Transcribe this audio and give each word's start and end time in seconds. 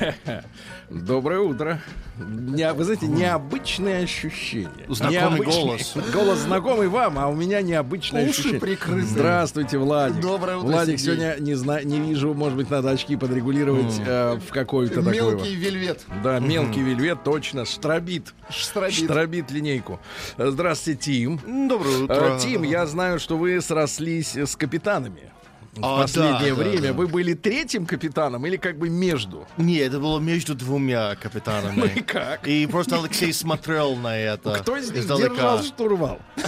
Доброе 0.90 1.40
утро. 1.40 1.80
Не, 2.18 2.72
вы 2.72 2.84
знаете, 2.84 3.06
необычные 3.06 4.02
ощущения. 4.02 4.68
Знакомый 4.88 5.40
Необычный- 5.40 5.62
голос. 5.62 5.94
Голос 6.12 6.38
знакомый 6.40 6.88
вам, 6.88 7.18
а 7.18 7.28
у 7.28 7.34
меня 7.34 7.62
необычное 7.62 8.22
Уши 8.24 8.30
ощущение. 8.30 8.60
прикрыты. 8.60 9.06
Здравствуйте, 9.06 9.78
Владик. 9.78 10.20
Доброе 10.20 10.56
утро, 10.58 10.66
Владик, 10.68 10.98
Сергей. 10.98 11.04
сегодня 11.24 11.36
не, 11.40 11.54
зна- 11.54 11.82
не 11.82 12.00
вижу, 12.00 12.34
может 12.34 12.56
быть, 12.56 12.68
надо 12.70 12.90
очки 12.90 13.16
подрегулировать 13.16 14.00
э, 14.04 14.38
в 14.46 14.50
какой-то 14.52 14.96
такой. 14.96 15.12
Мелкий 15.14 15.54
вельвет. 15.54 16.04
Да, 16.22 16.40
мелкий 16.40 16.82
вельвет, 16.82 17.22
точно. 17.24 17.64
Штробит. 17.64 18.34
Штробит. 18.50 18.94
Штробит 18.94 19.50
линейку. 19.50 20.00
Э, 20.36 20.50
Здравствуйте, 20.50 21.00
Тим. 21.00 21.68
Доброе 21.68 22.06
Э, 22.08 22.38
Тим, 22.40 22.62
я 22.64 22.84
знаю, 22.86 23.18
что 23.20 23.36
вы 23.38 23.60
срослись 23.60 24.36
с 24.36 24.56
капитанами. 24.56 25.29
В 25.72 25.84
А, 25.84 25.98
последнее 26.02 26.52
да, 26.52 26.62
да, 26.62 26.68
время 26.68 26.88
да. 26.88 26.92
вы 26.94 27.06
были 27.06 27.32
третьим 27.34 27.86
капитаном 27.86 28.44
или 28.44 28.56
как 28.56 28.76
бы 28.76 28.90
между? 28.90 29.46
Не, 29.56 29.76
это 29.76 30.00
было 30.00 30.18
между 30.18 30.56
двумя 30.56 31.08
Ну 31.08 31.12
и 31.12 31.16
капитанами. 31.16 32.00
как? 32.00 32.48
И 32.48 32.66
просто 32.66 32.98
Алексей 32.98 33.32
смотрел 33.32 33.94
на 33.94 34.18
это 34.18 34.54
Кто 34.58 34.76
из 34.76 34.90
них 34.90 34.98
издалека. 35.02 35.28
держал 35.34 35.62
штурвал? 35.62 36.18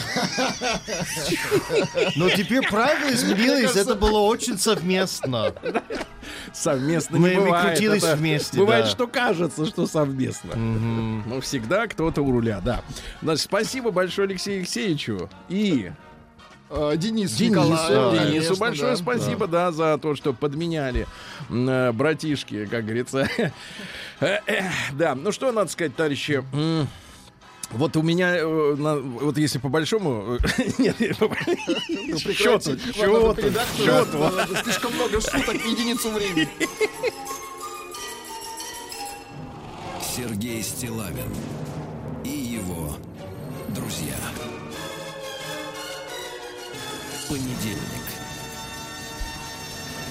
Но 2.16 2.30
теперь 2.30 2.66
правила 2.68 3.12
изменились, 3.12 3.76
это 3.76 3.94
было 3.94 4.18
очень 4.20 4.58
совместно. 4.58 5.52
Совместно 6.52 7.18
Мы- 7.18 7.30
не 7.30 7.36
бывает. 7.36 7.66
крутились 7.78 8.02
Это 8.02 8.16
вместе, 8.16 8.58
Бывает, 8.58 8.84
да. 8.86 8.90
что 8.90 9.06
кажется, 9.06 9.66
что 9.66 9.86
совместно. 9.86 10.54
Но 10.56 11.40
всегда 11.40 11.86
кто-то 11.86 12.22
у 12.22 12.30
руля, 12.32 12.60
да. 12.60 12.82
Значит, 13.22 13.44
спасибо 13.44 13.90
большое 13.90 14.28
Алексею 14.28 14.58
Алексеевичу 14.60 15.30
и 15.48 15.92
Э, 16.74 16.96
Денис 16.96 17.30
Денису, 17.32 17.60
Николаев, 17.60 18.12
Денису 18.12 18.32
конечно, 18.32 18.56
большое 18.56 18.90
да. 18.92 18.96
спасибо, 18.96 19.46
да. 19.46 19.72
за 19.72 19.98
то, 19.98 20.14
что 20.14 20.32
подменяли 20.32 21.06
э, 21.50 21.92
братишки, 21.92 22.64
как 22.64 22.84
говорится. 22.84 23.28
Э, 24.20 24.38
Да, 24.92 25.14
ну 25.14 25.32
что 25.32 25.52
надо 25.52 25.70
сказать, 25.70 25.94
товарищи. 25.94 26.42
Вот 27.72 27.96
у 27.96 28.02
меня, 28.02 28.46
вот 28.46 29.36
если 29.36 29.58
по 29.58 29.68
большому, 29.68 30.38
нет, 30.78 30.96
да, 30.98 31.06
да, 33.84 34.46
да, 34.46 34.62
Слишком 34.62 34.94
много 34.94 35.20
шуток 35.20 35.56
в 35.56 35.66
единицу 35.66 36.10
времени. 36.10 36.48
Сергей 40.16 40.62
Стилавин 40.62 41.34
и 42.24 42.28
его 42.28 42.96
друзья. 43.74 44.16
Понедельник. 47.32 47.78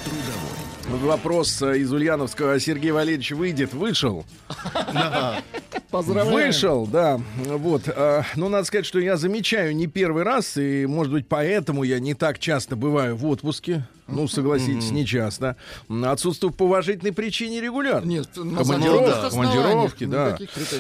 Трудовой. 0.04 1.08
Вопрос 1.08 1.62
э, 1.62 1.78
из 1.78 1.94
Ульяновского. 1.94 2.60
Сергей 2.60 2.90
Валерьевич 2.90 3.30
выйдет, 3.34 3.76
вышел. 3.76 4.26
Поздравляем. 5.92 6.48
Вышел, 6.48 6.88
да. 6.88 7.22
Вот. 7.38 7.84
а, 7.88 8.24
Ну, 8.36 8.50
надо 8.50 8.66
сказать, 8.66 8.88
что 8.88 8.98
я 8.98 9.18
замечаю 9.18 9.76
не 9.76 9.86
первый 9.86 10.24
раз, 10.24 10.58
и, 10.58 10.88
может 10.88 11.14
быть, 11.14 11.28
поэтому 11.28 11.84
я 11.84 12.00
не 12.00 12.16
так 12.16 12.40
часто 12.40 12.76
бываю 12.76 13.16
в 13.16 13.24
отпуске. 13.28 13.88
Ну, 14.12 14.28
согласитесь, 14.28 14.92
не 14.92 15.06
часто. 15.06 15.56
М, 15.90 16.06
Отсутствую 16.06 16.54
по 16.54 16.64
уважительной 16.64 17.12
причине 17.14 17.62
регулярно. 17.62 18.08
Нет, 18.08 18.30
Командировки, 18.34 19.10
основаниях 19.10 19.96
командировки, 19.96 20.06
да. 20.06 20.38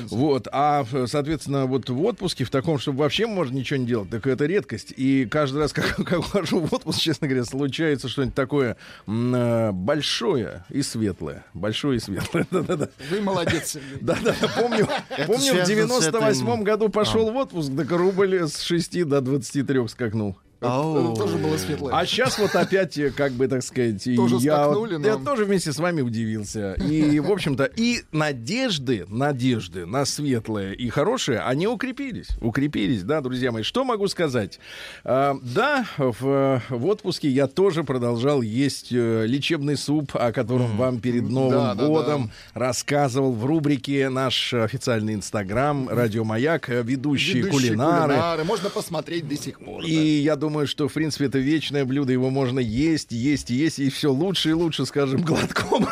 Вот, 0.09 0.47
а, 0.51 0.85
э, 0.91 1.05
соответственно, 1.07 1.65
вот 1.65 1.89
в 1.89 2.03
отпуске, 2.03 2.43
в 2.43 2.49
таком, 2.49 2.77
чтобы 2.79 2.99
вообще 2.99 3.27
можно 3.27 3.55
ничего 3.55 3.77
не 3.79 3.85
делать, 3.85 4.09
так 4.09 4.27
это 4.27 4.45
редкость. 4.45 4.93
И 4.95 5.25
каждый 5.25 5.59
раз, 5.59 5.73
как, 5.73 5.95
как 5.95 6.19
ухожу 6.19 6.59
в 6.59 6.73
отпуск, 6.73 6.99
честно 6.99 7.27
говоря, 7.27 7.45
случается 7.45 8.07
что-нибудь 8.09 8.35
такое 8.35 8.77
э, 9.07 9.71
большое 9.71 10.63
и 10.69 10.81
светлое. 10.81 11.45
Большое 11.53 11.97
и 11.97 11.99
светлое. 11.99 12.45
Да-да-да. 12.51 12.89
Вы 13.09 13.21
молодец. 13.21 13.77
Да-да, 14.01 14.35
помню, 14.59 14.87
помню, 15.27 15.37
в 15.37 15.41
связано 15.41 15.65
с 15.65 15.67
98 15.67 16.45
этим- 16.47 16.63
году 16.63 16.89
пошел 16.89 17.31
в 17.31 17.35
отпуск, 17.35 17.71
так 17.75 17.89
рубль 17.91 18.35
с 18.47 18.61
6 18.61 19.03
до 19.05 19.21
23 19.21 19.87
скакнул. 19.87 20.37
Это 20.61 21.15
тоже 21.15 21.37
было 21.37 21.57
светлое. 21.57 21.93
А 21.95 22.05
сейчас 22.05 22.37
вот 22.37 22.55
опять, 22.55 22.95
э, 22.97 23.09
как 23.09 23.31
бы 23.31 23.47
так 23.47 23.63
сказать, 23.63 24.03
Тоже 24.15 24.35
я, 24.37 24.71
я 25.03 25.15
тоже 25.17 25.45
вместе 25.45 25.71
с 25.73 25.79
вами 25.79 26.01
удивился. 26.01 26.73
И, 26.73 27.19
в 27.19 27.31
общем-то, 27.31 27.63
и 27.65 28.01
надежды, 28.11 29.05
надежды 29.09 29.87
на 29.87 30.05
светлое 30.05 30.73
и 30.73 30.89
хорошее, 30.89 31.39
они 31.39 31.67
укрепились. 31.67 32.27
Укрепились, 32.41 33.01
да, 33.03 33.21
друзья 33.21 33.51
мои. 33.51 33.63
Что 33.63 33.83
могу 33.83 34.07
сказать? 34.07 34.59
А, 35.03 35.35
да, 35.41 35.85
в, 35.97 36.61
в 36.69 36.85
отпуске 36.85 37.27
я 37.29 37.47
тоже 37.47 37.83
продолжал 37.83 38.43
есть 38.43 38.91
э, 38.91 39.25
лечебный 39.25 39.77
суп, 39.77 40.11
о 40.13 40.31
котором 40.31 40.77
вам 40.77 40.99
перед 40.99 41.23
Новым 41.23 41.51
Да, 41.51 41.73
да, 41.73 41.87
годом 41.87 42.31
рассказывал 42.53 43.33
в 43.33 43.45
рубрике 43.45 44.09
наш 44.09 44.53
официальный 44.53 45.15
инстаграм 45.15 45.89
«Радио 45.89 46.23
Маяк», 46.23 46.69
э, 46.69 46.83
ведущие, 46.83 47.43
Ведущие 47.43 47.71
кулинары. 47.71 48.43
Можно 48.43 48.69
посмотреть 48.69 49.27
до 49.27 49.35
сих 49.35 49.59
пор. 49.59 49.83
И 49.83 49.93
я 49.93 50.35
думаю, 50.35 50.50
что, 50.65 50.87
в 50.87 50.93
принципе, 50.93 51.25
это 51.25 51.39
вечное 51.39 51.85
блюдо, 51.85 52.11
его 52.11 52.29
можно 52.29 52.59
есть, 52.59 53.11
есть, 53.11 53.49
есть, 53.49 53.79
и 53.79 53.89
все 53.89 54.11
лучше 54.11 54.49
и 54.49 54.53
лучше, 54.53 54.85
скажем, 54.85 55.21
глотком 55.21 55.87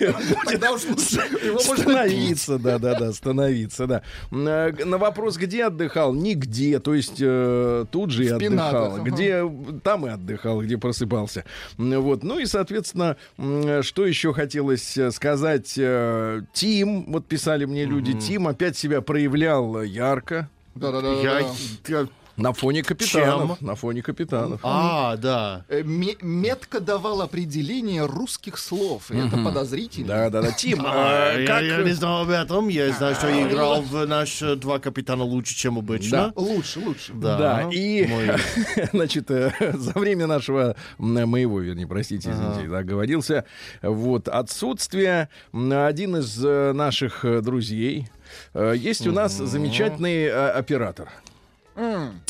да. 0.00 0.14
Тогда 0.44 0.72
уж 0.72 0.82
его 0.82 1.58
становиться, 1.58 2.58
да, 2.58 2.78
да, 2.78 2.98
да, 2.98 3.12
становиться, 3.12 3.86
да. 3.86 4.02
На 4.30 4.98
вопрос, 4.98 5.36
где 5.36 5.64
отдыхал, 5.64 6.14
нигде, 6.14 6.78
то 6.80 6.94
есть 6.94 7.16
э, 7.20 7.84
тут 7.90 8.10
же 8.10 8.24
и 8.24 8.28
отдыхал, 8.28 9.02
где 9.02 9.42
там 9.82 10.06
и 10.06 10.10
отдыхал, 10.10 10.62
где 10.62 10.78
просыпался. 10.78 11.44
Вот, 11.76 12.22
ну 12.22 12.38
и, 12.38 12.46
соответственно, 12.46 13.16
что 13.36 14.06
еще 14.06 14.32
хотелось 14.32 14.96
э, 14.96 15.10
сказать, 15.10 15.74
э, 15.76 16.42
Тим, 16.52 17.12
вот 17.12 17.26
писали 17.26 17.64
мне 17.64 17.84
люди, 17.84 18.12
Тим 18.18 18.48
опять 18.48 18.76
себя 18.76 19.00
проявлял 19.00 19.82
ярко. 19.82 20.48
Да-да-да. 20.74 21.14
Я- 21.20 21.40
я- 21.88 22.08
На 22.38 22.52
фоне 22.52 22.82
капитанов. 22.82 23.58
Чем? 23.58 23.66
На 23.66 23.74
фоне 23.74 24.00
капитанов. 24.02 24.60
А, 24.62 25.16
да. 25.16 25.64
Э, 25.68 25.82
ме- 25.82 26.16
Метко 26.22 26.80
давал 26.80 27.20
определение 27.20 28.06
русских 28.06 28.58
слов. 28.58 29.10
И 29.10 29.18
это 29.18 29.36
подозрительно. 29.36 30.06
Да, 30.08 30.30
да, 30.30 30.42
да. 30.42 30.52
Тим, 30.52 30.82
А, 30.86 31.32
а, 31.34 31.38
я, 31.38 31.46
как... 31.46 31.62
я 31.62 31.82
не 31.82 31.90
знал 31.92 32.22
об 32.22 32.30
этом. 32.30 32.68
Я 32.68 32.90
знаю, 32.92 33.14
что 33.16 33.28
я 33.28 33.48
играл 33.48 33.82
в 33.82 34.06
наш 34.06 34.40
э, 34.40 34.54
два 34.56 34.78
капитана 34.78 35.24
лучше, 35.24 35.54
чем 35.56 35.78
обычно. 35.78 36.32
Лучше, 36.36 36.78
лучше. 36.80 37.12
Да. 37.12 37.36
Да, 37.38 37.68
и, 37.72 38.06
Мой- 38.06 38.30
значит, 38.92 39.30
э, 39.30 39.52
за 39.74 39.92
время 39.98 40.26
нашего, 40.26 40.76
моего, 40.98 41.60
вернее, 41.60 41.86
простите, 41.86 42.30
извините, 42.30 42.68
да, 42.68 42.82
говорился, 42.84 43.44
вот, 43.82 44.28
отсутствие, 44.28 45.28
один 45.52 46.16
из 46.16 46.44
э, 46.44 46.72
наших 46.72 47.24
э, 47.24 47.40
друзей, 47.40 48.08
э, 48.54 48.74
есть 48.76 49.06
у 49.06 49.12
нас 49.12 49.32
замечательный 49.32 50.24
э, 50.26 50.50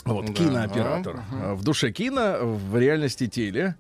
Вот, 0.05 0.31
кинооператор. 0.35 1.23
Э, 1.33 1.55
В 1.55 1.63
душе 1.65 1.91
кино, 1.91 2.39
в 2.43 2.77
реальности 2.79 3.27
теле. 3.29 3.77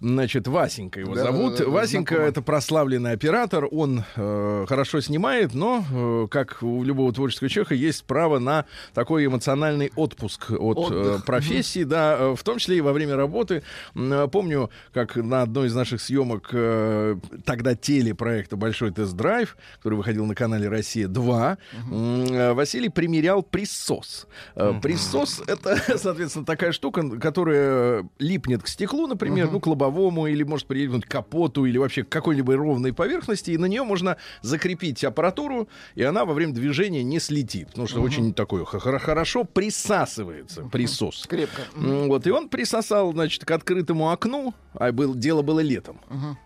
Значит, 0.00 0.48
Васенька 0.48 1.00
его 1.00 1.14
Да, 1.14 1.22
зовут. 1.24 1.58
да, 1.58 1.64
да, 1.64 1.70
Васенька 1.70 2.14
знакомо. 2.14 2.28
это 2.28 2.42
прославленный 2.42 3.12
оператор. 3.12 3.66
Он 3.70 4.04
э, 4.16 4.66
хорошо 4.68 5.00
снимает, 5.00 5.54
но, 5.54 5.84
э, 5.92 6.26
как 6.30 6.62
у 6.62 6.82
любого 6.82 7.12
творческого 7.12 7.48
человека, 7.48 7.74
есть 7.74 8.04
право 8.04 8.38
на 8.38 8.64
такой 8.94 9.26
эмоциональный 9.26 9.92
отпуск 9.96 10.50
от 10.50 10.90
э, 10.92 11.18
профессии, 11.24 11.84
да, 11.84 12.16
э, 12.18 12.34
в 12.36 12.42
том 12.42 12.58
числе 12.58 12.78
и 12.78 12.80
во 12.80 12.92
время 12.92 13.16
работы. 13.16 13.62
Э, 13.94 14.28
Помню, 14.32 14.70
как 14.92 15.16
на 15.16 15.42
одной 15.42 15.68
из 15.68 15.74
наших 15.74 16.00
съемок 16.00 16.48
э, 16.52 17.16
тогда 17.44 17.74
телепроекта 17.74 18.56
«Большой 18.56 18.90
тест-драйв», 18.92 19.56
который 19.78 19.94
выходил 19.94 20.26
на 20.26 20.34
канале 20.34 20.68
«Россия-2», 20.68 21.56
м, 21.90 22.24
э, 22.26 22.52
Василий 22.54 22.88
примерял 22.88 23.42
присос. 23.42 24.26
Э, 24.56 24.72
Присос 24.82 25.11
Присос— 25.20 25.42
это, 25.46 25.76
соответственно, 25.98 26.44
такая 26.44 26.72
штука, 26.72 27.08
которая 27.20 28.08
липнет 28.18 28.62
к 28.62 28.68
стеклу, 28.68 29.06
например, 29.06 29.50
ну, 29.50 29.60
к 29.60 29.66
лобовому, 29.66 30.26
или 30.26 30.42
может 30.42 30.66
прилипнуть 30.66 31.04
к 31.04 31.08
капоту, 31.10 31.64
или 31.64 31.78
вообще 31.78 32.02
к 32.04 32.08
какой-либо 32.08 32.56
ровной 32.56 32.92
поверхности, 32.92 33.50
и 33.50 33.58
на 33.58 33.66
нее 33.66 33.82
можно 33.84 34.16
закрепить 34.42 35.02
аппаратуру, 35.04 35.68
и 35.94 36.02
она 36.02 36.24
во 36.24 36.34
время 36.34 36.52
движения 36.54 37.02
не 37.02 37.18
слетит, 37.20 37.68
потому 37.68 37.86
что 37.86 38.00
очень 38.00 38.32
такой 38.34 38.64
хо- 38.64 38.78
хо- 38.80 38.98
хорошо 38.98 39.44
присасывается 39.44 40.62
присос. 40.62 41.26
Крепко. 41.28 41.62
Вот, 41.74 42.26
и 42.26 42.30
он 42.30 42.48
присосал, 42.48 43.12
значит, 43.12 43.44
к 43.44 43.50
открытому 43.50 44.10
окну, 44.10 44.54
а 44.74 44.90
был, 44.92 45.14
дело 45.14 45.42
было 45.42 45.60
летом, 45.60 46.00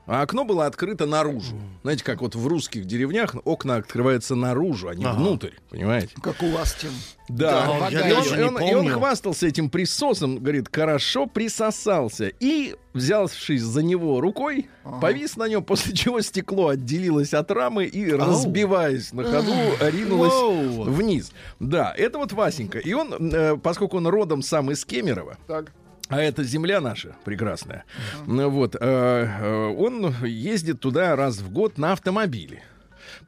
а 0.07 0.23
окно 0.23 0.45
было 0.45 0.67
открыто 0.67 1.07
наружу. 1.07 1.57
Знаете, 1.83 2.05
как 2.05 2.21
вот 2.23 2.35
в 2.35 2.47
русских 2.47 2.85
деревнях 2.87 3.35
окна 3.45 3.77
открываются 3.77 4.35
наружу, 4.35 4.89
а 4.89 4.95
не 4.95 5.05
внутрь, 5.07 5.51
понимаете? 5.71 6.15
Как 6.23 6.43
у 6.43 6.51
вас, 6.51 6.75
Тим. 6.81 6.91
Да, 7.29 7.67
Да, 7.67 7.89
и, 7.89 7.95
я 7.95 8.19
он, 8.19 8.25
не 8.25 8.56
он- 8.63 8.69
и 8.71 8.75
он 8.75 8.89
хвастался 8.89 9.47
этим 9.47 9.71
присосом, 9.71 10.39
говорит, 10.39 10.69
хорошо 10.75 11.27
присосался. 11.27 12.29
И, 12.41 12.75
взявшись 12.95 13.63
за 13.63 13.83
него 13.83 14.21
рукой, 14.21 14.69
повис 15.01 15.37
на 15.37 15.49
нем, 15.49 15.63
после 15.65 15.95
чего 15.95 16.21
стекло 16.21 16.69
отделилось 16.69 17.35
от 17.35 17.51
рамы 17.51 17.85
и, 17.85 18.11
разбиваясь 18.13 19.13
на 19.13 19.25
ходу, 19.25 19.53
ринулось 19.81 20.33
Воу. 20.33 20.83
вниз. 20.85 21.33
Да, 21.61 21.93
это 21.97 22.19
вот 22.19 22.33
Васенька. 22.33 22.79
И 22.79 22.93
он, 22.93 23.13
э, 23.33 23.57
поскольку 23.57 23.97
он 23.99 24.07
родом 24.07 24.43
сам 24.43 24.71
из 24.71 24.85
Кемерово, 24.85 25.37
Так. 25.47 25.73
а 26.09 26.21
это 26.21 26.45
земля 26.45 26.81
наша 26.81 27.17
прекрасная. 27.25 27.85
Ну 28.27 28.49
Вот, 28.51 28.75
э, 28.75 28.79
э, 28.81 29.75
он 29.77 30.15
ездит 30.25 30.81
туда 30.81 31.17
раз 31.17 31.39
в 31.39 31.51
год 31.51 31.79
на 31.79 31.93
автомобиле 31.93 32.63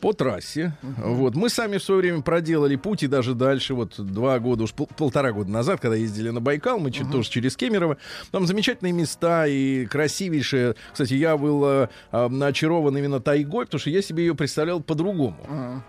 по 0.01 0.13
трассе. 0.13 0.75
Вот. 0.83 1.35
Мы 1.35 1.49
сами 1.49 1.79
в 1.79 1.83
свое 1.83 2.01
время 2.01 2.23
проделали 2.23 2.77
путь 2.77 3.03
и 3.03 3.07
даже 3.09 3.35
дальше, 3.35 3.75
вот 3.75 3.95
два 3.99 4.39
года, 4.39 4.65
уж 4.65 4.73
пол- 4.73 4.89
полтора 4.97 5.33
года 5.33 5.51
назад, 5.51 5.81
когда 5.81 5.97
ездили 5.97 6.31
на 6.31 6.41
Байкал, 6.41 6.79
мы 6.79 6.91
чуть 6.91 7.11
тоже 7.11 7.29
через 7.29 7.57
Кемерово. 7.57 7.97
Там 8.31 8.47
замечательные 8.47 8.93
места 8.93 9.47
и 9.47 9.87
красивейшие. 9.87 10.77
Кстати, 10.93 11.15
я 11.15 11.37
был 11.37 11.65
э, 11.65 11.89
очарован 12.13 12.97
именно 12.97 13.21
тайгой, 13.21 13.65
потому 13.67 13.81
что 13.81 13.91
я 13.91 14.03
себе 14.03 14.27
ее 14.27 14.35
представлял 14.35 14.81
по-другому. 14.81 15.37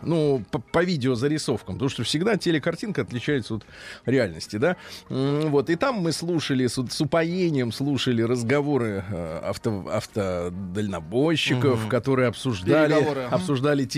Ну, 0.01 0.43
по, 0.51 0.59
по 0.59 0.83
видеозарисовкам, 0.83 1.75
потому 1.75 1.89
что 1.89 2.03
всегда 2.03 2.35
телекартинка 2.37 3.01
отличается 3.03 3.55
от 3.55 3.65
реальности, 4.05 4.55
да. 4.57 4.75
Вот, 5.09 5.69
и 5.69 5.75
там 5.75 5.95
мы 5.95 6.11
слушали, 6.13 6.65
с, 6.67 6.83
с 6.83 7.01
упоением 7.01 7.71
слушали 7.71 8.21
разговоры 8.23 9.03
э, 9.09 9.39
авто, 9.43 9.85
автодальнобойщиков, 9.91 11.87
которые 11.87 12.27
обсуждали, 12.29 12.93
Переговоры, 12.93 13.21
ага. 13.21 13.35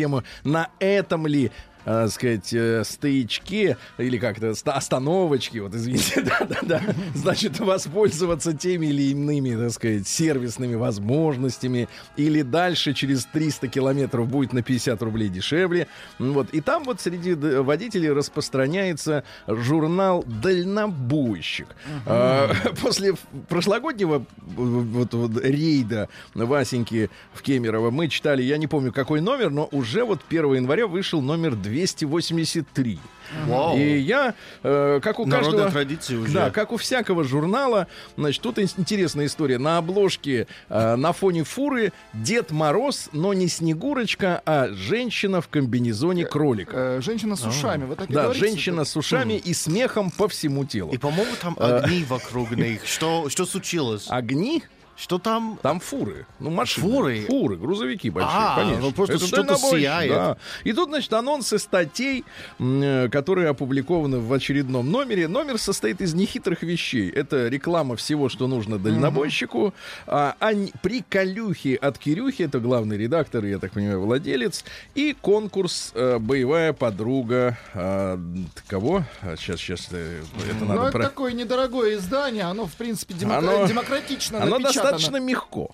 Тему, 0.02 0.24
на 0.44 0.70
этом 0.80 1.28
ли 1.28 1.52
э, 1.86 2.08
сказать, 2.10 2.54
э, 2.54 2.84
стоячке, 2.84 3.78
или 3.98 4.18
как-то 4.18 4.54
ста- 4.56 4.74
остановочке, 4.74 5.62
вот 5.62 5.74
извините, 5.76 6.22
да-да-да, 6.40 6.82
значит, 7.16 7.60
воспользоваться 7.60 8.54
теми 8.54 8.88
или 8.88 9.12
иными, 9.12 9.56
так 9.56 9.72
сказать, 9.72 10.08
сервисными 10.08 10.76
возможностями, 10.76 11.88
или 12.18 12.42
дальше 12.42 12.94
через 12.94 13.26
300 13.26 13.68
километров 13.68 14.28
будет 14.28 14.54
на 14.54 14.62
50 14.62 15.02
рублей 15.02 15.30
дешевле. 15.30 15.88
Вот. 16.20 16.50
И 16.52 16.62
там 16.62 16.84
вот 16.84 17.02
среди 17.02 17.34
водителей 17.34 18.12
распространяется 18.12 19.24
журнал 19.48 20.24
«Дальнобойщик». 20.28 21.68
А, 22.06 22.52
После 22.82 23.14
прошлогоднего 23.50 24.26
вот, 24.38 25.14
вот 25.14 25.44
рейда 25.44 26.10
Васеньки 26.34 27.10
в 27.34 27.42
Кемерово 27.42 27.92
мы 27.92 28.08
читали, 28.08 28.42
я 28.42 28.58
не 28.58 28.68
помню 28.68 28.92
какой 28.92 29.22
номер, 29.22 29.50
но 29.50 29.68
уже 29.72 30.04
вот 30.04 30.22
1 30.30 30.54
января 30.56 30.88
вышел 30.88 31.22
номер 31.22 31.56
283. 31.72 33.00
Вау. 33.48 33.78
И 33.78 33.98
я, 34.00 34.34
э, 34.62 35.00
как 35.02 35.20
у 35.20 35.26
Народная 35.26 35.52
каждого... 35.68 35.72
традиция 35.72 36.20
уже. 36.20 36.34
Да, 36.34 36.50
как 36.52 36.74
у 36.74 36.78
всякого 36.78 37.24
журнала, 37.24 37.88
значит, 38.18 38.42
тут 38.42 38.60
ин- 38.60 38.68
интересная 38.78 39.28
история. 39.28 39.58
На 39.58 39.78
обложке 39.78 40.48
э, 40.68 40.96
на 40.98 41.14
фоне 41.14 41.46
фуры 41.46 41.94
Дед 42.14 42.52
Мороз, 42.52 43.08
но 43.14 43.34
не 43.34 43.48
Снегурочка, 43.48 44.42
а 44.46 44.68
женщина 44.74 45.40
в 45.40 45.48
комбинезоне 45.48 46.26
кролика. 46.26 46.98
Э, 46.98 47.02
женщина 47.02 47.38
с 47.38 47.46
ушами. 47.46 47.86
Вы 47.86 47.96
так 47.96 48.10
и 48.10 48.14
Да, 48.14 48.24
говорите? 48.24 48.46
женщина 48.46 48.84
с 48.84 48.98
ушами 48.98 49.34
и 49.36 49.54
смехом 49.54 50.12
по 50.12 50.28
всему 50.28 50.66
телу. 50.66 50.92
И, 50.92 50.98
по-моему, 50.98 51.32
там 51.42 51.56
А. 51.58 51.78
огни 51.78 52.04
вокруг 52.04 52.52
них. 52.52 52.86
Что, 52.86 53.30
что 53.30 53.46
случилось? 53.46 54.08
Огни 54.10 54.62
Что 55.02 55.18
там? 55.18 55.58
Там 55.64 55.80
фуры. 55.80 56.28
Ну, 56.40 56.52
машины. 56.52 56.88
Фуры? 56.88 57.22
Фуры, 57.28 57.58
грузовики 57.58 58.12
большие, 58.12 58.32
А, 58.38 58.56
конечно. 58.56 58.82
ну, 58.84 58.92
просто 58.92 59.16
Это 59.16 59.26
что-то 59.26 59.56
сияет. 59.56 60.12
Да. 60.12 60.38
И 60.64 60.74
тут, 60.74 60.90
значит, 60.90 61.12
анонсы 61.14 61.58
статей, 61.58 62.24
э, 62.60 63.10
которые 63.12 63.50
опубликованы 63.50 64.20
в 64.20 64.32
очередном 64.32 64.92
номере. 64.92 65.28
Номер 65.28 65.58
состоит 65.58 66.02
из 66.02 66.14
нехитрых 66.14 66.62
вещей. 66.62 67.10
Это 67.10 67.48
реклама 67.48 67.96
всего, 67.96 68.30
что 68.30 68.46
нужно 68.48 68.78
дальнобойщику. 68.78 69.74
А, 70.06 70.36
ань- 70.40 70.70
приколюхи 70.84 71.80
от 71.82 71.98
Кирюхи, 71.98 72.44
это 72.44 72.60
главный 72.60 72.96
редактор, 72.96 73.44
я 73.46 73.58
так 73.58 73.72
понимаю, 73.72 74.02
владелец. 74.02 74.64
И 74.94 75.16
конкурс 75.20 75.94
э, 75.96 76.20
«Боевая 76.20 76.74
подруга». 76.74 77.58
а, 77.74 78.20
кого? 78.68 79.04
сейчас, 79.40 79.60
сейчас, 79.60 79.88
э, 79.92 80.22
это 80.48 80.60
Ну, 80.60 80.66
надо 80.68 80.82
это 80.84 80.92
про... 80.92 81.04
такое 81.06 81.34
недорогое 81.34 81.96
издание, 81.96 82.44
оно, 82.44 82.68
в 82.68 82.74
принципе, 82.74 83.16
демокра- 83.16 83.38
Оно- 83.38 83.66
демократично 83.68 84.44
Оно 84.44 84.60
напечатано. 84.60 84.91
Достаточно 84.92 85.20
мягко. 85.20 85.68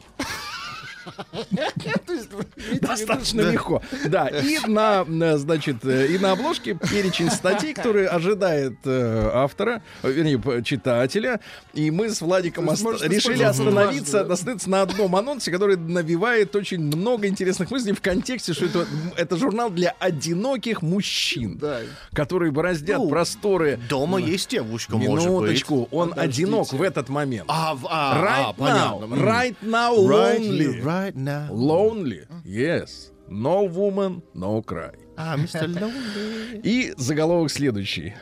Достаточно 2.81 3.41
легко. 3.41 3.81
Да, 4.05 4.27
и 4.27 4.59
на, 4.67 5.03
на, 5.05 5.37
значит, 5.37 5.83
э, 5.85 6.07
и 6.07 6.17
на 6.17 6.31
обложке 6.31 6.75
перечень 6.75 7.29
статей, 7.29 7.73
которые 7.73 8.07
ожидает 8.07 8.75
э, 8.85 9.29
автора, 9.33 9.81
э, 10.03 10.11
вернее, 10.11 10.63
читателя. 10.63 11.39
И 11.73 11.91
мы 11.91 12.09
с 12.09 12.21
Владиком 12.21 12.69
решили 12.69 13.43
остановиться, 13.43 14.21
остановиться 14.21 14.69
на 14.69 14.81
одном 14.81 15.15
анонсе, 15.15 15.51
который 15.51 15.77
навевает 15.77 16.55
очень 16.55 16.79
много 16.81 17.27
интересных 17.27 17.71
мыслей 17.71 17.93
в 17.93 18.01
контексте, 18.01 18.53
что 18.53 18.65
это, 18.65 18.85
это 19.15 19.37
журнал 19.37 19.69
для 19.69 19.93
одиноких 19.99 20.81
мужчин, 20.81 21.57
Да. 21.57 21.79
которые 22.13 22.51
бороздят 22.51 22.97
Ну, 22.97 23.09
просторы. 23.09 23.79
Дома 23.89 24.19
есть 24.19 24.49
девушка, 24.49 24.97
может 24.97 25.15
быть. 25.15 25.25
Минуточку, 25.25 25.87
он 25.91 26.09
Подождите. 26.09 26.43
одинок 26.43 26.73
в 26.73 26.81
этот 26.81 27.09
момент. 27.09 27.45
А, 27.47 27.77
а, 27.89 28.21
right 28.23 28.49
а, 28.49 28.53
понятно. 28.53 29.15
now, 29.15 29.23
right 29.23 29.55
now 29.61 29.97
Right 29.97 30.39
lonely. 30.39 30.81
Right 31.05 31.15
now. 31.15 31.47
Lonely, 31.51 32.25
yes. 32.45 33.11
No 33.29 33.63
woman, 33.63 34.21
no 34.33 34.61
cry. 34.61 34.93
А, 35.17 35.35
мистер 35.35 35.67
Lonely. 35.67 36.61
И 36.63 36.93
заголовок 36.97 37.51
следующий. 37.51 38.13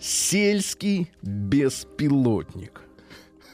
Сельский 0.00 1.10
беспилотник. 1.22 2.82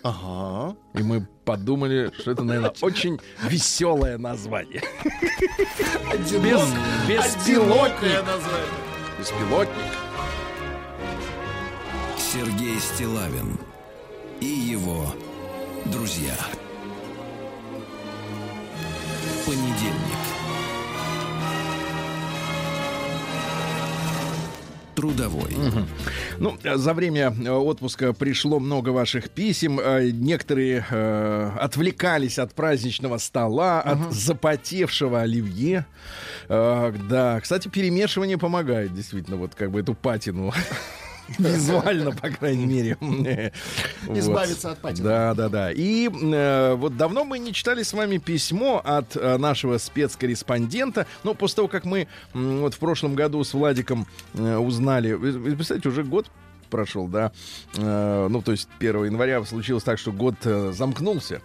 Ага. 0.02 0.76
И 0.94 1.02
мы 1.02 1.26
подумали, 1.44 2.10
что 2.18 2.30
это, 2.30 2.42
наверное, 2.44 2.72
очень 2.80 3.18
веселое 3.48 4.16
название. 4.18 4.82
Без, 6.42 6.62
беспилотник. 7.08 8.24
Беспилотник. 9.18 9.92
Сергей 12.16 12.78
Стилавин 12.78 13.58
и 14.40 14.46
его 14.46 15.06
друзья. 15.86 16.34
Понедельник. 19.48 19.94
Трудовой. 24.94 25.56
Ну, 26.38 26.58
э, 26.62 26.76
за 26.76 26.92
время 26.92 27.32
э, 27.32 27.50
отпуска 27.50 28.12
пришло 28.12 28.60
много 28.60 28.90
ваших 28.90 29.30
писем. 29.30 29.80
Э, 29.80 30.10
Некоторые 30.10 30.84
э, 30.90 31.50
отвлекались 31.58 32.38
от 32.38 32.52
праздничного 32.52 33.16
стола, 33.16 33.80
от 33.80 34.12
запотевшего 34.12 35.22
оливье. 35.22 35.86
Э, 36.50 36.92
да, 37.08 37.40
кстати, 37.40 37.68
перемешивание 37.68 38.36
помогает, 38.36 38.92
действительно, 38.92 39.38
вот 39.38 39.54
как 39.54 39.70
бы 39.70 39.80
эту 39.80 39.94
патину. 39.94 40.52
Визуально, 41.38 42.12
по 42.12 42.30
крайней 42.30 42.66
мере. 42.66 42.96
Избавиться 44.08 44.72
от 44.72 44.78
патины. 44.78 45.04
Да, 45.04 45.34
да, 45.34 45.48
да. 45.48 45.72
И 45.72 46.08
э, 46.08 46.74
вот 46.74 46.96
давно 46.96 47.24
мы 47.24 47.38
не 47.38 47.52
читали 47.52 47.82
с 47.82 47.92
вами 47.92 48.18
письмо 48.18 48.80
от 48.84 49.16
э, 49.16 49.36
нашего 49.36 49.78
спецкорреспондента. 49.78 51.06
Ну, 51.24 51.34
после 51.34 51.56
того, 51.56 51.68
как 51.68 51.84
мы 51.84 52.08
вот 52.32 52.74
в 52.74 52.78
прошлом 52.78 53.14
году 53.14 53.42
с 53.44 53.52
Владиком 53.52 54.06
э, 54.34 54.56
узнали, 54.56 55.14
представляете, 55.14 55.88
уже 55.88 56.04
год 56.04 56.26
прошел, 56.70 57.08
да, 57.08 57.32
ну, 57.74 58.42
то 58.42 58.52
есть 58.52 58.68
1 58.78 59.06
января 59.06 59.42
случилось 59.42 59.82
так, 59.84 59.98
что 59.98 60.12
год 60.12 60.34
замкнулся. 60.42 61.40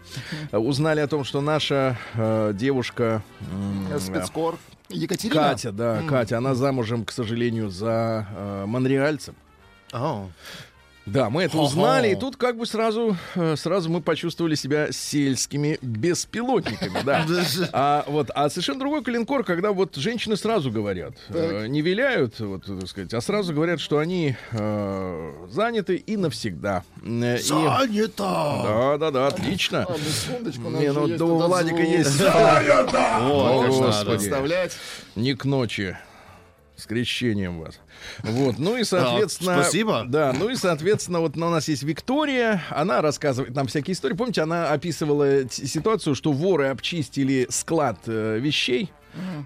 Узнали 0.52 1.00
о 1.00 1.08
том, 1.08 1.24
что 1.24 1.40
наша 1.40 1.98
девушка... 2.54 3.24
Спецкор. 4.02 4.60
Екатерина. 4.90 5.42
Катя, 5.42 5.72
да, 5.72 6.02
Катя, 6.08 6.38
она 6.38 6.56
замужем, 6.56 7.06
к 7.06 7.12
сожалению, 7.12 7.70
за 7.70 8.28
э, 8.30 8.66
монреальцем. 8.68 9.36
О, 9.94 10.30
Да, 11.06 11.30
мы 11.30 11.44
это 11.44 11.58
Ого. 11.58 11.66
узнали, 11.68 12.12
и 12.12 12.16
тут 12.16 12.38
как 12.38 12.58
бы 12.58 12.66
сразу, 12.66 13.18
э, 13.36 13.56
сразу 13.58 13.90
мы 13.90 14.00
почувствовали 14.02 14.56
себя 14.56 14.88
сельскими 14.94 15.78
беспилотниками, 15.82 17.02
да. 17.04 17.26
А 17.74 18.06
вот, 18.08 18.30
а 18.34 18.50
совершенно 18.50 18.80
другой 18.80 19.04
калинкор, 19.04 19.44
когда 19.44 19.74
вот 19.74 19.96
женщины 19.98 20.38
сразу 20.38 20.72
говорят, 20.72 21.14
э, 21.28 21.68
не 21.68 21.82
виляют, 21.82 22.40
вот, 22.40 22.66
так 22.66 22.88
сказать, 22.88 23.14
а 23.14 23.20
сразу 23.20 23.54
говорят, 23.54 23.82
что 23.82 23.98
они 24.00 24.38
э, 24.52 25.34
заняты 25.52 25.98
и 25.98 26.16
навсегда. 26.16 26.84
Э, 27.04 27.36
и- 27.38 27.42
Занято! 27.42 28.62
Да, 28.64 28.98
да, 28.98 29.12
да, 29.12 29.28
отлично. 29.28 29.86
Нас 29.90 30.60
Не, 30.80 30.94
ну 30.94 31.08
да 31.18 31.26
у 31.26 31.38
Владика 31.38 31.82
есть 31.82 32.18
Вот, 32.22 32.32
как 32.32 32.92
надо. 32.94 33.68
Господи. 33.68 34.18
Представлять. 34.18 34.72
не 35.18 35.36
к 35.36 35.44
ночи. 35.44 35.98
С 36.84 36.86
крещением 36.86 37.62
вас. 37.62 37.80
Вот, 38.24 38.60
ну 38.60 38.76
и, 38.76 38.84
соответственно... 38.84 39.56
А, 39.56 39.64
спасибо. 39.64 40.04
Да, 40.06 40.34
ну 40.38 40.50
и, 40.50 40.56
соответственно, 40.56 41.22
вот 41.22 41.38
ну, 41.38 41.48
у 41.48 41.50
нас 41.50 41.70
есть 41.70 41.84
Виктория, 41.84 42.62
она 42.70 43.02
рассказывает 43.02 43.56
нам 43.56 43.68
всякие 43.68 43.94
истории. 43.94 44.16
Помните, 44.16 44.42
она 44.42 44.70
описывала 44.70 45.50
ситуацию, 45.50 46.14
что 46.14 46.34
воры 46.34 46.68
обчистили 46.68 47.48
склад 47.50 48.00
э, 48.08 48.38
вещей, 48.38 48.92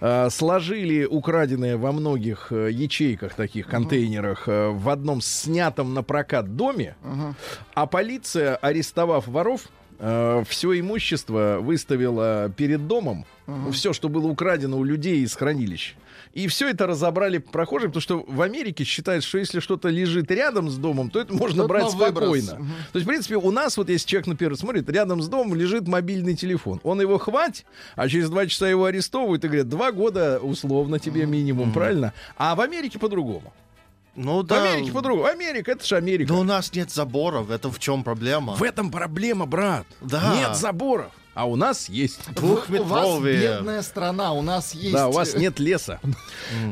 э, 0.01 0.29
сложили 0.31 1.05
украденные 1.05 1.77
во 1.77 1.91
многих 1.91 2.47
э, 2.51 2.71
ячейках, 2.71 3.35
таких 3.35 3.67
контейнерах, 3.67 4.47
э, 4.47 4.69
в 4.69 4.89
одном 4.89 5.21
снятом 5.21 5.93
на 5.93 6.01
прокат 6.01 6.55
доме, 6.55 6.95
а 7.75 7.85
полиция, 7.85 8.55
арестовав 8.55 9.27
воров, 9.27 9.67
все 9.99 10.79
имущество 10.79 11.59
выставила 11.61 12.51
перед 12.55 12.87
домом, 12.87 13.25
все, 13.71 13.93
что 13.93 14.09
было 14.09 14.27
украдено 14.27 14.77
у 14.77 14.83
людей 14.83 15.23
из 15.23 15.35
хранилищ. 15.35 15.95
И 16.33 16.47
все 16.47 16.69
это 16.69 16.85
разобрали 16.85 17.39
прохожие, 17.39 17.89
потому 17.89 18.01
что 18.01 18.23
в 18.27 18.41
Америке 18.41 18.83
считают, 18.83 19.23
что 19.23 19.37
если 19.37 19.59
что-то 19.59 19.89
лежит 19.89 20.29
рядом 20.29 20.69
с 20.69 20.77
домом, 20.77 21.09
то 21.09 21.19
это 21.19 21.33
можно 21.33 21.61
Это 21.61 21.67
брать 21.67 21.89
спокойно. 21.89 22.51
То 22.91 22.99
есть, 22.99 23.05
в 23.05 23.07
принципе, 23.07 23.37
у 23.37 23.49
нас 23.51 23.77
вот 23.77 23.89
если 23.89 24.07
человек, 24.07 24.27
например, 24.27 24.55
смотрит, 24.55 24.89
рядом 24.89 25.21
с 25.21 25.27
домом 25.27 25.55
лежит 25.55 25.87
мобильный 25.87 26.35
телефон. 26.35 26.79
Он 26.83 27.01
его 27.01 27.17
хватит, 27.17 27.65
а 27.95 28.07
через 28.07 28.29
два 28.29 28.45
часа 28.45 28.67
его 28.67 28.85
арестовывают 28.85 29.43
и 29.45 29.47
говорят, 29.47 29.69
два 29.69 29.91
года 29.91 30.39
условно 30.39 30.99
тебе 30.99 31.25
минимум, 31.25 31.73
правильно? 31.73 32.13
А 32.37 32.55
в 32.55 32.61
Америке 32.61 32.99
по-другому. 32.99 33.53
Ну 34.15 34.41
В 34.41 34.47
да. 34.47 34.63
Америке 34.63 34.91
по-другому. 34.91 35.27
Америка, 35.27 35.71
это 35.71 35.85
же 35.85 35.95
Америка. 35.95 36.33
Но 36.33 36.41
у 36.41 36.43
нас 36.43 36.73
нет 36.73 36.91
заборов, 36.91 37.49
это 37.49 37.71
в 37.71 37.79
чем 37.79 38.03
проблема? 38.03 38.55
В 38.55 38.63
этом 38.63 38.91
проблема, 38.91 39.45
брат. 39.45 39.85
Да. 40.01 40.35
Нет 40.35 40.55
заборов. 40.57 41.11
А 41.37 41.45
у 41.45 41.55
нас 41.55 41.87
есть. 41.87 42.19
У 42.29 42.31
вас 42.31 42.35
Двухметровые. 42.65 43.39
бедная 43.39 43.83
страна, 43.83 44.33
у 44.33 44.41
нас 44.41 44.73
есть... 44.73 44.91
Да, 44.93 45.07
у 45.07 45.11
вас 45.11 45.33
нет 45.35 45.59
леса. 45.59 45.99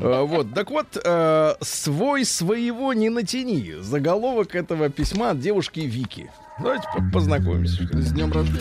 Э, 0.01 0.21
Вот, 0.23 0.55
так 0.55 0.71
вот, 0.71 0.87
э, 1.03 1.55
свой 1.61 2.25
своего 2.25 2.91
не 2.93 3.09
натяни. 3.09 3.75
Заголовок 3.79 4.55
этого 4.55 4.89
письма 4.89 5.29
от 5.29 5.39
девушки 5.39 5.81
Вики. 5.81 6.31
Давайте 6.57 6.87
по- 6.95 7.03
познакомимся. 7.13 7.83
С 7.93 8.11
днем 8.11 8.31
рождения. 8.33 8.59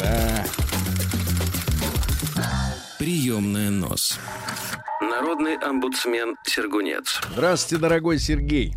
Да. 0.00 0.44
Приемная 2.98 3.70
нос. 3.70 4.18
Народный 5.00 5.56
омбудсмен 5.56 6.36
Сергунец. 6.44 7.20
Здравствуйте, 7.32 7.80
дорогой 7.82 8.18
Сергей. 8.18 8.74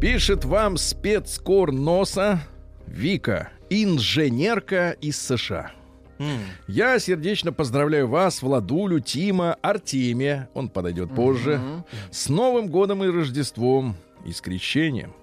Пишет 0.00 0.44
вам 0.44 0.76
спецкор 0.76 1.72
носа 1.72 2.40
Вика, 2.86 3.50
инженерка 3.70 4.90
из 4.90 5.20
США. 5.20 5.72
Я 6.68 6.98
сердечно 7.00 7.52
поздравляю 7.52 8.06
вас, 8.06 8.42
Владулю, 8.42 9.00
Тима, 9.00 9.54
Артемия, 9.60 10.48
он 10.54 10.68
подойдет 10.68 11.12
позже, 11.14 11.60
с 12.10 12.28
Новым 12.28 12.68
годом 12.68 13.02
и 13.02 13.08
Рождеством 13.08 13.96
и 14.24 14.30
с 14.32 14.40
крещением. 14.40 15.14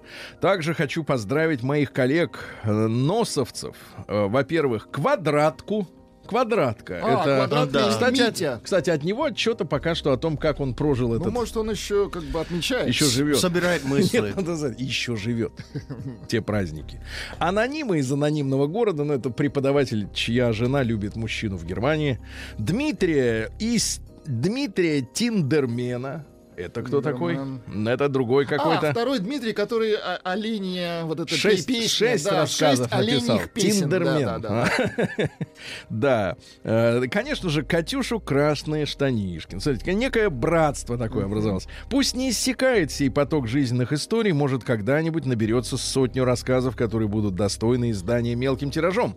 Также 0.42 0.74
хочу 0.74 1.02
поздравить 1.02 1.62
моих 1.62 1.92
коллег 1.92 2.44
э, 2.64 2.70
носовцев. 2.70 3.74
Э, 4.08 4.26
Во-первых, 4.26 4.90
квадратку. 4.90 5.88
Квадратка. 6.30 7.00
А, 7.02 7.12
это, 7.22 7.36
квадратный 7.36 7.72
Да. 7.72 7.88
кстати, 7.90 8.20
Митя. 8.22 8.54
от, 8.54 8.62
кстати, 8.62 8.90
от 8.90 9.02
него 9.02 9.24
отчета 9.24 9.64
пока 9.64 9.94
что 9.96 10.12
о 10.12 10.16
том, 10.16 10.36
как 10.36 10.60
он 10.60 10.74
прожил 10.74 11.08
Ну, 11.08 11.16
этот 11.16 11.32
может, 11.32 11.56
он 11.56 11.70
еще 11.70 12.08
как 12.08 12.22
бы 12.22 12.40
отмечает. 12.40 12.86
еще 12.88 13.04
живет. 13.06 13.38
Собирает 13.38 13.84
мысли. 13.84 14.18
Нет, 14.20 14.36
надо 14.36 14.56
сказать, 14.56 14.80
еще 14.80 15.16
живет. 15.16 15.52
Те 16.28 16.40
праздники. 16.40 17.00
Анонимы 17.38 17.98
из 17.98 18.10
анонимного 18.12 18.68
города, 18.68 19.02
ну, 19.04 19.12
это 19.12 19.30
преподаватель, 19.30 20.08
чья 20.14 20.52
жена 20.52 20.82
любит 20.84 21.16
мужчину 21.16 21.56
в 21.56 21.64
Германии. 21.66 22.20
Дмитрия 22.58 23.50
из 23.58 24.00
Дмитрия 24.24 25.00
Тиндермена. 25.02 26.26
Это 26.60 26.82
кто 26.82 27.00
такой? 27.00 27.38
Это 27.86 28.08
другой 28.08 28.44
А, 28.44 28.48
какой-то. 28.48 28.90
второй 28.92 29.18
Дмитрий, 29.18 29.52
который 29.52 29.94
о- 29.94 30.16
оленья, 30.24 31.04
вот 31.04 31.20
это 31.20 31.34
Шесть, 31.34 31.66
песня, 31.66 31.88
шесть 31.88 32.24
да, 32.24 32.40
рассказов 32.42 32.88
шесть 32.90 33.08
написал. 33.26 33.40
песен, 33.54 33.80
Тиндермен. 33.82 34.24
да, 34.24 34.38
да, 34.38 34.68
да. 35.90 36.36
Э, 36.64 37.02
Конечно 37.10 37.48
же, 37.50 37.62
Катюшу 37.62 38.20
красные 38.20 38.86
штанишки. 38.86 39.58
Смотрите, 39.58 39.94
некое 39.94 40.30
братство 40.30 40.96
такое 40.98 41.24
образовалось. 41.26 41.66
Пусть 41.88 42.14
не 42.14 42.30
иссякает 42.30 42.90
сей 42.90 43.10
поток 43.10 43.48
жизненных 43.48 43.92
историй, 43.92 44.32
может, 44.32 44.64
когда-нибудь 44.64 45.26
наберется 45.26 45.76
сотню 45.76 46.24
рассказов, 46.24 46.76
которые 46.76 47.08
будут 47.08 47.34
достойны 47.34 47.90
издания 47.90 48.34
мелким 48.34 48.70
тиражом. 48.70 49.16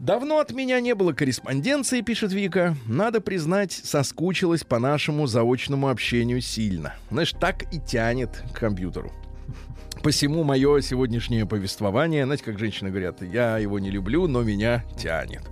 Давно 0.00 0.38
от 0.38 0.52
меня 0.52 0.80
не 0.80 0.94
было 0.94 1.12
корреспонденции, 1.12 2.00
пишет 2.00 2.32
Вика. 2.32 2.74
Надо 2.86 3.20
признать, 3.20 3.72
соскучилась 3.72 4.64
по 4.64 4.78
нашему 4.78 5.26
заочному 5.26 5.90
общению 5.90 6.40
сильно. 6.40 6.94
Знаешь, 7.10 7.34
так 7.38 7.64
и 7.70 7.78
тянет 7.78 8.42
к 8.54 8.60
компьютеру. 8.60 9.12
Посему 10.02 10.42
мое 10.42 10.80
сегодняшнее 10.80 11.44
повествование, 11.44 12.24
знаете, 12.24 12.44
как 12.44 12.58
женщины 12.58 12.88
говорят, 12.88 13.20
я 13.20 13.58
его 13.58 13.78
не 13.78 13.90
люблю, 13.90 14.26
но 14.26 14.42
меня 14.42 14.86
тянет. 14.96 15.42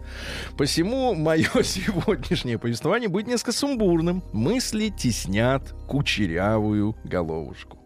Посему 0.56 1.12
мое 1.12 1.50
сегодняшнее 1.62 2.58
повествование 2.58 3.10
будет 3.10 3.26
несколько 3.26 3.52
сумбурным. 3.52 4.24
Мысли 4.32 4.88
теснят 4.88 5.74
кучерявую 5.86 6.96
головушку. 7.04 7.77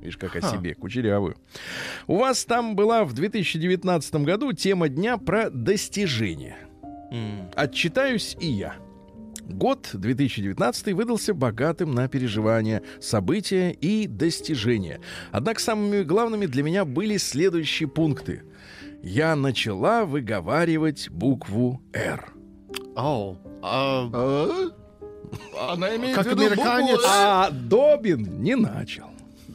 Видишь, 0.00 0.16
как 0.16 0.36
о 0.36 0.40
себе, 0.42 0.74
кучерявую. 0.74 1.36
У 2.06 2.16
вас 2.18 2.44
там 2.44 2.76
была 2.76 3.04
в 3.04 3.12
2019 3.12 4.14
году 4.16 4.52
тема 4.52 4.88
дня 4.88 5.18
про 5.18 5.50
достижения. 5.50 6.56
Отчитаюсь 7.54 8.36
и 8.40 8.46
я. 8.46 8.74
Год 9.48 9.90
2019 9.92 10.92
выдался 10.92 11.32
богатым 11.32 11.94
на 11.94 12.08
переживания, 12.08 12.82
события 13.00 13.70
и 13.70 14.08
достижения. 14.08 15.00
Однако 15.30 15.60
самыми 15.60 16.02
главными 16.02 16.46
для 16.46 16.64
меня 16.64 16.84
были 16.84 17.16
следующие 17.16 17.88
пункты. 17.88 18.42
Я 19.02 19.36
начала 19.36 20.04
выговаривать 20.04 21.10
букву 21.10 21.80
«Р». 21.92 22.32
Оу. 22.96 23.38
А, 23.62 24.10
А? 24.12 25.72
Она 25.72 25.94
имеет 25.96 26.16
Как 26.16 26.26
в 26.26 26.30
виду 26.30 26.42
американец. 26.46 26.92
букву. 26.96 27.06
А 27.08 27.50
Добин 27.50 28.42
не 28.42 28.56
начал. 28.56 29.06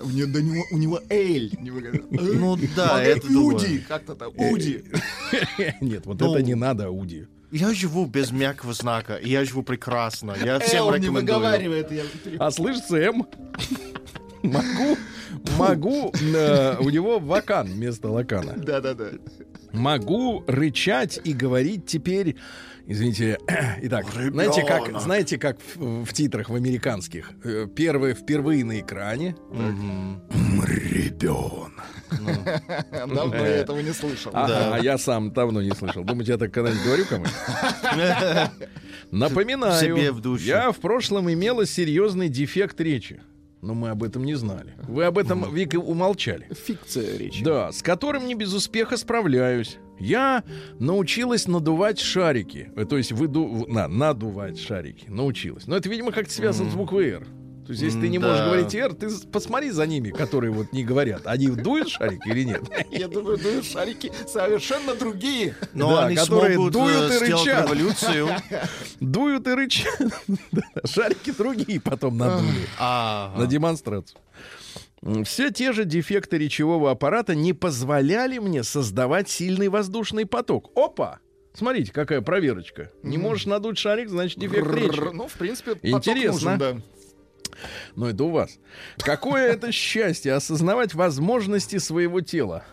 У 0.04 0.10
него, 0.10 0.28
да, 0.32 0.40
у 0.40 0.44
него- 0.44 0.66
у 0.72 0.78
него 0.78 1.00
Эль. 1.10 1.52
не 1.60 1.72
выговорил. 1.72 2.06
Ну 2.12 2.58
да, 2.76 3.02
это 3.04 3.28
Уди. 3.28 3.80
Как-то 3.88 4.16
там. 4.16 4.32
Уди. 4.38 4.84
Нет, 5.82 6.06
вот 6.06 6.20
Ну, 6.20 6.34
это 6.36 6.44
не 6.44 6.56
надо, 6.56 6.86
Ауди. 6.88 7.28
Я 7.52 7.74
живу 7.74 8.06
без 8.06 8.32
мягкого 8.32 8.74
знака, 8.74 9.16
и 9.16 9.30
я 9.30 9.44
живу 9.44 9.62
прекрасно. 9.64 10.36
Я 10.44 10.60
всем 10.60 10.84
Эл 10.86 10.92
не 10.92 10.98
рекомендую. 11.00 11.22
выговаривает. 11.38 11.92
я 11.92 12.04
А 12.40 12.50
слышится 12.52 12.96
М? 12.98 13.28
Могу, 14.44 14.98
могу, 15.58 16.12
э, 16.36 16.78
у 16.80 16.90
него 16.90 17.20
вакан 17.20 17.68
вместо 17.68 18.10
лакана. 18.10 18.54
Да-да-да. 18.58 19.10
Могу 19.72 20.44
рычать 20.48 21.20
и 21.24 21.34
говорить 21.34 21.86
теперь. 21.86 22.38
Извините. 22.88 23.38
Итак, 23.84 24.06
знаете 24.12 24.62
как, 24.66 24.82
Ребенок. 24.88 25.02
знаете, 25.02 25.38
как 25.38 25.58
в, 25.76 26.06
в 26.06 26.14
титрах 26.14 26.50
в 26.50 26.56
американских? 26.56 27.32
Э, 27.44 27.68
Первые 27.74 28.14
впервые 28.16 28.66
на 28.66 28.80
экране. 28.80 29.36
Мгм. 29.52 30.22
Ребенок. 30.66 31.72
Давно 32.92 33.36
я 33.36 33.48
этого 33.58 33.80
не 33.80 33.92
слышал. 33.94 34.32
Ага, 34.34 34.48
Да. 34.48 34.76
а 34.76 34.80
я 34.80 34.98
сам 34.98 35.32
давно 35.32 35.62
не 35.62 35.72
слышал. 35.72 36.04
Думаете, 36.04 36.34
я 36.34 36.38
так 36.38 36.52
когда-нибудь 36.54 36.84
говорю 36.84 37.06
кому-нибудь? 37.06 38.52
Напоминаю, 39.12 39.80
Себе 39.80 40.12
в 40.12 40.20
душу. 40.22 40.44
я 40.44 40.72
в 40.72 40.78
прошлом 40.80 41.32
имела 41.32 41.66
серьезный 41.66 42.30
дефект 42.30 42.80
речи. 42.82 43.22
Но 43.62 43.76
мы 43.76 43.90
об 43.90 44.02
этом 44.04 44.24
не 44.24 44.34
знали. 44.34 44.74
Вы 44.88 45.04
об 45.06 45.20
этом, 45.20 45.54
Вика, 45.54 45.76
умолчали. 45.76 46.48
Фикция 46.66 47.18
речи. 47.18 47.44
Да, 47.44 47.72
с 47.72 47.84
которым 47.84 48.26
не 48.26 48.34
без 48.34 48.54
успеха 48.54 48.98
справляюсь. 48.98 49.78
Я 50.02 50.44
научилась 50.80 51.48
надувать 51.48 52.00
шарики. 52.00 52.72
Э, 52.76 52.86
То 52.86 52.98
есть 52.98 53.12
выду... 53.12 53.66
на, 53.68 53.88
надувать 53.88 54.60
шарики. 54.60 55.06
Научилась. 55.10 55.68
Но 55.68 55.76
это, 55.78 55.90
видимо, 55.90 56.12
как-то 56.12 56.34
связано 56.34 56.70
с 56.72 56.74
буквой 56.74 57.10
«Р». 57.10 57.28
То 57.66 57.74
есть, 57.74 57.84
если 57.84 58.02
ты 58.02 58.10
не 58.10 58.18
можешь 58.18 58.40
Да. 58.40 58.46
говорить 58.48 58.74
«р», 58.76 58.92
ты 58.94 59.08
посмотри 59.32 59.70
за 59.70 59.86
ними, 59.86 60.10
которые 60.10 60.52
вот 60.52 60.74
не 60.74 60.84
говорят. 60.84 61.22
Они 61.26 61.48
дуют 61.48 61.90
шарик 61.90 62.26
или 62.26 62.44
нет? 62.44 62.64
Я 62.92 63.08
думаю, 63.08 63.38
дуют 63.38 63.66
шарики 63.66 64.12
совершенно 64.28 64.96
другие. 64.96 65.56
Но 65.74 65.92
Да, 65.96 66.06
они 66.08 66.16
которые 66.16 66.56
смогут 66.56 66.74
дуют 66.74 67.12
э, 67.12 67.14
и 67.14 67.26
сделать 67.26 67.46
рычат. 67.46 67.66
революцию. 67.66 68.30
Дуют 69.00 69.48
и 69.48 69.52
рычат. 69.54 70.02
Шарики 70.86 71.32
другие 71.32 71.80
потом 71.80 72.18
надули. 72.18 72.68
А, 72.80 73.34
на 73.38 73.46
демонстрацию. 73.46 74.20
Все 75.24 75.50
те 75.50 75.74
же 75.74 75.86
дефекты 75.86 76.38
речевого 76.38 76.92
аппарата 76.92 77.34
не 77.34 77.54
позволяли 77.54 78.38
мне 78.38 78.64
создавать 78.64 79.30
сильный 79.30 79.68
воздушный 79.68 80.28
поток. 80.28 80.72
Опа! 80.76 81.20
Смотрите, 81.54 81.92
какая 81.92 82.22
проверочка. 82.22 82.92
Не 83.04 83.18
можешь 83.18 83.46
надуть 83.46 83.78
шарик, 83.78 84.10
значит 84.10 84.40
дефект 84.40 84.74
речи. 84.74 85.02
Ну, 85.12 85.28
в 85.28 85.34
принципе, 85.34 85.78
Интересно. 85.82 86.52
нужен, 86.52 86.58
да. 86.58 86.78
Но 87.96 88.10
это 88.10 88.24
у 88.24 88.30
вас. 88.30 88.58
Какое 89.00 89.48
это 89.52 89.72
счастье 89.72 90.34
осознавать 90.34 90.94
возможности 90.94 91.78
своего 91.80 92.22
тела. 92.22 92.64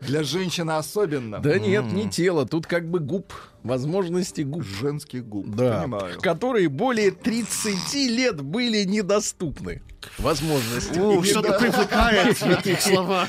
Для 0.00 0.22
женщины 0.22 0.72
особенно. 0.72 1.38
Да 1.40 1.58
нет, 1.58 1.84
не 1.92 2.08
тело, 2.08 2.46
тут 2.46 2.66
как 2.66 2.88
бы 2.88 3.00
губ, 3.00 3.32
возможности 3.62 4.40
губ. 4.42 4.64
Женских 4.64 5.26
губ. 5.26 5.46
Да, 5.48 5.82
Понимаю. 5.82 6.20
которые 6.20 6.68
более 6.68 7.10
30 7.10 7.94
лет 8.08 8.40
были 8.40 8.84
недоступны. 8.84 9.82
Возможности. 10.18 10.98
Ух, 10.98 11.26
что-то 11.26 11.58
привлекает 11.58 12.40
в 12.40 12.46
этих 12.50 12.80
словах. 12.82 13.28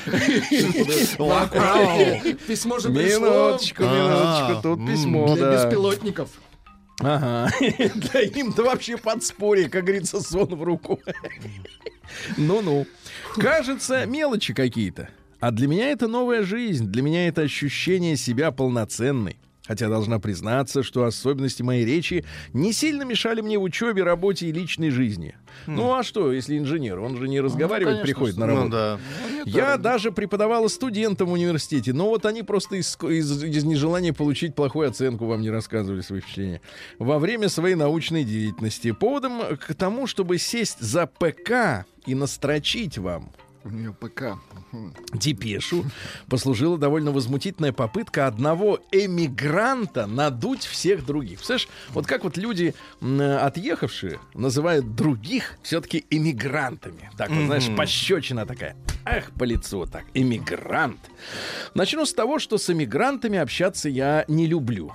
Письмо 2.46 2.78
же 2.78 2.88
пришло 2.90 3.26
Минуточку, 3.26 3.82
А, 3.86 4.48
минуточку, 4.48 4.62
тут 4.62 4.86
письмо, 4.86 5.34
для 5.36 5.52
беспилотников. 5.52 6.30
Ага. 7.00 7.50
Да 8.12 8.20
им-то 8.20 8.62
вообще 8.64 8.96
подспорье, 8.96 9.68
как 9.68 9.84
говорится, 9.84 10.20
сон 10.20 10.46
в 10.46 10.62
руку. 10.62 11.00
Ну-ну. 12.36 12.86
Кажется, 13.36 14.06
мелочи 14.06 14.52
какие-то. 14.54 15.08
А 15.42 15.50
для 15.50 15.66
меня 15.66 15.90
это 15.90 16.06
новая 16.06 16.44
жизнь, 16.44 16.86
для 16.86 17.02
меня 17.02 17.26
это 17.26 17.42
ощущение 17.42 18.16
себя 18.16 18.52
полноценной. 18.52 19.38
Хотя 19.66 19.88
должна 19.88 20.20
признаться, 20.20 20.84
что 20.84 21.04
особенности 21.04 21.62
моей 21.62 21.84
речи 21.84 22.24
не 22.52 22.72
сильно 22.72 23.02
мешали 23.02 23.40
мне 23.40 23.58
в 23.58 23.62
учебе, 23.62 24.04
работе 24.04 24.46
и 24.46 24.52
личной 24.52 24.90
жизни. 24.90 25.34
Ну 25.66 25.94
а 25.94 26.04
что, 26.04 26.32
если 26.32 26.56
инженер? 26.58 27.00
Он 27.00 27.16
же 27.16 27.26
не 27.28 27.40
разговаривать 27.40 27.94
конечно, 28.00 28.04
приходит 28.06 28.36
на 28.36 28.46
Ну 28.46 28.54
работу. 28.54 28.70
да. 28.70 28.98
Я 29.46 29.76
даже 29.78 30.12
преподавала 30.12 30.68
студентам 30.68 31.28
в 31.28 31.32
университете, 31.32 31.92
но 31.92 32.08
вот 32.08 32.24
они 32.24 32.44
просто 32.44 32.76
из, 32.76 32.96
из- 33.02 33.42
из 33.42 33.64
нежелания 33.64 34.12
получить 34.12 34.54
плохую 34.54 34.88
оценку 34.88 35.26
вам 35.26 35.40
не 35.42 35.50
рассказывали 35.50 36.02
свои 36.02 36.20
впечатления. 36.20 36.60
Во 37.00 37.18
время 37.18 37.48
своей 37.48 37.74
научной 37.74 38.22
деятельности. 38.22 38.92
Поводом 38.92 39.42
к 39.56 39.74
тому, 39.74 40.06
чтобы 40.06 40.38
сесть 40.38 40.80
за 40.80 41.06
ПК 41.06 41.84
и 42.06 42.14
настрочить 42.14 42.98
вам 42.98 43.32
У 43.64 43.70
нее 43.70 43.92
ПК. 43.92 44.38
Депешу, 45.12 45.84
послужила 46.28 46.78
довольно 46.78 47.12
возмутительная 47.12 47.72
попытка 47.72 48.26
одного 48.26 48.80
эмигранта 48.90 50.06
надуть 50.06 50.64
всех 50.64 51.04
других. 51.06 51.38
Представляешь, 51.38 51.68
вот 51.90 52.06
как 52.06 52.24
вот 52.24 52.36
люди, 52.36 52.74
отъехавшие, 53.00 54.18
называют 54.34 54.94
других 54.94 55.58
все-таки 55.62 56.04
эмигрантами. 56.10 57.10
Так, 57.16 57.30
вот, 57.30 57.46
знаешь, 57.46 57.68
пощечина 57.76 58.46
такая. 58.46 58.76
Ах, 59.04 59.30
по 59.38 59.44
лицу 59.44 59.86
так. 59.86 60.04
Эмигрант. 60.14 60.98
Начну 61.74 62.04
с 62.04 62.12
того, 62.12 62.38
что 62.38 62.58
с 62.58 62.68
эмигрантами 62.70 63.38
общаться 63.38 63.88
я 63.88 64.24
не 64.28 64.46
люблю. 64.46 64.92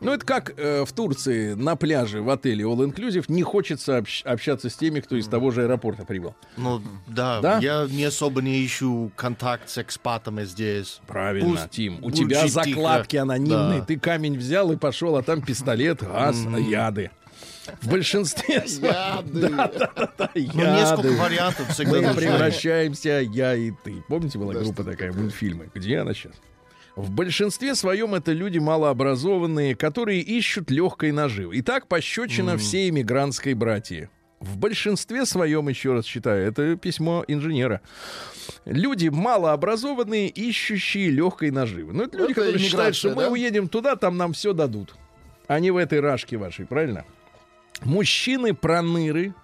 Ну, 0.00 0.12
это 0.12 0.24
как 0.26 0.54
э, 0.56 0.84
в 0.84 0.92
Турции 0.92 1.54
на 1.54 1.76
пляже 1.76 2.22
в 2.22 2.30
отеле 2.30 2.64
All 2.64 2.78
Inclusive 2.78 3.24
не 3.28 3.42
хочется 3.42 3.98
общ- 3.98 4.22
общаться 4.24 4.68
с 4.70 4.74
теми, 4.74 5.00
кто 5.00 5.16
из 5.16 5.26
того 5.28 5.50
же 5.50 5.62
аэропорта 5.62 6.04
прибыл. 6.04 6.34
Ну 6.56 6.82
да, 7.06 7.40
Да? 7.40 7.58
я 7.58 7.86
не 7.90 8.04
особо 8.04 8.42
не 8.42 8.64
ищу 8.64 9.10
контакт 9.16 9.68
с 9.68 9.78
экспатами 9.78 10.44
здесь. 10.44 11.00
Правильно, 11.06 11.50
Пусть 11.50 11.70
Тим. 11.70 11.98
У 12.04 12.10
тебя 12.10 12.42
тихо. 12.46 12.64
закладки 12.64 13.16
анонимные. 13.16 13.80
Да. 13.80 13.84
Ты 13.86 13.98
камень 13.98 14.36
взял 14.38 14.72
и 14.72 14.76
пошел, 14.76 15.16
а 15.16 15.22
там 15.22 15.40
пистолет, 15.42 16.02
газ, 16.02 16.36
яды. 16.58 17.10
В 17.80 17.88
большинстве 17.88 18.54
Яды. 18.66 19.48
Да-да-да, 19.48 20.30
Ну, 20.34 20.42
несколько 20.62 21.12
вариантов 21.20 21.68
всегда 21.70 22.00
Мы 22.00 22.14
превращаемся, 22.14 23.20
я 23.20 23.54
и 23.54 23.72
ты. 23.84 24.02
Помните, 24.08 24.38
была 24.38 24.54
Да, 24.54 24.60
группа 24.60 24.84
такая, 24.84 25.12
мультфильмы? 25.12 25.70
Где 25.74 25.98
она 25.98 26.14
сейчас? 26.14 26.32
В 26.96 27.10
большинстве 27.10 27.74
своем 27.76 28.14
это 28.14 28.32
люди 28.32 28.58
малообразованные, 28.58 29.76
которые 29.76 30.20
ищут 30.20 30.70
легкой 30.70 31.12
наживы. 31.12 31.56
И 31.56 31.62
так 31.62 31.86
пощечина 31.86 32.56
всей 32.56 32.90
иммигрантской 32.90 33.54
братьи. 33.54 34.08
В 34.40 34.56
большинстве 34.56 35.26
своем, 35.26 35.68
еще 35.68 35.94
раз 35.94 36.04
читаю, 36.04 36.46
это 36.46 36.76
письмо 36.76 37.24
инженера. 37.26 37.80
Люди 38.64 39.08
малообразованные, 39.08 40.28
ищущие 40.28 41.10
легкой 41.10 41.50
наживы. 41.50 41.92
Ну, 41.92 42.04
это 42.04 42.18
люди, 42.18 42.32
Это 42.32 42.40
которые 42.40 42.58
считают, 42.58 42.96
что 42.96 43.10
мы 43.10 43.22
да? 43.22 43.30
уедем 43.30 43.68
туда, 43.68 43.96
там 43.96 44.16
нам 44.16 44.32
все 44.32 44.52
дадут. 44.52 44.94
Не 45.48 45.70
в 45.70 45.76
этой 45.76 46.00
рашке 46.00 46.36
вашей, 46.36 46.66
правильно? 46.66 47.04
Мужчины 47.82 48.54
проныры. 48.54 49.34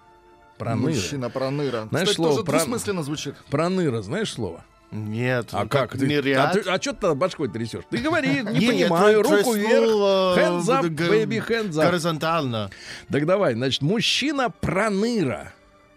Проныры. 0.57 0.93
Мужчина 0.93 1.29
проныра. 1.29 1.87
Знаешь, 1.89 2.07
Кстати, 2.09 2.15
слово 2.15 2.31
тоже 2.31 2.45
про- 2.45 2.57
двусмысленно 2.59 3.03
звучит. 3.03 3.35
Проныра, 3.49 4.01
знаешь 4.01 4.31
слово? 4.31 4.63
Нет, 4.91 5.49
А 5.51 5.63
ну, 5.63 5.69
как? 5.69 5.97
Ты, 5.97 6.33
а, 6.35 6.53
ты, 6.53 6.59
а 6.69 6.81
что 6.81 6.93
ты 6.93 7.13
башкой 7.15 7.49
трясешь? 7.49 7.83
Ты 7.89 7.97
говори, 7.97 8.41
не 8.43 8.67
понимаю, 8.67 9.21
руку 9.23 9.53
вверх. 9.53 9.89
Hands 10.37 10.61
up, 10.63 10.83
baby, 10.89 11.45
hands 11.45 11.71
up. 11.71 11.85
Горизонтально. 11.85 12.69
Так 13.11 13.25
давай, 13.25 13.55
значит, 13.55 13.81
мужчина 13.81 14.49
проныра. 14.49 15.53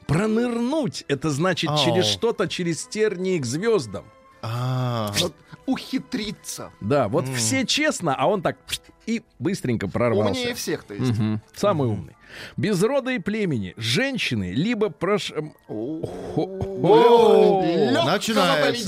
Пронырнуть— 0.06 1.04
это 1.08 1.28
значит 1.30 1.70
через 1.84 2.06
что-то, 2.06 2.48
через 2.48 2.86
тернии 2.86 3.38
к 3.38 3.44
звездам. 3.44 4.04
А, 4.40 5.12
Вот 5.18 5.34
ухитриться. 5.66 6.70
Да, 6.80 7.08
вот 7.08 7.28
все 7.28 7.66
честно, 7.66 8.14
а 8.16 8.26
он 8.26 8.40
так 8.40 8.56
и 9.06 9.22
быстренько 9.38 9.86
прорвался. 9.86 10.30
Умнее 10.40 10.54
всех, 10.54 10.84
то 10.84 10.94
есть. 10.94 11.12
Самый 11.54 11.88
умный. 11.88 12.16
Без 12.56 12.82
рода 12.82 13.10
и 13.12 13.18
племени. 13.18 13.74
Женщины 13.76 14.52
либо 14.52 14.90
прош... 14.90 15.30
эм, 15.32 15.54
начинается. 18.06 18.84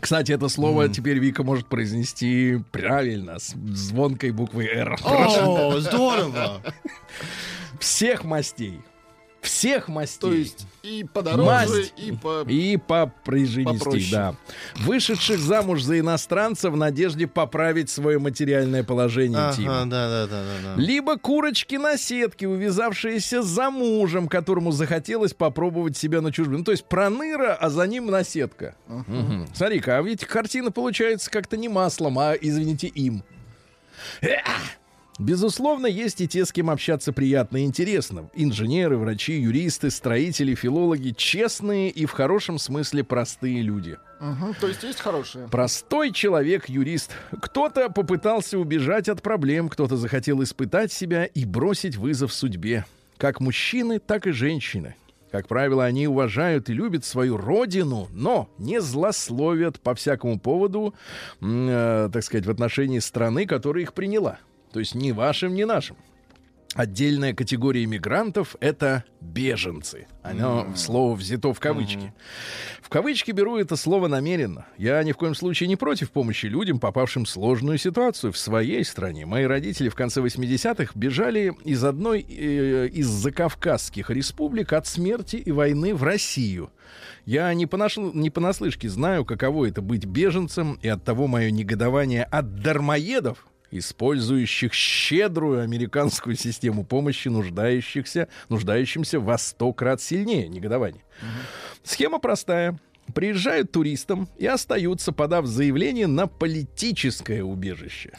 Кстати, 0.00 0.32
это 0.32 0.48
слово 0.48 0.88
теперь 0.88 1.18
Вика 1.18 1.42
может 1.42 1.66
произнести 1.66 2.58
правильно, 2.72 3.38
с 3.38 3.54
звонкой 3.54 4.30
буквой 4.30 4.66
«Р». 4.66 4.96
О, 5.04 5.78
здорово. 5.80 6.62
Всех 7.80 8.24
мастей. 8.24 8.80
Всех 9.40 9.86
мастей. 9.88 10.20
То 10.20 10.32
есть 10.32 10.66
и 10.82 11.04
подороже, 11.04 11.44
Масть. 11.46 11.94
и 11.96 12.12
по... 12.12 12.42
И 12.48 12.76
по 12.76 13.06
Попроще. 13.24 14.06
да. 14.10 14.34
Вышедших 14.78 15.38
замуж 15.38 15.82
за 15.82 16.00
иностранца 16.00 16.70
в 16.70 16.76
надежде 16.76 17.26
поправить 17.28 17.88
свое 17.88 18.18
материальное 18.18 18.82
положение, 18.82 19.38
Ага, 19.38 19.56
Тима. 19.56 19.86
да, 19.86 20.08
да, 20.08 20.26
да, 20.26 20.42
да, 20.42 20.74
да. 20.76 20.80
Либо 20.82 21.16
курочки 21.18 21.76
на 21.76 21.96
сетке, 21.96 22.48
увязавшиеся 22.48 23.42
за 23.42 23.70
мужем, 23.70 24.26
которому 24.28 24.72
захотелось 24.72 25.34
попробовать 25.34 25.96
себя 25.96 26.20
на 26.20 26.32
чужбине. 26.32 26.58
Ну, 26.58 26.64
то 26.64 26.72
есть 26.72 26.84
проныра, 26.84 27.54
а 27.54 27.70
за 27.70 27.86
ним 27.86 28.06
наседка. 28.06 28.74
Мгм. 28.88 29.46
Смотри-ка, 29.54 29.98
а 29.98 30.02
ведь 30.02 30.24
картина 30.24 30.72
получается 30.72 31.30
как-то 31.30 31.56
не 31.56 31.68
маслом, 31.68 32.18
а, 32.18 32.32
извините, 32.34 32.88
им. 32.88 33.22
Безусловно, 35.18 35.86
есть 35.86 36.20
и 36.20 36.28
те, 36.28 36.44
с 36.44 36.52
кем 36.52 36.70
общаться 36.70 37.12
приятно 37.12 37.58
и 37.58 37.64
интересно. 37.64 38.30
Инженеры, 38.34 38.96
врачи, 38.96 39.40
юристы, 39.40 39.90
строители, 39.90 40.54
филологи. 40.54 41.12
Честные 41.16 41.90
и 41.90 42.06
в 42.06 42.12
хорошем 42.12 42.58
смысле 42.58 43.02
простые 43.02 43.62
люди. 43.62 43.98
Мгм, 44.20 44.54
То 44.60 44.68
есть 44.68 44.82
есть 44.84 45.00
хорошие. 45.00 45.48
Простой 45.48 46.12
человек, 46.12 46.68
юрист. 46.68 47.10
Кто-то 47.40 47.90
попытался 47.90 48.58
убежать 48.58 49.08
от 49.08 49.22
проблем, 49.22 49.68
кто-то 49.68 49.96
захотел 49.96 50.42
испытать 50.42 50.92
себя 50.92 51.24
и 51.24 51.44
бросить 51.44 51.96
вызов 51.96 52.32
судьбе. 52.32 52.84
Как 53.16 53.40
мужчины, 53.40 53.98
так 53.98 54.26
и 54.26 54.30
женщины. 54.30 54.94
Как 55.30 55.46
правило, 55.46 55.84
они 55.84 56.08
уважают 56.08 56.70
и 56.70 56.74
любят 56.74 57.04
свою 57.04 57.36
родину, 57.36 58.08
но 58.12 58.48
не 58.56 58.80
злословят 58.80 59.78
по 59.80 59.94
всякому 59.94 60.38
поводу, 60.40 60.94
э, 61.40 62.08
так 62.10 62.24
сказать, 62.24 62.46
в 62.46 62.50
отношении 62.50 62.98
страны, 62.98 63.44
которая 63.46 63.82
их 63.82 63.92
приняла. 63.92 64.38
То 64.72 64.80
есть 64.80 64.94
ни 64.94 65.12
вашим, 65.12 65.54
ни 65.54 65.64
нашим. 65.64 65.96
Отдельная 66.74 67.32
категория 67.34 67.82
иммигрантов— 67.84 68.54
это 68.60 69.02
беженцы. 69.22 70.06
Оно, 70.22 70.68
слово 70.76 71.14
взято 71.14 71.54
в 71.54 71.58
кавычки. 71.58 72.12
В 72.82 72.90
кавычки 72.90 73.32
беру 73.32 73.56
это 73.56 73.74
слово 73.74 74.06
намеренно. 74.06 74.66
Я 74.76 75.02
ни 75.02 75.12
в 75.12 75.16
коем 75.16 75.34
случае 75.34 75.68
не 75.68 75.76
против 75.76 76.10
помощи 76.10 76.46
людям, 76.46 76.78
попавшим 76.78 77.24
в 77.24 77.30
сложную 77.30 77.78
ситуацию 77.78 78.32
в 78.32 78.38
своей 78.38 78.84
стране. 78.84 79.24
Мои 79.24 79.44
родители 79.44 79.88
в 79.88 79.94
конце 79.94 80.20
80-х 80.20 80.92
бежали 80.94 81.54
из 81.64 81.82
одной 81.82 82.20
э, 82.20 82.88
из 82.88 83.06
закавказских 83.08 84.10
республик 84.10 84.74
от 84.74 84.86
смерти 84.86 85.36
и 85.36 85.50
войны 85.50 85.94
в 85.94 86.02
Россию. 86.02 86.70
Я 87.24 87.52
не, 87.54 87.64
понашл- 87.64 88.12
не 88.14 88.28
понаслышке 88.30 88.90
знаю, 88.90 89.24
каково 89.24 89.68
это 89.68 89.80
быть 89.80 90.04
беженцем, 90.04 90.78
и 90.82 90.88
от 90.88 91.02
того 91.02 91.26
мое 91.26 91.50
негодование 91.50 92.24
от 92.24 92.60
дармоедов, 92.60 93.46
использующих 93.70 94.72
щедрую 94.72 95.62
американскую 95.62 96.36
систему 96.36 96.84
помощи 96.84 97.28
нуждающихся, 97.28 98.28
нуждающимся 98.48 99.20
во 99.20 99.38
сто 99.38 99.72
крат 99.72 100.00
сильнее. 100.00 100.48
Негодование. 100.48 101.04
Схема 101.82 102.18
простая. 102.18 102.78
Приезжают 103.14 103.72
туристам 103.72 104.28
и 104.36 104.46
остаются, 104.46 105.12
подав 105.12 105.46
заявление 105.46 106.06
на 106.06 106.26
политическое 106.26 107.42
убежище. 107.42 108.12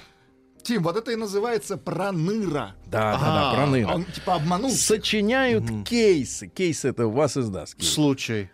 Тим, 0.64 0.84
вот 0.84 0.98
это 0.98 1.12
и 1.12 1.16
называется 1.16 1.78
проныра. 1.78 2.76
Да, 2.86 3.14
да, 3.14 3.20
да, 3.20 3.52
А, 3.52 3.56
проныра. 3.56 3.88
Он 3.94 4.06
типа 4.06 4.36
обманул. 4.36 4.72
Сочиняют 4.72 5.66
кейсы. 5.88 6.48
Кейс 6.48 6.86
это 6.86 7.08
вас 7.08 7.38
издаст. 7.38 7.76
Кейс. 7.76 7.90
Случай. 7.94 8.50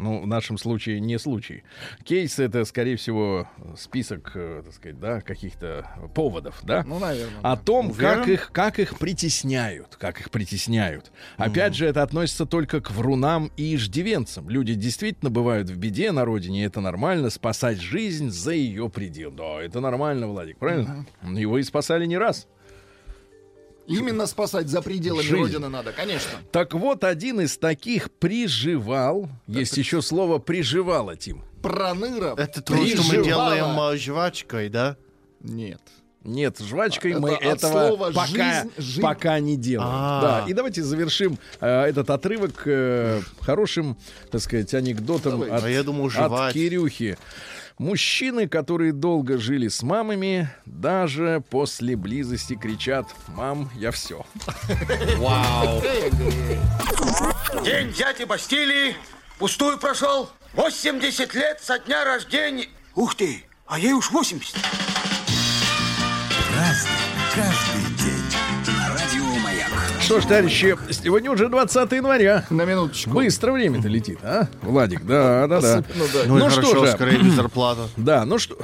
Ну, 0.00 0.22
в 0.22 0.26
нашем 0.26 0.56
случае 0.56 0.98
не 1.00 1.18
случай. 1.18 1.62
Кейс 2.04 2.38
это, 2.38 2.64
скорее 2.64 2.96
всего, 2.96 3.46
список, 3.76 4.32
э, 4.34 4.62
так 4.64 4.74
сказать, 4.74 4.98
да, 4.98 5.20
каких-то 5.20 5.86
поводов, 6.14 6.60
да? 6.62 6.82
Ну, 6.86 6.98
наверное. 6.98 7.40
О 7.40 7.56
да. 7.56 7.62
том, 7.62 7.92
как 7.92 8.22
Уверен? 8.22 8.34
их, 8.34 8.50
как 8.52 8.78
их 8.78 8.98
притесняют, 8.98 9.96
как 9.96 10.20
их 10.20 10.30
притесняют. 10.30 11.12
Опять 11.36 11.74
же, 11.74 11.86
это 11.86 12.02
относится 12.02 12.46
только 12.46 12.80
к 12.80 12.90
врунам 12.90 13.50
и 13.56 13.74
иждивенцам. 13.74 14.48
Люди 14.48 14.74
действительно 14.74 15.30
бывают 15.30 15.68
в 15.68 15.76
беде 15.76 16.12
на 16.12 16.24
родине, 16.24 16.62
и 16.62 16.66
это 16.66 16.80
нормально, 16.80 17.30
спасать 17.30 17.80
жизнь 17.80 18.30
за 18.30 18.52
ее 18.52 18.88
предел. 18.88 19.30
Да, 19.30 19.60
это 19.62 19.80
нормально, 19.80 20.26
Владик, 20.26 20.58
правильно? 20.58 21.06
Его 21.22 21.58
и 21.58 21.62
спасали 21.62 22.06
не 22.06 22.16
раз. 22.16 22.48
Именно 23.98 24.26
спасать 24.26 24.68
за 24.68 24.82
пределами 24.82 25.22
Жизнь. 25.22 25.42
Родины 25.42 25.68
надо, 25.68 25.92
конечно. 25.92 26.38
Так 26.52 26.74
вот, 26.74 27.04
один 27.04 27.40
из 27.40 27.56
таких 27.58 28.10
приживал. 28.10 29.28
Есть 29.46 29.76
еще 29.76 30.02
слово 30.02 30.38
приживало, 30.38 31.16
Тим. 31.16 31.42
Проныра. 31.62 32.34
Это 32.36 32.62
то, 32.62 32.74
что 32.86 33.02
мы 33.02 33.24
делаем 33.24 33.78
а, 33.78 33.96
жвачкой, 33.96 34.68
да? 34.68 34.96
Нет. 35.40 35.80
Нет, 36.22 36.58
жвачкой 36.58 37.12
Это 37.12 37.20
мы 37.20 37.30
этого 37.30 38.12
пока, 38.12 38.26
«жизнь», 38.26 38.72
«жить». 38.76 39.02
пока 39.02 39.40
не 39.40 39.56
делаем. 39.56 39.90
А. 39.90 40.20
Да, 40.20 40.44
и 40.46 40.52
давайте 40.52 40.82
завершим 40.82 41.38
э, 41.60 41.84
этот 41.84 42.10
отрывок 42.10 42.62
э, 42.66 43.22
хорошим, 43.40 43.96
так 44.30 44.42
сказать, 44.42 44.74
анекдотом 44.74 45.42
от, 45.42 45.64
А 45.64 45.70
я 45.70 45.82
думал, 45.82 46.10
от. 46.14 46.52
Кирюхи. 46.52 47.16
Мужчины, 47.80 48.46
которые 48.46 48.92
долго 48.92 49.38
жили 49.38 49.68
с 49.68 49.82
мамами, 49.82 50.50
даже 50.66 51.42
после 51.48 51.96
близости 51.96 52.54
кричат 52.54 53.06
«Мам, 53.28 53.70
я 53.74 53.90
все». 53.90 54.26
День 57.64 57.90
дяди 57.94 58.24
Бастилии 58.24 58.94
пустую 59.38 59.78
прошел. 59.78 60.28
80 60.52 61.34
лет 61.34 61.60
со 61.62 61.78
дня 61.78 62.04
рождения. 62.04 62.68
Ух 62.94 63.14
ты, 63.14 63.46
а 63.66 63.78
ей 63.78 63.94
уж 63.94 64.10
80. 64.10 64.56
Что 70.10 70.20
ж, 70.20 70.24
товарищи, 70.24 70.76
сегодня 70.90 71.30
уже 71.30 71.48
20 71.48 71.92
января. 71.92 72.44
На 72.50 72.64
минуточку. 72.64 73.10
Быстро 73.10 73.52
время-то 73.52 73.86
летит, 73.86 74.18
а? 74.24 74.48
Владик, 74.60 75.06
да, 75.06 75.46
да, 75.46 75.60
да. 75.60 75.74
Особенно, 75.76 76.04
да. 76.12 76.18
Ну, 76.26 76.38
Ну 76.38 76.50
что 76.50 76.62
хорошо, 76.62 76.86
же. 76.86 76.92
скорее 76.92 77.18
без 77.18 77.34
зарплаты. 77.34 77.82
Да, 77.96 78.24
ну 78.24 78.40
что... 78.40 78.56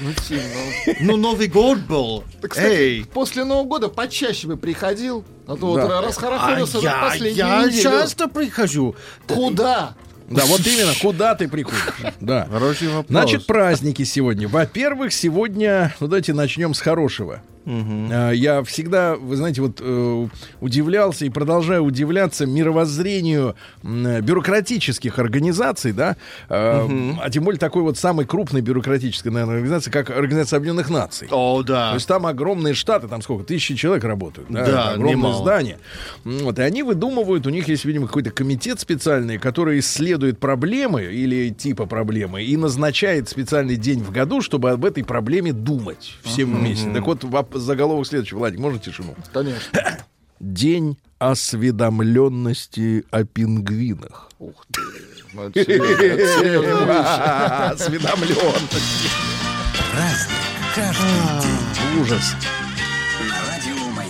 Ну, 0.00 0.10
Тим, 0.28 0.40
ну. 0.86 0.94
Ну, 1.02 1.16
Новый 1.16 1.46
год 1.46 1.78
был. 1.78 2.24
Эй. 2.56 3.04
после 3.04 3.44
Нового 3.44 3.64
года 3.64 3.88
почаще 3.88 4.48
бы 4.48 4.56
приходил. 4.56 5.24
А 5.46 5.54
то 5.54 5.66
вот 5.66 5.88
расхорохорился 5.88 6.78
на 6.78 6.82
я, 6.82 7.00
последнюю 7.02 7.36
я 7.36 7.66
неделю. 7.66 7.82
часто 7.84 8.26
прихожу. 8.26 8.96
Куда? 9.28 9.94
Да, 10.28 10.46
вот 10.46 10.66
именно, 10.66 10.94
куда 11.00 11.36
ты 11.36 11.46
приходишь? 11.46 12.12
Да. 12.18 12.48
Хороший 12.50 12.88
вопрос. 12.88 13.06
Значит, 13.08 13.46
праздники 13.46 14.02
сегодня. 14.02 14.48
Во-первых, 14.48 15.12
сегодня, 15.12 15.94
ну 16.00 16.08
давайте 16.08 16.32
начнем 16.32 16.74
с 16.74 16.80
хорошего. 16.80 17.40
А, 17.66 18.30
Я 18.30 18.62
всегда, 18.64 19.16
вы 19.16 19.36
знаете, 19.36 19.60
вот 19.62 19.80
э, 19.80 20.28
удивлялся 20.60 21.24
и 21.24 21.30
продолжаю 21.30 21.82
удивляться 21.84 22.46
мировоззрению 22.46 23.54
бюрократических 23.82 25.18
организаций, 25.18 25.92
да, 25.92 26.16
э, 26.48 27.14
а 27.20 27.30
тем 27.30 27.44
более 27.44 27.58
такой 27.58 27.82
вот 27.82 27.98
самой 27.98 28.26
крупной 28.26 28.60
бюрократической, 28.60 29.28
наверное, 29.28 29.56
организации, 29.56 29.90
как 29.90 30.10
Организация 30.10 30.56
Объединенных 30.58 30.90
Наций. 30.90 31.28
О, 31.30 31.62
То 31.62 31.68
да. 31.68 31.94
есть 31.94 32.06
там 32.06 32.26
огромные 32.26 32.74
штаты, 32.74 33.08
там 33.08 33.22
сколько, 33.22 33.44
тысячи 33.44 33.74
человек 33.74 34.04
работают. 34.04 34.48
Да, 34.50 34.64
Да, 34.66 34.88
огромное 34.90 35.16
немало. 35.16 35.42
здание. 35.42 35.78
Вот, 36.24 36.58
и 36.58 36.62
они 36.62 36.82
выдумывают, 36.82 37.46
у 37.46 37.50
них 37.50 37.68
есть, 37.68 37.84
видимо, 37.84 38.06
какой-то 38.06 38.30
комитет 38.30 38.80
специальный, 38.80 39.38
который 39.38 39.78
исследует 39.80 40.38
проблемы 40.38 41.04
или 41.04 41.50
типа 41.50 41.86
проблемы 41.86 42.42
и 42.42 42.56
назначает 42.56 43.28
специальный 43.28 43.76
день 43.76 44.00
в 44.00 44.10
году, 44.10 44.40
чтобы 44.40 44.70
об 44.70 44.84
этой 44.84 45.04
проблеме 45.04 45.52
думать 45.52 46.16
всем 46.22 46.54
вместе. 46.54 46.90
Так 46.92 47.06
вот, 47.06 47.24
заголовок 47.54 48.06
следующий. 48.06 48.34
Владик, 48.34 48.58
можно 48.58 48.78
тишину? 48.78 49.14
Конечно. 49.32 49.80
День 50.40 50.98
осведомленности 51.18 53.04
о 53.10 53.24
пингвинах. 53.24 54.30
Ух 54.38 54.66
ты. 54.72 54.82
Осведомленность. 57.72 58.68
Ужас. 62.00 62.34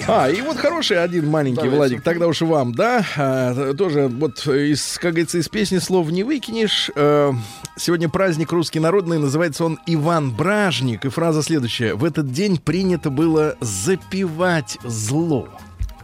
А, 0.06 0.28
и 0.28 0.40
вот 0.42 0.58
хороший 0.58 1.02
один 1.02 1.30
маленький, 1.30 1.56
Давайте. 1.56 1.76
Владик, 1.76 2.02
тогда 2.02 2.26
уж 2.26 2.42
вам, 2.42 2.74
да? 2.74 3.04
А, 3.16 3.72
тоже 3.74 4.08
вот 4.08 4.46
из, 4.46 4.98
как 4.98 5.12
говорится, 5.12 5.38
из 5.38 5.48
песни 5.48 5.78
слов 5.78 6.10
не 6.10 6.24
выкинешь. 6.24 6.90
Э, 6.94 7.32
сегодня 7.76 8.10
праздник 8.10 8.52
русский 8.52 8.80
народный, 8.80 9.18
называется 9.18 9.64
он 9.64 9.78
Иван 9.86 10.30
Бражник. 10.30 11.06
И 11.06 11.08
фраза 11.08 11.42
следующая. 11.42 11.94
В 11.94 12.04
этот 12.04 12.30
день 12.32 12.58
принято 12.58 13.08
было 13.08 13.56
запивать 13.60 14.78
зло. 14.84 15.48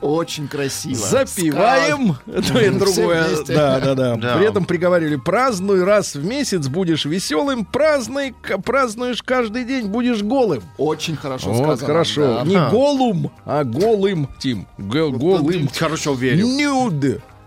Очень 0.00 0.48
красиво. 0.48 0.96
Запиваем, 0.96 2.16
то 2.26 2.58
и 2.58 2.70
другое. 2.70 3.24
вместе. 3.28 3.54
Да, 3.54 3.80
да, 3.80 3.94
да. 3.94 4.16
Да. 4.16 4.36
При 4.36 4.46
этом 4.48 4.64
приговаривали, 4.64 5.16
празднуй 5.16 5.84
раз 5.84 6.14
в 6.14 6.24
месяц, 6.24 6.68
будешь 6.68 7.04
веселым, 7.04 7.64
празднуй, 7.64 8.34
к- 8.40 8.58
празднуешь 8.58 9.22
каждый 9.22 9.64
день, 9.64 9.86
будешь 9.88 10.22
голым. 10.22 10.62
Очень 10.78 11.16
хорошо 11.16 11.50
Вот, 11.52 11.64
сказано. 11.66 11.86
хорошо. 11.86 12.34
да. 12.38 12.42
Не 12.44 12.70
голым, 12.70 13.30
а 13.44 13.64
голым, 13.64 14.28
Тим. 14.38 14.66
Г- 14.78 15.10
голым. 15.10 15.68
Хорошо 15.76 16.14
верю. 16.14 16.46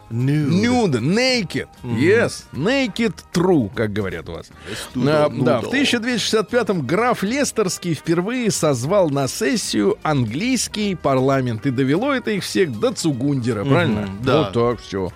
Nude. 0.09 0.61
Nude. 0.61 0.99
Naked. 0.99 1.67
Yes. 1.83 2.45
Naked 2.53 3.13
true, 3.33 3.71
как 3.73 3.93
говорят 3.93 4.29
у 4.29 4.33
вас. 4.33 4.49
А, 4.95 5.29
да, 5.29 5.61
в 5.61 5.71
1265-м 5.73 6.85
граф 6.85 7.23
Лестерский 7.23 7.93
впервые 7.93 8.51
созвал 8.51 9.09
на 9.09 9.27
сессию 9.27 9.97
английский 10.03 10.95
парламент. 10.95 11.65
И 11.65 11.71
довело 11.71 12.13
это 12.13 12.31
их 12.31 12.43
всех 12.43 12.79
до 12.79 12.91
Цугундера, 12.91 13.65
правильно? 13.65 14.07
да. 14.23 14.37
Вот 14.39 14.53
так 14.53 14.81
все. 14.81 15.11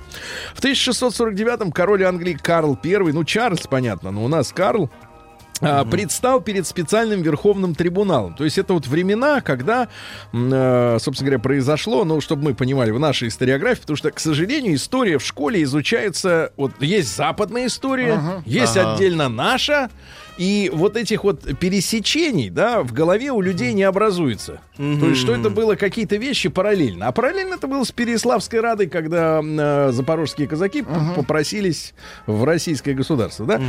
В 0.55 0.63
1649-м 0.63 1.71
король 1.71 2.03
Англии 2.03 2.33
Карл 2.33 2.77
I, 2.83 2.97
ну 3.13 3.23
Чарльз, 3.23 3.67
понятно, 3.67 4.11
но 4.11 4.23
у 4.25 4.27
нас 4.27 4.51
Карл, 4.51 4.89
а, 5.61 5.85
предстал 5.85 6.41
перед 6.41 6.67
специальным 6.67 7.21
верховным 7.21 7.75
трибуналом. 7.75 8.35
То 8.35 8.43
есть 8.43 8.57
это 8.57 8.73
вот 8.73 8.87
времена, 8.87 9.41
когда, 9.41 9.87
э, 10.33 10.97
собственно 10.99 11.27
говоря, 11.27 11.39
произошло, 11.39 12.03
ну, 12.05 12.21
чтобы 12.21 12.43
мы 12.43 12.55
понимали, 12.55 12.91
в 12.91 12.99
нашей 12.99 13.27
историографии, 13.27 13.81
потому 13.81 13.97
что, 13.97 14.11
к 14.11 14.19
сожалению, 14.19 14.75
история 14.75 15.17
в 15.17 15.25
школе 15.25 15.63
изучается, 15.63 16.51
вот 16.57 16.71
есть 16.81 17.15
западная 17.15 17.67
история, 17.67 18.21
есть 18.45 18.77
Ага. 18.77 18.93
отдельно 18.93 19.29
наша, 19.29 19.89
и 20.37 20.69
вот 20.73 20.95
этих 20.95 21.23
вот 21.23 21.41
пересечений, 21.59 22.49
да, 22.49 22.83
в 22.83 22.93
голове 22.93 23.31
у 23.31 23.41
людей 23.41 23.73
не 23.73 23.83
образуется. 23.83 24.61
То 24.77 25.07
есть, 25.09 25.21
что 25.21 25.33
это 25.35 25.49
было 25.49 25.75
какие-то 25.75 26.15
вещи 26.17 26.49
параллельно. 26.49 27.07
А 27.07 27.11
параллельно 27.11 27.55
это 27.55 27.67
было 27.67 27.83
с 27.83 27.91
Переславской 27.91 28.59
Радой, 28.61 28.87
когда 28.87 29.41
э, 29.43 29.91
запорожские 29.91 30.47
казаки 30.47 30.83
п- 30.83 30.89
попросились 31.15 31.93
в 32.27 32.43
российское 32.43 32.93
государство, 32.93 33.45
да, 33.45 33.61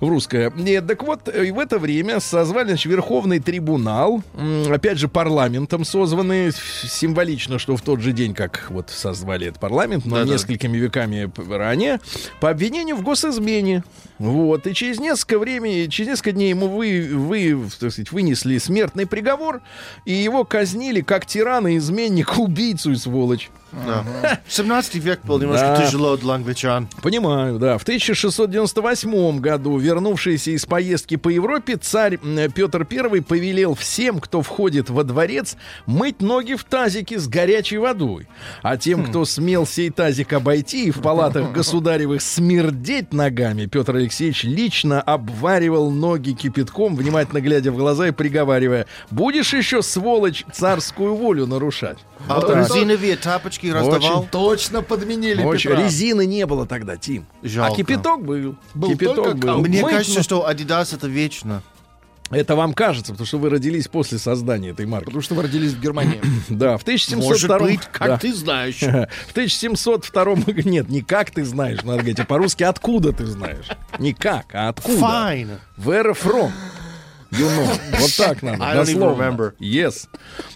в 0.00 0.08
русское. 0.08 0.50
Нет, 0.56 0.86
так 0.86 1.02
вот, 1.02 1.28
э, 1.28 1.46
и 1.46 1.50
в 1.52 1.58
это 1.58 1.78
время 1.78 2.20
созвали, 2.20 2.68
значит, 2.68 2.86
Верховный 2.90 3.38
трибунал, 3.38 4.22
опять 4.70 4.98
же, 4.98 5.08
парламентом 5.08 5.84
созванный, 5.84 6.48
Ф- 6.48 6.84
символично, 6.88 7.58
что 7.58 7.76
в 7.76 7.82
тот 7.82 8.00
же 8.00 8.12
день, 8.12 8.32
как 8.34 8.66
вот 8.70 8.90
созвали 8.90 9.48
этот 9.48 9.60
парламент, 9.60 10.04
но 10.06 10.16
Да-да. 10.16 10.32
несколькими 10.32 10.78
веками 10.78 11.30
ранее, 11.48 12.00
по 12.40 12.48
обвинению 12.50 12.96
в 12.96 13.02
госизмене. 13.02 13.84
Вот, 14.18 14.66
и 14.66 14.72
через 14.72 14.98
несколько 14.98 15.38
времени, 15.38 15.86
через 15.88 16.08
несколько 16.08 16.32
дней 16.32 16.48
ему 16.48 16.68
вы, 16.68 17.10
вы, 17.12 17.68
так 17.78 17.92
сказать, 17.92 18.10
вынесли 18.12 18.56
смертный 18.56 19.06
приговор, 19.06 19.60
и 20.06 20.12
его 20.14 20.44
казнили 20.48 21.00
как 21.00 21.26
тирана, 21.26 21.76
изменника, 21.76 22.34
убийцу 22.40 22.92
и 22.92 22.96
сволочь. 22.96 23.50
Да. 23.72 24.04
17 24.48 24.94
век 24.96 25.20
был 25.24 25.38
немножко 25.38 25.66
Да. 25.66 25.84
тяжело 25.86 26.16
для 26.16 26.34
англичан. 26.34 26.88
Понимаю, 27.02 27.58
да. 27.58 27.78
В 27.78 27.82
1698 27.82 29.38
году, 29.40 29.78
вернувшийся 29.78 30.52
из 30.52 30.66
поездки 30.66 31.16
по 31.16 31.28
Европе, 31.28 31.76
царь 31.76 32.18
Петр 32.54 32.86
I 32.90 33.22
повелел 33.22 33.74
всем, 33.74 34.20
кто 34.20 34.42
входит 34.42 34.90
во 34.90 35.04
дворец, 35.04 35.56
мыть 35.86 36.20
ноги 36.20 36.54
в 36.54 36.64
тазике 36.64 37.18
с 37.18 37.28
горячей 37.28 37.78
водой. 37.78 38.28
А 38.62 38.76
тем, 38.76 39.04
кто 39.04 39.24
смел 39.24 39.66
сей 39.66 39.90
тазик 39.90 40.32
обойти 40.32 40.86
и 40.86 40.90
в 40.90 41.00
палатах 41.00 41.52
государевых 41.52 42.22
смердеть 42.22 43.12
ногами, 43.12 43.66
Петр 43.66 43.96
Алексеевич 43.96 44.44
лично 44.44 45.00
обваривал 45.00 45.90
ноги 45.90 46.32
кипятком, 46.32 46.94
внимательно 46.96 47.40
глядя 47.40 47.72
в 47.72 47.76
глаза 47.76 48.08
и 48.08 48.12
приговаривая, 48.12 48.86
будешь 49.10 49.52
еще, 49.54 49.82
сволочь, 49.82 50.44
царскую 50.52 51.14
волю 51.14 51.46
нарушать. 51.46 51.98
А 52.28 52.40
Вот 52.40 52.54
резиновые 52.54 53.16
тапочки 53.16 53.55
раздавал? 53.64 54.26
Точно 54.30 54.82
подменили 54.82 55.42
Очень. 55.42 55.70
Петра. 55.70 55.84
Резины 55.84 56.26
не 56.26 56.46
было 56.46 56.66
тогда, 56.66 56.96
Тим. 56.96 57.26
Жалко. 57.42 57.72
А 57.72 57.76
кипяток 57.76 58.24
был. 58.24 58.56
Был 58.74 58.88
кипяток 58.90 59.24
только 59.24 59.36
был. 59.38 59.58
Мне 59.60 59.82
Мы- 59.82 59.90
кажется, 59.90 60.22
что 60.22 60.48
Adidas 60.48 60.94
это 60.94 61.06
вечно. 61.08 61.62
Это 62.30 62.56
вам 62.56 62.72
кажется, 62.74 63.12
потому 63.12 63.26
что 63.26 63.38
вы 63.38 63.50
родились 63.50 63.86
после 63.86 64.18
создания 64.18 64.70
этой 64.70 64.84
марки. 64.84 65.04
Потому 65.04 65.22
что 65.22 65.36
вы 65.36 65.42
родились 65.44 65.72
в 65.72 65.80
Германии. 65.80 66.20
Да, 66.48 66.76
в 66.76 66.82
1702 66.82 67.58
Может 67.58 67.62
быть, 67.62 67.80
как 67.92 68.08
да. 68.08 68.18
ты 68.18 68.34
знаешь. 68.34 68.78
В 69.28 69.30
1702 69.32 70.24
Нет, 70.64 70.88
не 70.88 71.02
как 71.02 71.30
ты 71.30 71.44
знаешь, 71.44 71.82
надо 71.84 71.98
говорить, 71.98 72.18
а 72.18 72.24
по-русски 72.24 72.64
откуда 72.64 73.12
ты 73.12 73.26
знаешь. 73.26 73.66
Не 74.00 74.12
как, 74.12 74.46
а 74.54 74.68
откуда. 74.70 74.98
Fine. 74.98 75.58
Where 75.78 76.16
from? 76.20 76.50
Know. 77.30 77.66
Вот 77.98 78.14
так 78.16 78.42
надо, 78.42 78.62
I 78.64 78.76
don't 78.76 78.84
even 78.86 79.16
remember. 79.16 79.52
Yes. 79.58 80.06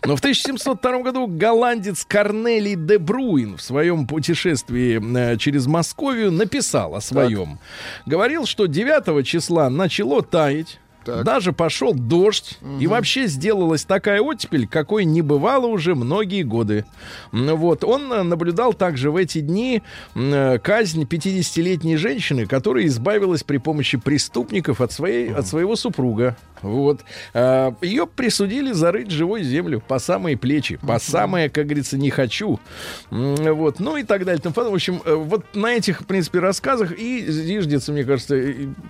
Но 0.04 0.16
в 0.16 0.20
1702 0.20 1.02
году 1.02 1.26
голландец 1.26 2.04
Корнелий 2.04 2.76
де 2.76 2.98
Бруин 2.98 3.56
в 3.56 3.62
своем 3.62 4.06
путешествии 4.06 5.00
э, 5.16 5.36
через 5.36 5.66
Московию 5.66 6.30
написал 6.30 6.94
о 6.94 7.00
своем. 7.00 7.58
Говорил, 8.06 8.46
что 8.46 8.66
9 8.66 9.26
числа 9.26 9.68
начало 9.68 10.22
таять, 10.22 10.78
Так. 11.04 11.24
даже 11.24 11.52
пошел 11.52 11.94
дождь, 11.94 12.58
и 12.78 12.86
вообще 12.86 13.26
сделалась 13.26 13.84
такая 13.84 14.20
оттепель, 14.20 14.68
какой 14.68 15.04
не 15.06 15.22
бывало 15.22 15.66
уже 15.66 15.94
многие 15.94 16.42
годы. 16.42 16.84
М, 17.32 17.56
Вот. 17.56 17.84
Он 17.84 18.12
э, 18.12 18.22
наблюдал 18.22 18.74
также 18.74 19.10
в 19.10 19.16
эти 19.16 19.40
дни 19.40 19.82
э, 20.14 20.58
казнь 20.62 21.02
50-летней 21.04 21.96
женщины, 21.96 22.46
которая 22.46 22.86
избавилась 22.86 23.42
при 23.42 23.56
помощи 23.56 23.96
преступников 23.98 24.80
от, 24.80 24.92
своей, 24.92 25.32
от 25.32 25.46
своего 25.46 25.74
супруга. 25.74 26.36
Вот. 26.62 27.00
А, 27.34 27.74
Ее 27.82 28.06
присудили 28.06 28.72
зарыть 28.72 29.10
живой 29.10 29.42
землю 29.42 29.82
по 29.86 29.98
самые 29.98 30.36
плечи, 30.36 30.76
по 30.76 30.98
самое, 30.98 31.50
как 31.50 31.66
говорится, 31.66 31.96
не 31.96 32.10
хочу. 32.10 32.60
Вот. 33.10 33.80
Ну 33.80 33.96
и 33.96 34.02
так 34.02 34.24
далее. 34.24 34.42
В 34.44 34.74
общем, 34.74 35.02
э, 35.04 35.14
вот 35.14 35.44
на 35.54 35.74
этих, 35.74 36.02
в 36.02 36.06
принципе, 36.06 36.38
рассказах 36.40 36.92
и 36.96 37.24
зиждется, 37.26 37.92
мне 37.92 38.04
кажется, 38.04 38.40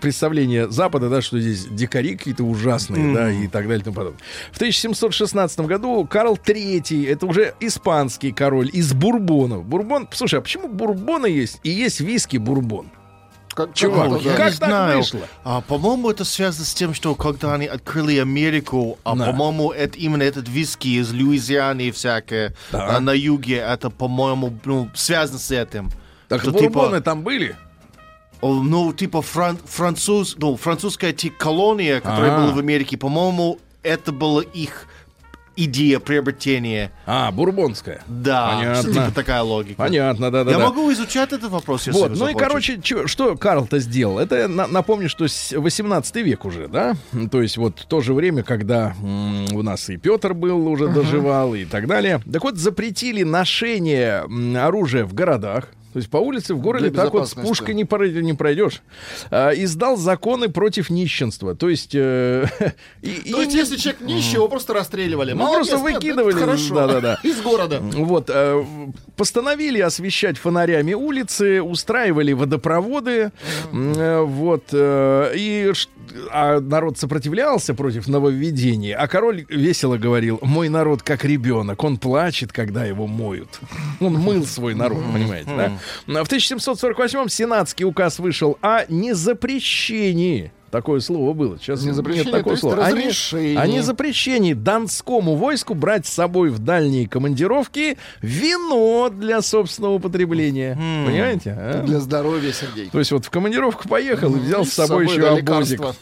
представление 0.00 0.70
Запада, 0.70 1.08
да, 1.08 1.22
что 1.22 1.40
здесь 1.40 1.66
дикари 1.66 2.16
какие-то 2.16 2.44
ужасные, 2.44 3.14
да, 3.14 3.30
и 3.30 3.46
так 3.46 3.64
далее 3.64 3.80
и 3.80 3.84
тому 3.84 3.96
подобное. 3.96 4.20
В 4.52 4.56
1716 4.56 5.60
году 5.60 6.06
Карл 6.10 6.36
III, 6.36 7.08
это 7.10 7.26
уже 7.26 7.54
испанский 7.60 8.32
король 8.32 8.70
из 8.72 8.92
Бурбонов. 8.92 9.64
Бурбон, 9.64 10.08
слушай, 10.12 10.38
а 10.38 10.42
почему 10.42 10.68
Бурбона 10.68 11.26
есть 11.26 11.60
и 11.62 11.70
есть 11.70 12.00
виски 12.00 12.36
Бурбон? 12.36 12.90
Как, 13.66 13.74
Чувак, 13.74 14.10
как- 14.12 14.22
Я 14.22 14.34
как 14.36 14.52
не 14.52 14.56
так 14.58 14.68
знаю. 14.68 14.98
вышло? 14.98 15.20
А, 15.44 15.60
по-моему, 15.60 16.10
это 16.10 16.24
связано 16.24 16.64
с 16.64 16.74
тем, 16.74 16.94
что 16.94 17.14
когда 17.14 17.54
они 17.54 17.66
открыли 17.66 18.18
Америку, 18.18 18.98
а, 19.04 19.14
Да. 19.16 19.26
по-моему, 19.26 19.70
это 19.72 19.98
именно 19.98 20.22
этот 20.22 20.48
виски 20.48 20.88
из 20.98 21.12
Луизианы 21.12 21.82
и 21.88 21.90
всякое 21.90 22.54
Да. 22.72 22.96
а, 22.96 23.00
на 23.00 23.12
юге, 23.12 23.56
это, 23.56 23.90
по-моему, 23.90 24.52
ну, 24.64 24.88
связано 24.94 25.38
с 25.38 25.50
этим. 25.50 25.90
Так 26.28 26.42
Что, 26.42 26.52
бурбоны 26.52 26.96
типа, 26.98 27.00
там 27.00 27.22
были? 27.22 27.56
ну, 28.42 28.92
типа 28.92 29.20
фран- 29.20 29.58
француз, 29.66 30.36
ну, 30.38 30.56
французская 30.56 31.12
колония, 31.38 32.00
которая 32.00 32.34
А. 32.36 32.38
была 32.40 32.52
в 32.52 32.58
Америке, 32.58 32.96
по-моему, 32.96 33.58
это 33.82 34.12
была 34.12 34.42
их 34.42 34.86
идея 35.64 35.98
приобретения. 36.00 36.90
А, 37.06 37.30
бурбонская. 37.32 38.02
Да, 38.06 38.56
Понятно. 38.58 38.92
типа 38.92 39.12
такая 39.14 39.42
логика. 39.42 39.76
Понятно, 39.76 40.30
да-да-да. 40.30 40.58
Я 40.58 40.64
могу 40.64 40.92
изучать 40.92 41.32
этот 41.32 41.50
вопрос, 41.50 41.86
если 41.86 41.98
Вот, 42.00 42.10
вы 42.12 42.16
ну 42.18 42.28
и, 42.28 42.34
короче, 42.34 42.80
чё- 42.82 43.06
что 43.06 43.36
Карл-то 43.36 43.78
сделал? 43.78 44.18
Это, 44.18 44.48
на- 44.48 44.66
напомню, 44.66 45.08
что 45.08 45.26
с- 45.28 45.52
18 45.56 46.22
век 46.22 46.44
уже, 46.44 46.68
да? 46.68 46.94
То 47.30 47.42
есть 47.42 47.56
вот 47.56 47.84
то 47.88 48.00
же 48.00 48.14
время, 48.14 48.42
когда 48.42 48.94
м, 49.02 49.46
у 49.54 49.62
нас 49.62 49.88
и 49.90 49.96
Петр 49.96 50.34
был, 50.34 50.66
уже 50.68 50.88
доживал 50.88 51.54
и 51.54 51.64
так 51.64 51.86
далее. 51.86 52.20
Так 52.32 52.42
вот, 52.44 52.56
запретили 52.56 53.22
ношение 53.22 54.24
оружия 54.58 55.04
в 55.04 55.14
городах. 55.14 55.68
То 55.92 55.98
есть 55.98 56.08
по 56.08 56.18
улице 56.18 56.54
в 56.54 56.60
городе 56.60 56.90
Для 56.90 57.02
так 57.02 57.12
вот 57.12 57.28
с 57.28 57.34
пушкой 57.34 57.74
не, 57.74 57.84
прой- 57.84 58.22
не 58.22 58.32
пройдешь. 58.34 58.82
А, 59.30 59.50
издал 59.50 59.96
законы 59.96 60.48
против 60.48 60.88
нищенства. 60.88 61.54
То 61.56 61.68
есть... 61.68 61.94
э, 61.94 62.46
и- 63.02 63.10
и 63.10 63.32
То 63.32 63.40
есть, 63.40 63.52
не- 63.52 63.58
если 63.58 63.76
человек 63.76 64.00
нищий, 64.00 64.34
его 64.34 64.48
просто 64.48 64.72
расстреливали. 64.72 65.32
Ну, 65.32 65.38
Молодец, 65.40 65.70
просто 65.70 65.86
нет, 65.90 65.94
выкидывали. 65.94 66.34
Из 67.24 67.40
города. 67.42 67.80
Вот, 67.80 68.30
э, 68.32 68.64
постановили 69.16 69.80
освещать 69.80 70.38
фонарями 70.38 70.94
улицы, 70.94 71.60
устраивали 71.60 72.32
водопроводы, 72.34 73.32
э, 73.72 74.20
вот, 74.22 74.64
э, 74.72 75.32
и 75.36 75.72
а 76.30 76.60
народ 76.60 76.98
сопротивлялся 76.98 77.74
против 77.74 78.08
нововведений, 78.08 78.92
а 78.92 79.06
король 79.06 79.44
весело 79.48 79.96
говорил, 79.96 80.38
мой 80.42 80.68
народ 80.68 81.02
как 81.02 81.24
ребенок, 81.24 81.82
он 81.84 81.98
плачет, 81.98 82.52
когда 82.52 82.84
его 82.84 83.06
моют. 83.06 83.60
Он 84.00 84.14
мыл 84.14 84.44
свой 84.44 84.74
народ, 84.74 85.02
понимаете, 85.12 85.50
да? 86.06 86.24
В 86.24 86.28
1748-м 86.28 87.28
сенатский 87.28 87.84
указ 87.84 88.18
вышел 88.18 88.58
о 88.62 88.84
незапрещении. 88.88 90.52
Такое 90.70 91.00
слово 91.00 91.32
было. 91.34 91.58
Сейчас 91.58 91.80
нет 91.80 91.90
Незапрещение, 91.92 92.32
такого 92.32 92.42
то 92.44 92.50
есть 92.50 92.60
слова. 92.60 92.84
О 92.86 92.92
не- 92.92 92.98
разрешение. 93.00 93.58
О 93.58 93.66
незапрещении 93.66 94.54
донскому 94.54 95.34
войску 95.34 95.74
брать 95.74 96.06
с 96.06 96.10
собой 96.10 96.50
в 96.50 96.60
дальние 96.60 97.08
командировки 97.08 97.98
вино 98.22 99.10
для 99.10 99.42
собственного 99.42 99.94
употребления. 99.94 100.74
Понимаете? 100.74 101.56
а? 101.58 101.82
Для 101.84 101.98
здоровья, 101.98 102.52
Сергей. 102.52 102.88
То 102.90 102.98
есть 103.00 103.10
вот 103.10 103.24
в 103.24 103.30
командировку 103.30 103.88
поехал 103.88 104.34
и 104.36 104.38
взял 104.38 104.62
И 104.62 104.66
с 104.66 104.72
собой 104.72 105.06
еще 105.06 105.20
да, 105.20 105.32
обозик. 105.32 105.80
лекарства. 105.80 105.94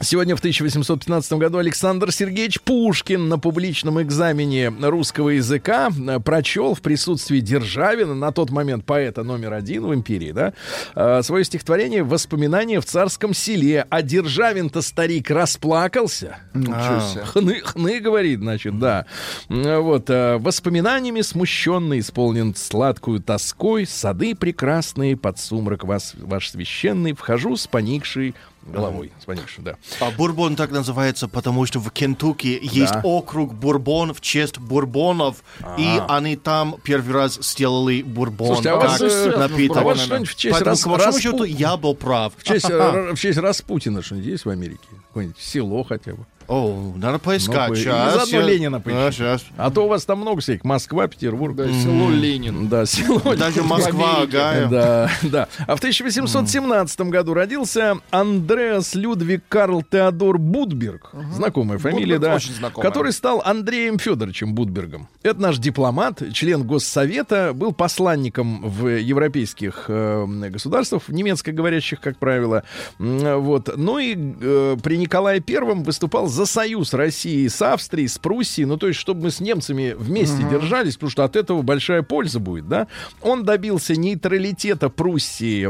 Сегодня 0.00 0.36
в 0.36 0.38
1815 0.38 1.32
году 1.32 1.58
Александр 1.58 2.12
Сергеевич 2.12 2.60
Пушкин 2.60 3.28
на 3.28 3.36
публичном 3.36 4.00
экзамене 4.00 4.68
русского 4.68 5.30
языка 5.30 5.90
э, 5.90 6.20
прочел 6.20 6.74
в 6.74 6.82
присутствии 6.82 7.40
Державина, 7.40 8.14
на 8.14 8.30
тот 8.30 8.50
момент 8.50 8.84
поэта 8.84 9.24
номер 9.24 9.54
один 9.54 9.84
в 9.86 9.92
империи, 9.92 10.30
да, 10.30 10.52
э, 10.94 11.22
свое 11.24 11.44
стихотворение 11.44 12.04
«Воспоминания 12.04 12.80
в 12.80 12.84
царском 12.84 13.34
селе». 13.34 13.86
А 13.90 14.02
Державин-то 14.02 14.82
старик 14.82 15.32
расплакался. 15.32 16.38
Ничего 16.54 17.00
себе. 17.00 17.24
Хны, 17.24 17.60
хны, 17.64 17.98
говорит, 17.98 18.38
значит, 18.38 18.78
да. 18.78 19.04
Вот, 19.48 20.10
э, 20.10 20.38
воспоминаниями 20.38 21.22
смущенно 21.22 21.98
исполнен 21.98 22.54
сладкую 22.54 23.18
тоской, 23.18 23.84
сады 23.84 24.36
прекрасные, 24.36 25.16
под 25.16 25.40
сумрак 25.40 25.82
вас, 25.82 26.14
ваш 26.16 26.50
священный, 26.50 27.14
вхожу 27.14 27.56
с 27.56 27.66
поникшей 27.66 28.36
головой. 28.66 29.12
С 29.20 29.24
поникшей, 29.24 29.64
да. 29.64 29.76
А 30.00 30.10
Бурбон 30.10 30.56
так 30.56 30.70
называется, 30.70 31.28
потому 31.28 31.66
что 31.66 31.80
в 31.80 31.90
Кентукки 31.90 32.58
есть 32.62 32.94
округ 33.02 33.54
Бурбон 33.54 34.12
в 34.14 34.20
честь 34.20 34.58
бурбонов, 34.58 35.36
и 35.76 36.00
они 36.08 36.36
там 36.36 36.76
первый 36.82 37.12
раз 37.14 37.36
сделали 37.36 38.02
бурбон 38.02 38.56
Слушайте, 38.56 38.70
а 38.70 38.78
как 38.80 39.00
э, 39.00 39.36
напиток. 39.36 39.76
а 39.78 39.82
вас 39.82 39.98
в 40.00 40.36
честь 40.36 40.52
Поэтому, 40.52 40.70
рас- 40.70 40.82
по 40.82 40.90
большому 40.90 41.18
счету, 41.18 41.44
я 41.44 41.76
был 41.76 41.94
прав. 41.94 42.32
В 42.36 42.44
честь, 42.44 42.68
э, 42.68 43.12
в 43.14 43.18
честь 43.18 43.38
Распутина 43.38 44.02
что-нибудь 44.02 44.28
есть 44.28 44.44
в 44.44 44.50
Америке? 44.50 44.88
Какое-нибудь 45.18 45.40
село 45.42 45.82
хотя 45.82 46.12
бы. 46.12 46.24
О, 46.46 46.94
надо 46.96 47.18
поискать. 47.18 47.68
Ну, 47.68 47.74
и 47.74 47.76
Щас 47.84 48.14
заодно 48.14 48.38
я- 48.40 48.46
Ленина 48.46 48.76
А, 48.78 48.80
поищите. 48.80 49.12
щас. 49.12 49.44
А 49.58 49.70
то 49.70 49.84
у 49.84 49.88
вас 49.88 50.06
там 50.06 50.20
много 50.20 50.40
всяких. 50.40 50.64
Москва, 50.64 51.06
Петербург. 51.06 51.54
Да, 51.54 51.68
село 51.70 52.08
Ленин. 52.10 52.68
Да, 52.68 52.86
село. 52.86 53.20
Даже 53.36 53.62
Москва, 53.62 54.24
Гая. 54.24 54.66
Да, 54.66 55.10
да. 55.24 55.48
А 55.66 55.76
в 55.76 55.78
1817 55.80 57.10
году 57.10 57.34
родился 57.34 57.98
Андреас 58.10 58.94
Людвиг 58.94 59.42
Карл 59.50 59.82
Теодор 59.82 60.38
Будберг. 60.38 61.10
Знакомая 61.34 61.78
фамилия, 61.78 62.14
Будберг 62.14 62.22
да. 62.22 62.34
очень 62.36 62.54
знакомая. 62.54 62.90
Который 62.90 63.12
стал 63.12 63.42
Андреем 63.44 63.98
Федоровичем 63.98 64.54
Будбергом. 64.54 65.08
Это 65.22 65.42
наш 65.42 65.58
дипломат, 65.58 66.22
член 66.32 66.62
Госсовета, 66.62 67.52
был 67.52 67.72
посланником 67.72 68.62
в 68.66 68.86
европейских 68.98 69.84
э, 69.88 70.24
государствах, 70.48 71.10
немецкоговорящих, 71.10 72.00
как 72.00 72.16
правило. 72.16 72.62
Вот. 72.98 73.68
Ну 73.76 73.98
и 73.98 74.16
э, 74.16 74.76
при 74.82 74.96
Николае 75.08 75.40
Первом 75.40 75.84
выступал 75.84 76.26
за 76.26 76.44
союз 76.44 76.92
России 76.92 77.48
с 77.48 77.62
Австрией, 77.62 78.08
с 78.08 78.18
Пруссией. 78.18 78.66
Ну, 78.66 78.76
то 78.76 78.88
есть, 78.88 79.00
чтобы 79.00 79.22
мы 79.22 79.30
с 79.30 79.40
немцами 79.40 79.94
вместе 79.98 80.42
держались, 80.50 80.94
потому 80.96 81.10
что 81.10 81.24
от 81.24 81.34
этого 81.34 81.62
большая 81.62 82.02
польза 82.02 82.40
будет, 82.40 82.68
да. 82.68 82.88
Он 83.22 83.42
добился 83.42 83.96
нейтралитета 83.96 84.90
Пруссии 84.90 85.64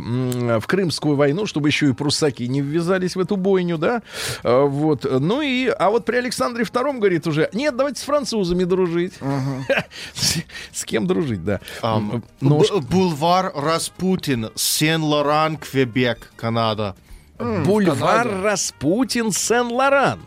в 0.58 0.66
Крымскую 0.66 1.14
войну, 1.14 1.46
чтобы 1.46 1.68
еще 1.68 1.88
и 1.90 1.92
пруссаки 1.92 2.48
не 2.48 2.60
ввязались 2.62 3.14
в 3.14 3.20
эту 3.20 3.36
бойню, 3.36 3.78
да. 3.78 4.02
А, 4.42 4.64
Вот. 4.64 5.06
Ну 5.08 5.40
и, 5.40 5.68
а 5.68 5.90
вот 5.90 6.04
при 6.04 6.16
Александре 6.16 6.64
Втором, 6.64 6.98
говорит 6.98 7.28
уже, 7.28 7.48
нет, 7.52 7.76
давайте 7.76 8.00
с 8.00 8.04
французами 8.04 8.64
дружить. 8.64 9.14
С 10.14 10.38
с 10.72 10.84
кем 10.84 11.06
дружить, 11.06 11.44
да. 11.44 11.60
Б- 12.40 12.80
Бульвар 12.90 13.52
Распутин, 13.54 14.50
Сен-Лоран, 14.56 15.58
Квебек, 15.58 16.32
Канада. 16.34 16.96
Бульвар 17.38 18.42
Распутин 18.42 19.32
Сен-Лоран. 19.32 20.20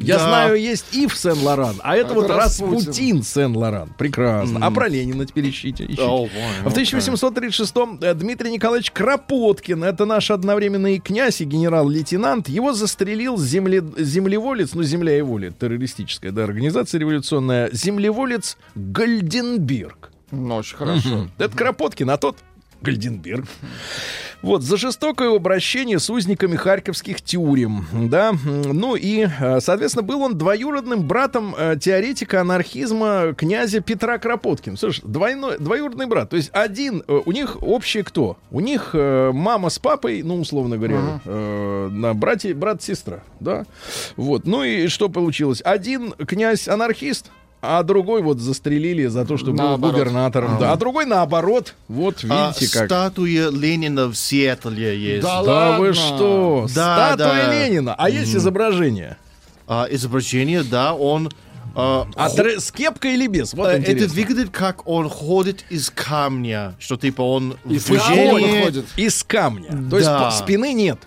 Я 0.00 0.16
Да. 0.16 0.26
знаю, 0.26 0.58
есть 0.58 0.94
Ив 0.94 1.14
Сен-Лоран, 1.14 1.76
а 1.82 1.94
это, 1.96 2.06
Это 2.12 2.14
вот 2.14 2.30
Распутин. 2.30 2.76
Распутин 2.78 3.22
Сен-Лоран. 3.22 3.90
Прекрасно. 3.98 4.58
А 4.66 4.70
про 4.70 4.88
Ленина 4.88 5.26
теперь 5.26 5.50
ищите. 5.50 5.84
ищите. 5.84 6.00
О, 6.02 6.24
В 6.64 6.72
1836-м 6.74 7.98
э, 8.00 8.14
Дмитрий 8.14 8.50
Николаевич 8.50 8.90
Кропоткин, 8.90 9.84
это 9.84 10.06
наш 10.06 10.30
одновременно 10.30 10.94
и 10.94 10.98
князь, 10.98 11.42
и 11.42 11.44
генерал-лейтенант, 11.44 12.48
его 12.48 12.72
застрелил 12.72 13.36
земле, 13.36 13.82
землеволец, 13.98 14.72
ну, 14.72 14.82
земля 14.82 15.18
и 15.18 15.20
воля, 15.20 15.50
террористическая, 15.50 16.32
да, 16.32 16.44
организация 16.44 16.98
революционная, 16.98 17.68
землеволец 17.70 18.56
Гальденберг. 18.74 20.10
Ну, 20.30 20.56
очень 20.56 20.76
хорошо. 20.76 21.28
Это 21.36 21.54
Кропоткин, 21.54 22.08
а 22.10 22.16
тот 22.16 22.38
Гальденберг. 22.84 23.46
Вот, 24.42 24.62
за 24.62 24.76
жестокое 24.76 25.34
обращение 25.34 25.98
с 25.98 26.10
узниками 26.10 26.56
харьковских 26.56 27.22
тюрем, 27.22 27.86
да, 28.10 28.34
ну 28.44 28.94
и, 28.94 29.26
э, 29.26 29.60
соответственно, 29.60 30.02
был 30.02 30.20
он 30.20 30.36
двоюродным 30.36 31.02
братом 31.02 31.54
э, 31.56 31.76
теоретика 31.80 32.42
анархизма 32.42 33.32
князя 33.34 33.80
Петра 33.80 34.18
Кропоткина. 34.18 34.76
Слушай, 34.76 35.00
двойной, 35.06 35.58
двоюродный 35.58 36.04
брат, 36.04 36.28
то 36.28 36.36
есть 36.36 36.50
один, 36.52 37.02
э, 37.08 37.20
у 37.24 37.32
них 37.32 37.62
общий 37.62 38.02
кто? 38.02 38.36
У 38.50 38.60
них 38.60 38.90
мама 38.92 39.70
с 39.70 39.78
папой, 39.78 40.22
ну, 40.22 40.38
условно 40.38 40.76
говоря, 40.76 41.20
э, 41.24 41.88
на 41.90 42.12
братья, 42.12 42.54
брат-сестра, 42.54 43.20
да, 43.40 43.64
вот, 44.16 44.46
ну 44.46 44.62
и 44.62 44.88
что 44.88 45.08
получилось? 45.08 45.62
Один 45.64 46.12
князь 46.12 46.68
анархист, 46.68 47.30
а 47.78 47.82
другой 47.82 48.22
вот 48.22 48.38
застрелили 48.40 49.06
за 49.06 49.24
то, 49.24 49.36
что 49.36 49.52
был 49.52 49.58
Наоборот. 49.64 49.94
губернатором. 49.96 50.58
Да, 50.58 50.72
а 50.72 50.76
другой 50.76 51.06
наоборот. 51.06 51.74
Вот 51.88 52.24
А 52.28 52.52
видите 52.52 52.72
как. 52.78 52.86
статуя 52.86 53.50
Ленина 53.50 54.06
в 54.08 54.14
Сиэтле 54.14 54.98
есть. 54.98 55.22
Да 55.22 55.42
Да 55.42 55.78
вы 55.78 55.86
ладно? 55.88 55.94
что? 55.94 56.66
Да, 56.74 57.14
Статуя 57.14 57.46
да. 57.46 57.52
Ленина. 57.66 57.94
А 57.96 58.08
есть 58.10 58.34
изображение? 58.34 59.16
А, 59.66 59.86
изображение, 59.90 60.62
да, 60.62 60.92
он... 60.94 61.30
а, 61.74 62.06
А 62.16 62.28
с 62.28 62.70
кепкой 62.70 63.14
или 63.14 63.26
без? 63.26 63.54
Вот 63.54 63.68
э, 63.68 63.78
это 63.82 64.06
выглядит 64.12 64.50
как 64.50 64.86
он 64.86 65.08
ходит 65.08 65.64
из 65.70 65.90
камня, 65.90 66.74
что 66.78 66.96
типа 66.96 67.22
он 67.22 67.56
в 67.64 67.72
Из 67.72 67.84
движении. 67.84 68.30
камня 68.42 68.62
ходит. 68.64 68.84
Из 68.96 69.24
камня. 69.24 69.70
То 69.90 69.96
есть 69.96 70.08
Да. 70.08 70.24
по- 70.24 70.30
спины 70.30 70.72
нет. 70.74 70.98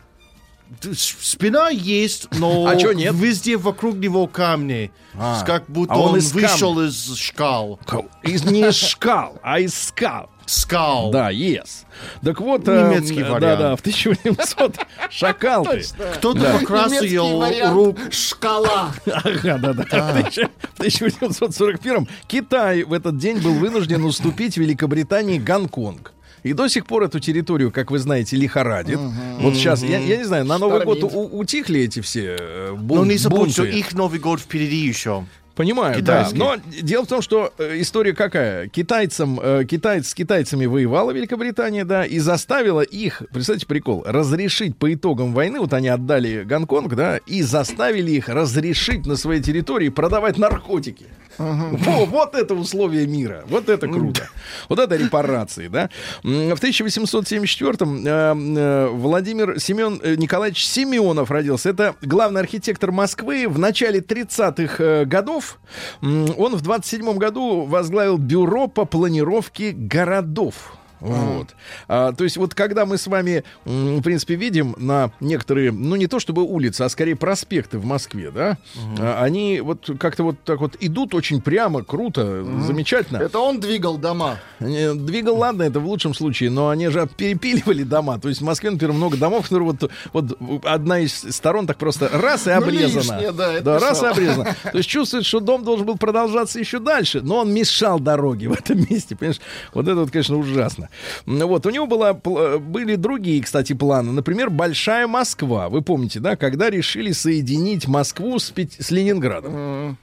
Спина 0.93 1.69
есть, 1.69 2.27
но 2.37 2.67
А 2.67 2.75
чё 2.75 2.91
нет? 2.91 3.13
везде 3.15 3.57
вокруг 3.57 3.95
него 3.95 4.27
камни. 4.27 4.91
А. 5.15 5.43
Как 5.45 5.65
будто 5.69 5.93
А 5.93 5.97
он 5.97 6.11
он, 6.13 6.17
из 6.17 6.31
вышел 6.33 6.79
из 6.81 7.15
шкал. 7.15 7.79
Из, 8.23 8.43
не 8.43 8.67
из 8.67 8.75
шкал, 8.75 9.39
а 9.43 9.59
из 9.59 9.73
скал. 9.73 10.29
Скал. 10.45 11.11
Да, 11.11 11.29
yes. 11.29 11.83
Так 12.23 12.39
вот, 12.39 12.65
э, 12.69 12.89
Немецкий 12.89 13.19
м, 13.19 13.33
вариант. 13.33 13.41
Да, 13.41 13.55
да, 13.71 13.75
в 13.75 13.81
1800 13.81 14.77
шакал 15.09 15.65
ты. 15.65 15.83
Кто-то 16.15 16.39
Да. 16.39 16.57
покрасил 16.59 17.43
рук. 17.73 17.97
Шкала. 18.11 18.93
Ага, 19.05 19.57
да, 19.57 19.73
да. 19.73 19.83
В 19.83 20.79
1841 20.79 22.07
Китай 22.27 22.83
в 22.83 22.93
этот 22.93 23.17
день 23.17 23.39
был 23.39 23.55
вынужден 23.55 24.05
уступить 24.05 24.55
Великобритании 24.57 25.37
Гонконг. 25.37 26.13
И 26.47 26.53
до 26.53 26.67
сих 26.69 26.85
пор 26.85 27.03
эту 27.03 27.19
территорию, 27.19 27.71
как 27.71 27.91
вы 27.91 27.99
знаете, 27.99 28.35
лихорадит. 28.37 28.99
Вот 29.39 29.53
сейчас, 29.55 29.83
я, 29.83 29.99
я 29.99 30.17
не 30.17 30.23
знаю, 30.23 30.45
на 30.45 30.57
Новый 30.57 30.83
год 30.85 30.97
Штормит. 30.97 31.15
у- 31.33 31.39
утихли 31.39 31.81
эти 31.81 31.99
все 31.99 32.37
э, 32.39 32.73
бун- 32.73 32.99
Но 32.99 33.05
не 33.05 33.17
забудь, 33.17 33.51
что 33.51 33.63
бунты? 33.63 33.77
их 33.79 33.93
Новый 33.93 34.19
год 34.19 34.39
впереди 34.39 34.77
еще. 34.77 35.25
Понимаю, 35.57 35.95
да. 35.95 36.23
Китайский. 36.23 36.39
Но 36.39 36.55
дело 36.81 37.05
в 37.05 37.07
том, 37.07 37.21
что 37.21 37.53
э, 37.57 37.81
история 37.81 38.13
какая? 38.13 38.67
Китайцам, 38.67 39.39
э, 39.41 39.65
китайц, 39.65 40.09
с 40.09 40.13
китайцами 40.15 40.65
воевала 40.65 41.11
Великобритания, 41.11 41.85
да, 41.85 42.05
и 42.05 42.19
заставила 42.19 42.81
их, 42.81 43.21
представьте, 43.31 43.67
прикол, 43.67 44.03
разрешить 44.05 44.77
по 44.77 44.91
итогам 44.93 45.33
войны, 45.33 45.59
вот 45.59 45.73
они 45.73 45.89
отдали 45.89 46.43
Гонконг, 46.43 46.95
да, 46.95 47.17
и 47.17 47.41
заставили 47.41 48.11
их 48.11 48.29
разрешить 48.29 49.05
на 49.05 49.15
свосвоей 49.15 49.41
территории 49.41 49.89
продавать 49.89 50.37
наркотики. 50.37 51.05
Во, 51.37 52.05
вот 52.05 52.35
это 52.35 52.55
условие 52.55 53.05
мира. 53.05 53.43
Вот 53.47 53.69
это 53.69 53.87
круто. 53.87 54.29
Вот 54.69 54.79
это 54.79 54.95
репарации, 54.95 55.67
да. 55.67 55.89
В 56.23 56.27
1874-м 56.27 58.05
э, 58.05 58.09
э, 58.09 58.87
Владимир 58.87 59.59
Семен 59.59 59.99
э, 60.03 60.15
Николаевич 60.15 60.65
Семенов 60.65 61.29
родился. 61.29 61.69
Это 61.69 61.95
главный 62.01 62.41
архитектор 62.41 62.91
Москвы 62.91 63.47
в 63.47 63.59
начале 63.59 63.99
30-х 63.99 64.83
э, 64.83 65.05
годов. 65.05 65.46
Он 66.01 66.55
в 66.55 66.61
27-м 66.61 67.17
году 67.17 67.65
возглавил 67.65 68.17
бюро 68.17 68.67
по 68.67 68.85
планировке 68.85 69.71
городов. 69.71 70.76
Вот. 70.99 71.55
А, 71.87 72.11
то 72.13 72.23
есть 72.23 72.37
вот 72.37 72.53
когда 72.53 72.85
мы 72.85 72.97
с 72.97 73.07
вами, 73.07 73.43
в 73.65 74.01
принципе, 74.01 74.35
видим 74.35 74.75
на 74.77 75.11
некоторые, 75.19 75.71
ну 75.71 75.95
не 75.95 76.07
то 76.07 76.19
чтобы 76.19 76.43
улицы, 76.43 76.81
а 76.81 76.89
скорее 76.89 77.15
проспекты 77.15 77.77
в 77.77 77.85
Москве, 77.85 78.31
да, 78.31 78.57
а, 78.99 79.21
они 79.23 79.61
вот 79.61 79.89
как-то 79.99 80.23
вот 80.23 80.37
так 80.43 80.59
вот 80.59 80.75
идут 80.79 81.13
очень 81.13 81.41
прямо, 81.41 81.83
круто, 81.83 82.43
замечательно. 82.65 83.17
Это 83.17 83.39
он 83.39 83.59
двигал 83.59 83.97
дома. 83.97 84.37
Двигал, 84.59 85.37
ладно, 85.37 85.63
это 85.63 85.79
в 85.79 85.85
лучшем 85.87 86.13
случае, 86.13 86.49
но 86.49 86.69
они 86.69 86.87
же 86.89 87.07
перепиливали 87.15 87.83
дома. 87.83 88.19
То 88.19 88.29
есть 88.29 88.41
в 88.41 88.43
Москве, 88.43 88.71
например, 88.71 88.93
много 88.93 89.17
домов, 89.17 89.43
которые 89.43 89.71
вот, 89.71 89.91
вот 90.13 90.65
одна 90.65 90.99
из 90.99 91.13
сторон 91.13 91.67
так 91.67 91.77
просто 91.77 92.09
раз 92.09 92.47
и 92.47 92.49
Ну, 92.49 92.57
обрезана. 92.57 92.99
лишнее, 92.99 93.31
да, 93.31 93.53
это 93.53 93.79
раз 93.79 94.03
и 94.03 94.05
обрезана. 94.07 94.55
То 94.63 94.77
есть 94.77 94.89
чувствует, 94.89 95.25
что 95.25 95.39
дом 95.39 95.63
должен 95.63 95.85
был 95.85 95.97
продолжаться 95.97 96.59
еще 96.59 96.79
дальше, 96.79 97.21
но 97.21 97.37
он 97.39 97.53
мешал 97.53 97.99
дороге 97.99 98.47
в 98.49 98.53
этом 98.53 98.79
месте, 98.89 99.15
понимаешь? 99.15 99.39
Вот 99.73 99.87
это 99.87 99.95
вот, 99.95 100.11
конечно, 100.11 100.37
ужасно. 100.37 100.86
Ну 101.25 101.47
Вот, 101.47 101.65
у 101.65 101.69
него 101.69 101.87
была, 101.87 102.11
пл- 102.11 102.59
были 102.59 102.95
другие, 102.95 103.41
кстати, 103.43 103.73
планы. 103.73 104.11
Например, 104.11 104.49
Большая 104.49 105.07
Москва. 105.07 105.69
Вы 105.69 105.81
помните, 105.81 106.19
да, 106.19 106.35
когда 106.35 106.69
решили 106.69 107.11
соединить 107.11 107.87
Москву 107.87 108.39
с, 108.39 108.51
Пет- 108.51 108.75
с 108.79 108.91
Ленинградом. 108.91 109.97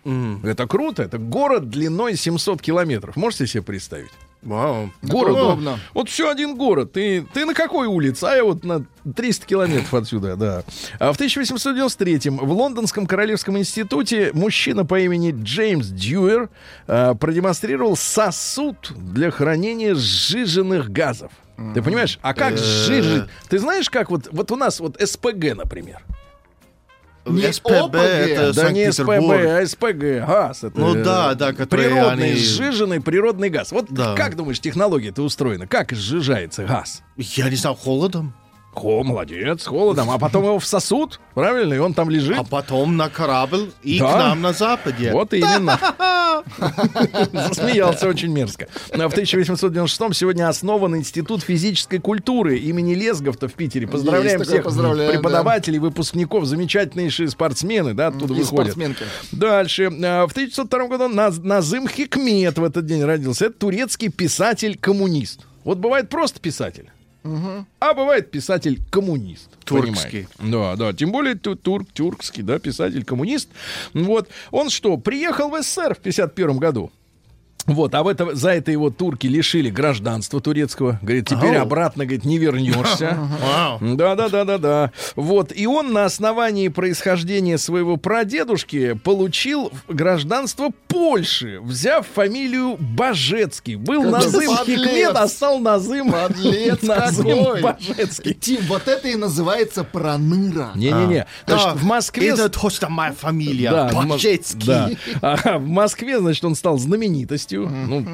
Это 0.44 0.66
круто, 0.66 1.02
это 1.02 1.18
город 1.18 1.70
длиной 1.70 2.16
700 2.16 2.60
километров. 2.62 3.16
Можете 3.16 3.46
себе 3.46 3.62
представить? 3.62 4.10
Вау. 4.44 4.90
Город. 5.02 5.32
удобно. 5.32 5.78
Вот, 5.94 6.08
все 6.08 6.30
один 6.30 6.56
город. 6.56 6.92
Ты, 6.92 7.26
ты 7.32 7.46
на 7.46 7.54
какой 7.54 7.86
улице? 7.86 8.24
А 8.24 8.36
я 8.36 8.44
вот 8.44 8.62
на 8.64 8.84
300 9.16 9.46
километров 9.46 9.94
отсюда, 9.94 10.36
да. 10.36 10.64
А 10.98 11.12
в 11.12 11.20
1893-м 11.20 12.36
в 12.36 12.52
Лондонском 12.52 13.06
Королевском 13.06 13.58
институте 13.58 14.30
мужчина 14.34 14.84
по 14.84 15.00
имени 15.00 15.34
Джеймс 15.36 15.88
Дьюер 15.88 16.50
а, 16.86 17.14
продемонстрировал 17.14 17.96
сосуд 17.96 18.92
для 18.96 19.30
хранения 19.30 19.94
сжиженных 19.94 20.90
газов. 20.90 21.32
Ты 21.74 21.82
понимаешь? 21.82 22.18
А 22.20 22.34
как 22.34 22.58
сжижить? 22.58 23.24
Ты 23.48 23.58
знаешь, 23.58 23.88
как 23.88 24.10
вот, 24.10 24.28
вот 24.32 24.50
у 24.50 24.56
нас 24.56 24.80
вот 24.80 25.00
СПГ, 25.00 25.54
например. 25.56 26.02
Не 27.26 27.52
СПБ 27.52 27.70
ОПГ. 27.70 27.94
это 27.96 28.52
Да 28.54 28.70
не 28.72 28.92
СПБ, 28.92 29.08
а 29.08 29.66
СПГ, 29.66 30.26
газ. 30.26 30.64
Это, 30.64 30.78
Ну 30.78 30.94
э, 30.96 31.02
да, 31.04 31.34
да, 31.34 31.52
которые 31.52 31.88
Природный, 31.90 32.30
они- 32.32 32.36
сжиженный 32.38 33.00
природный 33.00 33.48
газ. 33.50 33.72
Вот 33.72 33.86
Да. 33.90 34.14
как 34.14 34.36
думаешь, 34.36 34.60
технология 34.60 35.08
это 35.08 35.22
устроена? 35.22 35.66
Как 35.66 35.92
сжижается 35.92 36.64
газ? 36.64 37.02
Я 37.16 37.48
не 37.48 37.56
знаю, 37.56 37.76
холодом. 37.76 38.34
О, 38.76 39.02
молодец, 39.02 39.64
холодом. 39.66 40.10
А 40.10 40.18
потом 40.18 40.44
его 40.44 40.58
в 40.58 40.66
сосуд, 40.66 41.20
правильно? 41.34 41.74
И 41.74 41.78
он 41.78 41.94
там 41.94 42.10
лежит. 42.10 42.36
А 42.38 42.44
потом 42.44 42.96
на 42.96 43.08
корабль 43.08 43.70
и 43.82 43.98
Да. 43.98 44.12
к 44.12 44.16
нам 44.18 44.42
на 44.42 44.52
западе. 44.52 45.12
Вот 45.12 45.32
именно. 45.32 45.78
Засмеялся 47.32 48.08
очень 48.08 48.30
мерзко. 48.32 48.68
В 48.90 48.94
1896 48.94 50.14
сегодня 50.14 50.48
основан 50.48 50.96
Институт 50.96 51.42
физической 51.42 51.98
культуры 51.98 52.58
имени 52.58 52.94
Лезгов-то 52.94 53.48
в 53.48 53.54
Питере. 53.54 53.86
Поздравляем 53.86 54.40
Есть 54.40 54.50
всех 54.50 54.64
поздравляем, 54.64 55.12
преподавателей, 55.12 55.78
выпускников, 55.78 56.44
замечательнейшие 56.46 57.28
спортсмены, 57.28 57.94
да, 57.94 58.08
оттуда 58.08 58.34
И 58.34 58.38
выходят. 58.38 58.72
спортсменки. 58.72 59.04
Дальше. 59.32 59.84
А, 60.04 60.26
В 60.26 60.32
1902 60.32 60.88
году 60.88 61.08
Наз- 61.08 61.40
Назым 61.42 61.88
Хикмет 61.88 62.58
в 62.58 62.64
этот 62.64 62.86
день 62.86 63.02
родился. 63.04 63.46
Это 63.46 63.58
турецкий 63.58 64.08
писатель-коммунист. 64.10 65.46
Вот 65.64 65.78
бывает 65.78 66.08
просто 66.10 66.40
писатель. 66.40 66.90
А 67.80 67.94
бывает 67.94 68.30
писатель-коммунист. 68.30 69.48
Туркский. 69.64 70.28
понимаете? 70.38 70.76
Да, 70.76 70.76
да. 70.76 70.92
Тем 70.92 71.10
более 71.10 71.34
ту- 71.36 71.56
турк, 71.56 71.88
тюркский, 71.92 72.42
да, 72.42 72.58
писатель-коммунист. 72.58 73.48
Вот. 73.94 74.28
Он 74.50 74.68
что, 74.68 74.96
приехал 74.98 75.48
в 75.48 75.62
СССР 75.62 75.94
в 75.94 75.98
51 75.98 76.58
году. 76.58 76.90
Вот, 77.66 77.94
а 77.94 78.02
в 78.02 78.08
это, 78.08 78.34
за 78.34 78.50
это 78.50 78.70
его 78.70 78.90
турки 78.90 79.26
лишили 79.26 79.70
гражданства 79.70 80.38
турецкого. 80.38 80.98
Говорит, 81.00 81.28
теперь 81.28 81.56
Ау. 81.56 81.62
обратно, 81.62 82.04
говорит, 82.04 82.26
не 82.26 82.36
вернешься. 82.36 83.16
Вау. 83.42 83.78
Да, 83.96 84.14
да, 84.16 84.28
да, 84.28 84.44
да, 84.44 84.58
да. 84.58 84.92
Вот. 85.16 85.50
И 85.50 85.66
он 85.66 85.94
на 85.94 86.04
основании 86.04 86.68
происхождения 86.68 87.56
своего 87.56 87.96
прадедушки 87.96 88.92
получил 88.92 89.72
гражданство 89.88 90.72
Польши, 90.94 91.58
взяв 91.60 92.06
фамилию 92.06 92.76
Бажецкий. 92.78 93.74
Был 93.74 94.04
Назым 94.04 94.56
подлец. 94.56 94.80
Хикмет, 94.80 95.16
а 95.16 95.26
стал 95.26 95.58
Назым, 95.58 96.12
Подлец 96.12 96.82
Назым 96.82 97.26
какой. 97.26 97.62
Бажецкий. 97.62 98.32
Тим, 98.34 98.60
вот 98.68 98.86
это 98.86 99.08
и 99.08 99.16
называется 99.16 99.82
проныра. 99.82 100.70
Не-не-не. 100.76 101.26
Да, 101.48 101.74
в 101.74 101.82
Москве... 101.82 102.28
Это 102.28 102.48
точно 102.48 102.90
моя 102.90 103.12
фамилия. 103.12 103.72
Да, 103.72 103.90
Бачецкий. 103.92 104.64
да. 104.64 104.90
А 105.20 105.58
в 105.58 105.66
Москве, 105.66 106.20
значит, 106.20 106.44
он 106.44 106.54
стал 106.54 106.78
знаменитостью. 106.78 107.68
Ну, 107.68 108.06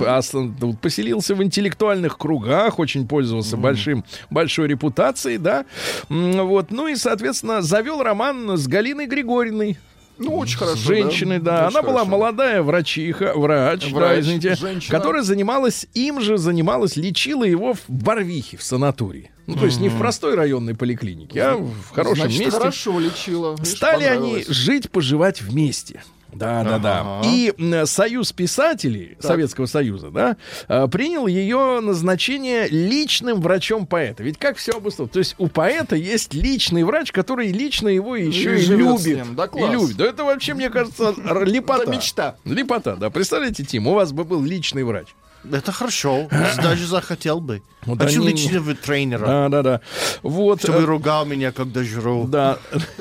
тут 0.58 0.80
поселился 0.80 1.34
в 1.34 1.42
интеллектуальных 1.42 2.16
кругах, 2.16 2.78
очень 2.78 3.06
пользовался 3.06 3.58
большим, 3.58 4.06
большой 4.30 4.68
репутацией, 4.68 5.36
да. 5.36 5.66
Вот. 6.08 6.70
Ну 6.70 6.88
и, 6.88 6.96
соответственно, 6.96 7.60
завел 7.60 8.02
роман 8.02 8.56
с 8.56 8.66
Галиной 8.66 9.04
Григорьевной. 9.04 9.76
Ну, 10.20 10.36
очень 10.36 10.58
хорошо. 10.58 10.76
женщиной, 10.76 11.38
да. 11.40 11.66
Очень 11.66 11.76
Она 11.78 11.82
была 11.82 11.92
хорошо. 12.00 12.10
молодая 12.10 12.62
врачиха, 12.62 13.32
врач, 13.34 13.88
да, 13.90 13.96
Врач, 13.96 14.20
извините, 14.20 14.54
женщина. 14.54 14.96
которая 14.98 15.22
занималась, 15.22 15.86
им 15.94 16.20
же 16.20 16.36
занималась, 16.38 16.96
лечила 16.96 17.42
его 17.44 17.72
в 17.74 17.80
Барвихе, 17.88 18.56
в 18.56 18.62
санатории. 18.62 19.30
Ну, 19.46 19.56
то 19.56 19.64
есть 19.64 19.80
не 19.80 19.88
в 19.88 19.98
простой 19.98 20.36
районной 20.36 20.74
поликлинике, 20.76 21.42
а 21.42 21.56
в 21.56 21.90
хорошем 21.92 22.24
Значит, 22.24 22.38
месте. 22.40 22.58
хорошо 22.58 23.00
лечила. 23.00 23.52
Видишь, 23.56 23.76
Стали 23.76 24.04
они 24.04 24.18
понравилось. 24.28 24.46
жить, 24.48 24.90
поживать 24.90 25.42
вместе. 25.42 26.02
Да, 26.32 26.64
да, 26.64 26.78
да. 26.78 27.20
И 27.24 27.52
Союз 27.84 28.32
писателей 28.32 29.16
Советского 29.20 29.66
Союза, 29.66 30.10
да, 30.10 30.36
э, 30.68 30.88
принял 30.88 31.26
ее 31.26 31.80
назначение 31.80 32.68
личным 32.68 33.40
врачом 33.40 33.86
поэта. 33.86 34.22
Ведь 34.22 34.38
как 34.38 34.56
все 34.56 34.72
обусловлено? 34.72 35.12
То 35.12 35.18
есть 35.18 35.34
у 35.38 35.48
поэта 35.48 35.96
есть 35.96 36.34
личный 36.34 36.84
врач, 36.84 37.12
который 37.12 37.52
лично 37.52 37.88
его 37.88 38.16
еще 38.16 38.58
и, 38.58 38.62
с 38.62 38.68
любит. 38.68 39.06
ним. 39.06 39.34
Да, 39.34 39.44
и 39.44 39.48
класс. 39.48 39.72
любит. 39.72 39.96
Да 39.96 40.06
это 40.06 40.24
вообще, 40.24 40.54
мне 40.54 40.70
кажется, 40.70 41.14
лепота. 41.44 41.82
Это 41.82 41.90
мечта. 41.92 42.36
Лепота, 42.44 42.96
да. 42.96 43.10
Представляете, 43.10 43.64
Тим, 43.64 43.86
у 43.86 43.94
вас 43.94 44.12
бы 44.12 44.24
был 44.24 44.42
личный 44.42 44.84
врач. 44.84 45.08
Это 45.50 45.72
хорошо. 45.72 46.28
Даже 46.62 46.86
захотел 46.86 47.40
бы. 47.40 47.62
Ну 47.86 47.96
да 47.96 48.06
Хочу 48.06 48.20
не- 48.22 48.28
личного 48.32 48.74
тренера. 48.74 49.26
Да, 49.26 49.48
да, 49.48 49.62
да. 49.62 49.80
Вот. 50.22 50.60
Чтобы 50.60 50.80
э, 50.80 50.84
ругал 50.84 51.24
меня, 51.24 51.50
когда 51.50 51.82
жру. 51.82 52.26
Да. 52.26 52.58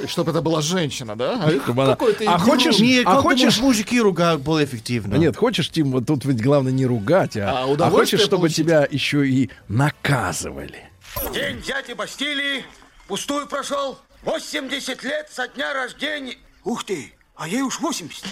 Чтобы 0.07 0.31
это 0.31 0.41
была 0.41 0.61
женщина, 0.61 1.15
да? 1.17 1.41
А 1.43 1.51
Чтобы 1.51 1.83
она- 1.83 1.93
А 2.27 2.37
хочешь- 2.39 2.79
Не, 2.79 3.01
а 3.05 3.15
хочешь- 3.21 3.39
думаешь, 3.39 3.59
мужики 3.59 3.99
ругают 3.99 4.41
более 4.41 4.65
эффективно? 4.65 5.15
Нет, 5.15 5.35
хочешь, 5.35 5.69
Тим, 5.69 5.91
вот 5.91 6.05
тут 6.05 6.23
ведь 6.25 6.41
главное 6.41 6.71
не 6.71 6.85
ругать, 6.85 7.35
а, 7.35 7.65
А 7.67 7.73
а 7.87 7.89
хочешь, 7.89 8.21
чтобы 8.21 8.41
получить. 8.43 8.57
тебя 8.65 8.87
еще 8.89 9.27
и 9.27 9.49
наказывали. 9.67 10.89
День 11.33 11.61
дяди 11.61 11.93
Бастилии 11.93 12.63
пустую 13.07 13.47
прошел. 13.47 13.97
80 14.23 15.03
лет 15.03 15.27
со 15.31 15.47
дня 15.47 15.73
рождения. 15.73 16.35
Ух 16.63 16.83
ты, 16.85 17.13
а 17.35 17.47
ей 17.47 17.61
уж 17.63 17.79
80. 17.79 18.23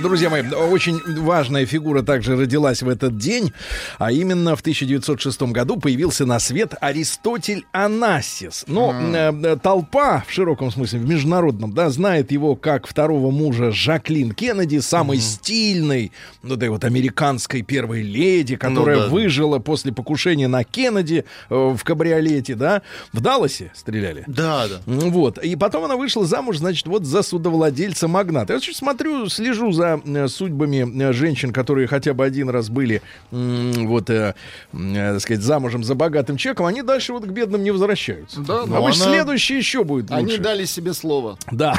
Друзья 0.00 0.30
мои, 0.30 0.42
очень 0.42 1.00
важная 1.22 1.66
фигура 1.66 2.02
также 2.02 2.36
родилась 2.36 2.82
в 2.82 2.88
этот 2.88 3.16
день, 3.16 3.52
а 3.98 4.10
именно 4.10 4.56
в 4.56 4.60
1906 4.60 5.42
году 5.42 5.78
появился 5.78 6.26
на 6.26 6.38
свет 6.38 6.74
Аристотель 6.80 7.64
Анассис. 7.72 8.64
Но 8.66 8.92
э, 8.92 9.56
толпа, 9.62 10.24
в 10.26 10.32
широком 10.32 10.70
смысле, 10.70 11.00
в 11.00 11.08
международном, 11.08 11.72
да, 11.72 11.90
знает 11.90 12.32
его 12.32 12.56
как 12.56 12.86
второго 12.86 13.30
мужа 13.30 13.70
Жаклин 13.70 14.32
Кеннеди, 14.32 14.78
самой 14.78 15.18
стильной, 15.18 16.12
ну, 16.42 16.56
этой 16.56 16.68
вот 16.68 16.84
американской 16.84 17.62
первой 17.62 18.02
леди, 18.02 18.56
которая 18.56 19.00
да. 19.00 19.08
выжила 19.08 19.58
после 19.58 19.92
покушения 19.92 20.48
на 20.48 20.64
Кеннеди 20.64 21.24
э, 21.50 21.54
в 21.54 21.82
кабриолете, 21.84 22.54
да, 22.54 22.82
в 23.12 23.20
Далласе 23.20 23.70
стреляли. 23.74 24.24
Да, 24.26 24.66
да. 24.68 24.80
Вот. 24.86 25.38
И 25.38 25.56
потом 25.56 25.84
она 25.84 25.96
вышла 25.96 26.26
замуж, 26.26 26.58
значит, 26.58 26.86
вот 26.86 27.04
за 27.04 27.22
судовладельца 27.22 28.08
магната. 28.08 28.54
Я 28.54 28.58
вот 28.58 28.76
смотрю, 28.76 29.28
слежу 29.28 29.72
за 29.72 29.83
э, 30.04 30.28
судьбами 30.28 31.02
э, 31.02 31.12
женщин, 31.12 31.52
которые 31.52 31.86
хотя 31.86 32.14
бы 32.14 32.24
один 32.24 32.48
раз 32.50 32.68
были, 32.70 33.02
вот, 33.30 34.10
э, 34.10 34.34
э, 34.72 35.12
так 35.12 35.20
сказать, 35.20 35.42
замужем 35.42 35.84
за 35.84 35.94
богатым 35.94 36.36
человеком, 36.36 36.66
они 36.66 36.82
дальше 36.82 37.12
вот 37.12 37.24
к 37.24 37.28
бедным 37.28 37.62
не 37.62 37.70
возвращаются. 37.70 38.40
Да, 38.40 38.62
а 38.62 38.66
вы 38.66 38.76
она- 38.76 38.92
следующий 38.92 39.56
еще 39.56 39.84
будет 39.84 40.10
Они 40.10 40.26
лучше. 40.26 40.38
дали 40.38 40.64
себе 40.64 40.92
слово. 40.94 41.38
Да. 41.52 41.74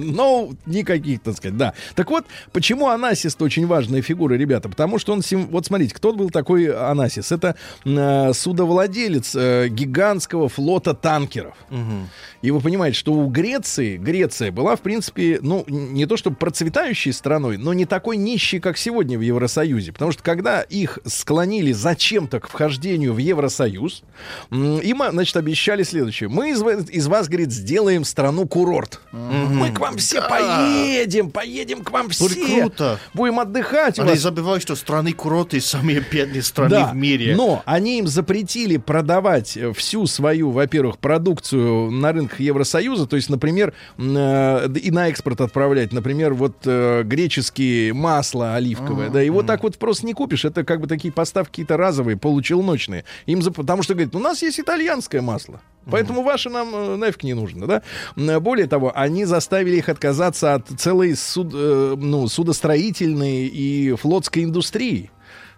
Но 0.00 0.50
никаких, 0.66 1.20
так 1.22 1.36
сказать, 1.36 1.56
да. 1.56 1.74
Так 1.94 2.10
вот, 2.10 2.24
почему 2.52 2.88
Анасис 2.88 3.36
очень 3.40 3.66
важная 3.66 4.02
фигура, 4.02 4.34
ребята? 4.34 4.68
Потому 4.68 4.98
что 4.98 5.12
он, 5.12 5.22
вот 5.50 5.66
смотрите, 5.66 5.94
кто 5.94 6.12
был 6.12 6.30
такой 6.30 6.66
Анасис? 6.74 7.32
Это 7.32 7.54
судовладелец 8.34 9.34
гигантского 9.70 10.48
флота 10.48 10.94
танкеров. 10.94 11.54
И 12.42 12.50
вы 12.50 12.60
понимаете, 12.60 12.96
что 12.98 13.12
у 13.12 13.26
Греции, 13.28 13.96
Греция 13.96 14.52
была, 14.52 14.76
в 14.76 14.80
принципе, 14.80 15.38
ну, 15.42 15.64
не 15.66 16.06
то 16.06 16.16
чтобы 16.28 16.36
процветающей 16.36 17.10
страной, 17.12 17.56
но 17.56 17.72
не 17.72 17.86
такой 17.86 18.18
нищей, 18.18 18.60
как 18.60 18.76
сегодня 18.76 19.18
в 19.18 19.22
Евросоюзе. 19.22 19.92
Потому 19.92 20.12
что 20.12 20.22
когда 20.22 20.60
их 20.60 20.98
склонили 21.06 21.72
зачем-то 21.72 22.40
к 22.40 22.48
вхождению 22.48 23.14
в 23.14 23.18
Евросоюз, 23.18 24.02
им, 24.50 25.02
а, 25.02 25.10
значит, 25.10 25.36
обещали 25.38 25.84
следующее. 25.84 26.28
Мы 26.28 26.50
из, 26.50 26.62
из 26.90 27.06
вас, 27.06 27.28
говорит, 27.28 27.50
сделаем 27.50 28.04
страну-курорт. 28.04 29.00
Мы 29.12 29.70
к 29.70 29.80
вам 29.80 29.96
все 29.96 30.20
поедем, 30.20 31.30
поедем 31.30 31.82
к 31.82 31.90
вам 31.90 32.10
все. 32.10 32.28
Будет 32.28 32.60
круто. 32.60 33.00
Будем 33.14 33.40
отдыхать. 33.40 33.98
Они 33.98 34.16
забывают, 34.16 34.62
что 34.62 34.76
страны 34.76 35.14
курорты 35.14 35.62
самые 35.62 36.00
бедные 36.00 36.42
страны 36.42 36.70
да, 36.70 36.90
в 36.90 36.94
мире. 36.94 37.34
Но 37.36 37.62
они 37.64 38.00
им 38.00 38.06
запретили 38.06 38.76
продавать 38.76 39.56
э, 39.56 39.72
всю 39.72 40.06
свою, 40.06 40.50
во-первых, 40.50 40.98
продукцию 40.98 41.90
на 41.90 42.12
рынках 42.12 42.40
Евросоюза, 42.40 43.06
то 43.06 43.16
есть, 43.16 43.30
например, 43.30 43.72
э, 43.96 44.68
и 44.74 44.90
на 44.90 45.08
экспорт 45.08 45.40
отправлять, 45.40 45.92
например, 45.92 46.17
вот 46.26 46.56
э, 46.66 47.02
греческие 47.04 47.92
масло 47.94 48.54
оливковое, 48.54 49.08
да, 49.10 49.20
его 49.22 49.42
так 49.42 49.62
вот 49.62 49.78
просто 49.78 50.06
не 50.06 50.14
купишь, 50.14 50.44
это 50.44 50.64
как 50.64 50.80
бы 50.80 50.86
такие 50.86 51.12
поставки 51.12 51.50
какие-то 51.50 51.76
разовые, 51.76 52.16
получелночные. 52.16 53.04
Им 53.26 53.42
за- 53.42 53.50
потому 53.52 53.82
что, 53.82 53.94
говорит, 53.94 54.14
у 54.14 54.18
нас 54.18 54.42
есть 54.42 54.60
итальянское 54.60 55.20
масло. 55.20 55.60
Поэтому 55.90 56.22
ваше 56.22 56.50
нам 56.50 56.68
э, 56.74 56.96
нафиг 56.96 57.22
не 57.22 57.34
нужно, 57.34 57.66
да? 57.66 57.82
Более 58.40 58.66
того, 58.66 58.92
они 58.94 59.24
заставили 59.24 59.76
их 59.76 59.88
отказаться 59.88 60.54
от 60.54 60.66
целой 60.78 61.16
суд, 61.16 61.50
э, 61.54 61.94
ну, 61.96 62.28
судостроительной 62.28 63.46
и 63.46 63.94
флотской 63.94 64.44
индустрии. 64.44 65.10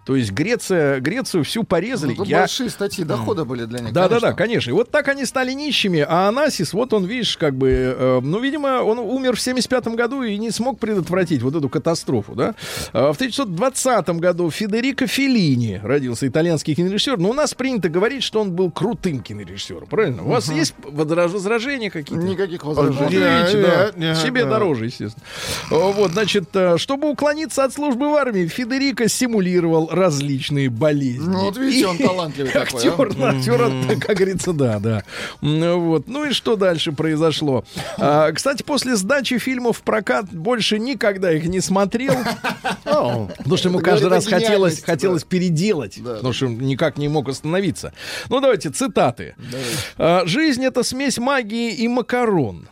То 0.05 0.15
есть 0.15 0.31
Греция, 0.31 0.99
Грецию 0.99 1.43
всю 1.43 1.63
порезали. 1.63 2.15
Ну, 2.17 2.23
Я- 2.23 2.39
большие 2.39 2.69
статьи 2.71 3.05
дохода 3.05 3.45
были 3.45 3.65
для 3.65 3.79
них. 3.81 3.93
да, 3.93 4.09
да, 4.09 4.15
да, 4.19 4.33
конечно. 4.33 4.35
конечно. 4.35 4.69
И 4.71 4.73
вот 4.73 4.89
так 4.89 5.07
они 5.09 5.25
стали 5.25 5.51
нищими, 5.53 6.03
а 6.07 6.27
Анасис, 6.29 6.73
вот 6.73 6.91
он, 6.93 7.05
видишь, 7.05 7.37
как 7.37 7.53
бы, 7.55 7.69
э, 7.69 8.19
ну, 8.23 8.39
видимо, 8.39 8.81
он 8.81 8.97
умер 8.97 9.35
в 9.35 9.41
75 9.41 9.95
году 9.95 10.23
и 10.23 10.37
не 10.37 10.49
смог 10.49 10.79
предотвратить 10.79 11.43
вот 11.43 11.55
эту 11.55 11.69
катастрофу, 11.69 12.33
да. 12.33 12.55
А 12.93 13.13
в 13.13 13.17
1920 13.17 14.19
году 14.19 14.49
Федерико 14.49 15.05
Феллини 15.05 15.79
родился, 15.83 16.27
итальянский 16.27 16.73
кинорежиссер, 16.73 17.19
но 17.19 17.29
у 17.29 17.33
нас 17.33 17.53
принято 17.53 17.87
говорить, 17.87 18.23
что 18.23 18.41
он 18.41 18.51
был 18.53 18.71
крутым 18.71 19.19
кинорежиссером, 19.21 19.85
правильно? 19.87 20.23
У 20.23 20.29
вас 20.29 20.51
есть 20.51 20.73
возра- 20.83 21.27
возражения 21.27 21.91
какие-то? 21.91 22.23
Никаких 22.25 22.63
возражений. 22.63 23.61
да. 23.61 23.91
Нет, 23.95 24.17
Себе 24.17 24.45
да. 24.45 24.51
дороже, 24.51 24.85
естественно. 24.85 25.23
Вот, 25.69 26.11
значит, 26.11 26.45
э, 26.55 26.77
чтобы 26.77 27.09
уклониться 27.09 27.63
от 27.63 27.73
службы 27.73 28.09
в 28.11 28.15
армии, 28.15 28.47
Федерико 28.47 29.07
симулировал 29.07 29.89
различные 29.91 30.69
болезни. 30.69 31.27
Ну, 31.29 31.39
вот 31.45 31.57
видите, 31.57 31.87
он 31.87 31.97
талантливый 31.97 32.51
такой, 32.51 32.81
а? 32.83 32.87
Актер, 32.91 33.15
ну, 33.17 33.25
актер, 33.25 33.99
как 33.99 34.17
говорится, 34.17 34.53
да, 34.53 34.79
да. 34.79 35.03
М, 35.41 35.79
Вот. 35.81 36.07
Ну 36.07 36.25
и 36.25 36.31
что 36.31 36.55
дальше 36.55 36.91
произошло? 36.91 37.63
А, 37.97 38.31
Кстати, 38.31 38.63
после 38.63 38.95
сдачи 38.95 39.37
фильмов 39.37 39.77
в 39.79 39.81
прокат 39.81 40.25
больше 40.31 40.79
никогда 40.79 41.31
их 41.31 41.45
не 41.45 41.59
смотрел. 41.59 42.15
Потому 42.83 43.57
что 43.57 43.69
ему 43.69 43.79
каждый 43.79 44.09
раз 44.09 44.25
хотелось, 44.27 44.81
хотелось 44.83 45.23
переделать. 45.23 45.99
Потому 46.03 46.33
что 46.33 46.47
никак 46.47 46.97
не 46.97 47.07
мог 47.07 47.29
остановиться. 47.29 47.93
Ну, 48.29 48.39
давайте, 48.39 48.69
цитаты. 48.69 49.35
А, 49.97 50.23
Жизнь— 50.25 50.63
это 50.65 50.83
смесь 50.83 51.17
магии 51.17 51.71
и 51.73 51.87
макарон. 51.87 52.67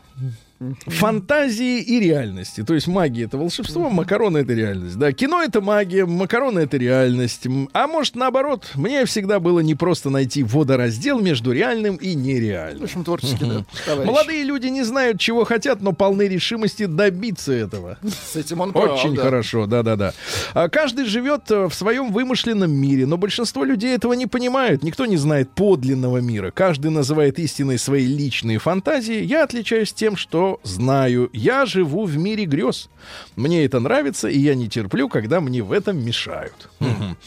Фантазии 0.87 1.79
и 1.81 1.99
реальности. 1.99 2.63
То 2.63 2.73
есть 2.73 2.87
магия 2.87 3.23
это 3.25 3.37
волшебство, 3.37 3.89
макароны 3.89 4.39
это 4.39 4.53
реальность. 4.53 4.97
Да, 4.97 5.11
кино 5.13 5.41
это 5.41 5.61
магия, 5.61 6.05
макароны 6.05 6.59
это 6.59 6.77
реальность. 6.77 7.47
А 7.73 7.87
может, 7.87 8.15
наоборот, 8.15 8.71
мне 8.75 9.05
всегда 9.05 9.39
было 9.39 9.61
непросто 9.61 10.09
найти 10.09 10.43
водораздел 10.43 11.19
между 11.19 11.51
реальным 11.51 11.95
и 11.95 12.13
В 12.13 12.17
нереальным. 12.17 12.83
общем, 12.83 13.03
творчески, 13.03 13.43
да, 13.43 13.65
товарищ. 13.85 14.07
Молодые 14.07 14.43
люди 14.43 14.67
не 14.67 14.83
знают, 14.83 15.19
чего 15.19 15.45
хотят, 15.45 15.81
но 15.81 15.93
полны 15.93 16.27
решимости 16.27 16.85
добиться 16.85 17.53
этого. 17.53 17.97
С 18.31 18.35
этим 18.35 18.59
он 18.61 18.73
прав, 18.73 18.99
Очень 18.99 19.15
да. 19.15 19.21
хорошо, 19.23 19.65
да-да-да. 19.65 20.13
А 20.53 20.67
Каждый 20.69 21.05
живет 21.05 21.49
э, 21.51 21.67
в 21.67 21.73
своем 21.73 22.11
вымышленном 22.11 22.71
мире, 22.71 23.05
но 23.05 23.17
большинство 23.17 23.63
людей 23.63 23.95
этого 23.95 24.13
не 24.13 24.27
понимают. 24.27 24.83
Никто 24.83 25.05
не 25.05 25.17
знает 25.17 25.49
подлинного 25.51 26.17
мира. 26.17 26.51
Каждый 26.51 26.91
называет 26.91 27.39
истиной 27.39 27.77
свои 27.77 28.05
личные 28.05 28.59
фантазии. 28.59 29.21
Я 29.23 29.43
отличаюсь 29.43 29.93
тем, 29.93 30.15
что 30.15 30.48
знаю. 30.63 31.29
Я 31.33 31.65
живу 31.65 32.05
в 32.05 32.17
мире 32.17 32.45
грез. 32.45 32.89
Мне 33.35 33.65
это 33.65 33.79
нравится, 33.79 34.27
и 34.27 34.39
я 34.39 34.55
не 34.55 34.67
терплю, 34.67 35.07
когда 35.09 35.39
мне 35.41 35.61
в 35.61 35.71
этом 35.71 36.03
мешают. 36.03 36.69
Мгм. 36.79 37.17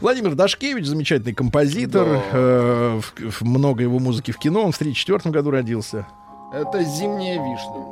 Владимир 0.00 0.34
Дашкевич, 0.34 0.86
замечательный 0.86 1.34
композитор. 1.34 2.06
Да. 2.08 2.22
Э, 2.32 3.00
в- 3.00 3.30
в- 3.30 3.42
много 3.42 3.82
его 3.82 3.98
музыки 3.98 4.30
в 4.32 4.38
кино. 4.38 4.60
Он 4.64 4.72
в 4.72 4.76
1934 4.76 5.32
году 5.32 5.50
родился. 5.50 6.06
Это 6.52 6.82
зимняя 6.82 7.36
вишня. 7.36 7.84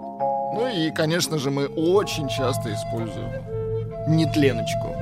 Ну 0.54 0.68
и, 0.74 0.90
конечно 0.90 1.38
же, 1.38 1.50
мы 1.50 1.66
очень 1.66 2.28
часто 2.28 2.72
используем 2.74 3.30
нетленочку. 4.08 4.94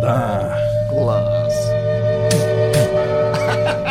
Да. 0.00 0.56
Класс. 0.90 1.54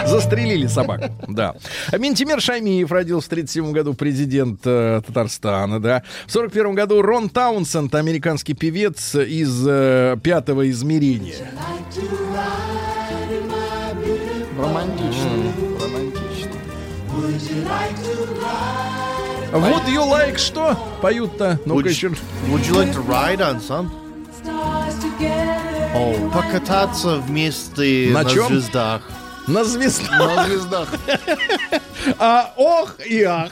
Застрелили 0.08 0.68
собак. 0.68 1.12
Да. 1.28 1.56
Ментимер 1.97 2.41
Шаймиев 2.41 2.91
родился 2.91 3.28
в 3.28 3.30
37 3.30 3.72
году, 3.72 3.93
президент 3.93 4.62
э, 4.66 5.01
Татарстана, 5.06 5.82
да. 5.82 6.04
В 6.28 6.32
41 6.32 6.76
году 6.76 7.01
Рон 7.01 7.30
Таунсенд, 7.30 7.93
американский 7.95 8.54
певец 8.54 9.16
из 9.16 9.64
э, 9.68 10.18
пятого 10.22 10.70
измерения. 10.70 11.36
Романтично. 14.58 15.30
Романтично. 15.80 16.49
Would 19.54 19.86
you 19.88 20.04
like 20.10 20.38
что? 20.38 20.76
Поют-то. 21.01 21.60
Ну-ка 21.66 21.88
Would, 21.88 21.89
еще. 21.89 22.08
would 22.49 22.66
you 22.68 22.74
like 22.76 22.91
to 22.93 23.01
ride 23.08 23.39
on 23.39 23.60
some? 23.62 23.89
О, 25.95 26.14
покататься 26.34 27.18
вместе 27.18 28.10
На 28.12 28.24
на, 28.24 28.30
чём? 28.30 28.47
звездах. 28.47 29.01
На 29.47 29.63
звезду. 29.63 30.11
На 30.11 30.45
звездах. 30.45 30.89
А 32.19 32.53
ох 32.57 32.97
и 33.05 33.23
ах. 33.23 33.51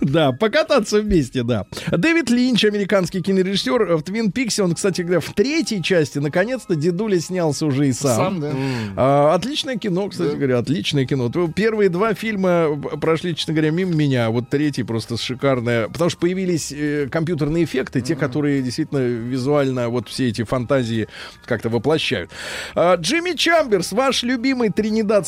Да, 0.00 0.32
покататься 0.32 1.00
вместе, 1.00 1.42
да. 1.42 1.66
Дэвид 1.90 2.30
Линч, 2.30 2.64
американский 2.64 3.20
кинорежиссер, 3.20 3.96
в 3.96 4.02
Твин 4.02 4.32
Пиксе, 4.32 4.62
он, 4.62 4.74
кстати 4.74 5.02
говоря, 5.02 5.20
в 5.20 5.32
третьей 5.34 5.82
части, 5.82 6.18
наконец-то, 6.18 6.74
дедуля 6.74 7.20
снялся 7.20 7.66
уже 7.66 7.88
и 7.88 7.92
сам. 7.92 8.16
Сам, 8.16 8.40
да. 8.40 8.52
А, 8.96 9.34
отличное 9.34 9.76
кино, 9.76 10.08
кстати 10.08 10.34
говоря, 10.34 10.58
отличное 10.58 11.04
кино. 11.04 11.30
Первые 11.54 11.90
два 11.90 12.14
фильма 12.14 12.80
прошли, 13.00 13.36
честно 13.36 13.52
говоря, 13.52 13.70
мимо 13.70 13.94
меня, 13.94 14.26
а 14.26 14.30
вот 14.30 14.48
третий 14.48 14.84
просто 14.84 15.18
шикарное. 15.18 15.88
Потому 15.88 16.08
что 16.08 16.18
появились 16.20 16.72
э, 16.72 17.08
компьютерные 17.10 17.64
эффекты, 17.64 18.00
те, 18.00 18.16
которые 18.16 18.62
действительно 18.62 19.00
визуально 19.00 19.90
вот 19.90 20.08
все 20.08 20.28
эти 20.28 20.44
фантазии 20.44 21.08
как-то 21.44 21.68
воплощают. 21.68 22.30
А, 22.74 22.96
Джимми 22.96 23.36
Чамберс, 23.36 23.92
ваш 23.92 24.22
любимый 24.22 24.70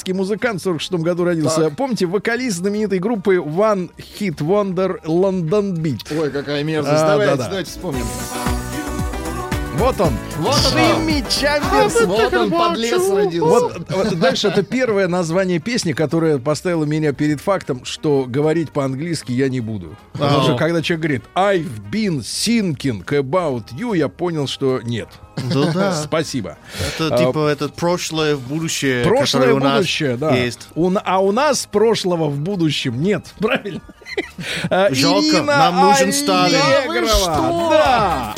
тринидадский 0.03 0.13
музыкант, 0.13 0.61
в 0.61 0.65
46 0.65 0.93
году 0.95 1.25
родился. 1.25 1.71
Помните, 1.71 2.07
вокалист 2.07 2.59
знаменитой 2.59 2.99
группы 2.99 3.37
One 3.37 3.91
Hit 3.97 4.37
Wonder 4.39 5.03
London 5.05 5.75
Beat. 5.75 6.19
Ой, 6.19 6.31
какая 6.31 6.63
мерзость. 6.63 7.03
А, 7.03 7.09
давайте, 7.09 7.37
да-да. 7.37 7.49
давайте 7.49 7.71
вспомним. 7.71 8.05
Вот 9.83 10.01
он. 10.01 10.13
Вот 10.39 10.55
он. 10.65 10.79
Джимми 10.79 11.25
Чамберс. 11.29 12.03
Вот 12.07 12.33
он, 12.33 12.51
подлец, 12.53 13.11
родился. 13.11 13.41
Вот, 13.41 13.91
вот 13.91 14.21
дальше 14.21 14.47
это 14.47 14.63
первое 14.63 15.09
название 15.09 15.59
песни, 15.59 15.93
которое 15.93 16.39
поставило 16.39 16.85
меня 16.85 17.13
перед 17.13 17.41
фактом, 17.41 17.85
что 17.85 18.25
говорить 18.29 18.71
по-английски 18.71 19.33
я 19.33 19.49
не 19.49 19.59
буду. 19.59 19.97
Потому 20.13 20.45
что 20.45 20.57
когда 20.57 20.83
человек 20.83 21.03
говорит 21.03 21.23
I've 21.35 21.91
been 21.91 22.21
thinking 22.21 23.05
about 23.05 23.73
you, 23.73 23.97
я 23.97 24.07
понял, 24.09 24.47
что 24.47 24.81
нет. 24.85 25.09
Да, 25.53 25.73
да. 25.73 25.93
Спасибо. 25.93 26.59
Это 26.97 27.17
типа 27.19 27.49
это 27.49 27.69
прошлое 27.69 28.37
в 28.37 28.43
будущее, 28.43 29.03
Прошлое 29.03 29.43
которое 29.43 29.55
у 29.55 29.65
нас 29.65 29.77
будущее, 29.79 30.17
да. 30.17 30.37
есть. 30.37 30.69
У 30.77 30.93
а 31.05 31.19
у 31.19 31.33
нас 31.33 31.67
прошлого 31.67 32.29
в 32.29 32.39
будущем 32.39 33.03
нет. 33.03 33.27
Правильно? 33.41 33.81
А, 34.71 34.93
Жалко, 34.93 35.27
Ирина 35.27 35.57
нам 35.57 35.89
нужен 35.89 36.13
Сталин. 36.13 36.61
Да. 37.71 38.35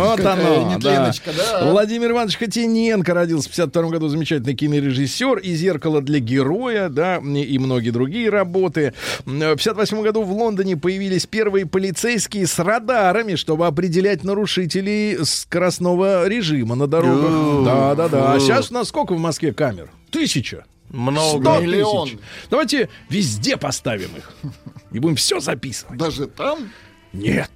Вот 0.00 0.20
оно, 0.20 0.78
да. 0.80 1.12
да. 1.26 1.70
Владимир 1.70 2.10
Иванович 2.12 2.38
Хотиненко 2.38 3.14
родился 3.14 3.48
в 3.48 3.52
52 3.52 3.82
году, 3.90 4.08
замечательный 4.08 4.54
кинорежиссер 4.54 5.38
и 5.38 5.54
«Зеркало 5.54 6.00
для 6.00 6.18
героя», 6.18 6.88
да, 6.88 7.18
и 7.18 7.58
многие 7.58 7.90
другие 7.90 8.30
работы. 8.30 8.94
В 9.24 9.30
58 9.38 10.02
году 10.02 10.22
в 10.22 10.32
Лондоне 10.32 10.76
появились 10.76 11.26
первые 11.26 11.66
полицейские 11.66 12.46
с 12.46 12.58
радарами, 12.58 13.34
чтобы 13.34 13.66
определять 13.66 14.24
нарушителей 14.24 15.24
скоростного 15.24 16.26
режима 16.28 16.74
на 16.74 16.86
дорогах. 16.86 17.64
Да-да-да. 17.64 18.34
А 18.34 18.40
сейчас 18.40 18.70
у 18.70 18.74
нас 18.74 18.88
сколько 18.88 19.14
в 19.14 19.18
Москве 19.18 19.52
камер? 19.52 19.90
Тысяча. 20.10 20.64
Много. 20.90 21.40
Сто 21.40 21.60
Миллион. 21.60 22.08
тысяч. 22.08 22.18
Давайте 22.50 22.88
везде 23.08 23.56
поставим 23.56 24.10
их. 24.16 24.32
И 24.92 24.98
будем 24.98 25.16
все 25.16 25.38
записывать. 25.38 25.96
Даже 25.96 26.26
там? 26.26 26.70
Нет. 27.12 27.50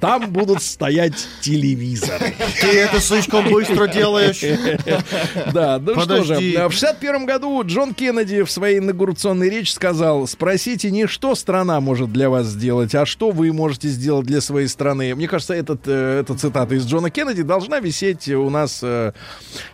Там 0.00 0.30
будут 0.30 0.62
стоять 0.62 1.14
телевизоры. 1.40 2.34
Ты 2.60 2.66
это 2.68 3.00
слишком 3.00 3.48
быстро 3.48 3.86
делаешь. 3.86 4.40
Да, 5.52 5.78
ну 5.78 6.00
что 6.00 6.22
же, 6.24 6.34
Подожди. 6.34 6.56
в 6.56 6.72
61 6.72 7.26
году 7.26 7.62
Джон 7.64 7.94
Кеннеди 7.94 8.42
в 8.42 8.50
своей 8.50 8.78
инаугурационной 8.78 9.48
речи 9.50 9.72
сказал, 9.72 10.26
спросите 10.26 10.90
не 10.90 11.06
что 11.06 11.34
страна 11.34 11.80
может 11.80 12.12
для 12.12 12.30
вас 12.30 12.46
сделать, 12.46 12.94
а 12.94 13.06
что 13.06 13.30
вы 13.30 13.52
можете 13.52 13.88
сделать 13.88 14.26
для 14.26 14.40
своей 14.40 14.68
страны. 14.68 15.14
Мне 15.14 15.26
кажется, 15.26 15.54
этот, 15.54 15.82
э, 15.86 16.20
эта 16.20 16.34
цитата 16.36 16.74
из 16.74 16.86
Джона 16.86 17.10
Кеннеди 17.10 17.42
должна 17.42 17.80
висеть 17.80 18.28
у 18.28 18.50
нас 18.50 18.80
э, 18.82 19.12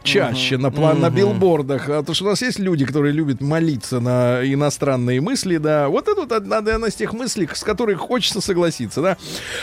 чаще 0.03 0.57
на, 0.59 0.69
пла- 0.69 0.99
на 0.99 1.11
билбордах, 1.11 1.89
а 1.89 2.03
то 2.03 2.15
что 2.15 2.25
у 2.25 2.29
нас 2.29 2.41
есть 2.43 2.59
люди, 2.59 2.85
которые 2.87 3.13
любят 3.13 3.41
молиться 3.41 4.01
на 4.01 4.41
иностранные 4.45 5.21
мысли, 5.21 5.59
да. 5.59 5.89
Вот 5.89 6.09
это 6.09 6.23
вот 6.23 6.33
одна, 6.33 6.59
одна 6.59 6.89
из 6.89 6.95
тех 6.95 7.13
мыслей, 7.13 7.49
с 7.53 7.63
которой 7.63 7.97
хочется 7.97 8.41
согласиться, 8.41 9.01
да. 9.05 9.17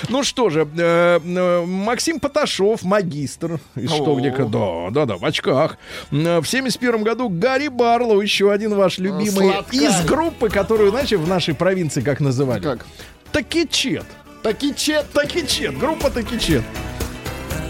Ну 0.09 0.23
что 0.23 0.49
же, 0.49 0.67
э, 0.77 1.19
э, 1.23 1.65
Максим 1.65 2.19
Поташов, 2.19 2.83
магистр, 2.83 3.59
и 3.75 3.87
что 3.87 4.13
О. 4.13 4.15
где 4.19 4.31
да, 4.31 4.89
да, 4.91 5.05
да, 5.05 5.17
в 5.17 5.25
очках. 5.25 5.77
М, 6.11 6.41
В 6.41 6.45
71 6.47 7.03
году 7.03 7.27
Гарри 7.29 7.67
Барлоу, 7.67 8.21
еще 8.21 8.51
один 8.51 8.75
ваш 8.75 8.97
любимый, 8.99 9.51
из 9.71 10.05
группы, 10.05 10.49
которую, 10.49 10.91
знаете, 10.91 11.17
в 11.17 11.27
нашей 11.27 11.53
провинции 11.53 12.01
как 12.01 12.19
называли? 12.21 12.61
Как? 12.61 12.85
Такичет. 13.31 14.05
Такичет. 14.43 15.05
Такичет, 15.13 15.77
группа 15.77 16.09
Такичет. 16.09 16.63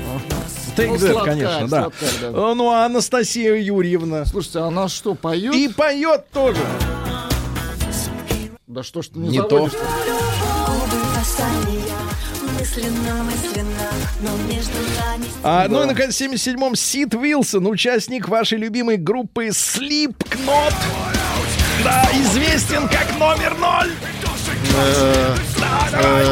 Ну, 0.05 0.19
Take 0.77 0.95
that, 0.95 1.11
сладкарь, 1.11 1.25
конечно, 1.33 1.67
да. 1.67 1.81
сладкарь, 1.81 2.09
да. 2.21 2.27
Э, 2.27 2.53
Ну, 2.55 2.69
а 2.71 2.85
Анастасия 2.85 3.55
Юрьевна. 3.55 4.25
Слушайте, 4.25 4.59
она 4.59 4.87
что, 4.87 5.15
поет? 5.15 5.53
И 5.53 5.67
поет 5.67 6.29
тоже. 6.31 6.61
Да 8.67 8.83
что 8.83 9.01
ж 9.01 9.09
ты 9.09 9.19
не, 9.19 9.29
Не 9.29 9.41
то. 9.41 9.49
заводишь 9.49 9.73
касания, 9.73 10.10
мысленно, 12.75 13.23
мысленно, 13.23 13.91
но 14.21 14.37
между 14.53 14.73
нами 14.73 15.25
А, 15.43 15.67
Ну 15.67 15.83
и, 15.83 15.85
наконец, 15.85 16.15
в 16.15 16.21
77-м 16.21 16.75
Сид 16.75 17.13
Уилсон, 17.13 17.67
участник 17.67 18.29
вашей 18.29 18.57
любимой 18.57 18.97
группы 18.97 19.47
Slipknot. 19.47 20.73
Да, 21.83 22.07
известен 22.13 22.87
как 22.87 23.17
номер 23.17 23.57
ноль. 23.57 23.91
Да, 25.59 25.89
давай. 25.91 26.25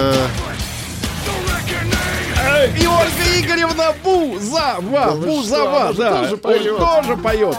Э, 2.42 2.70
И 2.78 2.88
Ольга 2.88 3.40
Игоревна 3.40 3.94
Бузова, 4.04 4.78
вы 4.80 5.28
Бузова, 5.28 5.94
что, 5.94 6.02
да, 6.02 6.28
тоже 6.38 7.18
поет. 7.18 7.58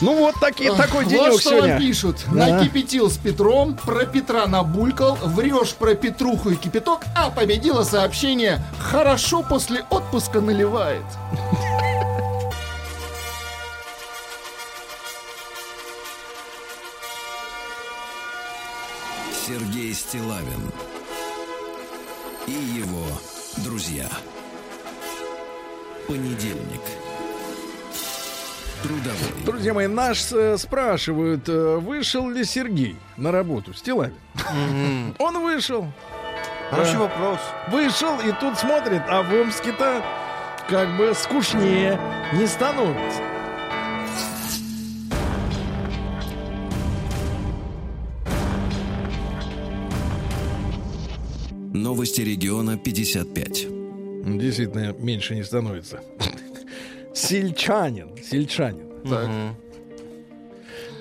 Ну 0.00 0.16
вот 0.16 0.34
такие, 0.40 0.74
такой 0.74 1.04
денек 1.04 1.32
Вот 1.32 1.40
что 1.40 1.50
сегодня. 1.50 1.72
вам 1.74 1.78
пишут. 1.78 2.24
Да. 2.32 2.46
Накипятил 2.46 3.10
с 3.10 3.18
Петром, 3.18 3.76
про 3.76 4.06
Петра 4.06 4.46
набулькал, 4.46 5.16
врешь 5.16 5.74
про 5.74 5.94
Петруху 5.94 6.50
и 6.50 6.56
кипяток, 6.56 7.02
а 7.14 7.30
победило 7.30 7.82
сообщение 7.82 8.62
«Хорошо 8.78 9.42
после 9.42 9.84
отпуска 9.90 10.40
наливает». 10.40 11.04
Сергей 19.46 19.92
Стилавин 19.94 20.72
и 22.46 22.52
его 22.52 23.04
друзья. 23.64 24.08
Понедельник. 26.06 26.80
Трудовой. 28.82 29.44
Друзья 29.44 29.74
мои, 29.74 29.86
наш 29.86 30.32
э, 30.32 30.56
спрашивают, 30.56 31.48
э, 31.48 31.76
вышел 31.76 32.30
ли 32.30 32.44
Сергей 32.44 32.96
на 33.18 33.30
работу? 33.30 33.74
Стилавин. 33.74 34.14
Он 35.18 35.42
вышел. 35.42 35.86
Хороший 36.70 36.98
вопрос. 36.98 37.40
Вышел 37.68 38.18
и 38.20 38.32
тут 38.40 38.56
смотрит, 38.58 39.02
а 39.08 39.22
в 39.22 39.34
Омске-то 39.34 40.02
как 40.68 40.96
бы 40.96 41.12
скучнее 41.14 42.00
не 42.32 42.46
становится. 42.46 43.20
Новости 51.72 52.20
региона 52.22 52.78
55. 52.78 53.66
Действительно, 54.38 54.92
меньше 54.98 55.34
не 55.34 55.42
становится. 55.42 56.00
Сельчанин. 57.14 58.10
Сельчанин. 58.22 58.88
Так. 59.08 59.28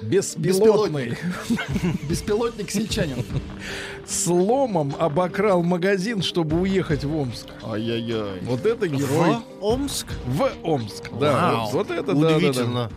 Беспилотный. 0.01 1.17
Беспилотник 2.09 2.71
сельчанин. 2.71 3.25
Сломом 4.05 4.95
обокрал 4.97 5.61
магазин, 5.61 6.21
чтобы 6.21 6.61
уехать 6.61 7.03
в 7.03 7.15
Омск. 7.15 7.47
Ай-яй-яй. 7.63 8.39
Вот 8.43 8.65
это 8.65 8.87
герой. 8.87 9.35
В 9.59 9.63
Омск? 9.63 10.07
В 10.25 10.49
Омск. 10.63 11.11
Да, 11.19 11.33
Вау. 11.33 11.65
вот, 11.65 11.73
вот 11.73 11.91
это 11.91 12.13
да, 12.13 12.21
да, 12.21 12.29
да. 12.29 12.35
Удивительно. 12.37 12.91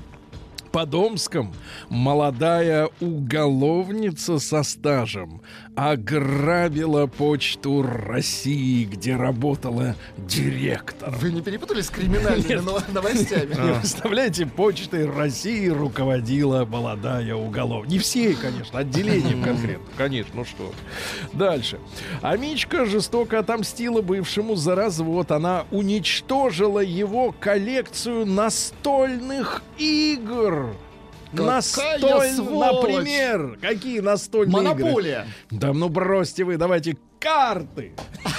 Под 0.70 0.94
Омском 0.94 1.52
молодая 1.90 2.88
уголовница 3.00 4.38
со 4.38 4.62
стажем 4.62 5.42
ограбила 5.74 7.06
почту 7.06 7.82
России, 7.82 8.84
где 8.84 9.16
работала 9.16 9.96
директором. 10.18 11.14
Вы 11.14 11.32
не 11.32 11.40
перепутали 11.40 11.80
с 11.80 11.90
криминальными 11.90 12.48
Нет. 12.48 12.92
новостями? 12.92 13.54
Не 13.54 13.78
представляете, 13.80 14.46
почтой 14.46 15.10
России 15.10 15.68
руководила 15.68 16.64
молодая 16.64 17.34
уголовница. 17.34 17.92
Не 17.92 17.98
всей, 17.98 18.34
конечно, 18.34 18.78
отделением 18.78 19.42
конкретно. 19.42 19.86
Конечно, 19.96 20.32
ну 20.34 20.44
что. 20.44 20.72
Дальше. 21.32 21.78
Амичка 22.20 22.84
жестоко 22.84 23.38
отомстила 23.38 24.02
бывшему 24.02 24.56
за 24.56 24.74
развод. 24.74 25.32
Она 25.32 25.64
уничтожила 25.70 26.80
его 26.80 27.34
коллекцию 27.38 28.26
настольных 28.26 29.62
игр. 29.78 30.74
Настоль, 31.32 32.00
например, 32.00 33.58
какие 33.60 34.00
настольные 34.00 34.62
игры? 34.62 34.84
Монополия. 34.84 35.26
Да 35.50 35.72
ну 35.72 35.88
бросьте 35.88 36.44
вы, 36.44 36.56
давайте 36.56 36.96
карты. 37.18 37.92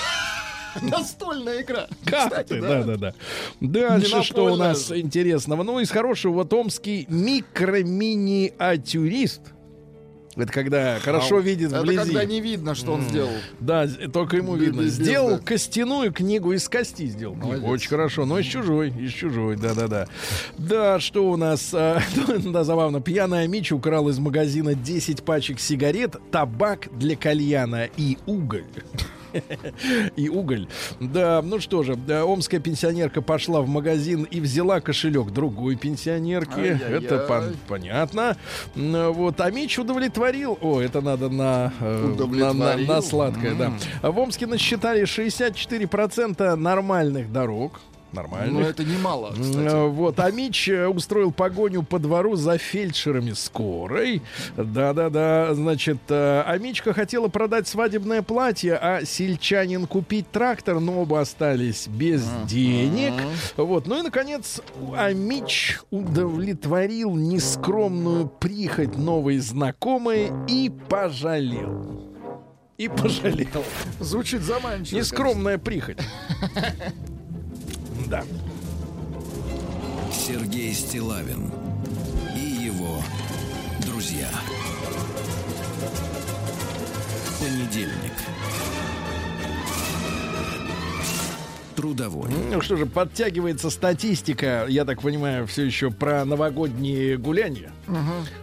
Настольная 0.82 1.62
игра. 1.62 1.88
Карты, 2.06 2.62
да, 2.62 2.84
да, 2.84 2.96
да. 2.98 3.14
Дальше 3.60 4.24
что 4.24 4.46
у 4.46 4.56
нас 4.56 4.90
интересного? 4.92 5.62
Ну, 5.64 5.80
из 5.80 5.92
хорошего, 5.92 6.34
вот 6.34 6.52
омский 6.54 7.06
микроминиатюрист. 7.10 9.53
Это 10.36 10.52
когда 10.52 11.00
хорошо 11.00 11.40
видит 11.40 11.72
Это 11.72 11.82
вблизи. 11.82 11.98
когда 12.00 12.26
не 12.26 12.42
видно, 12.42 12.74
что 12.76 12.94
он 12.94 13.02
сделал. 13.04 13.30
Да, 13.60 13.88
только 14.12 14.38
ему 14.38 14.56
Без- 14.56 14.62
видно. 14.66 14.82
без- 14.82 14.94
Сделал 14.94 15.30
да. 15.32 15.38
костяную 15.38 16.12
книгу 16.12 16.54
из 16.54 16.68
кости 16.68 17.06
сделал. 17.06 17.34
книгу. 17.36 17.48
Молодец. 17.48 17.70
Очень 17.70 17.90
хорошо. 17.90 18.26
Но 18.26 18.40
из 18.40 18.46
чужой, 18.46 18.90
из 18.90 19.12
чужой, 19.12 19.56
да-да-да. 19.58 20.08
Да, 20.58 21.00
что 21.00 21.30
у 21.30 21.38
нас? 21.38 21.72
а, 21.74 22.02
да, 22.46 22.64
забавно. 22.64 23.00
Пьяная 23.02 23.48
Мич 23.48 23.72
украл 23.72 24.10
из 24.10 24.18
магазина 24.20 24.74
10 24.74 25.24
пачек 25.24 25.60
сигарет, 25.60 26.16
табак 26.32 26.88
для 26.98 27.16
кальяна 27.16 27.88
и 27.98 28.18
уголь. 28.26 28.66
И 30.16 30.30
уголь. 30.30 30.68
Да, 31.00 31.42
ну 31.44 31.60
что 31.60 31.84
же, 31.84 31.96
да, 31.96 32.26
омская 32.26 32.60
пенсионерка 32.60 33.22
пошла 33.22 33.62
в 33.62 33.68
магазин 33.68 34.24
и 34.24 34.40
взяла 34.40 34.80
кошелек 34.82 35.32
другой 35.32 35.76
пенсионерки. 35.76 36.60
Ай-яй-яй. 36.60 37.04
Это 37.04 37.26
пон- 37.30 37.56
понятно. 37.68 38.38
Вот, 38.76 39.40
а 39.42 39.52
Мич 39.52 39.78
удовлетворил. 39.80 40.58
О, 40.62 40.80
это 40.82 41.02
надо 41.02 41.30
на, 41.30 41.74
э, 41.80 42.16
на, 42.30 42.54
на, 42.54 42.78
на 42.78 43.02
сладкое, 43.02 43.56
да. 43.56 43.74
А 44.02 44.12
В 44.12 44.20
Омске 44.20 44.48
насчитали 44.48 45.04
64% 45.04 46.56
нормальных 46.56 47.32
дорог. 47.32 47.80
Но 48.14 48.22
Нормальных. 48.22 48.68
это 48.70 48.84
немало, 48.84 49.34
М, 49.36 49.42
кстати. 49.42 49.90
Вот, 49.90 50.20
а 50.20 50.32
Мич 50.32 50.70
э, 50.70 50.88
устроил 50.88 51.32
погоню 51.32 51.82
по 51.84 51.98
двору 52.00 52.36
за 52.36 52.58
фельдшерами 52.58 53.32
скорой. 53.32 54.22
Да-да-да, 54.56 55.54
значит, 55.54 55.98
э, 56.10 56.42
Амичка 56.46 56.94
хотела 56.94 57.28
продать 57.28 57.68
свадебное 57.68 58.22
платье, 58.22 58.76
а 58.76 59.04
сельчанин 59.06 59.88
купить 59.88 60.30
трактор, 60.32 60.80
но 60.80 61.02
оба 61.02 61.22
остались 61.22 61.88
без 61.88 62.24
денег. 62.48 63.14
Вот, 63.58 63.88
ну 63.88 64.00
и, 64.00 64.02
наконец, 64.04 64.62
Амич 64.96 65.80
удовлетворил 65.92 67.16
нескромную 67.16 68.28
прихоть 68.28 68.98
новой 68.98 69.38
знакомой 69.40 70.32
и 70.48 70.72
пожалел. 70.90 72.10
И 72.78 72.88
пожалел. 72.88 73.64
Звучит 74.00 74.42
заманчиво. 74.42 74.98
Нескромная 74.98 75.58
прихоть. 75.58 76.00
Да. 78.14 78.24
Сергей 80.14 80.72
Стилавин 80.76 81.52
и 82.36 82.42
его 82.42 83.02
друзья. 83.88 84.30
Понедельник. 87.40 88.14
Трудовой. 91.84 92.32
Ну 92.50 92.62
что 92.62 92.78
же, 92.78 92.86
подтягивается 92.86 93.70
статистика, 93.70 94.66
я 94.70 94.86
так 94.86 95.02
понимаю, 95.02 95.46
все 95.48 95.66
еще 95.66 95.92
про 95.92 96.24
новогодние 96.24 97.18
гуляния. 97.18 97.74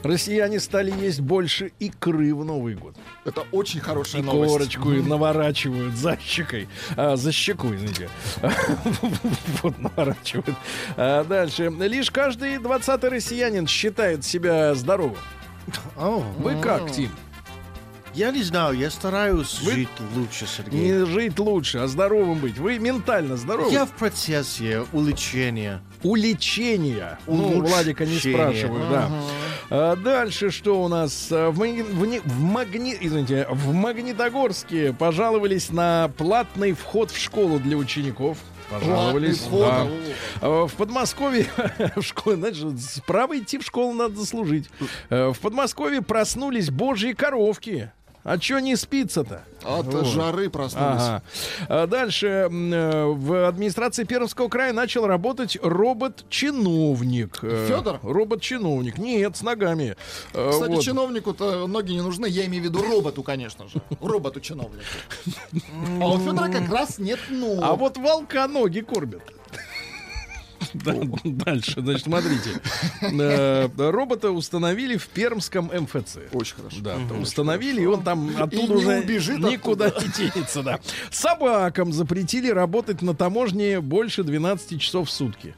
Россияне 0.03 0.61
стали 0.61 0.91
есть 0.91 1.21
больше 1.21 1.73
икры 1.79 2.35
в 2.35 2.45
Новый 2.45 2.75
год. 2.75 2.97
Это 3.25 3.45
очень 3.51 3.81
хорошая 3.81 4.21
И 4.21 4.25
новость. 4.27 4.53
корочку 4.53 4.93
и 4.93 5.01
наворачивают 5.01 5.95
за 5.95 6.19
щекой. 6.23 6.69
А, 6.99 7.17
за 7.17 7.33
щеку, 7.33 7.75
извините. 7.75 8.11
Вот 9.63 9.79
наворачивают. 9.79 10.57
А 10.99 11.25
дальше. 11.25 11.71
Лишь 11.71 12.11
каждый 12.11 12.59
двадцатый 12.59 13.09
россиянин 13.09 13.67
считает 13.67 14.23
себя 14.23 14.75
здоровым. 14.75 15.17
Вы 15.97 16.61
как, 16.61 16.93
Тим? 16.93 17.11
Я 18.15 18.31
не 18.31 18.43
знаю, 18.43 18.77
я 18.79 18.91
стараюсь 18.91 19.61
Вы- 19.63 19.73
жить 19.73 19.89
лучше, 20.15 20.47
Сергей. 20.47 20.81
Не 20.81 21.07
жить 21.07 21.39
лучше, 21.39 21.79
а 21.79 21.87
здоровым 21.89 22.39
быть. 22.39 22.59
Вы 22.59 22.79
ментально 22.79 23.37
здоровы? 23.37 23.73
Я 23.73 23.87
в 23.87 23.91
процессе 23.93 24.85
улучшения. 24.93 25.81
Улечения. 26.03 27.19
Ну, 27.27 27.35
Улучшения. 27.35 27.61
Владика 27.69 28.07
не 28.07 28.19
спрашиваю, 28.19 28.89
да. 28.91 29.11
А 29.71 29.97
дальше 29.97 30.51
что 30.51 30.83
у 30.83 30.89
нас? 30.89 31.29
А, 31.31 31.51
В, 31.51 31.59
Маги- 31.59 31.83
в, 31.83 32.05
не- 32.07 32.21
в 32.21 32.41
Магни- 32.43 32.97
извините, 33.01 33.47
в 33.51 33.73
Магнитогорске 33.73 34.93
пожаловались 34.93 35.71
на 35.71 36.11
платный 36.17 36.73
вход 36.73 37.11
в 37.11 37.19
школу 37.19 37.59
для 37.59 37.77
учеников. 37.77 38.39
Пожаловались. 38.71 39.43
Да. 39.51 39.87
А, 40.41 40.67
В 40.67 40.73
Подмосковье 40.75 41.47
в 41.97 42.03
школе, 42.03 42.37
значит, 42.37 42.81
справа 42.81 43.37
идти 43.39 43.59
в 43.59 43.63
школу 43.65 43.93
надо 43.93 44.17
заслужить. 44.17 44.69
А, 45.11 45.33
В 45.33 45.39
Подмосковье 45.41 46.03
проснулись 46.03 46.71
божьи 46.71 47.13
коровки. 47.13 47.91
А 48.23 48.39
чё 48.39 48.59
не 48.59 48.77
спится-то? 48.77 49.45
От 49.65 49.87
Вот. 49.87 50.07
жары 50.07 50.51
проснулись. 50.51 51.01
Ага. 51.01 51.23
А 51.69 51.87
дальше 51.87 52.27
э, 52.51 53.05
в 53.07 53.49
администрации 53.49 54.05
Пермского 54.05 54.49
края 54.49 54.73
начал 54.73 55.07
работать 55.07 55.59
робот-чиновник. 55.63 57.39
Э, 57.43 57.67
Фёдор? 57.69 57.99
Робот-чиновник. 58.03 58.99
Нет, 58.99 59.37
с 59.37 59.43
ногами. 59.43 59.97
Э, 60.35 60.51
Кстати, 60.51 60.73
вот. 60.73 60.83
чиновнику-то 60.85 61.67
ноги 61.67 61.93
не 61.93 62.03
нужны. 62.03 62.27
Я 62.27 62.45
имею 62.47 62.63
в 62.63 62.67
виду 62.67 62.83
роботу, 62.83 63.23
конечно 63.23 63.69
же. 63.69 63.81
Роботу-чиновнику. 64.01 64.85
А 66.01 66.07
у 66.09 66.19
Федора 66.19 66.49
как 66.51 66.71
раз 66.71 66.99
нет 66.99 67.19
ног. 67.31 67.59
А 67.63 67.75
вот 67.75 67.97
волка 67.97 68.47
ноги 68.47 68.81
кормят. 68.81 69.23
Да, 70.75 70.95
Дальше, 71.25 71.81
значит, 71.81 72.05
смотрите. 72.05 72.51
Э, 73.03 73.69
Робота 73.77 74.31
установили 74.31 74.97
в 74.97 75.09
Пермском 75.09 75.71
МФЦ. 75.73 76.19
Очень 76.33 76.57
хорошо. 76.57 76.77
Да, 76.81 76.97
установили, 77.21 77.83
и 77.83 77.87
он 77.87 78.03
там 78.03 78.31
оттуда 78.39 78.75
уже 78.75 79.01
никуда 79.01 79.89
не 79.89 80.09
денется, 80.31 80.63
да. 80.63 80.81
Собакам 81.11 81.93
запретили 81.93 82.51
работать 82.51 83.03
на 83.03 83.15
таможне 83.15 83.81
больше 83.81 84.23
12 84.23 84.81
часов 84.81 85.09
в 85.09 85.13
сутки. 85.13 85.55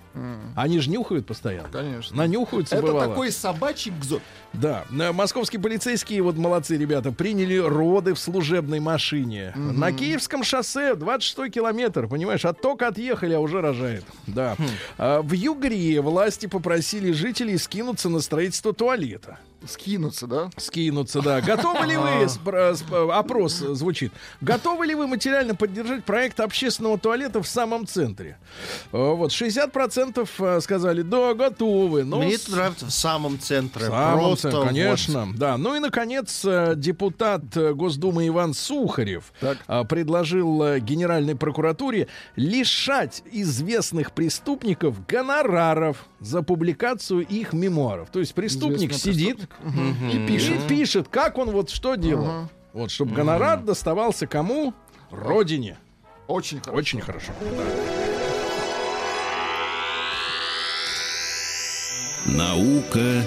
Они 0.55 0.79
же 0.81 0.91
нюхают 0.91 1.27
постоянно. 1.27 1.69
Конечно. 1.69 2.17
Нанюхаются, 2.17 2.77
Это 2.77 2.87
бывало. 2.87 3.09
такой 3.09 3.33
собачий 3.33 3.93
гзот. 3.99 4.23
Да, 4.53 4.85
Э, 4.91 5.13
московские 5.13 5.61
полицейские, 5.61 6.23
вот 6.23 6.37
молодцы 6.37 6.77
ребята, 6.77 7.13
приняли 7.13 7.57
роды 7.57 8.15
в 8.15 8.19
служебной 8.19 8.81
машине. 8.81 9.53
На 9.57 9.93
Киевском 9.93 10.45
шоссе 10.45 10.95
26 10.95 11.51
километр, 11.51 12.07
понимаешь, 12.07 12.45
а 12.45 12.53
только 12.53 12.89
отъехали, 12.89 13.35
а 13.35 13.41
уже 13.41 13.61
рожает. 13.61 14.05
Да. 14.27 14.57
А 14.99 15.23
в 15.23 15.33
Югре 15.33 16.01
власти 16.01 16.47
попросили 16.47 17.13
жителей 17.13 17.59
скинуться 17.59 18.09
на 18.09 18.21
строительство 18.21 18.73
туалета. 18.73 19.39
Скинуться, 19.67 20.27
да? 20.27 20.51
Скинуться, 20.57 21.21
да. 21.23 21.41
Готовы 21.41 21.87
ли 21.87 21.97
вы, 21.97 22.25
спро- 22.25 22.73
сп- 22.75 23.13
опрос 23.13 23.55
звучит, 23.55 24.13
готовы 24.41 24.87
ли 24.87 24.95
вы 24.95 25.07
материально 25.07 25.55
поддержать 25.55 26.05
проект 26.05 26.41
общественного 26.41 26.99
туалета 26.99 27.43
в 27.43 27.49
самом 27.49 27.87
центре? 27.87 28.39
Э, 28.93 28.97
Вот, 29.15 29.31
60% 29.31 30.29
э, 30.39 30.61
сказали, 30.61 31.03
да, 31.03 31.35
готовы. 31.35 32.05
Но 32.05 32.19
Мне 32.19 32.35
это 32.35 32.51
нравится 32.51 32.87
в 32.87 32.91
самом 32.93 33.39
центре. 33.39 33.87
в 33.87 33.89
самом 33.89 34.19
Просто 34.19 34.51
центре, 34.51 34.59
вот. 34.61 34.67
конечно, 34.69 35.29
да. 35.37 35.57
Ну 35.57 35.75
и, 35.77 35.79
наконец, 35.79 36.45
э, 36.45 36.75
депутат 36.77 37.57
э, 37.57 37.73
Госдумы 37.75 38.27
Иван 38.29 38.55
Сухарев 38.55 39.33
э, 39.41 39.85
предложил 39.89 40.63
э, 40.63 40.81
Генеральной 40.81 41.37
прокуратуре 41.37 42.09
лишать 42.37 43.23
известных 43.33 44.13
преступников 44.13 45.07
гонораров 45.07 46.07
за 46.23 46.43
публикацию 46.43 47.27
их 47.27 47.53
мемуаров. 47.53 48.11
То 48.11 48.21
есть 48.21 48.35
преступник 48.35 48.93
Известный 48.93 49.13
сидит 49.13 49.49
И 50.13 50.17
и 50.17 50.27
пишет. 50.27 50.67
пишет, 50.69 51.09
как 51.09 51.37
он 51.39 51.51
вот 51.51 51.71
что 51.71 51.97
делал. 51.97 52.49
Вот, 52.73 52.91
чтобы 52.91 53.13
гонорар 53.15 53.61
доставался 53.61 54.27
кому? 54.27 54.73
Родине. 55.11 55.79
Очень 56.29 56.61
хорошо. 56.61 56.79
Очень 56.79 57.01
хорошо. 57.01 57.33
Наука 62.27 63.23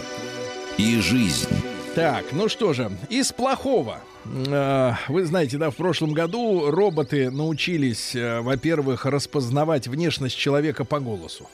и 0.77 0.99
жизнь. 0.99 1.49
Так, 1.95 2.25
ну 2.31 2.49
что 2.49 2.73
же, 2.73 2.91
из 3.09 3.31
плохого. 3.31 3.99
Э, 4.25 4.93
вы 5.07 5.25
знаете, 5.25 5.57
да, 5.57 5.69
в 5.69 5.75
прошлом 5.75 6.13
году 6.13 6.69
роботы 6.71 7.29
научились, 7.31 8.15
э, 8.15 8.41
во-первых, 8.41 9.05
распознавать 9.05 9.87
внешность 9.87 10.37
человека 10.37 10.85
по 10.85 10.99
голосу. 10.99 11.49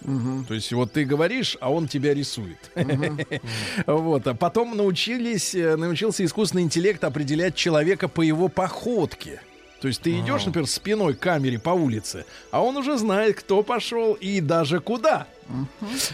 То 0.47 0.53
есть 0.53 0.71
вот 0.73 0.93
ты 0.93 1.05
говоришь, 1.05 1.57
а 1.61 1.71
он 1.71 1.87
тебя 1.87 2.13
рисует. 2.13 2.57
Вот. 3.85 4.27
А 4.27 4.33
потом 4.33 4.75
научились, 4.75 5.55
э, 5.55 5.75
научился 5.75 6.23
искусственный 6.25 6.63
интеллект 6.63 7.03
определять 7.03 7.55
человека 7.55 8.07
по 8.07 8.21
его 8.21 8.47
походке. 8.47 9.41
То 9.81 9.87
есть 9.87 10.01
ты 10.01 10.19
идешь, 10.19 10.45
например, 10.45 10.67
спиной 10.67 11.15
к 11.15 11.19
камере 11.19 11.57
по 11.57 11.71
улице, 11.71 12.25
а 12.51 12.61
он 12.61 12.77
уже 12.77 12.99
знает, 12.99 13.39
кто 13.39 13.63
пошел 13.63 14.13
и 14.13 14.39
даже 14.39 14.79
куда. 14.79 15.25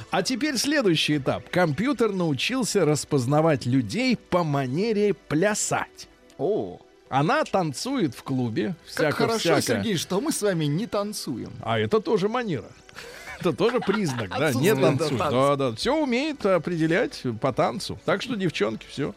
А 0.09 0.23
теперь 0.23 0.57
следующий 0.57 1.17
этап. 1.17 1.49
Компьютер 1.49 2.13
научился 2.13 2.85
распознавать 2.85 3.65
людей 3.65 4.15
по 4.15 4.43
манере 4.43 5.13
плясать. 5.13 6.07
О, 6.37 6.79
Она 7.09 7.43
танцует 7.45 8.13
в 8.15 8.23
клубе, 8.23 8.75
как 8.95 9.15
хорошо, 9.15 9.39
всяко-всяко. 9.39 9.79
Сергей, 9.83 9.97
что 9.97 10.19
мы 10.21 10.31
с 10.31 10.41
вами 10.41 10.65
не 10.65 10.87
танцуем. 10.87 11.51
А 11.63 11.79
это 11.79 11.99
тоже 11.99 12.27
манера. 12.29 12.67
Это 13.39 13.53
тоже 13.53 13.79
признак, 13.79 14.29
да, 14.29 14.51
не 14.51 14.73
танцует. 14.73 15.19
Да, 15.19 15.55
да, 15.55 15.71
все 15.73 15.95
умеет 15.95 16.43
определять 16.43 17.21
по 17.39 17.53
танцу. 17.53 17.99
Так 18.03 18.23
что, 18.23 18.35
девчонки, 18.35 18.87
все. 18.89 19.13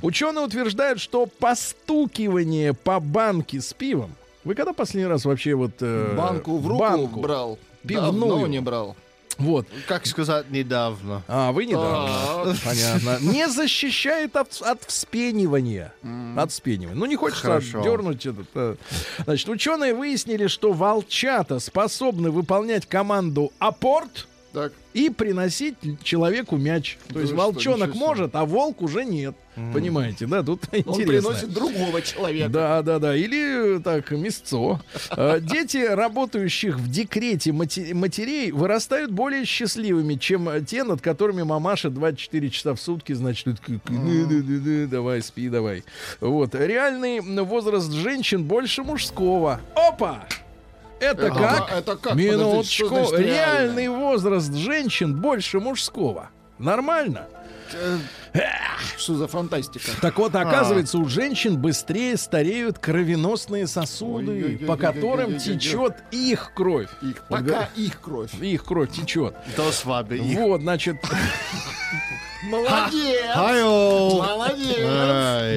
Ученые 0.00 0.46
утверждают, 0.46 0.98
что 0.98 1.26
постукивание 1.26 2.72
по 2.72 3.00
банке 3.00 3.60
с 3.60 3.74
пивом. 3.74 4.12
Вы 4.44 4.54
когда 4.54 4.72
последний 4.72 5.06
раз 5.08 5.26
вообще 5.26 5.54
вот 5.54 5.72
э, 5.80 6.14
Банку 6.16 6.56
в 6.56 6.66
руку 6.66 6.80
банку? 6.80 7.20
брал. 7.20 7.58
Пивную. 7.86 8.12
Давно 8.12 8.46
не 8.46 8.60
брал. 8.60 8.96
Вот. 9.38 9.66
Как 9.88 10.06
сказать, 10.06 10.50
недавно. 10.50 11.22
А, 11.26 11.52
вы 11.52 11.64
недавно. 11.66 12.54
Понятно. 12.64 13.18
Не 13.20 13.48
защищает 13.48 14.36
от, 14.36 14.60
от 14.62 14.82
вспенивания. 14.84 15.92
От 16.36 16.52
вспенивания. 16.52 16.96
Ну, 16.98 17.06
не 17.06 17.16
хочется 17.16 17.42
Хорошо. 17.42 17.82
дернуть 17.82 18.26
этот. 18.26 18.46
э. 18.54 18.76
Значит, 19.24 19.48
ученые 19.48 19.94
выяснили, 19.94 20.46
что 20.46 20.72
волчата 20.72 21.58
способны 21.58 22.30
выполнять 22.30 22.86
команду 22.86 23.52
апорт 23.58 24.26
Так, 24.52 24.72
и 24.94 25.10
приносить 25.10 25.76
человеку 26.02 26.56
мяч. 26.56 26.98
То 27.12 27.20
есть 27.20 27.32
вы 27.32 27.36
что, 27.36 27.46
волчонок 27.46 27.94
может, 27.94 28.34
а 28.34 28.44
волк 28.44 28.82
уже 28.82 29.04
нет. 29.04 29.36
Понимаете, 29.72 30.26
да? 30.26 30.42
Тут 30.42 30.62
он 30.72 30.78
интересно. 30.78 31.06
приносит 31.06 31.52
другого 31.52 32.02
человека. 32.02 32.48
Да, 32.48 32.82
да, 32.82 32.98
да. 32.98 33.14
Или 33.14 33.76
э, 33.76 33.80
так, 33.80 34.10
мясцо. 34.10 34.80
Э, 35.10 35.38
Дети, 35.40 35.78
работающих 35.78 36.78
в 36.78 36.90
декрете 36.90 37.52
матерей, 37.52 38.52
вырастают 38.52 39.10
более 39.10 39.44
счастливыми, 39.44 40.14
чем 40.14 40.64
те, 40.64 40.82
над 40.82 41.00
которыми 41.00 41.42
мамаша 41.42 41.90
24 41.90 42.50
часа 42.50 42.74
в 42.74 42.80
сутки, 42.80 43.12
значит, 43.12 43.60
давай, 44.90 45.22
спи, 45.22 45.48
давай. 45.48 45.84
Вот. 46.20 46.54
Реальный 46.54 47.20
возраст 47.20 47.92
женщин 47.92 48.44
больше 48.44 48.82
мужского. 48.82 49.60
Опа! 49.74 50.26
Это 51.00 51.28
как? 51.30 51.70
А, 51.70 51.78
это 51.78 51.96
как? 51.96 52.14
Минуточку. 52.14 53.16
Реальный 53.16 53.88
возраст 53.88 54.52
женщин 54.54 55.20
больше 55.20 55.58
мужского. 55.58 56.30
Нормально? 56.58 57.26
Э, 57.72 57.98
что 58.96 59.14
за 59.14 59.26
фантастика? 59.28 59.90
Так 60.00 60.18
вот, 60.18 60.34
а. 60.34 60.42
оказывается, 60.42 60.98
у 60.98 61.08
женщин 61.08 61.58
быстрее 61.58 62.16
стареют 62.16 62.78
кровеносные 62.78 63.66
сосуды, 63.66 64.58
по 64.66 64.76
которым 64.76 65.38
течет 65.38 65.94
их 66.10 66.52
кровь. 66.54 66.90
Их, 67.02 67.24
пока 67.28 67.70
их 67.76 68.00
кровь. 68.00 68.34
Их 68.40 68.64
кровь 68.64 68.90
течет. 68.90 69.34
До 69.56 69.72
свадьбы. 69.72 70.20
Вот, 70.20 70.60
значит... 70.60 70.96
Молодец! 72.42 73.36
Молодец! 73.36 74.69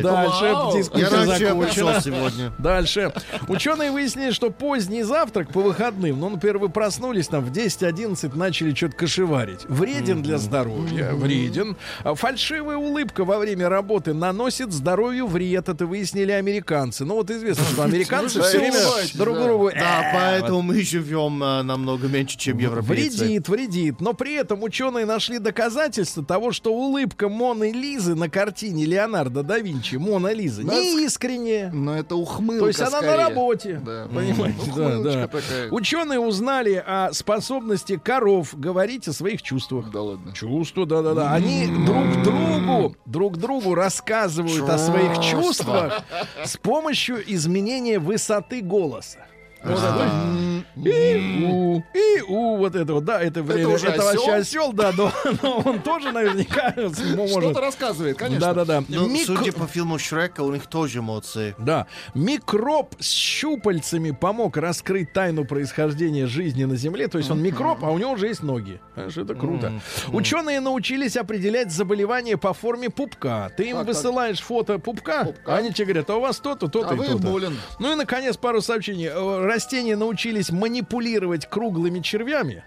Дальше 0.02 0.54
вау. 0.54 0.78
Дискуссия 0.78 1.26
закончена. 1.26 2.02
сегодня. 2.02 2.54
Дальше. 2.58 3.14
Ученые 3.48 3.92
выяснили, 3.92 4.32
что 4.32 4.50
поздний 4.50 5.04
завтрак 5.04 5.50
по 5.52 5.62
выходным, 5.62 6.20
ну, 6.20 6.30
например, 6.30 6.58
вы 6.58 6.70
проснулись 6.70 7.28
там 7.28 7.44
в 7.46 7.52
10-11, 7.52 8.36
начали 8.36 8.74
что-то 8.74 8.96
кошеварить. 8.96 9.66
Вреден 9.68 10.22
для 10.22 10.38
здоровья. 10.38 11.12
Вреден. 11.12 11.78
Фальшивая 12.04 12.78
улыбка 12.78 13.26
во 13.26 13.38
время 13.38 13.70
работы 13.70 14.14
наносит 14.14 14.72
здоровью 14.72 15.28
вред. 15.28 15.70
Это 15.70 15.86
выяснили 15.86 16.32
американцы. 16.32 17.06
Ну, 17.06 17.16
вот 17.16 17.30
известно, 17.30 17.66
что 17.66 17.84
американцы 17.84 18.42
все 18.42 18.60
время 18.60 18.80
друг 19.14 19.38
другу... 19.38 19.72
Да, 19.74 20.02
«Э, 20.04 20.14
поэтому 20.14 20.62
мы 20.62 20.82
живем 20.82 21.42
а, 21.44 21.64
намного 21.64 22.08
меньше, 22.08 22.38
чем 22.38 22.58
европейцы. 22.58 23.18
Вредит, 23.20 23.50
вредит. 23.50 24.02
Но 24.02 24.14
при 24.14 24.36
этом 24.36 24.64
ученые 24.64 25.06
нашли 25.06 25.40
доказательства 25.40 26.24
того, 26.24 26.52
что 26.52 26.74
улыбка 26.74 27.30
Моны 27.30 27.72
Лизы 27.72 28.16
на 28.16 28.30
картине 28.30 28.86
Леонардо 28.86 29.44
да 29.44 29.60
Винчи, 29.60 29.93
Мона 29.98 30.34
Лиза, 30.34 30.64
Да, 30.64 30.74
не 30.74 31.06
искренняя. 31.06 31.72
Но 31.72 31.98
это 31.98 32.16
ухмылка 32.16 32.62
То 32.62 32.68
есть 32.68 32.80
она 32.82 32.90
скорее. 32.90 33.12
на 33.12 33.18
работе. 33.18 33.82
Да. 33.86 34.08
Понимаете, 34.14 34.60
да, 34.68 34.72
Ухмылочка 34.88 35.20
да. 35.20 35.28
такая. 35.28 35.72
Ученые 35.72 36.20
узнали 36.20 36.84
о 36.86 37.10
способности 37.14 37.98
коров 37.98 38.58
говорить 38.58 39.08
о 39.08 39.14
своих 39.14 39.42
чувствах. 39.42 39.92
Да 39.92 40.02
ладно. 40.02 40.34
Чувства, 40.34 40.86
да-да-да. 40.86 41.32
Они 41.34 41.68
друг 41.68 42.24
другу, 42.24 42.96
друг 43.06 43.38
другу 43.38 43.76
рассказывают 43.76 44.70
о 44.70 44.78
своих 44.78 45.20
чувствах 45.20 46.02
с 46.44 46.58
помощью 46.58 47.22
изменения 47.34 48.00
высоты 48.00 48.62
голоса. 48.62 49.20
Вот 49.64 49.80
это. 49.80 50.64
И 50.76 51.46
у, 51.46 51.84
и 51.94 52.22
у, 52.28 52.58
вот 52.58 52.76
это 52.76 52.94
вот, 52.94 53.06
да, 53.06 53.22
это 53.22 53.44
время. 53.44 53.70
уже 53.70 53.88
Это 53.90 54.04
вообще 54.04 54.34
осел, 54.34 54.74
да, 54.74 54.92
но, 54.98 55.12
но 55.44 55.60
он 55.60 55.82
тоже 55.82 56.12
наверняка 56.12 56.72
Что-то 56.72 57.16
может. 57.16 57.58
рассказывает, 57.58 58.18
конечно. 58.18 58.54
Но, 58.54 58.82
Мик- 59.08 59.28
Ну, 59.28 59.38
судя 59.38 59.52
по 59.54 59.68
фильму 59.68 60.00
Шрека, 60.00 60.42
у 60.42 60.52
них 60.52 60.66
тоже 60.68 61.00
эмоции. 61.00 61.54
Да, 61.60 61.86
микроб 62.16 62.96
с 63.00 63.08
щупальцами 63.12 64.12
помог 64.12 64.58
раскрыть 64.58 65.14
тайну 65.14 65.46
происхождения 65.46 66.26
жизни 66.26 66.64
на 66.64 66.76
Земле. 66.76 67.08
То 67.08 67.20
есть 67.20 67.30
он 67.30 67.42
микроб, 67.42 67.84
а 67.84 67.92
у 67.92 67.98
него 68.00 68.12
уже 68.12 68.28
есть 68.28 68.42
ноги. 68.42 68.80
Знаешь, 68.96 69.16
это 69.18 69.36
круто. 69.36 69.74
Ученые 70.12 70.60
научились 70.60 71.16
определять 71.18 71.72
заболевания 71.72 72.36
по 72.38 72.54
форме 72.54 72.90
пупка. 72.90 73.52
Ты 73.56 73.70
им 73.70 73.78
Так, 73.78 73.88
высылаешь 73.88 74.40
фото 74.42 74.80
пупка, 74.80 75.26
Пупка. 75.26 75.54
а 75.56 75.58
они 75.58 75.72
тебе 75.72 75.86
говорят, 75.86 76.10
а 76.10 76.16
у 76.16 76.22
вас 76.22 76.40
то-то, 76.40 76.68
то-то 76.68 76.90
А 76.90 76.94
и 76.96 76.98
вы 76.98 77.06
то-то. 77.06 77.18
болен. 77.20 77.58
Ну 77.80 77.92
и, 77.92 77.96
наконец, 77.96 78.38
пару 78.38 78.62
сообщений. 78.62 79.10
Растения 79.58 79.96
научились 79.96 80.50
манипулировать 80.50 81.48
круглыми 81.48 82.00
червями. 82.00 82.64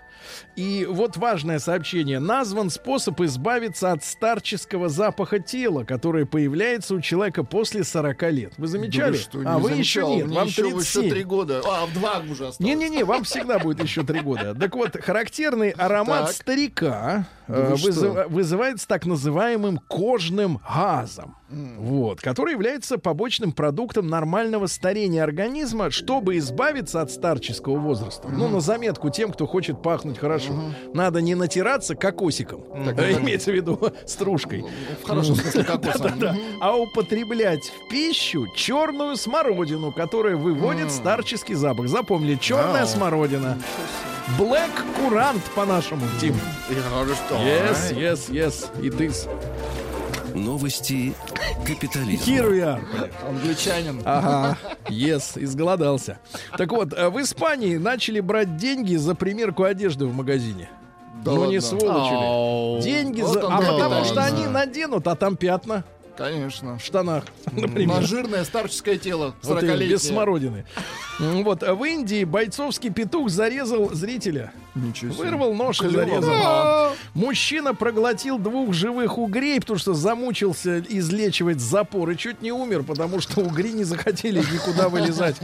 И 0.55 0.87
вот 0.89 1.16
важное 1.16 1.59
сообщение. 1.59 2.20
Назван 2.20 2.70
способ 2.70 3.20
избавиться 3.22 3.91
от 3.91 4.05
старческого 4.05 4.89
запаха 4.89 5.41
тела, 5.41 5.82
которое 5.82 6.26
появляется 6.26 6.95
у 6.95 7.01
человека 7.01 7.43
после 7.43 7.82
40 7.82 8.22
лет. 8.32 8.53
Вы 8.57 8.66
Да 8.66 8.70
замечали? 8.72 9.12
вы 9.12 9.18
что, 9.18 9.43
а 9.45 9.59
вы 9.59 9.70
замечал? 9.70 10.09
еще 10.11 10.16
нет, 10.16 10.26
Мне 10.28 10.37
вам 10.37 10.47
еще, 10.47 10.62
37. 10.62 11.03
еще 11.05 11.14
три 11.14 11.24
года. 11.24 11.62
А, 11.66 11.87
в 11.87 11.93
два 11.93 12.18
уже 12.20 12.49
осталось. 12.49 12.59
Не-не-не, 12.61 13.03
вам 13.05 13.24
всегда 13.24 13.59
будет 13.59 13.82
еще 13.82 14.05
три 14.05 14.20
года. 14.20 14.55
Так 14.55 14.74
вот, 14.76 14.97
характерный 15.01 15.70
аромат 15.70 16.26
Так. 16.26 16.34
старика 16.37 17.26
Да 17.49 17.55
э, 17.55 17.70
вы 17.70 17.76
что? 17.78 17.88
вызыва- 17.88 18.28
вызывается 18.28 18.88
так 18.88 19.07
называемым 19.07 19.78
кожным 19.88 20.61
газом. 20.68 21.36
Вот, 21.49 22.20
который 22.20 22.55
является 22.55 22.99
побочным 22.99 23.53
продуктом 23.53 24.09
нормального 24.09 24.66
старения 24.66 25.22
организма, 25.22 25.92
чтобы 25.92 26.38
избавиться 26.38 27.01
от 27.01 27.12
старческого 27.12 27.76
возраста. 27.78 28.28
Ну, 28.28 28.49
на 28.49 28.61
заметку 28.61 29.11
тем, 29.11 29.30
кто 29.30 29.47
хочет 29.47 29.80
пахнуть 29.80 30.18
хорошо. 30.18 30.53
Надо 30.92 31.20
не 31.20 31.36
натираться 31.36 31.94
кокосиком, 31.94 32.64
э, 32.74 33.20
имеется 33.20 33.53
в 33.53 33.55
виду 33.55 33.78
стружкой. 34.07 34.64
В 35.03 35.07
хорошем 35.07 35.36
смысле 35.36 35.62
кокосом. 35.64 36.18
Да, 36.18 36.36
а 36.61 36.76
употреблять 36.76 37.64
в 37.64 37.88
пищу 37.90 38.47
черную 38.57 39.14
смородину, 39.16 39.92
которая 39.92 40.34
выводит 40.36 40.90
старческий 40.90 41.55
запах. 41.55 41.86
Запомнили, 41.88 42.34
черная 42.34 42.86
смородина. 42.86 43.57
Black 44.35 44.72
курант 44.97 45.43
по-нашему, 45.55 46.03
Тим. 46.20 46.35
Yes, 46.68 47.95
yes, 47.95 48.29
yes. 48.29 48.83
И 48.83 48.91
ты. 48.91 49.12
Новости 50.35 51.14
капитализма. 51.64 52.24
Here 52.27 52.51
we 52.51 52.61
are. 52.61 52.83
Англичанин. 53.29 54.03
Ага, 54.05 54.59
yes, 54.89 55.41
изголодался. 55.43 56.18
Так 56.59 56.72
вот, 56.72 56.93
э, 56.93 57.09
в 57.09 57.20
Испании 57.22 57.77
начали 57.77 58.18
брать 58.18 58.57
деньги 58.57 58.97
за 58.97 59.14
примерку 59.14 59.62
одежды 59.62 60.07
в 60.07 60.14
магазине. 60.14 60.68
Да 61.24 61.31
ну 61.31 61.49
не 61.49 61.61
ладно? 61.61 61.61
сволочи 61.61 62.85
ли. 62.85 62.93
Деньги 62.93 63.22
Вот 63.22 63.33
за... 63.33 63.47
А 63.47 63.59
потому 63.59 64.05
что 64.05 64.24
они 64.24 64.47
наденут, 64.47 65.07
а 65.07 65.14
там 65.14 65.37
пятна 65.37 65.85
Конечно. 66.17 66.79
в 66.79 66.83
штанах, 66.85 67.25
На 67.53 67.62
например. 67.62 68.03
жирное 68.03 68.45
старческое 68.45 68.97
тело 68.99 69.35
Вот 69.43 69.62
и 69.62 69.67
40 69.67 69.81
без 69.81 70.03
смородины. 70.03 70.64
Вот, 71.19 71.62
а 71.62 71.75
в 71.75 71.85
Индии 71.85 72.25
бойцовский 72.25 72.91
петух 72.91 73.31
зарезал 73.31 73.95
зрителя. 73.95 74.53
Ничего 74.77 75.12
себе. 75.12 75.24
Вырвал 75.24 75.55
нож 75.55 75.81
и 75.81 75.89
зарезал. 75.89 76.31
Да. 76.31 76.93
Мужчина 77.14 77.74
проглотил 77.74 78.39
двух 78.39 78.74
живых 78.74 79.16
угрей, 79.18 79.59
потому 79.59 79.79
что 79.79 79.95
замучился 79.95 80.81
излечивать 80.81 81.61
запор 81.61 82.11
и 82.11 82.16
чуть 82.16 82.43
не 82.43 82.53
умер, 82.53 82.83
потому 82.83 83.20
что 83.20 83.41
угри 83.41 83.72
не 83.72 83.85
захотели 83.85 84.39
никуда 84.39 84.89
вылезать. 84.91 85.37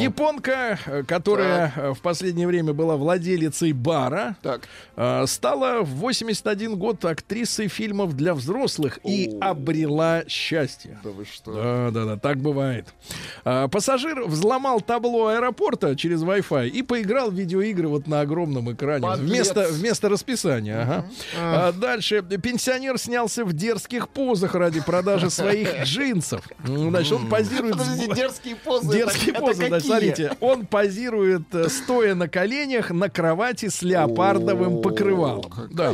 Японка, 0.00 0.78
э, 0.86 1.02
которая 1.04 1.72
э, 1.74 1.92
в 1.94 2.00
последнее 2.00 2.46
время 2.46 2.72
была 2.74 2.96
владелицей 2.96 3.72
бара, 3.72 4.36
Так. 4.42 4.62
э, 4.96 5.24
стала 5.26 5.82
в 5.82 5.88
81 5.96 6.76
год 6.76 7.04
актрисой 7.06 7.68
фильмов 7.68 8.14
для 8.16 8.34
взрослых 8.34 8.98
и 9.04 9.34
обрела 9.40 10.24
счастье. 10.28 10.98
Да 11.02 11.10
вы 11.10 11.24
что? 11.24 11.52
Да, 11.54 11.90
да, 11.90 12.04
да, 12.04 12.16
так 12.18 12.36
бывает. 12.38 12.86
А, 13.44 13.68
пассажир 13.68 14.24
взломал 14.26 14.80
табло 14.82 15.28
аэропорта 15.28 15.96
через 15.96 16.22
Wi-Fi 16.22 16.68
и 16.68 16.82
поиграл 16.82 17.30
в 17.30 17.34
видеоигры 17.34 17.88
вот 17.88 18.06
на 18.06 18.20
огромном 18.20 18.41
экране 18.72 19.02
Подлец. 19.02 19.28
вместо, 19.28 19.68
вместо 19.70 20.08
расписания. 20.08 20.82
Ага. 20.82 21.04
А, 21.38 21.72
дальше 21.72 22.22
пенсионер 22.22 22.98
снялся 22.98 23.44
в 23.44 23.52
дерзких 23.52 24.08
позах 24.08 24.54
ради 24.54 24.80
продажи 24.80 25.30
своих 25.30 25.82
джинсов. 25.84 26.42
М, 26.66 26.90
Значит, 26.90 27.12
он 27.12 27.28
позирует. 27.28 27.76
дерзкие 28.14 28.56
позы. 28.56 28.92
Дерзкие 28.92 29.34
позы, 29.34 29.68
какие? 29.68 29.80
смотрите, 29.80 30.36
он 30.40 30.66
позирует, 30.66 31.42
э, 31.54 31.68
стоя 31.68 32.14
на 32.14 32.28
коленях 32.28 32.90
на 32.90 33.08
кровати 33.08 33.68
с 33.68 33.82
леопардовым 33.82 34.82
покрывалом. 34.82 35.52
Да. 35.70 35.92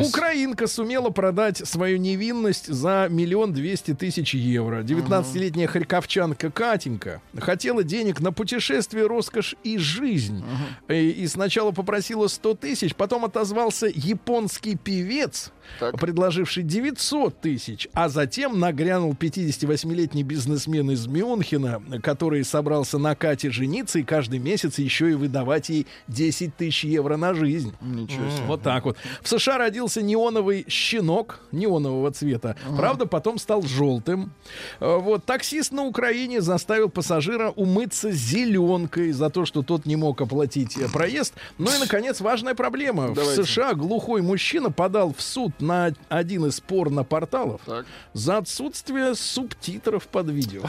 Украинка 0.00 0.66
сумела 0.66 1.10
продать 1.10 1.58
свою 1.66 1.98
невинность 1.98 2.66
за 2.66 3.06
миллион 3.10 3.52
двести 3.52 3.94
тысяч 3.94 4.34
евро. 4.34 4.82
19-летняя 4.82 5.66
харьковчанка 5.66 6.50
Катенька 6.50 7.20
хотела 7.38 7.82
денег 7.82 8.20
на 8.20 8.32
путешествие, 8.32 9.06
роскошь 9.06 9.54
и 9.64 9.78
жизнь. 9.78 10.44
И, 10.88 11.10
и 11.10 11.26
сначала 11.26 11.70
попросила 11.76 12.26
100 12.26 12.54
тысяч, 12.54 12.94
потом 12.94 13.24
отозвался 13.24 13.86
японский 13.86 14.76
певец, 14.76 15.52
Так. 15.80 15.98
предложивший 15.98 16.62
900 16.62 17.40
тысяч, 17.40 17.88
а 17.92 18.08
затем 18.08 18.58
нагрянул 18.60 19.12
58-летний 19.12 20.22
бизнесмен 20.22 20.90
из 20.90 21.06
Мюнхена, 21.06 21.82
который 22.02 22.44
собрался 22.44 22.98
на 22.98 23.14
Кате 23.14 23.50
жениться 23.50 23.98
и 23.98 24.02
каждый 24.02 24.38
месяц 24.38 24.78
еще 24.78 25.10
и 25.10 25.14
выдавать 25.14 25.68
ей 25.68 25.86
10 26.08 26.56
тысяч 26.56 26.84
евро 26.84 27.16
на 27.16 27.34
жизнь. 27.34 27.72
Ничего 27.80 28.28
себе. 28.30 28.46
Вот 28.46 28.62
так 28.62 28.84
вот. 28.84 28.96
В 29.22 29.28
США 29.28 29.58
родился 29.58 30.02
неоновый 30.02 30.64
щенок 30.68 31.40
неонового 31.52 32.10
цвета. 32.10 32.56
Правда, 32.76 33.06
потом 33.06 33.38
стал 33.38 33.62
желтым. 33.62 34.32
Э, 34.80 34.96
Вот 34.98 35.24
таксист 35.24 35.72
на 35.72 35.84
Украине 35.84 36.40
заставил 36.40 36.88
пассажира 36.88 37.50
умыться 37.50 38.10
зеленкой 38.10 39.12
за 39.12 39.30
то, 39.30 39.44
что 39.44 39.62
тот 39.62 39.86
не 39.86 39.96
мог 39.96 40.20
оплатить 40.20 40.76
э, 40.76 40.88
проезд. 40.88 41.34
Ну 41.58 41.74
и, 41.74 41.78
наконец, 41.78 42.20
важная 42.20 42.54
проблема. 42.54 43.12
Давайте. 43.14 43.42
В 43.42 43.46
США 43.46 43.74
глухой 43.74 44.22
мужчина 44.22 44.70
подал 44.70 45.12
в 45.16 45.20
суд 45.22 45.52
на 45.60 45.92
один 46.08 46.46
из 46.46 46.60
порно-порталов 46.60 47.60
Так. 47.66 47.86
за 48.12 48.38
отсутствие 48.38 49.14
субтитров 49.14 50.06
под 50.08 50.30
видео. 50.30 50.62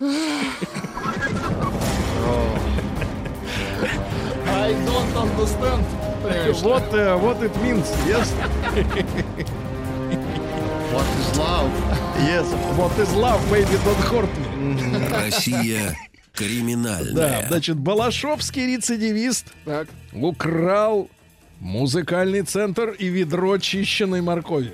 I 4.46 4.72
don't 4.86 5.14
understand. 5.16 5.84
Вот, 6.62 6.82
э, 6.92 7.14
вот 7.16 7.42
it 7.42 7.54
means, 7.62 7.86
yes, 8.06 8.28
What 10.92 11.06
is 11.20 11.38
love? 11.38 11.70
yes, 12.26 12.46
what 12.76 12.98
is 12.98 13.14
love, 13.14 13.40
baby, 13.50 13.76
don't 13.84 14.02
hurt 14.10 14.30
me. 14.38 15.08
Россия 15.24 15.90
Да, 16.38 16.44
криминальная. 16.44 17.46
значит, 17.48 17.76
Балашовский 17.76 18.66
рецидивист 18.76 19.46
Так. 19.64 19.88
украл 20.12 21.08
музыкальный 21.60 22.42
центр 22.42 22.90
и 22.90 23.06
ведро 23.06 23.58
чищенной 23.58 24.20
моркови. 24.20 24.72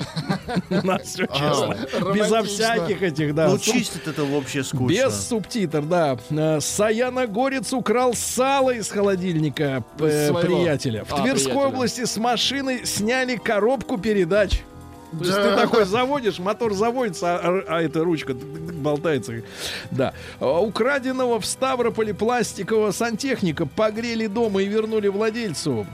У 0.70 0.86
нас 0.86 1.02
все 1.02 1.26
честно. 1.26 1.76
Безо 2.12 2.42
всяких 2.42 3.02
этих, 3.02 3.34
да. 3.34 3.48
Ну, 3.48 3.58
чистить 3.58 4.06
это 4.06 4.24
вообще 4.24 4.62
скучно. 4.62 4.88
Без 4.88 5.26
субтитр, 5.28 5.82
да. 5.82 6.18
Э, 6.30 6.60
Саяна 6.60 7.26
Горец 7.26 7.72
украл 7.72 8.14
сало 8.14 8.70
из 8.70 8.90
холодильника 8.90 9.82
э, 9.98 10.32
приятеля. 10.32 11.04
В 11.04 11.12
А, 11.14 11.22
Тверской 11.22 11.54
области 11.66 12.04
с 12.04 12.16
машины 12.16 12.84
сняли 12.84 13.36
коробку 13.36 13.96
передач. 13.98 14.60
То 15.12 15.18
есть 15.24 15.30
Да. 15.36 15.50
ты 15.56 15.62
такой 15.62 15.84
заводишь, 15.84 16.38
мотор 16.40 16.74
заводится, 16.74 17.36
а, 17.36 17.62
а 17.68 17.82
эта 17.82 18.02
ручка 18.02 18.34
болтается. 18.34 19.42
Да. 19.90 20.12
А, 20.40 20.60
Украденного 20.60 21.40
в 21.40 21.46
Ставрополе 21.46 22.12
пластикового 22.12 22.90
сантехника 22.90 23.64
погрели 23.64 24.26
дома 24.26 24.60
и 24.62 24.66
вернули 24.66 25.08
владельцу. 25.08 25.86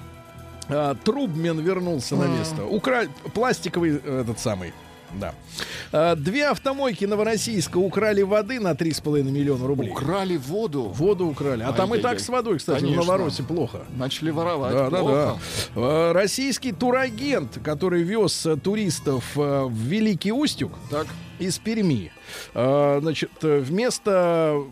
А, 0.71 0.95
Трубмен 0.95 1.59
вернулся 1.61 2.17
на 2.17 2.25
место. 2.27 2.65
Укра... 2.65 3.07
Пластиковый 3.35 4.01
э, 4.03 4.21
этот 4.23 4.39
самый. 4.39 4.73
Да. 5.15 5.35
А, 5.93 6.15
Две 6.15 6.47
автомойки 6.47 7.05
Новороссийска 7.05 7.79
украли 7.79 8.23
воды 8.23 8.61
на 8.61 8.73
3,5 8.73 9.23
миллиона 9.25 9.67
рублей. 9.67 9.91
Украли 9.91 10.37
воду. 10.37 10.83
Воду 10.95 11.27
украли. 11.27 11.65
А 11.65 11.73
там 11.73 11.93
и 11.95 11.99
так 11.99 12.21
с 12.21 12.29
водой, 12.29 12.59
кстати, 12.59 12.81
Конечно. 12.81 13.03
в 13.03 13.07
Новороссии 13.07 13.43
плохо. 13.43 13.81
Начали 13.97 14.31
воровать. 14.31 14.73
Да, 14.73 14.91
да, 14.91 15.03
да. 15.03 15.03
Плохо. 15.03 15.39
Э, 15.75 16.13
Российский 16.13 16.71
турагент, 16.73 17.59
который 17.65 18.03
вез 18.03 18.47
э, 18.47 18.57
туристов 18.57 19.25
э, 19.37 19.65
в 19.65 19.75
Великий 19.75 20.33
Устюг 20.33 20.73
Так. 20.91 21.07
из 21.41 21.59
Перми, 21.59 22.13
значит, 22.55 23.31
вместо 23.43 24.63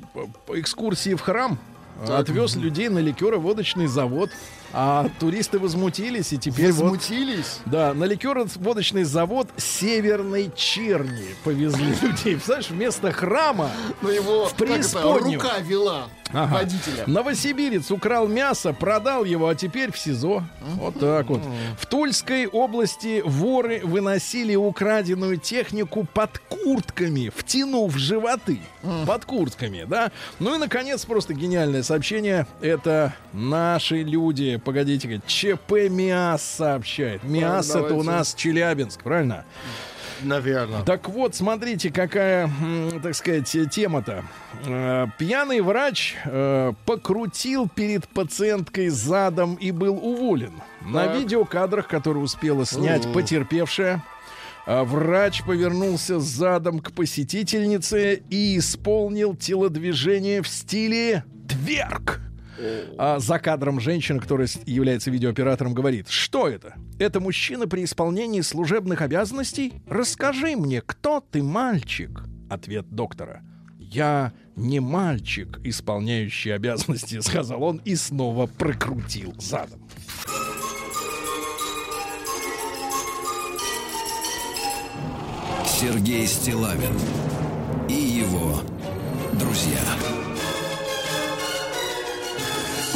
экскурсии 0.49 1.15
в 1.15 1.21
храм 1.21 1.59
э, 2.07 2.15
отвез 2.15 2.55
людей 2.57 2.89
на 2.89 2.99
ликеро-водочный 3.01 3.87
завод. 3.89 4.31
А 4.73 5.09
туристы 5.19 5.59
возмутились, 5.59 6.33
и 6.33 6.39
теперь 6.39 6.73
вот 6.73 6.83
Возмутились. 6.91 7.61
да, 7.67 7.95
на 7.95 8.05
ликероводочный 8.05 9.05
завод 9.05 9.49
Северной 9.57 10.51
Черни 10.55 11.35
повезли 11.45 11.87
людей. 12.03 12.35
Представляешь, 12.35 12.71
вместо 12.71 13.11
храма 13.13 13.71
Но 14.03 14.11
его 14.11 14.47
В 14.47 14.55
преисподнюю. 14.55 15.41
рука 15.41 15.59
вела 15.61 16.09
Ага. 16.31 16.57
водителя. 16.57 17.05
Новосибирец 17.07 17.91
украл 17.91 18.29
мясо, 18.29 18.75
продал 18.75 19.25
его, 19.25 19.49
а 19.49 19.55
теперь 19.55 19.91
в 19.91 19.99
СИЗО. 19.99 20.45
Вот 20.75 21.01
так 21.01 21.27
вот. 21.31 21.41
В 21.79 21.87
Тульской 21.87 22.47
области 22.47 23.23
воры 23.25 23.81
выносили 23.83 24.55
украденную 24.55 25.39
технику 25.39 26.07
под 26.13 26.39
куртками, 26.39 27.33
втянув 27.35 27.97
животы. 27.97 28.61
Под 29.07 29.25
куртками, 29.25 29.87
да? 29.89 30.13
Ну 30.39 30.55
и, 30.55 30.59
наконец, 30.59 31.07
просто 31.07 31.33
гениальное 31.33 31.83
сообщение. 31.83 32.47
Это 32.61 33.15
наши 33.33 34.03
люди. 34.03 34.58
Погодите, 34.65 35.21
ЧП 35.27 35.89
МИАС 35.91 36.43
сообщает. 36.43 37.25
МИАС 37.25 37.75
это 37.75 37.95
у 37.95 38.03
нас 38.03 38.35
Челябинск, 38.35 39.03
правильно? 39.03 39.45
Наверное. 40.23 40.83
Так 40.83 41.09
вот, 41.09 41.35
смотрите, 41.35 41.91
какая, 41.91 42.51
так 43.03 43.15
сказать, 43.15 43.57
тема-то. 43.71 44.25
Э, 44.67 45.07
Пьяный 45.17 45.61
врач 45.61 46.17
э, 46.25 46.73
покрутил 46.87 47.69
перед 47.69 48.09
пациенткой 48.09 48.89
задом 48.89 49.55
и 49.55 49.71
был 49.71 49.95
уволен. 49.95 50.55
На 50.81 51.05
Так. 51.05 51.19
видеокадрах, 51.19 51.87
которые 51.87 52.25
успела 52.25 52.67
снять 52.67 53.13
потерпевшая, 53.13 54.03
э, 54.67 54.83
врач 54.83 55.43
повернулся 55.45 56.19
задом 56.19 56.81
к 56.81 56.91
посетительнице 56.93 58.23
и 58.29 58.59
исполнил 58.59 59.37
телодвижение 59.37 60.43
в 60.43 60.49
стиле 60.49 61.25
тверк. 61.49 62.21
А 62.99 63.19
за 63.19 63.39
кадром 63.39 63.81
женщина, 63.81 64.21
которая 64.21 64.49
является 64.67 65.11
видеооператором, 65.11 65.75
говорит, 65.75 66.09
что 66.09 66.49
это? 66.49 66.75
Это 66.99 67.21
мужчина 67.21 67.67
при 67.67 67.85
исполнении 67.85 68.41
служебных 68.41 69.03
обязанностей? 69.03 69.75
Расскажи 69.89 70.57
мне, 70.57 70.81
кто 70.81 71.21
ты, 71.21 71.43
мальчик? 71.43 72.23
Ответ 72.51 72.89
доктора. 72.91 73.43
Я 73.79 74.33
не 74.57 74.81
мальчик, 74.81 75.61
исполняющий 75.65 76.51
обязанности, 76.51 77.21
сказал 77.21 77.63
он 77.63 77.81
и 77.85 77.95
снова 77.95 78.47
прокрутил 78.47 79.35
задом. 79.39 79.81
Сергей 85.65 86.27
Стилавин 86.27 86.99
и 87.89 87.95
его 87.95 88.61
друзья. 89.35 90.28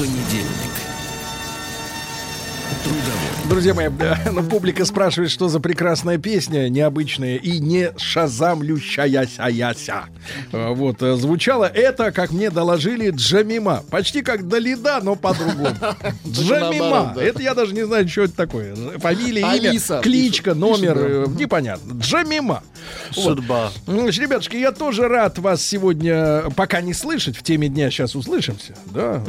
Понедельник. 0.03 0.82
Трудовой. 2.85 3.33
Друзья 3.49 3.75
мои, 3.75 3.89
да, 3.89 4.19
ну, 4.33 4.43
публика 4.43 4.85
спрашивает, 4.85 5.31
что 5.31 5.49
за 5.49 5.61
прекрасная 5.61 6.17
песня, 6.17 6.69
необычная 6.69 7.37
и 7.37 7.59
не 7.59 7.93
шазамлющаяся-яся. 7.99 10.05
Э, 10.53 10.73
Вот, 10.73 11.03
э, 11.03 11.17
звучало 11.17 11.67
это, 11.67 12.13
как 12.13 12.31
мне 12.31 12.51
доложили, 12.51 13.11
Джамима. 13.11 13.83
Почти 13.91 14.23
как 14.23 14.49
Далида, 14.49 15.01
но 15.03 15.17
по-другому. 15.17 15.77
Джамима. 16.27 17.15
Это 17.21 17.43
я 17.43 17.55
даже 17.55 17.75
не 17.75 17.85
знаю, 17.85 18.09
что 18.09 18.23
это 18.23 18.35
такое. 18.35 18.75
Фамилия, 18.99 19.43
имя, 19.57 20.01
кличка, 20.01 20.55
номер, 20.55 20.97
э, 20.99 21.27
непонятно. 21.39 21.99
Джамима. 22.01 22.63
Судьба. 23.11 23.71
Значит, 23.87 24.23
ребятушки, 24.23 24.57
я 24.57 24.73
тоже 24.73 25.09
рад 25.09 25.39
вас 25.39 25.63
сегодня 25.63 26.45
пока 26.57 26.81
не 26.81 26.95
слышать. 26.95 27.37
В 27.37 27.43
теме 27.43 27.69
дня 27.69 27.91
сейчас 27.91 28.15
услышимся. 28.15 28.75
Да, 28.87 29.23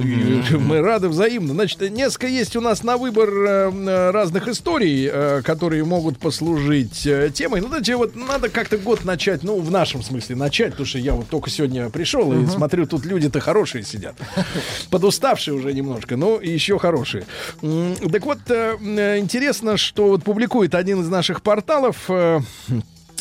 мы 0.51 0.82
рады 0.82 1.10
взаимно. 1.10 1.54
Значит, 1.54 1.82
несколько 1.91 2.28
есть 2.28 2.56
у 2.56 2.62
нас 2.62 2.84
на 2.84 2.97
выбор 2.97 3.30
разных 3.44 4.48
историй, 4.48 5.10
э, 5.12 5.41
которые 5.44 5.84
могут 5.84 6.18
послужить 6.18 7.06
э, 7.06 7.30
темой. 7.34 7.62
Ну, 7.62 7.68
знаете, 7.68 7.96
вот 7.96 8.16
надо 8.16 8.50
как-то 8.50 8.78
год 8.78 9.06
начать, 9.06 9.44
ну, 9.44 9.60
в 9.60 9.72
нашем 9.72 10.04
смысле 10.04 10.36
начать, 10.36 10.72
потому 10.72 10.86
что 10.88 11.00
я 11.00 11.14
вот 11.14 11.28
только 11.28 11.50
сегодня 11.50 11.89
пришел 11.89 12.34
и 12.34 12.46
смотрю, 12.48 12.86
тут 12.86 13.06
люди-то 13.06 13.39
хорошие 13.39 13.84
сидят. 13.84 14.16
Подуставшие 14.89 15.54
уже 15.54 15.74
немножко, 15.74 16.18
но 16.18 16.39
еще 16.41 16.78
хорошие. 16.80 17.26
Так 17.62 18.26
вот, 18.26 18.39
э, 18.50 18.78
э, 18.80 19.20
интересно, 19.20 19.78
что 19.78 20.10
вот 20.10 20.24
публикует 20.24 20.76
один 20.76 21.02
из 21.02 21.10
наших 21.10 21.41
порталов 21.41 22.06
э, 22.10 22.39
э, 22.70 22.74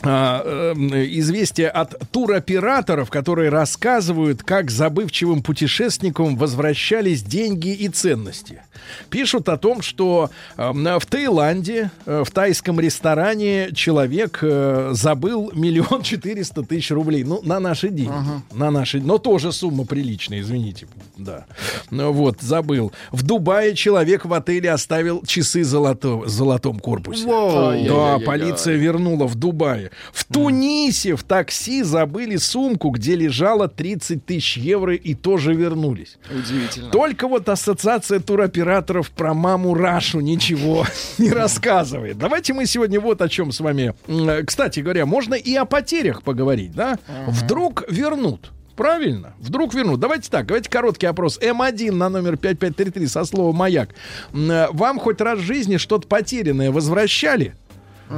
известие 0.05 1.68
от 1.68 1.94
туроператоров, 2.11 3.11
которые 3.11 3.50
рассказывают, 3.50 4.42
как 4.42 4.70
забывчивым 4.70 5.42
путешественникам 5.42 6.36
возвращались 6.36 7.22
деньги 7.22 7.72
и 7.72 7.88
ценности. 7.88 8.62
Пишут 9.11 9.48
о 9.48 9.57
том, 9.57 9.82
что 9.82 10.30
э, 10.57 10.72
в 10.72 11.07
Таиланде, 11.07 11.90
э, 12.05 12.24
в 12.26 12.30
тайском 12.30 12.80
ресторане 12.80 13.70
человек 13.72 14.40
э, 14.42 14.90
забыл 14.92 15.50
миллион 15.55 16.03
четыреста 16.03 16.62
тысяч 16.62 16.90
рублей. 16.90 17.24
Ну, 17.24 17.40
на 17.42 17.61
наши 17.61 17.88
деньги. 17.88 18.12
На 18.53 18.70
наши, 18.70 19.00
но 19.00 19.18
тоже 19.18 19.53
сумма 19.53 19.84
приличная, 19.84 20.40
извините. 20.40 20.86
Да. 21.16 21.46
Ну, 21.90 22.12
вот, 22.12 22.40
забыл. 22.40 22.92
В 23.12 23.22
Дубае 23.22 23.74
человек 23.74 24.24
в 24.24 24.32
отеле 24.32 24.72
оставил 24.72 25.22
часы 25.24 25.62
золото, 25.64 26.16
в 26.16 26.28
золотом 26.28 26.80
корпусе. 26.80 27.24
Да, 27.26 27.70
Ай-яй-яй-яй. 27.70 28.20
полиция 28.26 28.76
вернула 28.76 29.26
в 29.26 29.34
Дубае. 29.34 29.91
В 30.12 30.24
Тунисе 30.24 31.16
в 31.16 31.22
такси 31.22 31.82
забыли 31.82 32.36
сумку, 32.36 32.90
где 32.90 33.14
лежало 33.14 33.68
30 33.68 34.24
тысяч 34.24 34.57
евро 34.57 34.95
и 34.95 35.14
тоже 35.14 35.55
вернулись. 35.55 36.18
Удивительно. 36.30 36.90
Только 36.90 37.28
вот 37.28 37.49
ассоциация 37.49 38.20
туроператоров 38.20 39.11
про 39.11 39.34
маму 39.34 39.74
Рашу 39.74 40.20
ничего 40.20 40.86
не 41.18 41.30
рассказывает. 41.30 42.18
Давайте 42.18 42.53
мы 42.53 42.66
сегодня 42.66 43.01
вот 43.01 43.22
о 43.22 43.28
чем 43.28 43.53
с 43.53 43.61
вами. 43.61 43.95
Э, 44.07 44.43
Кстати 44.45 44.80
говоря, 44.80 45.07
можно 45.07 45.34
и 45.34 45.55
о 45.55 45.64
потерях 45.64 46.22
поговорить, 46.22 46.72
да? 46.72 46.99
Вдруг 47.26 47.84
вернут. 47.88 48.51
Правильно, 48.76 49.34
вдруг 49.38 49.74
вернут. 49.74 50.01
Давайте 50.01 50.30
так, 50.30 50.47
давайте 50.47 50.70
короткий 50.70 51.05
опрос. 51.07 51.38
М1 51.38 51.93
на 51.93 52.09
номер 52.09 52.38
5533 52.38 53.07
со 53.07 53.24
словом 53.26 53.57
«Маяк». 53.57 53.90
Э, 54.32 54.68
Вам 54.72 54.99
хоть 54.99 55.20
раз 55.20 55.40
в 55.40 55.43
жизни 55.43 55.76
что-то 55.76 56.09
потерянное 56.09 56.70
возвращали? 56.70 57.55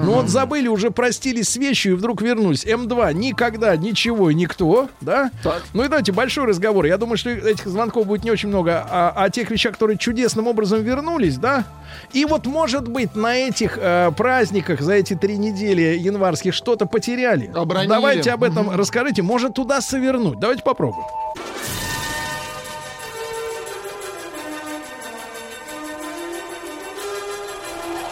Ну 0.03 0.13
вот 0.15 0.29
забыли, 0.29 0.67
уже 0.69 0.91
простились 0.91 1.51
с 1.51 1.57
вещью 1.57 1.93
и 1.93 1.97
вдруг 1.97 2.21
вернулись. 2.21 2.65
М2 2.65 3.15
никогда, 3.15 3.77
ничего 3.77 4.31
и 4.31 4.35
никто, 4.35 4.89
да? 5.01 5.31
Так. 5.43 5.63
Ну 5.73 5.85
и 5.85 5.89
давайте 5.89 6.13
большой 6.13 6.47
разговор. 6.47 6.85
Я 6.85 6.99
думаю, 6.99 7.17
что 7.17 7.31
этих 7.31 7.67
звонков 7.67 8.07
будет 8.07 8.25
не 8.25 8.31
очень 8.31 8.49
много. 8.49 8.85
А 8.91 9.11
о 9.17 9.31
тех 9.31 9.51
вещах, 9.51 9.73
которые 9.73 9.97
чудесным 9.97 10.49
образом 10.49 10.83
вернулись, 10.83 11.37
да? 11.37 11.65
И 12.13 12.25
вот, 12.25 12.47
может 12.47 12.89
быть, 12.89 13.15
на 13.15 13.37
этих 13.37 13.79
э, 13.79 14.11
праздниках 14.17 14.81
за 14.81 14.95
эти 14.95 15.15
три 15.15 15.37
недели 15.37 15.97
январских 15.97 16.55
что-то 16.55 16.87
потеряли. 16.87 17.51
Обронили. 17.55 17.89
Давайте 17.89 18.33
об 18.33 18.43
этом 18.43 18.71
расскажите. 18.71 19.23
Может, 19.23 19.55
туда 19.55 19.81
совернуть. 19.81 20.41
Давайте 20.41 20.63
попробуем. 20.63 21.07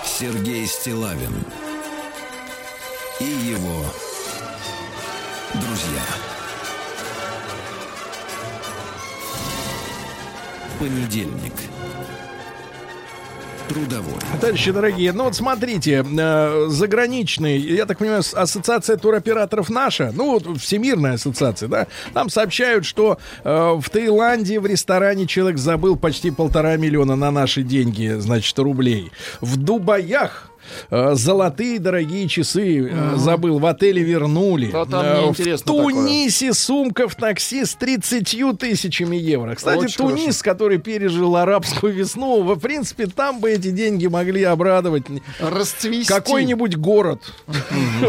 Сергей 0.05 0.67
Стилавин 0.67 1.45
и 3.23 3.51
его 3.53 3.85
друзья. 5.55 6.03
Понедельник. 10.81 11.53
Трудовой. 13.69 14.15
Товарищи 14.41 14.73
дорогие, 14.73 15.13
ну 15.13 15.25
вот 15.25 15.37
смотрите, 15.37 16.05
э, 16.05 16.67
заграничный, 16.69 17.59
я 17.59 17.87
так 17.87 17.99
понимаю, 17.99 18.23
ассоциация 18.35 18.97
туроператоров 18.97 19.71
наша, 19.71 20.11
ну 20.13 20.33
вот 20.33 20.61
Всемирная 20.61 21.15
ассоциация, 21.15 21.69
да, 21.69 21.87
там 22.13 22.29
сообщают, 22.29 22.85
что 22.85 23.19
э, 23.45 23.75
в 23.81 23.89
Таиланде 23.89 24.59
в 24.59 24.67
ресторане 24.67 25.29
человек 25.29 25.59
забыл 25.59 25.97
почти 25.97 26.33
полтора 26.33 26.77
миллиона 26.77 27.15
на 27.15 27.31
наши 27.31 27.63
деньги, 27.63 28.17
значит, 28.19 28.59
рублей. 28.59 29.13
В 29.41 29.57
Дубаях 29.57 30.52
Золотые 30.91 31.79
дорогие 31.79 32.29
часы 32.29 32.89
э, 32.91 33.15
забыл, 33.17 33.59
в 33.59 33.67
отеле 33.67 34.03
вернули. 34.03 34.69
Там 34.71 34.89
Э, 34.93 35.31
в 35.31 35.37
такое. 35.37 35.95
Тунисе 35.95 36.53
сумка 36.55 37.09
в 37.09 37.15
такси 37.15 37.65
с 37.65 37.75
30 37.75 38.59
тысячами 38.59 39.17
евро. 39.17 39.55
Кстати, 39.55 39.85
Очень 39.85 39.97
Тунис, 39.97 40.43
который 40.43 40.79
пережил 40.79 41.37
арабскую 41.37 41.93
весну, 41.93 42.43
в 42.43 42.59
принципе, 42.59 43.07
там 43.07 43.41
бы 43.41 43.51
эти 43.51 43.71
деньги 43.71 44.07
могли 44.07 44.43
обрадовать 44.45 45.05
Расцвести. 45.41 46.13
какой-нибудь 46.13 46.77
город. 46.77 47.23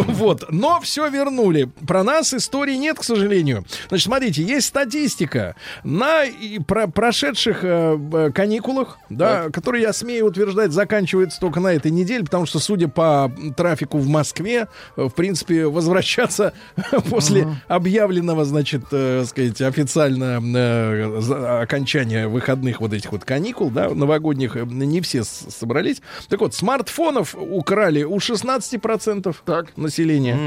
Вот. 0.08 0.46
Но 0.50 0.80
все 0.82 1.08
вернули. 1.10 1.70
Про 1.88 2.04
нас 2.04 2.34
истории 2.34 2.76
нет, 2.76 2.98
к 3.00 3.04
сожалению. 3.04 3.66
Значит, 3.90 4.06
смотрите, 4.06 4.44
есть 4.44 4.68
статистика 4.68 5.56
на 5.84 6.24
про- 6.68 6.88
прошедших 6.88 7.60
э, 7.64 8.32
каникулах, 8.34 8.98
да, 9.10 9.50
которые, 9.52 9.84
я 9.84 9.94
смею 9.94 10.28
утверждать, 10.28 10.72
заканчиваются 10.72 11.40
только 11.40 11.60
на 11.60 11.74
этой 11.74 11.92
неделе, 11.92 12.24
потому 12.24 12.46
что, 12.46 12.53
судя 12.60 12.88
по 12.88 13.32
трафику 13.56 13.98
в 13.98 14.08
Москве, 14.08 14.68
э, 14.98 15.04
в 15.04 15.12
принципе, 15.12 15.68
возвращаться 15.68 16.54
после 17.10 17.48
объявленного, 17.68 18.46
значит, 18.46 18.84
э, 18.92 19.24
сказать, 19.26 19.62
официально 19.62 20.40
э, 20.42 21.62
окончания 21.62 22.28
выходных 22.28 22.82
вот 22.82 22.94
этих 22.94 23.12
вот 23.12 23.24
каникул, 23.26 23.70
да, 23.70 23.90
новогодних, 23.90 24.56
э, 24.56 24.64
не 24.66 25.02
все 25.02 25.24
собрались. 25.24 26.02
Так 26.30 26.42
вот, 26.42 26.54
смартфонов 26.54 27.36
украли 27.36 28.04
у 28.04 28.18
16% 28.18 29.36
Так. 29.46 29.76
населения. 29.78 30.38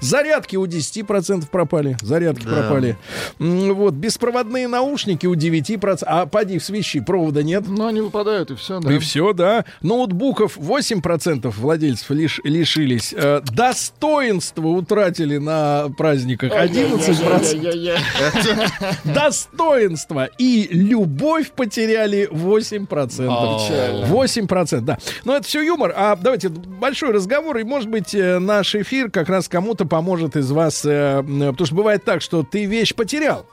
Зарядки 0.00 0.56
у 0.56 0.66
10% 0.66 1.48
пропали. 1.50 1.96
Зарядки 2.02 2.44
пропали. 2.46 2.96
Вот, 3.38 3.94
беспроводные 3.94 4.68
наушники 4.68 5.26
у 5.26 5.34
9%. 5.34 6.02
А 6.06 6.26
поди 6.26 6.58
в 6.58 6.64
свищи, 6.64 7.00
провода 7.00 7.42
нет. 7.42 7.64
Ну, 7.66 7.86
они 7.86 8.00
выпадают, 8.00 8.50
и 8.50 8.54
все, 8.54 8.80
да. 8.80 8.92
И 8.92 8.98
все, 8.98 9.32
да. 9.32 9.64
Ноутбуков 9.82 10.56
8% 10.58 11.41
владельцев 11.50 12.10
лиш- 12.10 12.40
лишились. 12.44 13.12
Э, 13.16 13.40
достоинство 13.44 14.68
утратили 14.68 15.38
на 15.38 15.88
праздниках 15.96 16.52
11%. 16.52 17.32
Ай-яй-яй-яй-яй. 17.32 17.98
Достоинство 19.04 20.26
и 20.38 20.68
любовь 20.70 21.50
потеряли 21.52 22.28
8%. 22.30 22.86
Печально. 22.86 24.06
8%, 24.06 24.80
да. 24.80 24.98
Но 25.24 25.36
это 25.36 25.46
все 25.46 25.62
юмор. 25.62 25.92
А 25.96 26.16
давайте 26.16 26.48
большой 26.48 27.10
разговор, 27.12 27.56
и, 27.58 27.64
может 27.64 27.88
быть, 27.88 28.14
э, 28.14 28.38
наш 28.38 28.74
эфир 28.74 29.10
как 29.10 29.28
раз 29.28 29.48
кому-то 29.48 29.84
поможет 29.84 30.36
из 30.36 30.50
вас. 30.50 30.82
э, 30.84 31.22
Потому 31.22 31.66
что 31.66 31.74
бывает 31.74 32.04
так, 32.04 32.22
что 32.22 32.42
ты 32.42 32.64
вещь 32.64 32.94
потерял. 32.94 33.46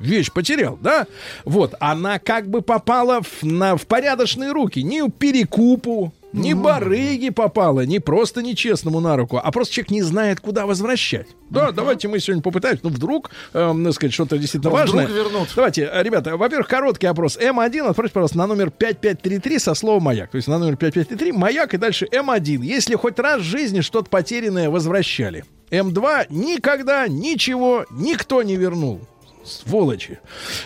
Вещь 0.00 0.30
потерял, 0.32 0.76
да? 0.80 1.06
Вот, 1.44 1.74
она 1.78 2.18
как 2.18 2.48
бы 2.48 2.62
попала 2.62 3.20
в, 3.22 3.44
на, 3.44 3.76
в 3.76 3.86
порядочные 3.86 4.50
руки. 4.50 4.82
Не 4.82 5.08
перекупу, 5.08 6.12
не 6.34 6.54
барыги 6.54 7.30
попала, 7.30 7.86
не 7.86 8.00
просто 8.00 8.42
нечестному 8.42 9.00
на 9.00 9.16
руку, 9.16 9.40
а 9.42 9.50
просто 9.52 9.74
человек 9.74 9.90
не 9.90 10.02
знает, 10.02 10.40
куда 10.40 10.66
возвращать. 10.66 11.28
Да, 11.50 11.70
давайте 11.70 12.08
мы 12.08 12.18
сегодня 12.18 12.42
попытаемся. 12.42 12.80
Ну, 12.84 12.90
вдруг, 12.90 13.30
эм, 13.52 13.84
так 13.84 13.94
сказать, 13.94 14.12
что-то 14.12 14.36
действительно 14.38 14.70
Ну, 14.76 14.82
вдруг 14.82 14.94
важное. 14.96 15.16
вернут. 15.16 15.48
Давайте, 15.54 15.88
э, 15.92 16.02
ребята, 16.02 16.36
во-первых, 16.36 16.66
короткий 16.68 17.06
опрос. 17.06 17.36
М1 17.38 17.86
отправьте, 17.88 18.12
пожалуйста, 18.12 18.38
на 18.38 18.46
номер 18.48 18.70
5533 18.70 19.58
со 19.58 19.74
словом 19.74 20.02
«Маяк». 20.02 20.30
То 20.32 20.36
есть 20.36 20.48
на 20.48 20.58
номер 20.58 20.76
5533 20.76 21.32
«Маяк» 21.32 21.74
и 21.74 21.76
дальше 21.76 22.06
М1. 22.10 22.62
Если 22.64 22.96
хоть 22.96 23.18
раз 23.18 23.40
в 23.40 23.44
жизни 23.44 23.80
что-то 23.80 24.10
потерянное 24.10 24.68
возвращали. 24.70 25.44
М2 25.70 26.26
никогда 26.30 27.06
ничего 27.08 27.86
никто 27.90 28.42
не 28.42 28.56
вернул. 28.56 29.00
Сволочи. 29.44 30.18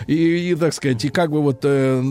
И, 0.07 0.51
и, 0.51 0.55
так 0.55 0.73
сказать, 0.73 1.03
и 1.05 1.09
как 1.09 1.31
бы 1.31 1.41
вот 1.41 1.59
э, 1.63 2.01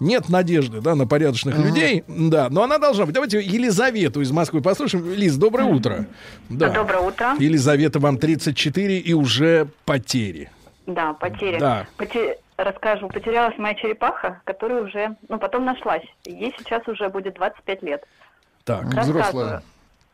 нет 0.00 0.28
надежды, 0.28 0.80
да, 0.80 0.94
на 0.94 1.06
порядочных 1.06 1.58
людей. 1.58 2.04
Да, 2.08 2.48
но 2.50 2.62
она 2.62 2.78
должна 2.78 3.04
быть. 3.06 3.14
Давайте 3.14 3.40
Елизавету 3.40 4.20
из 4.20 4.30
Москвы 4.30 4.62
послушаем. 4.62 5.12
Лиз, 5.12 5.36
доброе 5.36 5.64
утро. 5.64 6.06
Да. 6.48 6.70
Доброе 6.70 7.00
утро. 7.00 7.34
Елизавета, 7.38 7.98
вам 7.98 8.18
34 8.18 8.98
и 8.98 9.12
уже 9.12 9.68
потери. 9.84 10.50
Да, 10.86 11.12
потери. 11.14 11.58
Да. 11.58 11.86
Поте- 11.98 12.38
расскажу. 12.56 13.08
Потерялась 13.08 13.58
моя 13.58 13.74
черепаха, 13.74 14.40
которая 14.44 14.82
уже, 14.84 15.16
ну, 15.28 15.38
потом 15.38 15.64
нашлась. 15.64 16.04
Ей 16.24 16.54
сейчас 16.58 16.86
уже 16.88 17.08
будет 17.08 17.34
25 17.34 17.82
лет. 17.82 18.04
Так. 18.64 18.84
Взрослая. 18.86 19.62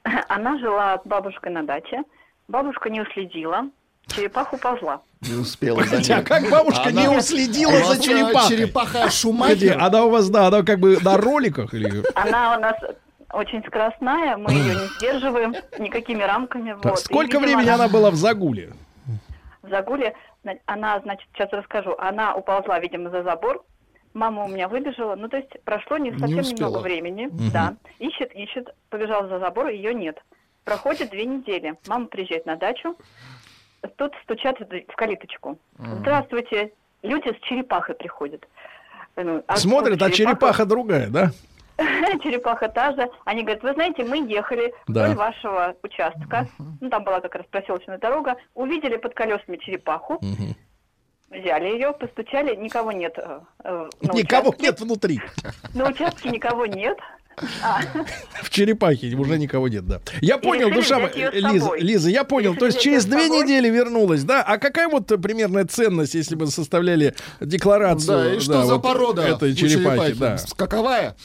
Она 0.29 0.59
жила 0.59 1.01
с 1.03 1.07
бабушкой 1.07 1.53
на 1.53 1.63
даче. 1.63 2.03
Бабушка 2.49 2.91
не 2.91 3.01
уследила. 3.01 3.69
Черепаха 4.09 4.55
уползла. 4.55 5.01
Не 5.21 5.35
успела 5.35 5.77
Погоди, 5.79 6.13
а 6.13 6.23
как 6.23 6.51
бабушка 6.51 6.91
не 6.91 7.07
Она- 7.07 7.17
уследила 7.19 7.71
У 7.71 7.85
за 7.95 8.03
черепахой? 8.03 8.49
Черепаха 8.57 9.11
Шумахер. 9.11 9.79
она 9.81 10.05
у 10.05 10.11
вас, 10.11 10.29
да, 10.29 10.49
она 10.49 10.63
как 10.63 10.81
бы 10.81 10.99
на 11.01 11.17
роликах 11.17 11.73
или... 11.75 12.03
Она 12.15 12.57
у 12.57 12.61
нас 12.61 12.75
очень 13.33 13.63
скоростная, 13.65 14.37
мы 14.37 14.51
ее 14.53 14.75
не 14.75 14.87
сдерживаем 14.97 15.55
никакими 15.79 16.23
рамками. 16.23 16.73
Так, 16.83 16.85
вот. 16.85 16.99
И, 16.99 17.03
сколько 17.05 17.39
видимо, 17.39 17.47
времени 17.47 17.69
она 17.71 17.89
была 17.89 18.11
в 18.11 18.17
загуле? 18.17 18.73
в 19.63 19.69
загуле. 19.71 20.15
На- 20.43 20.57
Она, 20.67 20.99
значит, 21.01 21.29
сейчас 21.33 21.49
расскажу. 21.53 21.95
Она 21.99 22.35
уползла, 22.35 22.81
видимо, 22.81 23.11
за 23.11 23.23
забор. 23.23 23.65
Мама 24.13 24.45
у 24.45 24.49
меня 24.49 24.67
выбежала. 24.69 25.15
Ну, 25.15 25.29
то 25.29 25.37
есть 25.37 25.51
прошло 25.65 25.97
не 25.99 26.11
совсем 26.19 26.41
успела. 26.41 26.67
немного 26.69 26.79
времени. 26.83 27.29
Да. 27.53 27.77
Ищет, 28.01 28.33
ищет. 28.35 28.75
Побежала 28.91 29.29
за 29.29 29.39
забор, 29.39 29.69
ее 29.69 29.95
нет. 29.95 30.19
Проходит 30.65 31.11
две 31.11 31.25
недели. 31.27 31.75
Мама 31.87 32.07
приезжает 32.07 32.45
на 32.45 32.57
дачу. 32.57 32.97
Тут 33.97 34.13
стучат 34.25 34.57
в 34.61 34.97
калиточку. 34.97 35.59
Здравствуйте. 35.79 36.73
Люди 37.03 37.29
с 37.37 37.41
черепахой 37.47 37.95
приходят. 37.97 38.47
Ну, 39.17 39.43
а 39.47 39.57
Смотрит, 39.57 40.01
а 40.01 40.07
черепаха- 40.09 40.13
черепаха 40.17 40.65
другая, 40.67 41.09
да? 41.09 41.31
черепаха 42.23 42.69
та 42.69 42.93
же. 42.95 43.11
Они 43.25 43.43
говорят, 43.43 43.63
вы 43.63 43.73
знаете, 43.75 44.05
мы 44.05 44.19
ехали 44.29 44.73
Да. 44.87 45.05
вдоль 45.05 45.17
вашего 45.17 45.75
участка. 45.83 46.47
Ну, 46.81 46.89
там 46.91 47.03
была 47.05 47.21
как 47.21 47.35
раз 47.35 47.45
проселочная 47.51 47.99
дорога. 47.99 48.37
Увидели 48.55 48.97
под 48.97 49.15
колесами 49.15 49.57
черепаху. 49.57 50.21
Взяли 51.31 51.65
ее, 51.69 51.93
постучали, 51.95 52.55
никого 52.57 52.93
нет. 52.93 53.15
э, 53.19 53.41
э, 53.65 53.89
Никого 54.13 54.51
участке. 54.51 54.67
нет 54.67 54.81
внутри. 54.81 55.21
На 55.75 55.89
участке 55.89 56.29
никого 56.29 56.67
нет. 56.67 56.99
В 58.43 58.51
черепахе 58.51 59.15
уже 59.15 59.39
никого 59.39 59.69
нет, 59.69 59.87
да. 59.87 60.01
Я 60.21 60.39
понял, 60.39 60.71
душа 60.71 60.99
Лиза. 61.33 61.75
Лиза, 61.77 62.11
я 62.11 62.25
понял. 62.25 62.55
То 62.55 62.67
есть 62.67 62.81
через 62.81 63.05
две 63.05 63.29
недели 63.29 63.69
вернулась, 63.69 64.25
да? 64.25 64.43
А 64.43 64.59
какая 64.59 64.89
вот 64.89 65.07
примерная 65.23 65.65
ценность, 65.65 66.15
если 66.15 66.35
бы 66.35 66.47
составляли 66.47 67.15
декларацию? 67.41 68.19
Да, 68.19 68.35
и 68.35 68.41
что 68.41 68.65
за 68.65 68.79
порода 68.79 69.23
этой 69.23 69.55
черепахи? 69.55 70.15
Да. 70.15 70.37
Каковая? 70.57 71.17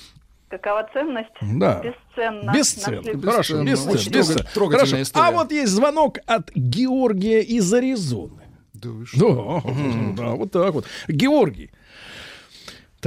какова 0.50 0.88
ценность? 0.94 1.30
Да. 1.42 1.82
Бесценно. 1.84 2.52
Бесценно. 2.54 3.22
Хорошо, 3.22 3.64
Бесценно. 3.64 3.94
бесценно. 3.94 4.70
Хорошо. 4.70 5.02
история. 5.02 5.26
А 5.26 5.32
вот 5.32 5.52
есть 5.52 5.72
звонок 5.72 6.20
от 6.26 6.52
Георгия 6.56 7.42
из 7.42 7.72
Аризоны. 7.74 8.44
Да 8.74 8.90
вы 8.90 9.06
Да, 9.16 10.24
да, 10.24 10.32
вот 10.32 10.52
так 10.52 10.74
вот. 10.74 10.86
Георгий. 11.08 11.72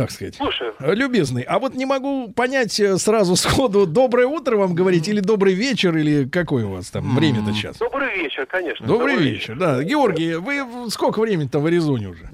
Так 0.01 0.11
сказать. 0.11 0.37
Слушаю. 0.37 0.75
Э, 0.81 0.95
Любезный, 0.95 1.43
а 1.43 1.59
вот 1.59 1.75
не 1.75 1.85
могу 1.85 2.33
понять 2.33 2.81
э, 2.81 2.97
сразу 2.97 3.37
сходу, 3.37 3.87
доброе 3.87 4.27
утро 4.27 4.57
вам 4.57 4.75
говорить, 4.75 5.07
или 5.09 5.21
добрый 5.21 5.53
вечер, 5.53 5.95
или 5.95 6.27
какое 6.27 6.65
у 6.65 6.71
вас 6.71 6.91
там 6.91 7.15
время-то 7.15 7.53
сейчас? 7.53 7.77
Добрый 7.77 8.17
вечер, 8.17 8.47
конечно. 8.47 8.87
Добрый 8.87 9.17
вечер, 9.17 9.59
да. 9.59 9.83
Георгий, 9.83 10.37
вы 10.37 10.91
сколько 10.91 11.21
времени-то 11.21 11.59
в 11.59 11.67
Аризоне 11.67 12.09
уже? 12.09 12.31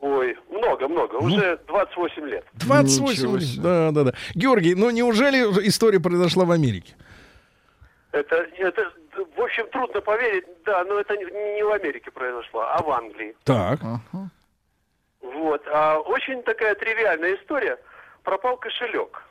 Ой, 0.00 0.36
много-много. 0.50 1.14
Уже 1.14 1.60
28 1.68 2.26
лет. 2.26 2.44
28 2.54 3.12
Ничего 3.12 3.36
лет. 3.36 3.62
Да, 3.62 3.92
да, 3.92 4.02
да. 4.02 4.14
Георгий, 4.34 4.74
ну 4.74 4.90
неужели 4.90 5.42
история 5.68 6.00
произошла 6.00 6.44
в 6.44 6.50
Америке? 6.50 6.94
Это, 8.10 8.48
это, 8.58 8.82
в 9.36 9.40
общем, 9.40 9.68
трудно 9.70 10.00
поверить, 10.00 10.44
да, 10.66 10.82
но 10.82 10.98
это 10.98 11.16
не, 11.16 11.24
не 11.54 11.62
в 11.62 11.70
Америке 11.70 12.10
произошло, 12.10 12.62
а 12.62 12.82
в 12.82 12.90
Англии. 12.90 13.36
Так. 13.44 13.78
Вот. 15.24 15.66
А 15.72 15.98
очень 15.98 16.42
такая 16.42 16.74
тривиальная 16.74 17.34
история. 17.36 17.78
Пропал 18.22 18.56
кошелек. 18.56 19.22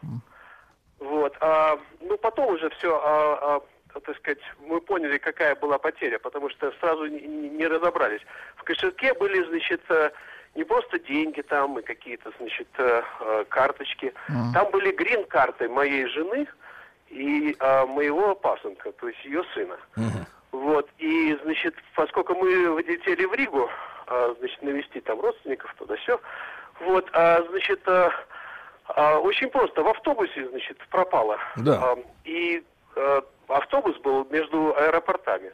Вот. 0.99 1.35
А, 1.39 1.77
ну, 2.01 2.17
потом 2.17 2.53
уже 2.53 2.69
все, 2.71 2.99
а, 3.03 3.61
а, 3.93 3.99
так 3.99 4.17
сказать, 4.17 4.39
мы 4.59 4.81
поняли, 4.81 5.17
какая 5.17 5.55
была 5.55 5.77
потеря, 5.77 6.17
потому 6.19 6.49
что 6.49 6.71
сразу 6.79 7.05
не, 7.05 7.19
не- 7.49 7.67
разобрались. 7.67 8.21
В 8.55 8.63
кошельке 8.63 9.13
были, 9.13 9.43
значит, 9.43 9.81
э, 9.89 10.11
не 10.55 10.63
просто 10.63 10.99
деньги 10.99 11.41
там 11.41 11.77
и 11.79 11.83
какие-то, 11.83 12.31
значит, 12.39 12.67
э, 12.77 13.03
э, 13.19 13.45
карточки. 13.49 14.13
Там 14.53 14.71
были 14.71 14.91
грин-карты 14.91 15.69
моей 15.69 16.07
жены 16.07 16.47
и 17.09 17.55
а, 17.59 17.85
моего 17.85 18.33
пасынка, 18.35 18.91
то 18.93 19.07
есть 19.07 19.23
ее 19.25 19.43
сына. 19.53 19.77
Вот, 20.51 20.89
и, 20.99 21.37
значит, 21.43 21.75
поскольку 21.95 22.35
мы 22.35 22.81
летели 22.83 23.25
в 23.25 23.33
Ригу, 23.33 23.69
значит, 24.39 24.61
навестить 24.61 25.03
там 25.03 25.19
родственников, 25.19 25.73
туда 25.77 25.95
все, 25.97 26.19
вот, 26.81 27.09
а, 27.13 27.43
значит, 27.49 27.87
а, 27.87 28.11
а, 28.87 29.19
очень 29.19 29.49
просто, 29.49 29.83
в 29.83 29.87
автобусе, 29.87 30.47
значит, 30.49 30.77
пропало. 30.89 31.37
Да. 31.57 31.79
А, 31.81 31.97
и 32.25 32.63
а, 32.95 33.23
автобус 33.47 33.97
был 33.99 34.25
между 34.29 34.75
аэропортами. 34.75 35.53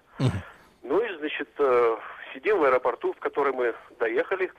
Ну 0.82 1.00
и, 1.02 1.18
значит, 1.18 1.50
э, 1.60 1.98
сидим 2.34 2.60
в 2.60 2.64
аэропорту, 2.64 3.14
в 3.14 3.20
который 3.20 3.54
мы 3.54 3.76
доехали, 4.00 4.52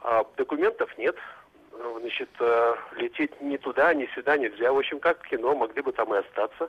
а, 0.00 0.24
документов 0.36 0.96
нет, 0.96 1.16
Э, 1.78 1.98
значит, 2.00 2.30
э, 2.40 2.74
лететь 2.96 3.40
ни 3.40 3.56
туда, 3.56 3.94
ни 3.94 4.06
сюда 4.14 4.36
нельзя. 4.36 4.72
В 4.72 4.78
общем, 4.78 4.98
как 5.00 5.22
в 5.22 5.28
кино, 5.28 5.54
могли 5.54 5.82
бы 5.82 5.92
там 5.92 6.14
и 6.14 6.18
остаться. 6.18 6.68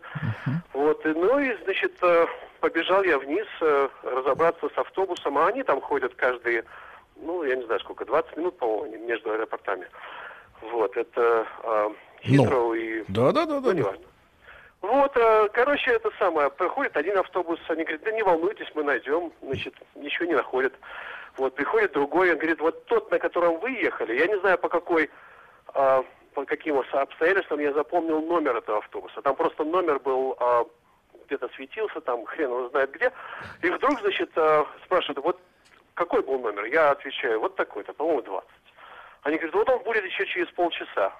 Вот, 0.73 1.05
и, 1.05 1.09
ну 1.09 1.39
и, 1.39 1.55
значит, 1.63 1.93
э, 2.01 2.27
побежал 2.59 3.03
я 3.03 3.17
вниз 3.17 3.47
э, 3.61 3.89
разобраться 4.03 4.69
с 4.69 4.77
автобусом, 4.77 5.37
а 5.37 5.47
они 5.47 5.63
там 5.63 5.81
ходят 5.81 6.13
каждые, 6.15 6.63
ну, 7.15 7.43
я 7.43 7.55
не 7.55 7.65
знаю 7.65 7.79
сколько, 7.79 8.05
20 8.05 8.37
минут, 8.37 8.57
по-моему, 8.57 9.05
между 9.05 9.31
аэропортами. 9.31 9.87
Вот, 10.61 10.95
это 10.97 11.47
э, 11.63 11.89
Хитроу 12.23 12.73
и... 12.73 13.03
Да, 13.07 13.31
да, 13.31 13.45
да, 13.45 13.55
Ну, 13.55 13.61
да. 13.61 13.73
неважно. 13.73 14.05
Вот, 14.81 15.17
э, 15.17 15.49
короче, 15.53 15.91
это 15.91 16.11
самое, 16.19 16.49
проходит 16.49 16.95
один 16.95 17.17
автобус, 17.17 17.59
они 17.67 17.83
говорят, 17.83 18.03
да 18.03 18.11
не 18.11 18.23
волнуйтесь, 18.23 18.71
мы 18.75 18.83
найдем, 18.83 19.31
значит, 19.41 19.73
ничего 19.95 20.27
не 20.27 20.35
находят. 20.35 20.73
Вот, 21.37 21.53
приходит 21.53 21.91
другой, 21.91 22.31
он 22.31 22.37
говорит, 22.37 22.59
вот 22.59 22.85
тот, 22.85 23.11
на 23.11 23.19
котором 23.19 23.59
вы 23.59 23.71
ехали, 23.71 24.17
я 24.17 24.25
не 24.25 24.39
знаю, 24.39 24.57
по 24.57 24.69
какой, 24.69 25.09
а, 25.67 26.03
по 26.33 26.45
каким 26.45 26.79
обстоятельствам 26.79 27.59
я 27.59 27.73
запомнил 27.73 28.21
номер 28.21 28.57
этого 28.57 28.79
автобуса. 28.79 29.21
Там 29.21 29.35
просто 29.35 29.63
номер 29.63 29.99
был, 29.99 30.35
а, 30.39 30.65
где-то 31.27 31.47
светился, 31.49 32.01
там 32.01 32.25
хрен 32.25 32.49
его 32.49 32.69
знает 32.69 32.91
где. 32.91 33.11
И 33.61 33.69
вдруг, 33.69 33.99
значит, 34.01 34.31
а, 34.35 34.65
спрашивают, 34.85 35.23
вот 35.23 35.39
какой 35.93 36.23
был 36.23 36.39
номер? 36.39 36.65
Я 36.65 36.91
отвечаю, 36.91 37.39
вот 37.39 37.55
такой-то, 37.55 37.93
по-моему, 37.93 38.23
20. 38.23 38.49
Они 39.21 39.37
говорят, 39.37 39.55
вот 39.55 39.69
он 39.69 39.83
будет 39.83 40.05
еще 40.05 40.25
через 40.25 40.47
полчаса. 40.53 41.13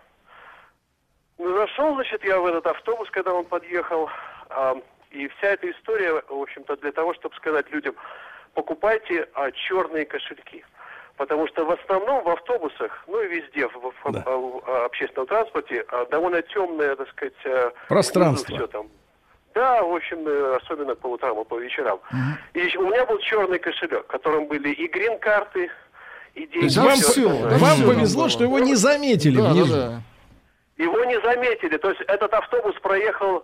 Ну, 1.38 1.56
зашел, 1.56 1.94
значит, 1.94 2.24
я 2.24 2.40
в 2.40 2.46
этот 2.48 2.66
автобус, 2.66 3.10
когда 3.12 3.34
он 3.34 3.46
подъехал. 3.46 4.10
а, 4.50 4.76
и 5.12 5.28
вся 5.28 5.50
эта 5.50 5.70
история, 5.72 6.22
в 6.28 6.42
общем-то, 6.42 6.76
для 6.78 6.92
того, 6.92 7.14
чтобы 7.14 7.36
сказать 7.36 7.70
людям, 7.72 7.96
покупайте 8.62 9.28
а, 9.36 9.52
черные 9.52 10.06
кошельки. 10.06 10.66
Потому 11.16 11.48
что 11.48 11.64
в 11.66 11.72
основном 11.72 12.24
в 12.24 12.30
автобусах, 12.30 13.04
ну 13.08 13.22
и 13.22 13.28
везде, 13.28 13.68
в, 13.68 13.74
в- 13.74 14.12
Да. 14.12 14.24
а, 14.26 14.36
в, 14.36 14.64
а, 14.68 14.86
общественном 14.86 15.28
транспорте, 15.28 15.86
а, 15.90 16.06
довольно 16.06 16.42
темное, 16.42 16.96
так 16.96 17.08
сказать, 17.10 17.34
а, 17.46 17.72
Пространство. 17.88 18.56
все 18.56 18.68
там. 18.68 18.88
Да, 19.54 19.82
в 19.84 19.96
общем, 19.96 20.28
э, 20.28 20.58
особенно 20.58 20.94
по 20.96 21.08
утрам 21.08 21.40
и 21.42 21.46
по 21.46 21.58
вечерам. 21.60 22.00
И 22.54 22.60
еще 22.60 22.78
у 22.80 22.88
меня 22.88 23.06
был 23.08 23.18
черный 23.20 23.58
кошелек, 23.60 24.04
в 24.04 24.08
котором 24.08 24.46
были 24.48 24.70
и 24.70 24.88
грин-карты, 24.88 25.70
и 26.36 26.42
деньги. 26.42 26.60
То 26.60 26.66
есть 26.66 26.76
Да 26.76 26.84
вам, 26.84 26.92
всё, 26.96 27.12
всё 27.12 27.22
да 27.30 27.34
остальное. 27.34 27.60
вам 27.60 27.76
всё 27.78 27.88
повезло, 27.88 28.22
там 28.24 28.30
что 28.30 28.40
было. 28.40 28.48
его 28.48 28.60
не 28.60 28.76
заметили 28.76 29.38
Да, 29.38 29.54
да, 29.54 29.66
да. 29.76 30.02
Его 30.84 31.04
не 31.06 31.20
заметили. 31.22 31.78
То 31.78 31.90
есть 31.90 32.02
этот 32.02 32.32
автобус 32.36 32.76
проехал, 32.82 33.44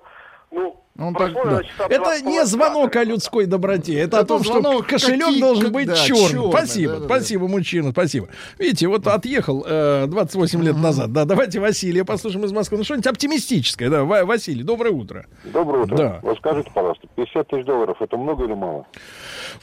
ну, 0.53 0.75
Он 0.99 1.15
так, 1.15 1.33
да. 1.33 1.61
Это 1.89 2.21
не 2.21 2.45
звонок 2.45 2.95
о 2.95 3.03
людской 3.03 3.45
доброте. 3.47 3.95
Это, 3.99 4.17
о 4.17 4.21
Это 4.21 4.27
том, 4.27 4.43
что 4.43 4.83
кошелек 4.83 5.25
какие- 5.25 5.41
должен 5.41 5.71
быть 5.71 5.87
да, 5.87 5.95
черным. 5.95 6.29
чёрный, 6.29 6.49
Спасибо, 6.51 6.93
да, 6.93 6.99
да, 6.99 7.07
да. 7.07 7.15
спасибо, 7.15 7.47
мужчина, 7.47 7.91
спасибо. 7.91 8.27
Видите, 8.59 8.87
вот 8.87 9.07
отъехал 9.07 9.65
э, 9.67 10.05
28 10.07 10.63
лет 10.63 10.77
назад. 10.77 11.11
Да, 11.11 11.25
давайте 11.25 11.59
Василия 11.59 12.05
послушаем 12.05 12.45
из 12.45 12.51
Москвы. 12.51 12.77
Ну, 12.77 12.83
что-нибудь 12.83 13.07
оптимистическое. 13.07 13.89
Да, 13.89 14.03
Ва- 14.03 14.25
Василий, 14.25 14.63
доброе 14.63 14.91
утро. 14.91 15.25
Доброе 15.45 15.83
утро. 15.85 15.97
Да. 15.97 16.19
Вот 16.21 16.37
скажите, 16.37 16.69
пожалуйста, 16.73 17.07
50 17.15 17.47
тысяч 17.47 17.65
долларов 17.65 17.97
это 17.99 18.15
много 18.15 18.45
или 18.45 18.53
мало? 18.53 18.85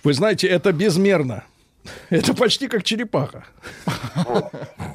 Вы 0.02 0.12
знаете, 0.14 0.48
это 0.48 0.72
безмерно. 0.72 1.44
Это 2.10 2.34
почти 2.34 2.68
как 2.68 2.82
черепаха. 2.82 3.44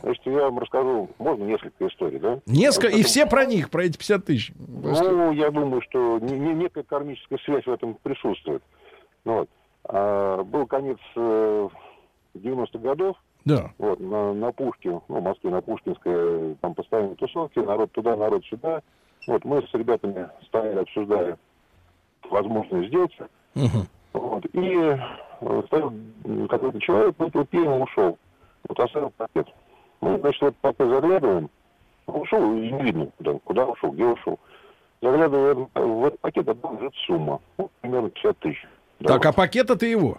Значит, 0.04 0.26
я 0.26 0.44
вам 0.44 0.60
расскажу, 0.60 1.10
можно 1.20 1.44
несколько 1.44 1.88
историй, 1.88 2.20
да? 2.20 2.40
Несколько, 2.46 2.88
и 2.96 3.00
Это- 3.02 3.08
все 3.10 3.26
про 3.26 3.46
них, 3.46 3.70
про 3.70 3.84
эти 3.86 3.98
50 3.98 4.26
тысяч. 4.26 4.52
Ну, 4.58 5.32
я 5.32 5.50
думаю, 5.52 5.82
что 5.82 6.20
не- 6.20 6.38
не- 6.40 6.54
некая 6.54 6.84
кармическая 6.84 7.40
связь 7.46 7.66
в 7.66 7.72
этом 7.72 7.96
присутствует. 8.04 8.64
Ну 9.24 9.34
Вот. 9.40 9.50
А, 9.88 10.44
был 10.44 10.66
конец 10.68 10.98
э, 11.16 11.70
90-х 12.36 12.80
годов, 12.80 13.18
Да. 13.46 13.72
вот, 13.78 14.00
на, 14.00 14.34
на 14.34 14.52
Пушке, 14.52 14.90
ну, 15.08 15.20
в 15.20 15.22
Москве, 15.24 15.50
на 15.52 15.62
Пушкинской, 15.62 16.56
там 16.62 16.74
постоянно 16.74 17.16
тусовки, 17.16 17.60
народ 17.60 17.92
туда, 17.92 18.16
народ 18.16 18.44
сюда. 18.46 18.82
Вот, 19.28 19.44
мы 19.46 19.62
с 19.62 19.74
ребятами 19.74 20.28
стояли, 20.48 20.80
обсуждали 20.80 21.36
возможность 22.30 22.88
сделать. 22.90 23.16
Мгм. 23.56 23.88
Вот. 24.14 24.46
И 24.54 24.98
какой-то 25.40 26.80
человек, 26.80 27.16
выпил 27.18 27.46
пиво, 27.46 27.76
ушел. 27.76 28.18
Вот 28.68 28.80
оставил 28.80 29.12
пакет. 29.12 29.48
Мы, 30.02 30.20
значит, 30.20 30.42
в 30.42 30.46
этот 30.46 30.58
пакет 30.58 30.90
заглядываем. 30.90 31.50
Ушел, 32.08 32.54
и 32.54 32.72
не 32.72 32.84
видно, 32.84 33.08
куда, 33.18 33.34
куда 33.44 33.66
ушел, 33.66 33.92
где 33.92 34.06
ушел. 34.06 34.40
Заглядываем 35.02 35.70
в 35.74 36.06
этот 36.06 36.20
пакет, 36.20 36.48
а 36.48 36.56
там 36.56 36.78
лежит 36.78 36.94
сумма. 37.06 37.40
Ну, 37.58 37.70
примерно 37.82 38.10
50 38.10 38.38
тысяч. 38.40 38.68
Так, 39.04 39.26
а 39.26 39.34
пакет 39.34 39.70
это 39.70 39.86
его? 39.86 40.18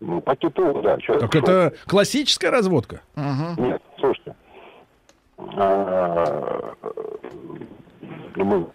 Ну, 0.00 0.20
пакет 0.20 0.56
его, 0.58 0.80
да. 0.82 0.98
человек 0.98 1.30
Так 1.30 1.42
ушел. 1.42 1.56
это 1.56 1.76
классическая 1.86 2.50
разводка? 2.50 3.02
Нет, 3.56 3.82
слушайте. 3.98 4.34
А, 5.38 6.74
ну, 8.36 8.44
мы 8.44 8.66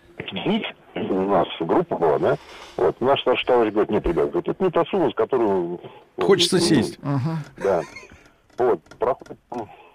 у 1.09 1.27
нас 1.27 1.47
группа 1.59 1.97
была, 1.97 2.19
да? 2.19 2.37
Вот, 2.77 2.99
наш 3.01 3.21
старший 3.21 3.45
товарищ 3.45 3.71
говорит, 3.71 3.91
нет, 3.91 4.05
ребят, 4.05 4.29
говорит, 4.29 4.47
это 4.49 4.63
не 4.63 4.71
та 4.71 4.85
сумма, 4.85 5.11
с 5.11 5.13
которой... 5.13 5.79
Хочется 6.19 6.59
сесть. 6.59 6.99
Да. 7.57 7.81
Вот, 8.57 8.81
проходит 8.99 9.37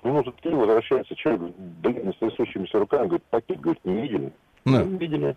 минуты 0.02 0.32
три, 0.40 0.52
возвращается 0.54 1.14
человек, 1.14 1.40
говорит, 1.40 1.56
блин, 1.82 2.12
с 2.12 2.18
трясущимися 2.18 2.78
руками, 2.78 3.06
говорит, 3.06 3.24
пакет, 3.24 3.60
говорит, 3.60 3.84
не 3.84 4.02
видели? 4.02 4.32
Да. 4.64 4.82
Не 4.82 4.98
видели. 4.98 5.36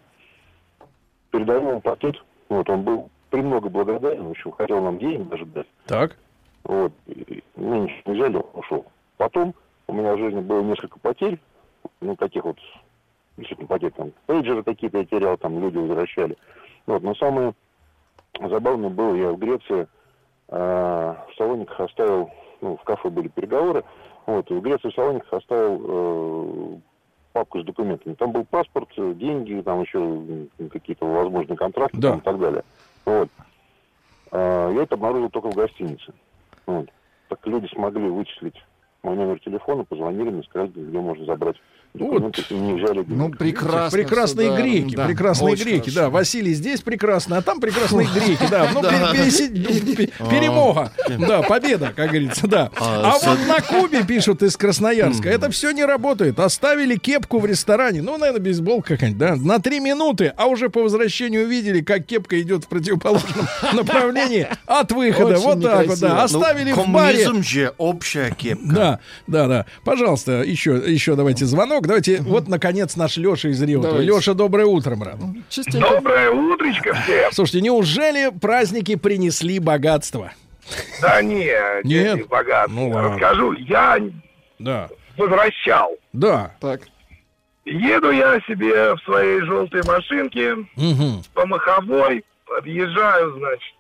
Передаем 1.31 1.67
ему 1.67 1.81
пакет, 1.81 2.15
вот, 2.49 2.69
он 2.69 2.83
был 2.83 3.09
премного 3.29 3.69
благодарен, 3.69 4.29
общем, 4.29 4.51
хотел 4.51 4.81
нам 4.81 4.97
денег 4.97 5.27
даже 5.27 5.45
дать. 5.45 5.67
Так. 5.85 6.17
Вот. 6.63 6.93
И 7.07 7.43
мы 7.55 7.79
ничего 7.79 8.13
не 8.13 8.13
взяли, 8.13 8.35
он 8.37 8.45
ушел. 8.53 8.85
Потом 9.17 9.53
у 9.87 9.93
меня 9.93 10.15
в 10.15 10.19
жизни 10.19 10.39
было 10.39 10.61
несколько 10.61 10.99
потерь, 10.99 11.39
ну, 12.01 12.15
таких 12.15 12.43
вот, 12.43 12.57
действительно, 13.37 13.67
потерь, 13.67 13.91
там, 13.91 14.11
пейджеры 14.25 14.63
какие-то 14.63 14.99
я 14.99 15.05
терял, 15.05 15.37
там, 15.37 15.59
люди 15.59 15.77
возвращали. 15.77 16.37
Вот, 16.85 17.01
но 17.03 17.15
самое 17.15 17.53
забавное 18.39 18.89
было, 18.89 19.15
я 19.15 19.31
в 19.31 19.37
Греции 19.37 19.87
а, 20.49 21.25
в 21.31 21.35
Салониках 21.35 21.79
оставил, 21.79 22.31
ну, 22.61 22.77
в 22.77 22.83
кафе 22.83 23.09
были 23.09 23.27
переговоры, 23.27 23.83
вот, 24.25 24.49
и 24.49 24.53
в 24.53 24.61
Греции 24.61 24.89
в 24.89 24.95
Салониках 24.95 25.33
оставил 25.33 25.81
э, 25.83 26.77
папку 27.33 27.59
с 27.61 27.65
документами. 27.65 28.13
Там 28.15 28.31
был 28.31 28.45
паспорт, 28.45 28.89
э, 28.97 29.13
деньги, 29.15 29.61
там 29.61 29.81
еще 29.81 30.47
какие-то 30.69 31.05
возможные 31.05 31.57
контракты 31.57 31.97
Да. 31.97 32.15
и 32.15 32.19
так 32.21 32.39
далее. 32.39 32.63
Вот. 33.05 33.29
А, 34.31 34.71
я 34.71 34.83
это 34.83 34.95
обнаружил 34.95 35.29
только 35.29 35.51
в 35.51 35.55
гостинице. 35.55 36.13
Вот. 36.65 36.89
Так 37.29 37.45
люди 37.45 37.67
смогли 37.67 38.09
вычислить 38.09 38.55
мой 39.03 39.15
номер 39.15 39.39
телефона, 39.39 39.83
позвонили 39.83 40.29
мне, 40.29 40.43
сказали, 40.43 40.69
где 40.69 40.99
можно 40.99 41.25
забрать 41.25 41.57
взяли 41.99 43.03
денег. 43.03 43.07
Ну, 43.07 43.29
прекрасно. 43.29 43.89
Прекрасные 43.97 44.49
да, 44.51 44.61
греки, 44.61 44.95
да, 44.95 45.05
прекрасные 45.05 45.53
очень 45.53 45.63
греки, 45.65 45.89
хорошо. 45.89 45.99
да. 45.99 46.09
Василий 46.09 46.53
здесь 46.53 46.81
прекрасно, 46.81 47.37
а 47.37 47.41
там 47.41 47.59
прекрасные 47.59 48.07
греки, 48.07 48.45
да. 48.49 48.69
Ну, 48.73 48.81
пе- 48.81 50.07
перемога, 50.29 50.91
да, 51.19 51.41
победа, 51.41 51.93
как 51.95 52.09
говорится, 52.09 52.47
да. 52.47 52.71
А, 52.79 53.13
А 53.13 53.25
вот 53.27 53.39
на 53.47 53.61
Кубе, 53.61 54.03
пишут 54.03 54.43
из 54.43 54.57
Красноярска, 54.57 55.29
это 55.29 55.49
все 55.49 55.71
не 55.71 55.85
работает. 55.85 56.39
Оставили 56.39 56.95
кепку 56.95 57.39
в 57.39 57.45
ресторане, 57.45 58.01
ну, 58.01 58.17
наверное, 58.17 58.41
бейсболка 58.41 58.93
какая-нибудь, 58.95 59.19
да, 59.19 59.35
на 59.35 59.59
три 59.59 59.79
минуты, 59.79 60.33
а 60.35 60.47
уже 60.47 60.69
по 60.69 60.81
возвращению 60.81 61.45
увидели, 61.45 61.81
как 61.81 62.05
кепка 62.05 62.41
идет 62.41 62.65
в 62.65 62.67
противоположном 62.67 63.47
направлении 63.73 64.47
от 64.65 64.91
выхода. 64.91 65.37
Вот 65.37 65.61
так 65.61 65.87
вот, 65.87 65.99
да. 65.99 66.09
Ну, 66.15 66.21
Оставили 66.21 66.71
в 66.71 66.87
баре. 66.89 67.25
же 67.41 67.73
общая 67.77 68.31
кепка. 68.31 68.65
Да, 68.65 68.99
да, 69.27 69.47
да. 69.47 69.65
Пожалуйста, 69.83 70.43
еще, 70.43 70.81
еще 70.85 71.15
давайте 71.15 71.45
звонок. 71.45 71.84
Давайте, 71.87 72.21
вот, 72.21 72.47
наконец, 72.47 72.95
наш 72.95 73.17
Леша 73.17 73.49
из. 73.49 73.59
Давайте. 73.59 73.99
Леша, 74.03 74.33
доброе 74.33 74.65
утро, 74.65 74.95
брат. 74.95 75.15
Частенько. 75.49 75.89
Доброе 75.89 76.29
утречко 76.31 76.93
всем. 76.93 77.31
Слушайте, 77.31 77.61
неужели 77.61 78.29
праздники 78.39 78.95
принесли 78.95 79.59
богатство? 79.59 80.31
Да 81.01 81.21
не, 81.21 81.51
Нет? 81.83 82.15
не 82.17 82.23
богат. 82.23 82.67
Ну 82.69 82.89
ладно. 82.89 83.11
Расскажу, 83.13 83.53
я 83.53 83.99
Да. 84.59 84.89
возвращал. 85.17 85.95
Да. 86.13 86.55
Так. 86.59 86.81
Еду 87.65 88.11
я 88.11 88.39
себе 88.47 88.93
в 88.95 88.99
своей 89.05 89.41
желтой 89.41 89.81
машинке 89.83 90.55
Мгм. 90.75 91.23
по 91.33 91.45
Маховой, 91.47 92.23
подъезжаю, 92.45 93.33
значит, 93.37 93.73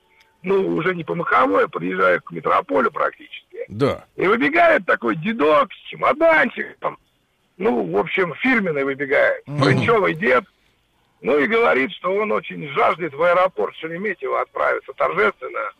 ну, 0.43 0.75
уже 0.75 0.95
не 0.95 1.03
по 1.03 1.13
Маховой, 1.15 1.65
а 1.65 1.67
подъезжаю 1.67 2.21
к 2.21 2.31
метрополю 2.31 2.91
практически. 2.91 3.57
Да. 3.67 4.05
И 4.15 4.25
выбегает 4.27 4.85
такой 4.85 5.15
дедок 5.15 5.69
с 5.71 5.89
чемоданчиком. 5.89 6.97
Ну, 7.57 7.83
в 7.89 7.97
общем, 7.97 8.33
фирменный 8.35 8.83
выбегает. 8.83 9.43
Френчевый 9.45 10.13
дед. 10.13 10.43
Ну 11.21 11.37
и 11.39 11.47
говорит, 11.47 11.91
что 11.93 12.13
он 12.13 12.31
очень 12.31 12.67
жаждет 12.69 13.13
в 13.13 13.21
аэропорт 13.23 13.73
Шереметьево 13.77 14.41
отправиться 14.41 14.91
торжественно, 14.93 15.71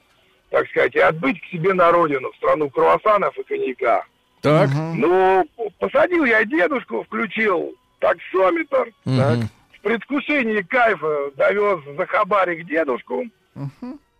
так 0.49 0.67
сказать, 0.69 0.95
и 0.95 0.99
отбыть 0.99 1.41
к 1.41 1.45
себе 1.51 1.73
на 1.73 1.91
родину, 1.91 2.31
в 2.31 2.35
страну 2.37 2.69
круассанов 2.69 3.37
и 3.37 3.43
коньяка. 3.43 4.05
Так. 4.41 4.69
Ну, 4.95 5.45
посадил 5.79 6.23
я 6.25 6.45
дедушку, 6.45 7.03
включил 7.03 7.75
таксометр, 7.99 8.91
Мгм. 9.03 9.49
в 9.73 9.81
предвкушении 9.81 10.61
кайфа 10.61 11.31
довез 11.35 11.79
за 11.97 12.05
хабарик 12.05 12.65
дедушку. 12.65 13.25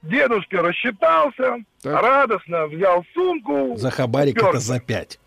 Дедушка 0.04 0.62
рассчитался, 0.62 1.58
Так. 1.82 2.02
радостно 2.04 2.68
взял 2.68 3.04
сумку. 3.14 3.76
За 3.78 3.90
хабарик 3.90 4.36
упер. 4.36 4.50
это 4.50 4.60
за 4.60 4.80
пять. 4.80 5.20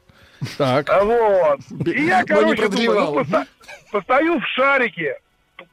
Так. 0.56 0.88
А 0.90 1.02
Вот. 1.04 1.60
И 1.86 2.04
я, 2.06 2.24
короче, 2.24 2.68
думаю, 2.68 3.24
ну, 3.28 3.44
постою 3.90 4.38
в 4.40 4.44
шарике, 4.54 5.18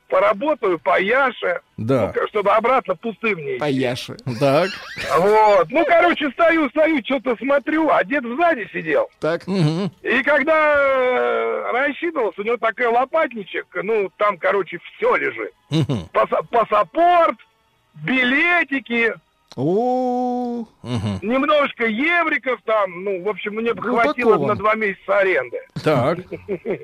поработаю 0.07 0.79
по 0.79 0.99
Яше, 0.99 1.59
Да. 1.77 2.13
ну, 2.15 2.27
чтобы 2.29 2.51
обратно 2.51 2.95
пустым 2.95 3.37
не 3.37 3.51
идти. 3.53 3.59
Паяши. 3.59 4.15
Так. 4.39 4.69
Вот. 5.17 5.67
Ну, 5.69 5.83
короче, 5.85 6.29
стою, 6.31 6.69
стою, 6.69 7.01
что-то 7.03 7.35
смотрю, 7.37 7.89
а 7.89 8.03
дед 8.03 8.23
сзади 8.23 8.67
сидел. 8.71 9.09
Так. 9.19 9.43
И 9.47 10.23
когда 10.23 10.75
э, 10.77 11.71
рассчитывался, 11.71 12.41
у 12.41 12.43
него 12.43 12.57
такой 12.57 12.87
лопатничек, 12.87 13.65
ну, 13.83 14.09
там, 14.17 14.37
короче, 14.37 14.79
все 14.97 15.15
лежит. 15.15 15.53
Мгм. 15.69 16.07
Паса- 16.13 16.43
пассапорт, 16.49 17.37
билетики, 17.95 19.13
О, 19.55 20.65
немножко 21.21 21.85
евриков 21.85 22.59
там, 22.65 23.03
ну, 23.03 23.23
в 23.23 23.29
общем, 23.29 23.53
мне 23.55 23.73
бы 23.73 23.81
Ну, 23.87 23.93
хватило 23.99 24.37
на 24.47 24.55
два 24.55 24.75
месяца 24.75 25.19
аренды. 25.19 25.57
Так. 25.83 26.19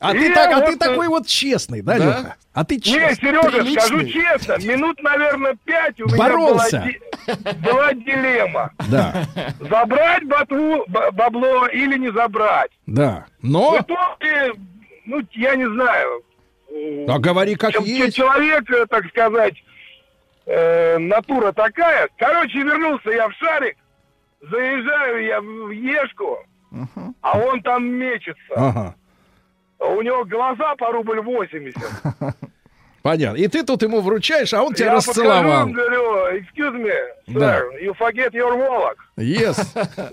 А 0.00 0.14
И 0.14 0.18
ты, 0.20 0.32
так, 0.32 0.52
а 0.52 0.60
ты 0.64 0.76
такой 0.76 1.08
вот 1.08 1.26
честный, 1.26 1.82
да, 1.82 1.98
да? 1.98 2.04
Леха? 2.06 2.36
А 2.52 2.64
ты 2.64 2.76
Не, 2.76 2.80
честный. 2.80 3.16
Серега, 3.16 3.50
приличный. 3.50 3.80
скажу 3.80 4.04
честно, 4.06 4.56
минут, 4.64 5.02
наверное, 5.02 5.56
пять 5.64 6.00
у 6.00 6.04
меня 6.06 6.16
Боролся. 6.16 6.88
была, 7.26 7.52
была 7.54 7.94
дилемма. 7.94 8.70
Да, 8.88 9.24
Забрать 9.58 10.22
ботву, 10.22 10.84
б- 10.86 11.10
бабло 11.10 11.66
или 11.66 11.98
не 11.98 12.12
забрать. 12.12 12.70
да. 12.86 13.26
В 13.42 13.48
Но, 13.48 13.76
итоге, 13.80 14.52
ну, 15.04 15.20
я 15.32 15.56
не 15.56 15.66
знаю. 15.68 16.22
а 17.08 17.18
говори 17.18 17.56
как 17.56 17.80
есть. 17.80 18.14
Человек, 18.14 18.70
э, 18.70 18.86
так 18.86 19.04
сказать, 19.08 19.54
э, 20.48 20.98
натура 20.98 21.52
такая. 21.52 22.08
Короче, 22.16 22.58
вернулся 22.62 23.10
я 23.10 23.28
в 23.28 23.32
шарик, 23.34 23.76
заезжаю 24.40 25.24
я 25.24 25.40
в 25.40 25.70
Ешку, 25.70 26.38
а 27.20 27.38
он 27.38 27.62
там 27.62 27.86
мечется. 27.86 28.54
Ага. 28.54 28.94
У 29.78 30.02
него 30.02 30.24
глаза 30.24 30.74
по 30.76 30.90
рубль 30.90 31.20
80. 31.20 31.76
Понятно. 33.08 33.38
И 33.38 33.48
ты 33.48 33.64
тут 33.64 33.82
ему 33.82 34.02
вручаешь, 34.02 34.52
а 34.52 34.62
он 34.62 34.74
тебя 34.74 34.88
я 34.88 34.94
расцеловал. 34.96 35.66
подхожу, 35.66 35.72
говорю, 35.72 36.38
excuse 36.38 36.76
me, 36.76 36.92
sir, 37.26 37.38
Да. 37.38 37.62
you 37.82 37.94
forget 37.98 38.32
your 38.34 38.54
wallet. 38.54 38.96
Yes. 39.18 39.58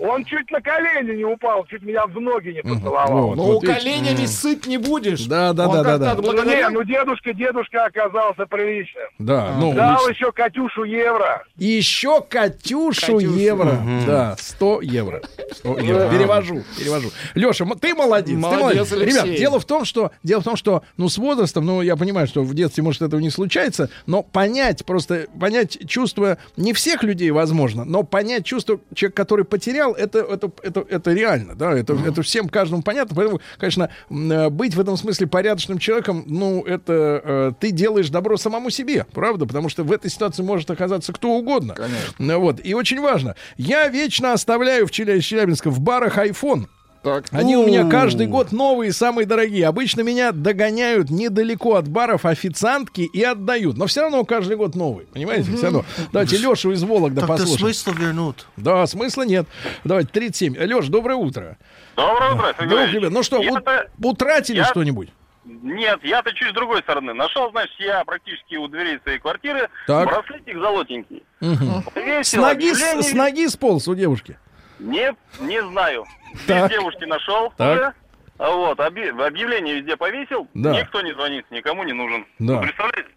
Он 0.00 0.24
чуть 0.24 0.50
на 0.50 0.60
колени 0.60 1.18
не 1.18 1.24
упал, 1.24 1.64
чуть 1.66 1.82
меня 1.82 2.06
в 2.06 2.20
ноги 2.20 2.48
не 2.48 2.62
поцеловал. 2.62 3.28
Вот, 3.28 3.36
ну, 3.36 3.42
вот 3.44 3.62
видишь. 3.62 3.76
коленями 3.76 4.26
сыть 4.26 4.66
не 4.66 4.78
будешь. 4.78 5.26
Да, 5.26 5.52
да, 5.52 5.68
Он 5.68 5.74
да, 5.76 5.82
да, 5.84 5.98
да. 5.98 6.14
Ну, 6.20 6.42
не, 6.42 6.68
ну 6.70 6.82
дедушка, 6.82 7.32
дедушка 7.32 7.84
оказался 7.84 8.46
приличным. 8.46 9.04
Да, 9.20 9.54
ну, 9.60 9.74
Дал 9.74 10.08
еще 10.08 10.32
Катюшу 10.32 10.82
евро. 10.82 11.44
Еще 11.56 12.20
Катюшу, 12.20 13.00
Катюшу. 13.12 13.20
евро. 13.20 13.78
Да, 14.06 14.34
100 14.38 14.80
евро. 14.82 15.22
100 15.52 15.78
евро. 15.78 16.08
Перевожу, 16.10 16.64
перевожу. 16.76 17.10
Леша, 17.34 17.64
ты 17.80 17.94
молодец. 17.94 18.36
Молодец, 18.36 18.88
ты 18.88 18.96
молодец. 18.96 19.08
Ребят, 19.08 19.24
Алексей. 19.24 19.38
дело 19.38 19.60
в 19.60 19.64
том, 19.64 19.84
что 19.84 20.10
дело 20.24 20.40
в 20.40 20.44
том, 20.44 20.56
что 20.56 20.82
ну 20.96 21.08
с 21.08 21.16
возрастом, 21.16 21.64
ну 21.64 21.80
я 21.80 21.94
понимаю, 21.94 22.26
что 22.26 22.42
в 22.42 22.52
детстве 22.54 22.82
может 22.86 23.02
этого 23.02 23.20
не 23.20 23.30
случается, 23.30 23.90
но 24.06 24.22
понять 24.22 24.84
просто 24.84 25.26
понять 25.38 25.78
чувство 25.88 26.38
не 26.56 26.72
всех 26.72 27.02
людей 27.02 27.30
возможно, 27.30 27.84
но 27.84 28.02
понять 28.02 28.44
чувство 28.44 28.80
человека, 28.94 29.16
который 29.22 29.44
потерял, 29.44 29.92
это 29.92 30.20
это 30.20 30.50
это 30.62 30.86
это 30.88 31.12
реально, 31.12 31.54
да, 31.54 31.72
это 31.76 31.94
это 32.06 32.22
всем 32.22 32.48
каждому 32.48 32.82
понятно, 32.82 33.14
поэтому, 33.16 33.40
конечно, 33.58 33.90
э, 34.10 34.48
быть 34.50 34.74
в 34.74 34.80
этом 34.80 34.96
смысле 34.96 35.26
порядочным 35.26 35.78
человеком, 35.78 36.24
ну 36.26 36.62
это 36.64 37.20
э, 37.24 37.52
ты 37.60 37.70
делаешь 37.70 38.08
добро 38.10 38.36
самому 38.36 38.70
себе, 38.70 39.06
правда, 39.12 39.46
потому 39.46 39.68
что 39.68 39.84
в 39.84 39.92
этой 39.92 40.10
ситуации 40.10 40.42
может 40.42 40.70
оказаться 40.70 41.12
кто 41.12 41.30
угодно. 41.32 41.74
Ну, 42.18 42.40
Вот 42.40 42.60
и 42.64 42.74
очень 42.74 43.00
важно. 43.00 43.34
Я 43.56 43.88
вечно 43.88 44.32
оставляю 44.32 44.86
в 44.86 44.90
Челя- 44.90 45.20
Челябинске 45.20 45.70
в 45.70 45.80
барах 45.80 46.18
iPhone. 46.18 46.66
Так. 47.06 47.26
Они 47.30 47.56
у 47.56 47.64
меня 47.64 47.88
каждый 47.88 48.26
год 48.26 48.50
новые, 48.50 48.92
самые 48.92 49.26
дорогие. 49.26 49.68
Обычно 49.68 50.00
меня 50.00 50.32
догоняют 50.32 51.08
недалеко 51.08 51.76
от 51.76 51.86
баров 51.86 52.24
официантки 52.24 53.02
и 53.02 53.22
отдают. 53.22 53.76
Но 53.76 53.86
все 53.86 54.00
равно 54.00 54.24
каждый 54.24 54.56
год 54.56 54.74
новый. 54.74 55.06
Понимаете? 55.06 55.52
Все 55.52 55.66
равно. 55.66 55.84
Давайте 56.12 56.36
Лешу 56.36 56.72
из 56.72 56.82
Вологды 56.82 57.20
Так-то 57.20 57.34
послушаем. 57.34 57.58
смысла 57.60 57.92
вернут. 57.92 58.46
Да, 58.56 58.84
смысла 58.88 59.22
нет. 59.22 59.46
Давайте 59.84 60.08
37. 60.10 60.56
Леш, 60.58 60.86
доброе 60.88 61.14
утро. 61.14 61.56
Доброе 61.94 62.34
утро, 62.34 62.54
Сергей 62.58 63.00
Друг, 63.00 63.12
ну 63.12 63.22
что, 63.22 63.40
у- 63.40 64.08
утратили 64.08 64.56
я- 64.56 64.64
что-нибудь? 64.64 65.08
Нет, 65.44 66.00
я-то 66.02 66.32
чуть 66.32 66.50
с 66.50 66.54
другой 66.54 66.82
стороны. 66.82 67.14
Нашел, 67.14 67.52
значит, 67.52 67.76
я 67.78 68.04
практически 68.04 68.56
у 68.56 68.66
дверей 68.66 68.98
своей 69.04 69.20
квартиры 69.20 69.68
Так. 69.86 70.06
браслетик 70.08 70.58
золотенький. 70.58 71.22
Мгм. 71.40 71.84
С 71.86 71.92
Повесил 71.92 72.42
ноги, 72.42 72.72
с, 72.74 73.10
с 73.10 73.12
ноги 73.12 73.46
сполз 73.46 73.86
у 73.86 73.94
девушки. 73.94 74.38
Нет, 74.78 75.14
не 75.40 75.62
знаю. 75.70 76.04
Так. 76.46 76.70
Без 76.70 76.78
девушки 76.78 77.04
нашел 77.04 77.52
Так. 77.56 77.76
уже. 77.76 77.92
А 78.38 78.50
Вот, 78.50 78.78
объ- 78.78 79.26
объявление 79.26 79.76
везде 79.80 79.96
повесил. 79.96 80.46
Да. 80.52 80.78
Никто 80.78 81.00
не 81.00 81.12
звонит, 81.14 81.46
никому 81.50 81.84
не 81.84 81.94
нужен. 81.94 82.26
Да. 82.38 82.56
Вы 82.56 82.62
представляете? 82.66 83.08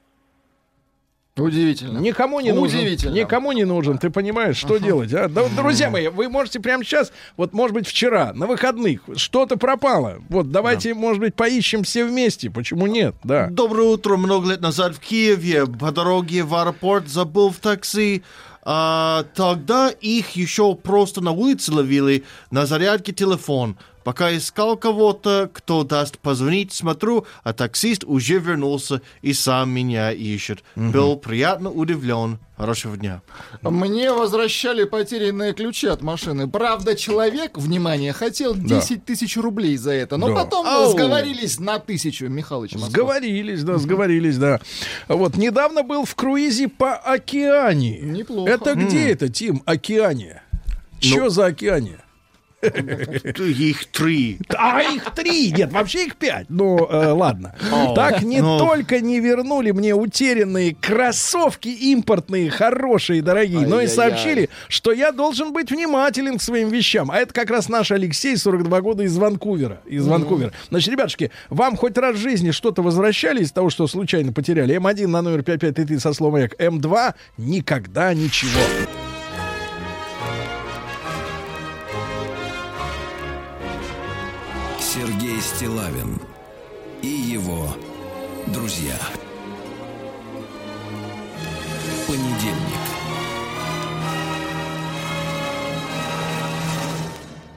Удивительно. 1.37 1.99
Никому 1.99 2.41
не 2.41 2.51
нужен. 2.51 2.79
Удивительно. 2.79 3.13
Никому 3.13 3.51
не 3.53 3.63
нужен. 3.63 3.97
Ты 3.97 4.09
понимаешь, 4.09 4.57
что 4.57 4.77
делать? 4.77 5.13
А? 5.13 5.29
Да, 5.29 5.43
вот, 5.43 5.55
друзья 5.55 5.89
мои, 5.89 6.09
вы 6.09 6.27
можете 6.27 6.59
прямо 6.59 6.83
сейчас, 6.83 7.13
вот, 7.37 7.53
может 7.53 7.73
быть, 7.73 7.87
вчера, 7.87 8.33
на 8.33 8.45
выходных, 8.45 9.01
что-то 9.15 9.55
пропало. 9.55 10.19
Вот, 10.29 10.51
давайте, 10.51 10.93
может 10.93 11.21
быть, 11.21 11.35
поищем 11.35 11.83
все 11.83 12.03
вместе. 12.03 12.49
Почему 12.49 12.87
нет? 12.87 13.15
Да. 13.23 13.47
Доброе 13.49 13.87
утро. 13.87 14.17
Много 14.17 14.49
лет 14.49 14.59
назад 14.61 14.95
в 14.95 14.99
Киеве 14.99 15.65
по 15.65 15.91
дороге 15.93 16.43
в 16.43 16.53
аэропорт 16.55 17.07
забыл 17.07 17.51
в 17.51 17.57
такси. 17.57 18.23
А, 18.63 19.25
тогда 19.35 19.89
их 19.89 20.31
еще 20.31 20.75
просто 20.75 21.21
на 21.21 21.31
улице 21.31 21.73
ловили 21.73 22.23
на 22.51 22.65
зарядке 22.65 23.13
телефон. 23.13 23.77
Пока 24.09 24.35
искал 24.35 24.75
кого-то, 24.75 25.51
кто 25.53 25.83
даст 25.83 26.17
позвонить, 26.17 26.73
смотрю, 26.73 27.27
а 27.43 27.53
таксист 27.53 28.03
уже 28.03 28.39
вернулся 28.39 29.03
и 29.21 29.33
сам 29.33 29.69
меня 29.69 30.11
ищет. 30.11 30.63
Был 30.75 31.15
приятно 31.15 31.69
удивлен. 31.69 32.39
Хорошего 32.57 32.97
дня. 32.97 33.21
Мне 33.61 34.11
возвращали 34.11 34.85
потерянные 34.85 35.53
ключи 35.53 35.85
от 35.85 36.01
машины. 36.01 36.49
Правда, 36.49 36.95
человек, 36.95 37.59
внимание, 37.59 38.11
хотел 38.11 38.55
Да. 38.55 38.79
10 38.79 39.05
тысяч 39.05 39.37
рублей 39.37 39.77
за 39.77 39.91
это. 39.91 40.17
Но 40.17 40.29
Да. 40.29 40.33
потом 40.43 40.65
Ау. 40.65 40.89
сговорились 40.91 41.59
на 41.59 41.77
тысячу, 41.77 42.29
Михалыч. 42.29 42.73
Москва. 42.73 42.89
Сговорились, 42.89 43.61
да, 43.63 43.77
сговорились, 43.77 44.39
да. 44.39 44.59
Вот, 45.07 45.37
недавно 45.37 45.83
был 45.83 46.05
в 46.05 46.15
круизе 46.15 46.67
по 46.67 46.95
Океании. 46.95 47.99
Неплохо. 48.01 48.49
Это 48.49 48.73
где 48.73 49.09
это, 49.11 49.29
Тим, 49.29 49.61
Океания? 49.65 50.41
Че 50.99 51.29
за 51.29 51.45
Океания? 51.45 51.99
Их 52.61 53.85
три. 53.85 54.39
А 54.57 54.81
их 54.81 55.13
три! 55.15 55.51
Нет, 55.51 55.71
вообще 55.71 56.05
их 56.05 56.15
пять. 56.15 56.47
Ну, 56.49 56.77
э, 56.89 57.11
ладно. 57.11 57.55
Так 57.95 58.21
не 58.21 58.41
Ну. 58.41 58.57
только 58.57 58.99
не 58.99 59.19
вернули 59.19 59.71
мне 59.71 59.93
утерянные 59.95 60.75
кроссовки 60.75 61.69
импортные, 61.69 62.49
хорошие, 62.49 63.21
дорогие, 63.21 63.65
но 63.67 63.81
и 63.81 63.87
сообщили, 63.87 64.49
что 64.67 64.91
я 64.91 65.11
должен 65.11 65.53
быть 65.53 65.71
внимателен 65.71 66.37
к 66.37 66.41
своим 66.41 66.69
вещам. 66.69 67.11
А 67.11 67.17
это 67.17 67.33
как 67.33 67.49
раз 67.49 67.69
наш 67.69 67.91
Алексей, 67.91 68.35
42 68.35 68.81
года, 68.81 69.03
из 69.03 69.15
Ванкувера. 69.17 69.81
Из 69.85 70.05
Ванкувера. 70.07 70.51
Значит, 70.69 70.89
ребятушки, 70.91 71.31
вам 71.49 71.75
хоть 71.77 71.97
раз 71.97 72.15
в 72.15 72.19
жизни 72.19 72.51
что-то 72.51 72.81
возвращали 72.81 73.41
из 73.41 73.51
того, 73.51 73.69
что 73.69 73.87
случайно 73.87 74.33
потеряли? 74.33 74.75
М1 74.75 75.07
на 75.07 75.21
номер 75.21 75.43
5533 75.43 75.99
со 75.99 76.13
словом 76.13 76.41
«Эк». 76.45 76.55
М2 76.59 77.13
никогда 77.37 78.13
ничего. 78.13 78.59
Стилавин 85.79 86.19
и 87.01 87.07
его 87.07 87.69
друзья. 88.47 88.99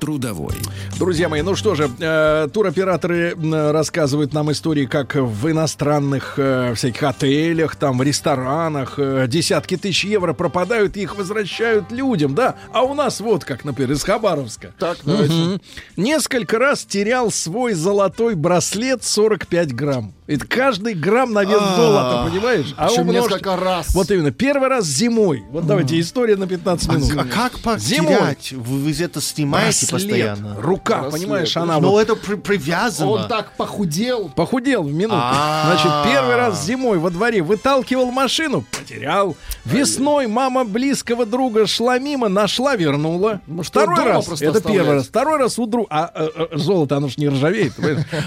Трудовой. 0.02 0.54
Друзья 0.98 1.28
мои, 1.28 1.42
ну 1.42 1.54
что 1.54 1.76
же, 1.76 1.88
э, 2.00 2.48
туроператоры 2.52 3.36
рассказывают 3.70 4.32
нам 4.32 4.50
истории, 4.50 4.84
как 4.84 5.14
в 5.14 5.48
иностранных 5.48 6.34
э, 6.38 6.74
всяких 6.74 7.04
отелях, 7.04 7.76
там, 7.76 7.98
в 7.98 8.02
ресторанах 8.02 8.94
э, 8.96 9.26
десятки 9.28 9.76
тысяч 9.76 10.04
евро 10.04 10.32
пропадают, 10.32 10.96
и 10.96 11.02
их 11.02 11.14
возвращают 11.14 11.92
людям, 11.92 12.34
да? 12.34 12.56
А 12.72 12.82
у 12.82 12.94
нас 12.94 13.20
вот 13.20 13.44
как, 13.44 13.64
например, 13.64 13.92
из 13.92 14.02
Хабаровска. 14.02 14.74
Так, 14.76 14.98
давайте. 15.04 15.34
Мгм. 15.34 15.60
Несколько 15.96 16.58
раз 16.58 16.84
терял 16.84 17.30
свой 17.30 17.74
золотой 17.74 18.34
браслет 18.34 19.04
45 19.04 19.72
грамм. 19.72 20.14
Это 20.28 20.46
каждый 20.46 20.94
грамм 20.94 21.32
на 21.32 21.42
вес 21.44 21.58
А. 21.60 21.76
золота, 21.76 22.30
понимаешь? 22.30 22.72
А 22.76 22.86
Причем 22.86 23.02
умножьте- 23.08 23.22
несколько 23.34 23.56
раз. 23.56 23.92
Вот 23.92 24.08
именно. 24.12 24.30
Первый 24.30 24.68
раз 24.68 24.84
зимой. 24.86 25.42
Вот 25.50 25.66
давайте, 25.66 25.98
история 25.98 26.36
на 26.36 26.46
15 26.46 26.88
А, 26.88 26.92
минут. 26.92 27.10
а 27.16 27.24
как 27.24 27.80
Зимой. 27.80 28.14
потерять? 28.14 28.52
Вы, 28.52 28.78
вы 28.78 28.92
это 29.02 29.20
снимаете 29.20 29.86
Браслет. 29.86 29.90
постоянно? 29.90 30.56
Рука, 30.60 31.00
Браслет. 31.02 31.22
понимаешь, 31.22 31.56
она 31.56 31.80
Но 31.80 31.90
вот 31.90 32.00
это 32.02 32.14
при- 32.14 32.36
привязано. 32.36 33.10
Он 33.10 33.28
так 33.28 33.52
похудел. 33.56 34.28
Похудел 34.34 34.84
в 34.84 34.92
минуту. 34.94 35.16
А. 35.20 35.64
Значит, 35.66 35.90
первый 36.12 36.36
раз 36.36 36.64
зимой 36.64 36.98
во 36.98 37.10
дворе 37.10 37.42
выталкивал 37.42 38.12
машину, 38.12 38.64
потерял. 38.70 39.36
Весной 39.64 40.28
мама 40.28 40.64
близкого 40.64 41.26
друга 41.26 41.66
шла 41.66 41.98
мимо, 41.98 42.28
нашла, 42.28 42.76
вернула. 42.76 43.40
Может, 43.48 43.70
Второй 43.72 44.04
раз, 44.04 44.40
это 44.40 44.60
первый 44.60 44.94
раз. 44.94 45.08
Второй 45.08 45.38
раз 45.38 45.58
у 45.58 45.66
друга, 45.66 45.88
а 45.90 46.10
э, 46.14 46.28
э, 46.52 46.56
золото, 46.56 46.96
оно 46.98 47.08
ж 47.08 47.16
не 47.16 47.28
ржавеет. 47.28 47.72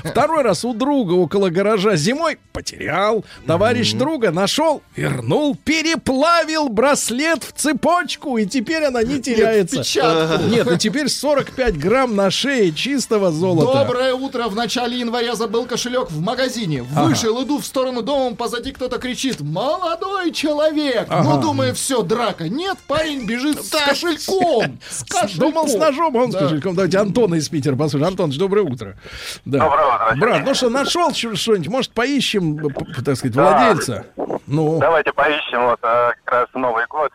Второй 0.03 0.43
раз 0.43 0.65
у 0.65 0.73
друга 0.73 1.13
около 1.13 1.49
гаража 1.49 1.94
зимой 1.95 2.37
потерял. 2.53 3.25
Товарищ 3.45 3.93
друга 3.93 4.31
нашел, 4.31 4.81
вернул, 4.95 5.55
переплавил 5.55 6.69
браслет 6.69 7.43
в 7.43 7.51
цепочку, 7.53 8.37
и 8.37 8.45
теперь 8.45 8.83
она 8.85 9.03
не 9.03 9.21
теряется. 9.21 9.77
печатку. 9.79 10.43
Нет, 10.47 10.71
и 10.71 10.77
теперь 10.77 11.09
45 11.09 11.77
грамм 11.77 12.15
на 12.15 12.31
шее 12.31 12.71
чистого 12.71 13.31
золота. 13.31 13.85
Доброе 13.85 14.13
утро. 14.13 14.47
В 14.47 14.55
начале 14.55 14.99
января 14.99 15.35
забыл 15.35 15.65
кошелек 15.65 16.09
в 16.11 16.21
магазине. 16.21 16.83
Вышел, 16.83 17.43
иду 17.43 17.59
в 17.59 17.65
сторону 17.65 18.01
дома, 18.01 18.35
позади 18.35 18.71
кто-то 18.71 18.97
кричит. 18.97 19.41
Молодой 19.41 20.31
человек. 20.31 21.07
Ага. 21.09 21.23
Ну, 21.35 21.41
думаю, 21.41 21.73
все, 21.75 22.01
драка. 22.01 22.47
Нет, 22.49 22.77
парень 22.87 23.25
бежит 23.25 23.63
с 23.65 23.69
кошельком. 23.69 24.79
С 24.89 25.03
кошельком. 25.03 25.51
Думал 25.51 25.67
с 25.67 25.75
ножом, 25.75 26.15
а 26.17 26.21
он 26.21 26.31
с 26.31 26.35
кошельком. 26.35 26.75
Давайте 26.75 26.97
Антона 26.97 27.35
из 27.35 27.49
Питера 27.49 27.75
послушаем. 27.75 28.11
Антоныч, 28.11 28.37
доброе 28.37 28.61
утро. 28.63 28.97
Да. 29.45 29.59
Доброе 29.59 29.85
утро. 29.87 30.15
Брат, 30.17 30.43
ну 30.45 30.53
что, 30.53 30.69
нашел 30.69 31.13
что-нибудь? 31.13 31.67
Может, 31.75 31.91
поищем, 31.91 32.57
так 33.03 33.17
сказать, 33.17 33.35
владельца? 33.35 34.05
Ну, 34.47 34.79
Давайте 34.79 35.11
поищем 35.11 35.65
вот 35.65 35.79
а, 35.81 36.13
как 36.23 36.33
раз 36.33 36.47
Новый 36.53 36.85
год. 36.85 37.11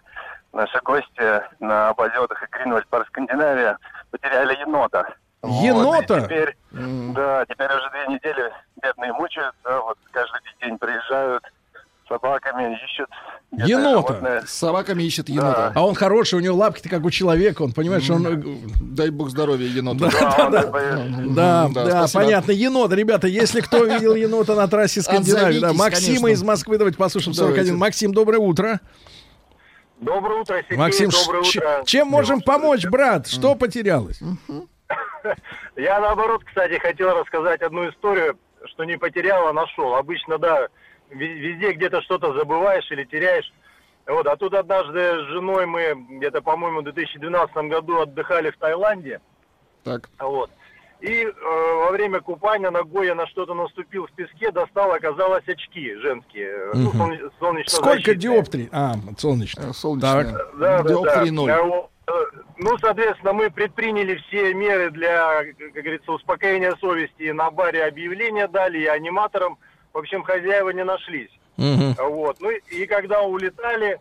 Наши 0.52 0.78
гости 0.84 1.42
на 1.60 1.94
полетах 1.94 2.42
и 2.42 2.46
Гринвальд 2.50 2.86
по 2.88 3.02
Скандинавия 3.06 3.78
потеряли 4.10 4.60
енота. 4.60 5.14
Вот, 5.40 5.62
Енота? 5.64 6.18
и 6.18 6.24
теперь, 6.24 6.56
да, 6.72 7.46
теперь 7.46 7.68
уже 7.68 7.90
две 7.90 8.14
недели 8.14 8.52
бедные 8.82 9.14
мучаются. 9.14 9.80
Вот 9.80 9.96
каждый 10.12 10.40
день 10.60 10.76
приезжают 10.76 11.42
собаками, 12.10 12.74
ищут. 12.84 13.08
бедное 13.52 13.66
Енота? 13.68 14.08
животное. 14.08 14.42
С 14.42 14.50
собаками 14.50 15.02
ищет 15.04 15.28
енота. 15.28 15.72
а 15.74 15.86
он 15.86 15.94
хороший, 15.94 16.34
у 16.34 16.40
него 16.40 16.56
лапки-то 16.56 16.88
как 16.88 17.04
у 17.04 17.10
человека, 17.10 17.62
он, 17.62 17.72
понимаешь, 17.72 18.08
он... 18.10 18.26
э, 18.26 18.42
Дай 18.80 19.10
бог 19.10 19.30
здоровья 19.30 19.66
еноту. 19.68 19.98
Да, 20.10 20.48
Да, 20.50 21.68
Да, 21.68 21.68
да, 21.84 21.90
спасибо. 22.08 22.22
понятно. 22.24 22.52
Енот, 22.52 22.92
ребята, 22.92 23.28
если 23.28 23.60
кто 23.60 23.84
видел 23.84 24.14
енота 24.14 24.54
на 24.56 24.66
трассе 24.68 25.02
Скандинавии, 25.02 25.60
да, 25.60 25.72
Максима 25.72 25.90
конечно. 26.16 26.26
из 26.28 26.42
Москвы, 26.42 26.78
давайте 26.78 26.98
послушаем 26.98 27.34
41. 27.34 27.56
Давайте. 27.64 27.78
Максим, 27.78 28.12
доброе 28.12 28.38
утро. 28.38 28.80
Доброе 30.00 30.40
утро, 30.40 30.56
Сергей. 30.62 30.78
Максим, 30.78 31.10
Доброе 31.10 31.44
ч- 31.44 31.58
утро. 31.58 31.82
чем 31.84 32.08
можем 32.08 32.40
помочь, 32.40 32.86
брат? 32.86 33.26
Что 33.28 33.54
потерялось? 33.54 34.18
Я, 35.76 36.00
наоборот, 36.00 36.42
кстати, 36.44 36.78
хотел 36.78 37.10
рассказать 37.14 37.60
одну 37.62 37.88
историю, 37.90 38.36
что 38.66 38.84
не 38.84 38.96
потерял, 38.96 39.48
а 39.48 39.52
нашел. 39.52 39.94
Обычно, 39.94 40.38
да, 40.38 40.68
везде 41.10 41.72
где-то 41.72 42.02
что-то 42.02 42.32
забываешь 42.34 42.90
или 42.90 43.04
теряешь. 43.04 43.50
Вот, 44.06 44.26
а 44.26 44.36
тут 44.36 44.54
однажды 44.54 44.98
с 44.98 45.28
женой 45.28 45.66
мы 45.66 45.94
где-то, 46.18 46.40
по-моему, 46.42 46.80
в 46.80 46.84
2012 46.84 47.54
году 47.68 48.00
отдыхали 48.00 48.50
в 48.50 48.56
Таиланде. 48.56 49.20
Так. 49.84 50.08
Вот. 50.18 50.50
И 51.00 51.24
э, 51.24 51.32
во 51.84 51.90
время 51.92 52.20
купания 52.20 52.70
ногой 52.70 53.06
я 53.06 53.14
на 53.14 53.26
что-то 53.26 53.54
наступил 53.54 54.06
в 54.06 54.12
песке, 54.12 54.50
достал, 54.50 54.92
оказалось 54.92 55.46
очки 55.48 55.94
женские. 55.96 56.50
э, 56.50 56.70
ну, 56.74 56.92
солнечно 57.38 57.76
Сколько 57.76 58.14
диоптрий? 58.14 58.68
А, 58.70 58.94
солнечных. 59.16 59.70
Э, 59.70 59.72
Солнечная. 59.72 60.24
да, 60.56 60.82
да, 60.82 60.88
Диоптрий 60.88 61.30
да. 61.30 61.32
ноль. 61.32 61.50
А 61.50 61.62
вот, 61.62 61.90
э, 62.06 62.12
Ну, 62.58 62.76
соответственно, 62.78 63.32
мы 63.32 63.50
предприняли 63.50 64.16
все 64.16 64.52
меры 64.52 64.90
для, 64.90 65.44
как 65.44 65.72
говорится, 65.72 66.12
успокоения 66.12 66.74
совести. 66.80 67.30
На 67.30 67.50
баре 67.50 67.84
объявления 67.84 68.46
дали, 68.46 68.80
и 68.80 68.86
аниматорам. 68.86 69.56
В 69.92 69.98
общем, 69.98 70.22
хозяева 70.22 70.70
не 70.70 70.84
нашлись. 70.84 71.30
Мгм. 71.56 71.94
Вот. 71.98 72.36
Ну 72.40 72.50
и- 72.50 72.60
и 72.70 72.86
когда 72.86 73.22
улетали, 73.22 73.98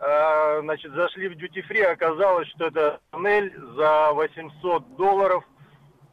э, 0.00 0.60
значит, 0.62 0.92
зашли 0.92 1.28
в 1.28 1.34
дьюти 1.36 1.62
фри, 1.62 1.82
оказалось, 1.82 2.48
что 2.48 2.66
это 2.66 3.00
тоннель 3.10 3.52
за 3.76 4.12
800 4.12 4.96
долларов. 4.96 5.44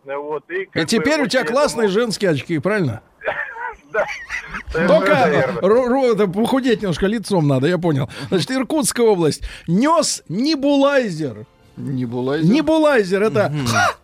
Вот, 0.05 0.49
и, 0.49 0.61
И 0.61 0.65
как 0.67 0.83
бы 0.83 0.87
теперь 0.87 1.21
у 1.21 1.27
тебя 1.27 1.41
этому- 1.41 1.57
классные 1.59 1.87
женские 1.89 2.31
очки, 2.31 2.59
правильно? 2.59 3.01
Да. 3.91 4.05
Только 4.73 5.59
ру- 5.61 6.15
ру- 6.15 6.33
похудеть 6.33 6.81
немножко 6.81 7.05
лицом 7.05 7.47
надо, 7.47 7.67
я 7.67 7.77
понял. 7.77 8.09
Значит, 8.29 8.51
Иркутская 8.51 9.05
область. 9.05 9.43
Нес 9.67 10.23
небулайзер. 10.27 11.45
Небулайзер. 11.77 12.51
Небулайзер 12.53 13.23
это 13.23 13.53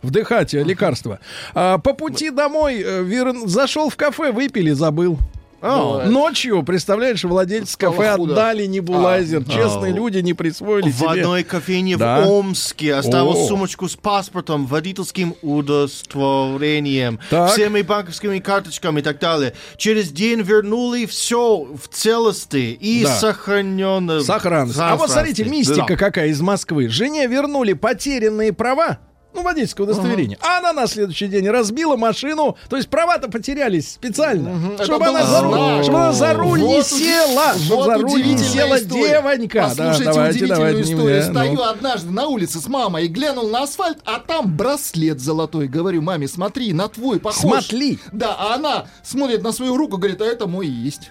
вдыхать 0.02 0.54
э, 0.54 0.62
лекарство. 0.62 1.18
А, 1.54 1.78
по 1.78 1.92
пути 1.92 2.30
домой 2.30 2.80
э, 2.80 3.02
вер- 3.02 3.46
зашел 3.46 3.90
в 3.90 3.96
кафе, 3.96 4.30
выпили, 4.32 4.70
забыл. 4.70 5.18
Бывает. 5.64 6.10
Ночью, 6.10 6.62
представляешь, 6.62 7.24
владельцы 7.24 7.76
кафе 7.78 8.16
худо. 8.16 8.32
отдали 8.34 8.66
небулайзер. 8.66 9.44
А. 9.48 9.50
Честные 9.50 9.92
А. 9.92 9.96
люди 9.96 10.18
не 10.18 10.34
присвоили 10.34 10.90
В 10.90 10.94
себе. 10.98 11.22
одной 11.22 11.42
кофейне 11.44 11.96
Да. 11.96 12.20
в 12.22 12.30
Омске 12.30 12.94
оставил 12.94 13.30
О. 13.30 13.48
сумочку 13.48 13.88
с 13.88 13.96
паспортом, 13.96 14.66
водительским 14.66 15.34
удостоверением, 15.42 17.18
Так. 17.30 17.52
всеми 17.52 17.82
банковскими 17.82 18.38
карточками 18.38 19.00
и 19.00 19.02
так 19.02 19.18
далее. 19.18 19.54
Через 19.76 20.10
день 20.10 20.42
вернули 20.42 21.06
все 21.06 21.64
в 21.64 21.88
целости 21.88 22.76
и 22.80 23.04
Да. 23.04 23.14
сохраненно. 23.16 24.20
Сохранность. 24.20 24.78
А 24.78 24.96
вот 24.96 25.10
смотрите, 25.10 25.44
мистика 25.44 25.96
какая 25.96 26.28
из 26.28 26.40
Москвы. 26.40 26.88
Жене 26.88 27.26
вернули 27.26 27.72
потерянные 27.72 28.52
права. 28.52 28.98
Ну, 29.34 29.42
водительское 29.42 29.84
удостоверение. 29.84 30.38
А 30.40 30.58
она 30.58 30.72
на 30.72 30.86
следующий 30.86 31.26
день 31.26 31.48
разбила 31.48 31.96
машину. 31.96 32.56
То 32.68 32.76
есть 32.76 32.88
права-то 32.88 33.28
потерялись 33.28 33.92
специально. 33.92 34.74
Это 34.74 34.84
Чтобы 34.84 35.06
она, 35.06 35.24
за 35.26 35.40
руль, 35.42 35.82
чтобы 35.82 35.98
она 35.98 36.12
за 36.12 36.34
руль 36.34 36.60
не 36.60 36.66
Вот 36.76 36.86
села. 36.86 37.52
уди- 37.54 37.64
Чтобы 37.64 37.82
вот 37.82 37.86
за 37.86 37.98
руль 37.98 38.22
не 38.24 38.38
села 38.38 38.78
история. 38.78 39.08
девонька. 39.20 39.58
Да, 39.60 39.68
Послушайте 39.68 40.04
давайте, 40.04 40.30
удивительную 40.44 40.56
давайте, 40.56 40.76
не 40.76 40.94
историю. 40.94 41.22
мне, 41.22 41.30
Стою 41.32 41.54
ну. 41.54 41.62
однажды 41.64 42.10
на 42.12 42.26
улице 42.28 42.60
с 42.60 42.68
мамой 42.68 43.04
и 43.06 43.08
глянул 43.08 43.48
на 43.48 43.62
асфальт, 43.64 43.98
а 44.04 44.20
там 44.20 44.56
браслет 44.56 45.20
золотой. 45.20 45.66
Говорю, 45.66 46.00
маме, 46.02 46.28
смотри, 46.28 46.72
на 46.72 46.88
твой 46.88 47.18
похож. 47.18 47.40
Смотри. 47.40 47.98
Да, 48.12 48.36
а 48.38 48.54
она 48.54 48.86
смотрит 49.02 49.42
на 49.42 49.50
свою 49.52 49.76
руку, 49.76 49.96
говорит, 49.98 50.20
а 50.22 50.24
это 50.24 50.46
мой 50.46 50.68
и 50.68 50.70
есть. 50.70 51.10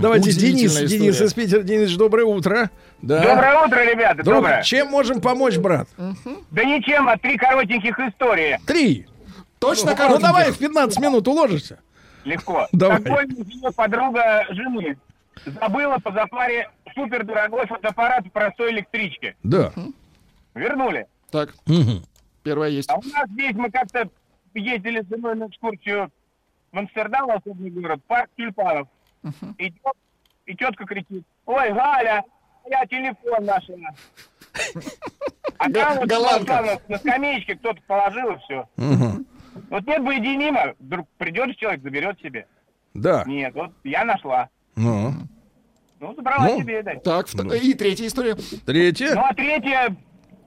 Давайте, 0.00 0.32
Денис, 0.32 0.74
Денис 0.76 1.20
из 1.20 1.32
Питера. 1.34 1.62
Денис, 1.62 1.94
доброе 1.96 2.24
утро. 2.24 2.70
Да. 3.02 3.22
Доброе 3.22 3.64
утро, 3.64 3.84
ребята, 3.84 4.22
Друг, 4.24 4.36
доброе. 4.36 4.62
чем 4.62 4.88
можем 4.88 5.20
помочь, 5.20 5.56
брат? 5.56 5.88
Да 6.50 6.64
ничем, 6.64 7.08
а 7.08 7.16
три 7.16 7.36
коротеньких 7.36 7.98
истории. 7.98 8.58
Три. 8.66 9.06
Точно 9.60 9.90
Ну 9.92 9.96
коротеньких? 9.96 10.22
давай 10.26 10.50
в 10.50 10.58
15 10.58 11.00
минут 11.00 11.28
уложишься. 11.28 11.78
Легко. 12.24 12.66
Давай. 12.72 13.00
Такой 13.00 13.26
живет 13.28 13.74
подруга 13.76 14.44
жены. 14.50 14.98
Забыла 15.46 15.98
по 15.98 16.12
запаре 16.12 16.68
супер 16.94 17.24
дорогой 17.24 17.66
фотоаппарат 17.66 18.26
в 18.26 18.30
простой 18.32 18.72
электричке. 18.72 19.36
Да. 19.44 19.72
Вернули. 20.54 21.06
Так, 21.30 21.54
Мгм. 21.66 22.02
первое 22.42 22.68
есть. 22.70 22.90
А 22.90 22.96
у 22.96 23.02
нас 23.02 23.28
здесь 23.30 23.54
мы 23.54 23.70
как-то 23.70 24.08
ездили 24.54 25.00
с 25.02 25.08
женой 25.08 25.36
на 25.36 25.46
экскурсию 25.46 26.10
в 26.78 26.80
Амстердам, 26.80 27.30
особенный 27.30 27.70
город, 27.70 28.00
парк 28.06 28.30
тюльпанов. 28.36 28.88
И, 29.58 29.70
тет- 29.70 29.96
и 30.46 30.54
тетка 30.54 30.84
кричит, 30.86 31.24
ой, 31.44 31.72
Галя, 31.72 32.22
я 32.70 32.86
телефон 32.86 33.44
нашла. 33.44 33.90
А 35.58 35.70
там 35.70 35.98
вот 35.98 36.88
на 36.88 36.98
скамеечке 36.98 37.56
кто-то 37.56 37.80
положил 37.86 38.30
и 38.32 38.38
все. 38.38 38.68
Вот 39.70 39.84
нет 39.86 40.04
бы 40.04 40.14
единима, 40.14 40.74
вдруг 40.78 41.08
придет 41.18 41.56
человек, 41.56 41.82
заберет 41.82 42.20
себе. 42.20 42.46
Да. 42.94 43.24
Нет, 43.26 43.54
вот 43.54 43.72
я 43.82 44.04
нашла. 44.04 44.48
Ну. 44.76 45.12
Ну, 45.98 46.14
забрала 46.14 46.46
Ну, 46.46 46.60
себе, 46.60 46.82
да. 46.84 46.94
Так, 46.94 47.26
вто- 47.26 47.56
и 47.56 47.74
третья 47.74 48.06
история. 48.06 48.36
Третье. 48.64 49.14
Ну, 49.16 49.22
а 49.24 49.34
третье, 49.34 49.96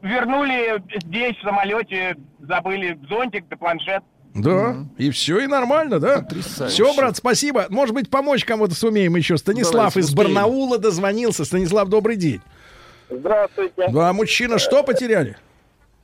вернули 0.01 0.81
здесь, 1.05 1.35
в 1.37 1.41
самолете, 1.41 2.15
забыли 2.39 2.97
зонтик 3.09 3.45
да 3.49 3.57
планшет. 3.57 4.01
Да, 4.33 4.85
и 4.97 5.09
все, 5.11 5.39
и 5.39 5.47
нормально, 5.47 5.99
да? 5.99 6.21
Потрясающе. 6.21 6.73
Все, 6.73 6.93
брат, 6.95 7.17
спасибо. 7.17 7.65
Может 7.69 7.93
быть, 7.93 8.09
помочь 8.09 8.45
кому-то 8.45 8.73
сумеем 8.75 9.15
еще. 9.15 9.37
Станислав 9.37 9.93
Давайте, 9.93 9.99
из 9.99 10.05
успеем. 10.09 10.33
Барнаула 10.33 10.77
дозвонился. 10.77 11.43
Станислав, 11.43 11.89
добрый 11.89 12.15
день. 12.15 12.41
Здравствуйте. 13.09 13.89
Да, 13.89 14.13
мужчина, 14.13 14.57
что 14.57 14.83
потеряли? 14.83 15.37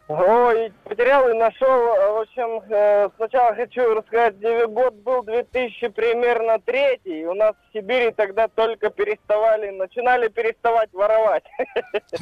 Ой, 0.10 0.72
потерял 0.86 1.30
и 1.30 1.34
нашел. 1.34 1.68
В 1.68 2.22
общем, 2.22 2.62
э, 2.70 3.10
сначала 3.18 3.54
хочу 3.56 3.94
рассказать, 3.94 4.36
год 4.70 4.94
был 4.96 5.22
2000 5.24 5.90
примерно 5.90 6.60
третий. 6.66 7.26
У 7.26 7.34
нас 7.34 7.56
в 7.56 7.74
Сибири 7.74 8.12
тогда 8.12 8.48
только 8.48 8.90
переставали, 8.90 9.70
начинали 9.72 10.30
переставать 10.30 10.90
воровать. 10.94 11.44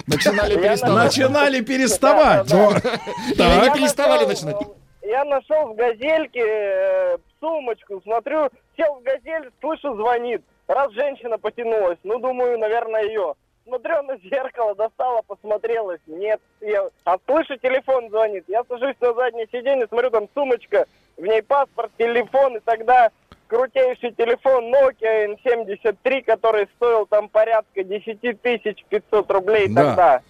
Начинали 0.08 0.56
переставать. 0.56 1.06
Начинали 1.06 1.62
переставать. 1.62 2.48
Так. 2.50 3.76
переставали 3.76 4.26
начинать. 4.26 4.58
Я 5.06 5.24
нашел 5.24 5.68
в 5.68 5.76
газельке 5.76 6.42
э, 6.44 7.18
сумочку, 7.40 8.02
смотрю, 8.02 8.50
сел 8.76 8.96
в 8.96 9.04
газель, 9.04 9.52
слышу, 9.62 9.96
звонит. 9.96 10.42
Раз 10.68 10.92
женщина 10.94 11.38
потянулась, 11.38 12.00
ну, 12.04 12.18
думаю, 12.20 12.58
наверное, 12.58 13.04
ее. 13.04 13.36
Смотрю 13.68 14.02
на 14.04 14.18
зеркало, 14.18 14.74
достала, 14.76 15.22
посмотрелась. 15.22 16.00
Нет, 16.08 16.40
я... 16.62 16.88
а 17.04 17.18
слышу, 17.28 17.58
телефон 17.58 18.10
звонит. 18.10 18.46
Я 18.48 18.64
сажусь 18.68 18.96
на 19.00 19.14
заднее 19.14 19.48
сиденье, 19.52 19.88
смотрю, 19.88 20.10
там 20.10 20.28
сумочка, 20.34 20.86
в 21.18 21.22
ней 21.24 21.42
паспорт, 21.44 21.92
телефон, 21.98 22.58
и 22.58 22.60
тогда 22.60 23.12
крутейший 23.48 24.12
телефон 24.12 24.74
Nokia 24.74 25.38
N73, 25.46 26.24
который 26.24 26.68
стоил 26.76 27.06
там 27.06 27.30
порядка 27.30 27.84
10 27.84 28.42
тысяч 28.42 28.84
500 28.90 29.32
рублей 29.32 29.68
Да. 29.70 29.84
тогда. 29.84 30.22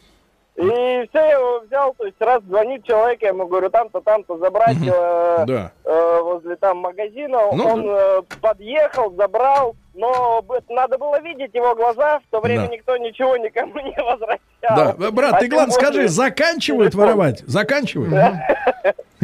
И 0.56 0.64
все, 1.10 1.20
я 1.20 1.32
его 1.32 1.60
взял, 1.68 1.94
то 1.96 2.06
есть 2.06 2.16
раз 2.22 2.42
звонит 2.44 2.86
человек, 2.86 3.22
я 3.22 3.30
ему 3.30 3.46
говорю, 3.46 3.70
там-то, 3.70 4.00
там-то 4.00 4.38
забрать 4.38 4.78
э, 4.88 5.44
Да. 5.46 5.72
э, 5.84 6.20
возле 6.22 6.56
там 6.56 6.78
магазина. 6.78 7.40
Ну, 7.52 7.68
Он 7.68 7.86
э, 7.90 8.22
подъехал, 8.42 9.12
забрал, 9.18 9.76
но 9.94 10.42
надо 10.70 10.98
было 10.98 11.20
видеть 11.20 11.54
его 11.54 11.76
глаза, 11.76 12.20
в 12.20 12.32
то 12.32 12.40
время 12.40 12.68
Да. 12.68 12.74
никто 12.74 12.96
ничего 12.96 13.36
никому 13.36 13.78
не 13.82 14.02
возвращал. 14.02 14.96
Да, 14.98 15.12
брат, 15.12 15.34
А 15.34 15.40
ты 15.40 15.48
главное 15.50 15.74
скажи, 15.74 16.08
заканчивают 16.08 16.96
воровать? 16.96 17.40
Заканчивают? 17.46 18.14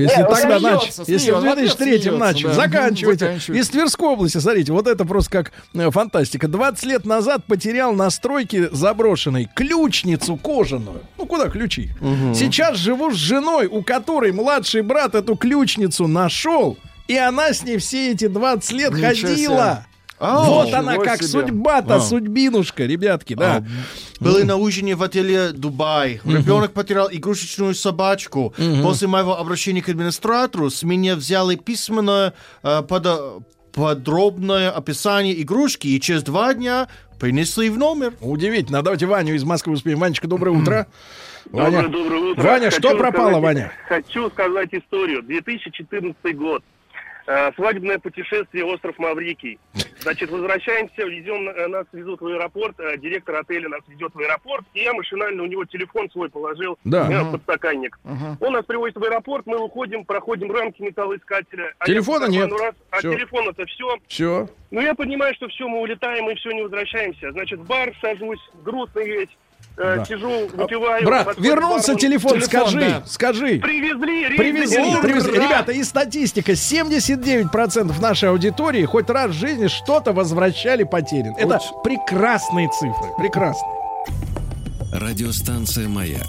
Если 0.01 0.23
он 0.23 0.35
тогда 0.35 0.59
начали, 0.59 1.11
если 1.11 1.31
в 1.31 1.39
смеется, 1.39 1.55
2003 1.55 1.85
смеется, 1.85 2.11
начали, 2.11 2.53
заканчивайте. 2.53 3.39
Из 3.47 3.69
Тверской 3.69 4.09
области, 4.09 4.37
смотрите, 4.37 4.71
вот 4.71 4.87
это 4.87 5.05
просто 5.05 5.31
как 5.31 5.51
э, 5.73 5.91
фантастика. 5.91 6.47
20 6.47 6.83
лет 6.85 7.05
назад 7.05 7.45
потерял 7.45 7.93
на 7.93 8.09
стройке 8.09 8.69
заброшенной 8.71 9.49
ключницу 9.53 10.37
кожаную. 10.37 11.01
Ну, 11.17 11.25
куда 11.25 11.49
ключи? 11.49 11.91
Сейчас 12.33 12.77
живу 12.77 13.11
с 13.11 13.15
женой, 13.15 13.67
у 13.67 13.83
которой 13.83 14.31
младший 14.31 14.81
брат 14.81 15.15
эту 15.15 15.35
ключницу 15.35 16.07
нашел, 16.07 16.77
и 17.07 17.17
она 17.17 17.53
с 17.53 17.63
ней 17.63 17.77
все 17.77 18.11
эти 18.11 18.27
20 18.27 18.71
лет 18.71 18.93
Ничего 18.93 19.35
себе. 19.35 19.85
А, 20.23 20.43
вот 20.45 20.72
она 20.73 20.98
как 20.98 21.23
судьба-то, 21.23 21.95
А. 21.95 21.99
судьбинушка, 21.99 22.85
ребятки, 22.85 23.34
да. 23.34 23.65
Были 24.19 24.43
на 24.43 24.56
ужине 24.56 24.95
в 24.95 25.02
отеле 25.03 25.52
Дубай. 25.52 26.22
Ребенок 26.23 26.73
потерял 26.73 27.10
игрушечную 27.11 27.73
собачку. 27.73 28.53
После 28.84 29.07
моего 29.07 29.38
обращения 29.38 29.81
к 29.81 29.89
администратору 29.89 30.69
с 30.69 30.84
меня 30.84 31.15
взяли 31.15 31.56
письменное 31.56 32.34
э, 32.64 32.81
подо- 32.88 33.41
подробное 33.73 34.69
описание 34.72 35.41
игрушки 35.41 35.88
и 35.88 35.99
через 35.99 36.23
два 36.23 36.53
дня 36.53 36.88
принесли 37.19 37.69
в 37.69 37.77
номер. 37.77 38.14
Удивительно. 38.22 38.81
Давайте 38.81 39.06
Ваню 39.07 39.35
из 39.35 39.43
Москвы 39.43 39.73
успеем. 39.73 39.99
Ванечка, 39.99 40.27
доброе 40.27 40.52
утро. 40.52 40.88
Доброе, 41.45 41.72
Ваня. 41.72 41.88
доброе 41.89 42.22
утро. 42.31 42.41
Ваня, 42.43 42.65
Хочу 42.69 42.77
что 42.89 42.98
пропало, 42.98 43.30
сказать- 43.30 43.43
Ваня? 43.43 43.72
Хочу 43.89 44.30
сказать 44.30 44.69
историю. 44.73 45.23
2014 45.23 46.34
год. 46.38 46.64
Э, 47.27 47.52
Свадебное 47.56 47.99
путешествие 47.99 48.65
остров 48.65 48.98
Маврикий. 48.98 49.60
Значит, 49.99 50.31
возвращаемся, 50.31 51.03
везем, 51.03 51.48
э, 51.49 51.68
нас 51.68 51.85
везут 51.91 52.22
в 52.22 52.26
аэропорт, 52.27 52.80
э, 52.80 52.98
директор 52.98 53.35
отеля 53.35 53.69
нас 53.69 53.81
везет 53.88 54.14
в 54.15 54.19
аэропорт, 54.19 54.65
и 54.73 54.81
я 54.81 54.93
машинально 54.93 55.43
у 55.43 55.45
него 55.45 55.64
телефон 55.65 56.10
свой 56.10 56.30
положил 56.30 56.77
Да. 56.84 57.03
в 57.23 57.31
подстаканник. 57.34 57.99
Он 58.39 58.53
нас 58.53 58.65
привозит 58.65 58.95
в 58.98 59.03
аэропорт, 59.03 59.45
мы 59.45 59.57
уходим, 59.64 60.03
проходим 60.06 60.52
рамки 60.52 60.81
металлоискателя. 60.81 61.73
А 61.80 61.85
Телефона 61.85 62.23
я 62.26 62.30
нет. 62.30 62.41
карману 62.49 62.64
раз, 62.64 62.76
а 62.89 62.98
Всё. 62.98 63.14
телефон-то 63.14 63.65
все. 63.65 63.98
Все. 64.07 64.49
Ну, 64.72 64.81
я 64.81 64.95
понимаю, 64.95 65.35
что 65.35 65.48
все, 65.49 65.68
мы 65.68 65.81
улетаем, 65.81 66.30
и 66.30 66.35
все, 66.35 66.52
не 66.52 66.64
возвращаемся. 66.64 67.31
Значит, 67.31 67.60
в 67.60 67.65
бар 67.68 67.93
сажусь, 68.02 68.39
грустный 68.64 69.06
весь, 69.06 69.30
Да. 69.77 70.05
сижу, 70.05 70.47
выпиваю. 70.53 71.05
Брат, 71.05 71.38
вернулся 71.38 71.93
бармен. 71.93 71.99
телефон, 71.99 72.41
скажи, 72.41 73.03
скажи. 73.07 73.59
Привезли, 73.59 74.27
рейс 74.27 74.38
Привезли, 74.38 75.01
привезли. 75.01 75.33
Ребята, 75.33 75.71
и 75.71 75.83
статистика. 75.83 76.51
79% 76.51 78.01
нашей 78.01 78.29
аудитории 78.29 78.85
хоть 78.85 79.09
раз 79.09 79.31
в 79.31 79.33
жизни 79.33 79.67
что-то 79.67 80.13
возвращали 80.13 80.83
потерян. 80.83 81.35
Это 81.38 81.59
прекрасные 81.83 82.69
цифры. 82.69 83.09
Прекрасные. 83.17 83.71
Радиостанция 84.93 85.88
«Маяк» 85.88 86.27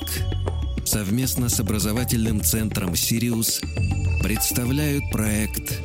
совместно 0.85 1.49
с 1.49 1.59
образовательным 1.61 2.43
центром 2.43 2.95
«Сириус» 2.95 3.61
представляют 4.23 5.03
проект 5.11 5.81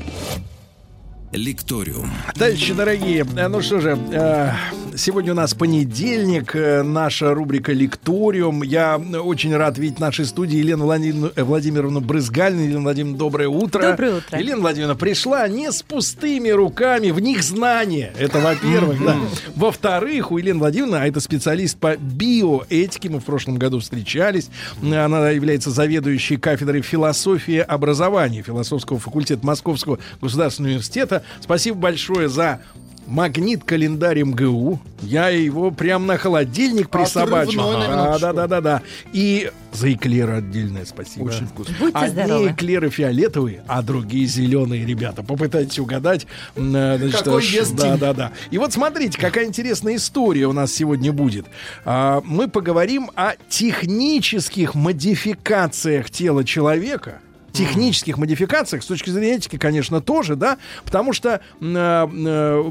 «Лекториум». 1.31 2.11
Товарищи 2.35 2.73
дорогие, 2.73 3.23
ну 3.23 3.61
что 3.61 3.79
же, 3.79 3.97
э, 4.11 4.51
Сегодня 4.97 5.33
у 5.33 5.35
нас 5.35 5.53
понедельник, 5.53 6.55
э, 6.55 6.81
наша 6.81 7.31
рубрика 7.35 7.71
«Лекториум». 7.71 8.63
Я 8.63 8.97
очень 8.97 9.55
рад 9.55 9.77
видеть 9.77 9.97
в 9.97 10.01
нашей 10.01 10.25
студии 10.25 10.57
Елену 10.57 10.85
Владимировну, 10.85 11.31
э, 11.35 11.43
Владимировну 11.43 12.01
Брызгальну. 12.01 12.61
Елена 12.63 12.81
Владимировна, 12.81 13.17
доброе 13.19 13.47
утро. 13.47 13.91
Доброе 13.91 14.15
утро. 14.15 14.39
Елена 14.39 14.61
Владимировна 14.61 14.95
пришла 14.95 15.47
не 15.47 15.71
с 15.71 15.83
пустыми 15.83 16.49
руками, 16.49 17.11
в 17.11 17.19
них 17.19 17.43
знания. 17.43 18.11
Это 18.17 18.39
во-первых, 18.39 19.05
да. 19.05 19.17
Во-вторых, 19.55 20.31
у 20.31 20.39
Елены 20.39 20.57
Владимировны, 20.57 20.95
а 20.95 21.07
это 21.07 21.19
специалист 21.19 21.77
по 21.77 21.95
биоэтике, 21.95 23.09
мы 23.09 23.19
в 23.19 23.25
прошлом 23.25 23.57
году 23.57 23.79
встречались, 23.79 24.49
она 24.81 25.29
является 25.29 25.69
заведующей 25.69 26.37
кафедрой 26.37 26.81
философии 26.81 27.59
образования 27.59 28.41
философского 28.41 28.97
факультета 28.97 29.45
Московского 29.45 29.99
государственного 30.19 30.71
университета. 30.71 31.16
Спасибо 31.41 31.77
большое 31.77 32.29
за 32.29 32.59
магнит-календарь 33.07 34.21
МГУ. 34.23 34.81
Я 35.01 35.29
его 35.29 35.71
прям 35.71 36.07
на 36.07 36.17
холодильник 36.17 36.89
присобачил. 36.89 37.61
Да, 37.71 38.17
да, 38.19 38.33
да, 38.33 38.47
да, 38.47 38.61
да. 38.61 38.81
И 39.13 39.49
за 39.71 39.93
эклеры 39.93 40.33
отдельное 40.39 40.83
спасибо. 40.85 41.23
Очень 41.25 41.47
вкусно. 41.47 41.73
Будьте 41.79 41.97
Одни 41.97 42.23
здоровы. 42.23 42.51
эклеры 42.51 42.89
фиолетовые, 42.89 43.63
а 43.67 43.81
другие 43.81 44.25
зеленые, 44.25 44.85
ребята. 44.85 45.23
Попытайтесь 45.23 45.79
угадать. 45.79 46.25
э, 46.55 46.59
значит, 46.97 47.15
Какой 47.23 47.41
ш- 47.41 47.57
есть 47.59 47.75
Да, 47.77 47.91
Дим? 47.91 47.97
да, 47.99 48.13
да. 48.13 48.31
И 48.51 48.57
вот 48.57 48.73
смотрите, 48.73 49.17
какая 49.17 49.45
интересная 49.45 49.95
история 49.95 50.47
у 50.47 50.51
нас 50.53 50.73
сегодня 50.73 51.13
будет. 51.13 51.45
А, 51.85 52.21
Мы 52.25 52.49
поговорим 52.49 53.09
о 53.15 53.33
технических 53.47 54.75
модификациях 54.75 56.09
тела 56.09 56.43
человека 56.43 57.19
технических 57.57 58.17
модификациях, 58.17 58.83
с 58.83 58.85
точки 58.85 59.09
зрения 59.09 59.35
этики, 59.35 59.57
конечно, 59.57 60.01
тоже, 60.01 60.35
да, 60.35 60.57
потому 60.85 61.13
что 61.13 61.41
м, 61.61 61.75
э, 61.75 62.07
э, 62.27 62.63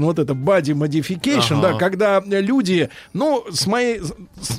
вот 0.00 0.18
это 0.18 0.32
body 0.32 0.74
modification, 0.74 1.58
Ага. 1.58 1.72
да, 1.72 1.78
когда 1.78 2.20
люди, 2.26 2.90
ну, 3.12 3.44
с 3.50 3.66
моей, 3.66 4.00
с, 4.00 4.14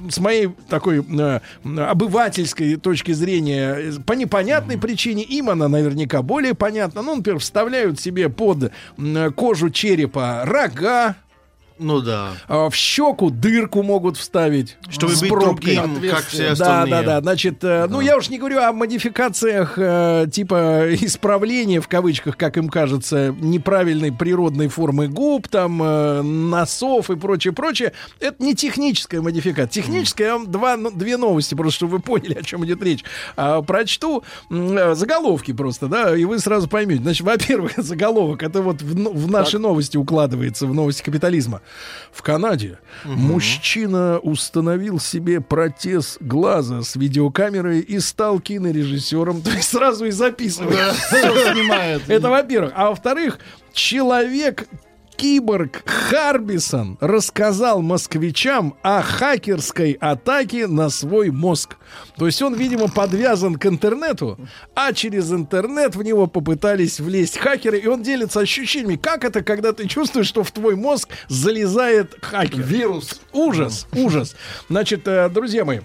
с 0.10 0.18
моей 0.20 0.50
такой 0.70 1.04
э, 1.04 1.40
обывательской 1.64 2.76
точки 2.76 3.12
зрения, 3.12 3.76
э, 3.78 3.92
по 4.06 4.14
непонятной 4.14 4.78
причине, 4.78 5.24
им 5.24 5.50
она 5.50 5.68
наверняка 5.68 6.22
более 6.22 6.54
понятна, 6.54 7.02
ну, 7.02 7.16
например, 7.16 7.40
вставляют 7.40 8.00
себе 8.00 8.30
под 8.30 8.72
кожу 9.36 9.70
черепа 9.70 10.44
рога, 10.46 11.16
Ну 11.80 12.02
да. 12.02 12.34
а, 12.48 12.70
в 12.70 12.76
щеку 12.76 13.30
дырку 13.30 13.82
могут 13.84 14.18
вставить. 14.18 14.78
Чтобы 14.90 15.16
с 15.16 15.22
быть 15.22 15.30
пробкой. 15.30 15.76
другим, 15.78 16.12
как 16.12 16.26
все 16.26 16.48
Да, 16.48 16.52
остальные. 16.54 16.92
да, 16.92 17.04
да. 17.04 17.22
Значит, 17.22 17.64
э, 17.64 17.88
ну 17.90 18.02
я 18.02 18.18
уж 18.18 18.30
не 18.30 18.38
говорю 18.38 18.60
о 18.60 18.72
модификациях 18.74 19.74
э, 19.78 20.28
типа 20.32 20.88
исправления, 20.94 21.82
в 21.82 21.88
кавычках, 21.88 22.38
как 22.38 22.58
им 22.58 22.70
кажется, 22.70 23.34
неправильной 23.40 24.12
природной 24.12 24.68
формы 24.68 25.08
губ, 25.08 25.48
там, 25.48 25.82
э, 25.82 26.22
носов 26.22 27.10
и 27.10 27.16
прочее, 27.16 27.54
прочее. 27.54 27.94
Это 28.20 28.44
не 28.44 28.56
техническая 28.56 29.22
модификация. 29.22 29.82
Техническая, 29.82 30.28
я 30.28 30.34
вам 30.38 30.52
два, 30.52 30.76
ну, 30.78 30.92
две 30.92 31.18
новости, 31.18 31.56
просто 31.56 31.76
чтобы 31.78 31.94
вы 31.94 32.00
поняли, 32.00 32.34
о 32.34 32.44
чем 32.44 32.66
идет 32.66 32.84
речь. 32.84 33.04
А, 33.36 33.62
прочту 33.62 34.24
э, 34.50 34.94
заголовки 34.96 35.54
просто, 35.54 35.88
да, 35.88 36.16
и 36.16 36.26
вы 36.26 36.40
сразу 36.40 36.68
поймете. 36.68 37.02
Значит, 37.04 37.26
во-первых, 37.26 37.74
заголовок, 37.78 38.44
это 38.44 38.62
вот 38.62 38.82
в, 38.82 38.98
ну- 38.98 39.14
в 39.14 39.30
наши 39.32 39.60
новости 39.60 39.98
укладывается, 39.98 40.68
в 40.68 40.74
новости 40.74 41.04
капитализма. 41.04 41.62
В 42.12 42.22
Канаде 42.22 42.80
мужчина 43.04 44.20
установил 44.20 45.00
себе 45.00 45.42
протез 45.42 46.18
глаза 46.20 46.82
с 46.82 46.96
видеокамерой 46.96 47.80
и 47.80 48.00
стал 48.00 48.40
кинорежиссером. 48.40 49.42
То 49.44 49.52
есть 49.52 49.70
сразу 49.70 50.06
и 50.06 50.12
записывает. 50.12 50.96
Всё 50.96 51.54
снимает. 51.54 52.10
Это 52.10 52.30
во-первых. 52.30 52.74
А 52.76 52.90
во-вторых, 52.90 53.40
человек 53.74 54.68
Киборг 55.20 55.84
Харбисон 55.86 56.98
рассказал 57.02 57.82
москвичам 57.82 58.76
о 58.84 59.02
хакерской 59.02 59.98
атаке 60.00 60.66
на 60.66 60.90
свой 60.90 61.30
мозг. 61.30 61.76
То 62.16 62.26
есть 62.26 62.42
он, 62.42 62.54
видимо, 62.54 62.88
подвязан 62.88 63.56
к 63.56 63.66
интернету, 63.66 64.40
а 64.76 64.94
через 64.94 65.30
интернет 65.34 65.98
в 65.98 66.04
него 66.04 66.28
попытались 66.28 67.02
влезть 67.02 67.38
хакеры, 67.38 67.80
и 67.80 67.88
он 67.88 68.02
делится 68.02 68.40
ощущениями. 68.40 68.96
Как 68.96 69.26
это, 69.26 69.44
когда 69.44 69.74
ты 69.74 69.90
чувствуешь, 69.90 70.28
что 70.28 70.46
в 70.46 70.52
твой 70.52 70.78
мозг 70.78 71.10
залезает 71.28 72.16
хакер? 72.22 72.62
Вирус. 72.62 73.20
Ужас, 73.34 73.88
ужас. 73.92 74.38
Значит, 74.70 75.06
э, 75.06 75.28
друзья 75.28 75.66
мои, 75.66 75.82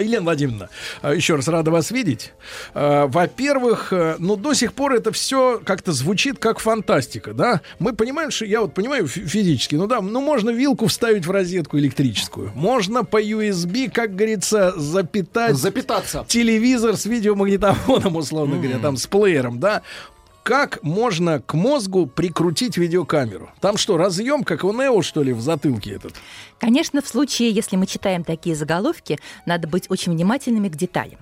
Елена 0.00 0.22
Владимировна, 0.24 0.68
а, 1.02 1.14
еще 1.14 1.34
раз 1.36 1.48
рада 1.48 1.70
вас 1.70 1.90
видеть. 1.90 2.32
А, 2.74 3.06
Во-первых, 3.06 3.92
э, 3.92 4.16
ну, 4.18 4.36
до 4.36 4.54
сих 4.54 4.72
пор 4.72 4.94
это 4.94 5.12
все 5.12 5.60
как-то 5.64 5.92
звучит 5.92 6.38
как 6.38 6.58
фантастика, 6.60 7.34
да? 7.34 7.60
Мы 7.78 7.92
понимаем, 7.92 8.30
что 8.30 8.44
я 8.44 8.60
вот 8.62 8.74
понимаю 8.74 9.06
фи- 9.06 9.24
физически, 9.26 9.74
ну 9.74 9.86
да, 9.86 10.00
ну 10.00 10.20
можно 10.20 10.50
вилку 10.50 10.86
вставить 10.86 11.26
в 11.26 11.30
розетку 11.30 11.78
электрическую, 11.78 12.52
можно 12.54 13.04
по 13.04 13.20
USB, 13.22 13.90
как 13.90 14.14
говорится, 14.16 14.72
запитать 14.78 15.56
Запитаться. 15.56 16.24
телевизор 16.28 16.96
с 16.96 17.04
видеомагнитофоном, 17.06 18.16
условно 18.16 18.56
говоря, 18.56 18.78
там 18.78 18.96
с 18.96 19.06
плеером, 19.06 19.60
да? 19.60 19.82
Как 20.42 20.82
можно 20.82 21.40
к 21.40 21.54
мозгу 21.54 22.06
прикрутить 22.06 22.76
видеокамеру? 22.76 23.50
Там 23.60 23.76
что, 23.76 23.96
разъем, 23.96 24.42
как 24.42 24.64
у 24.64 24.72
Нео, 24.72 25.00
что 25.02 25.22
ли, 25.22 25.32
в 25.32 25.40
затылке 25.40 25.92
этот? 25.92 26.14
Конечно, 26.58 27.00
в 27.00 27.06
случае, 27.06 27.50
если 27.52 27.76
мы 27.76 27.86
читаем 27.86 28.24
такие 28.24 28.56
заголовки, 28.56 29.20
надо 29.46 29.68
быть 29.68 29.88
очень 29.88 30.12
внимательными 30.12 30.68
к 30.68 30.74
деталям. 30.76 31.20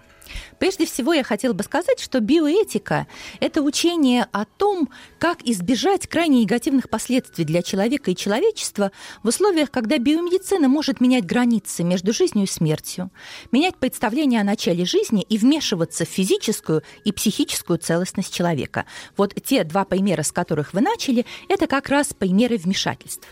Прежде 0.59 0.87
всего, 0.87 1.13
я 1.13 1.23
хотела 1.23 1.53
бы 1.53 1.63
сказать, 1.63 2.01
что 2.01 2.21
биоэтика– 2.21 3.07
это 3.41 3.63
учение 3.63 4.27
о 4.33 4.45
том, 4.45 4.89
как 5.19 5.43
избежать 5.43 6.07
крайне 6.07 6.43
негативных 6.43 6.91
последствий 6.91 7.45
для 7.45 7.63
человека 7.63 8.11
и 8.11 8.17
человечества 8.17 8.93
в 9.23 9.29
условиях, 9.29 9.71
когда 9.71 9.99
биомедицина 9.99 10.69
может 10.69 11.01
менять 11.01 11.25
границы 11.25 11.83
между 11.83 12.13
жизнью 12.13 12.45
и 12.45 12.49
смертью, 12.49 13.11
менять 13.53 13.77
представление 13.77 14.41
о 14.41 14.45
начале 14.45 14.85
жизни 14.85 15.23
и 15.23 15.39
вмешиваться 15.39 16.05
в 16.05 16.09
физическую 16.09 16.83
и 17.05 17.13
психическую 17.13 17.79
целостность 17.79 18.35
человека. 18.35 18.87
Вот 19.17 19.35
те 19.43 19.65
два 19.65 19.85
примера, 19.85 20.23
с 20.23 20.33
которых 20.33 20.73
вы 20.73 20.81
начали, 20.81 21.27
это 21.49 21.67
как 21.67 21.89
раз 21.89 22.15
примеры 22.15 22.57
вмешательств. 22.57 23.29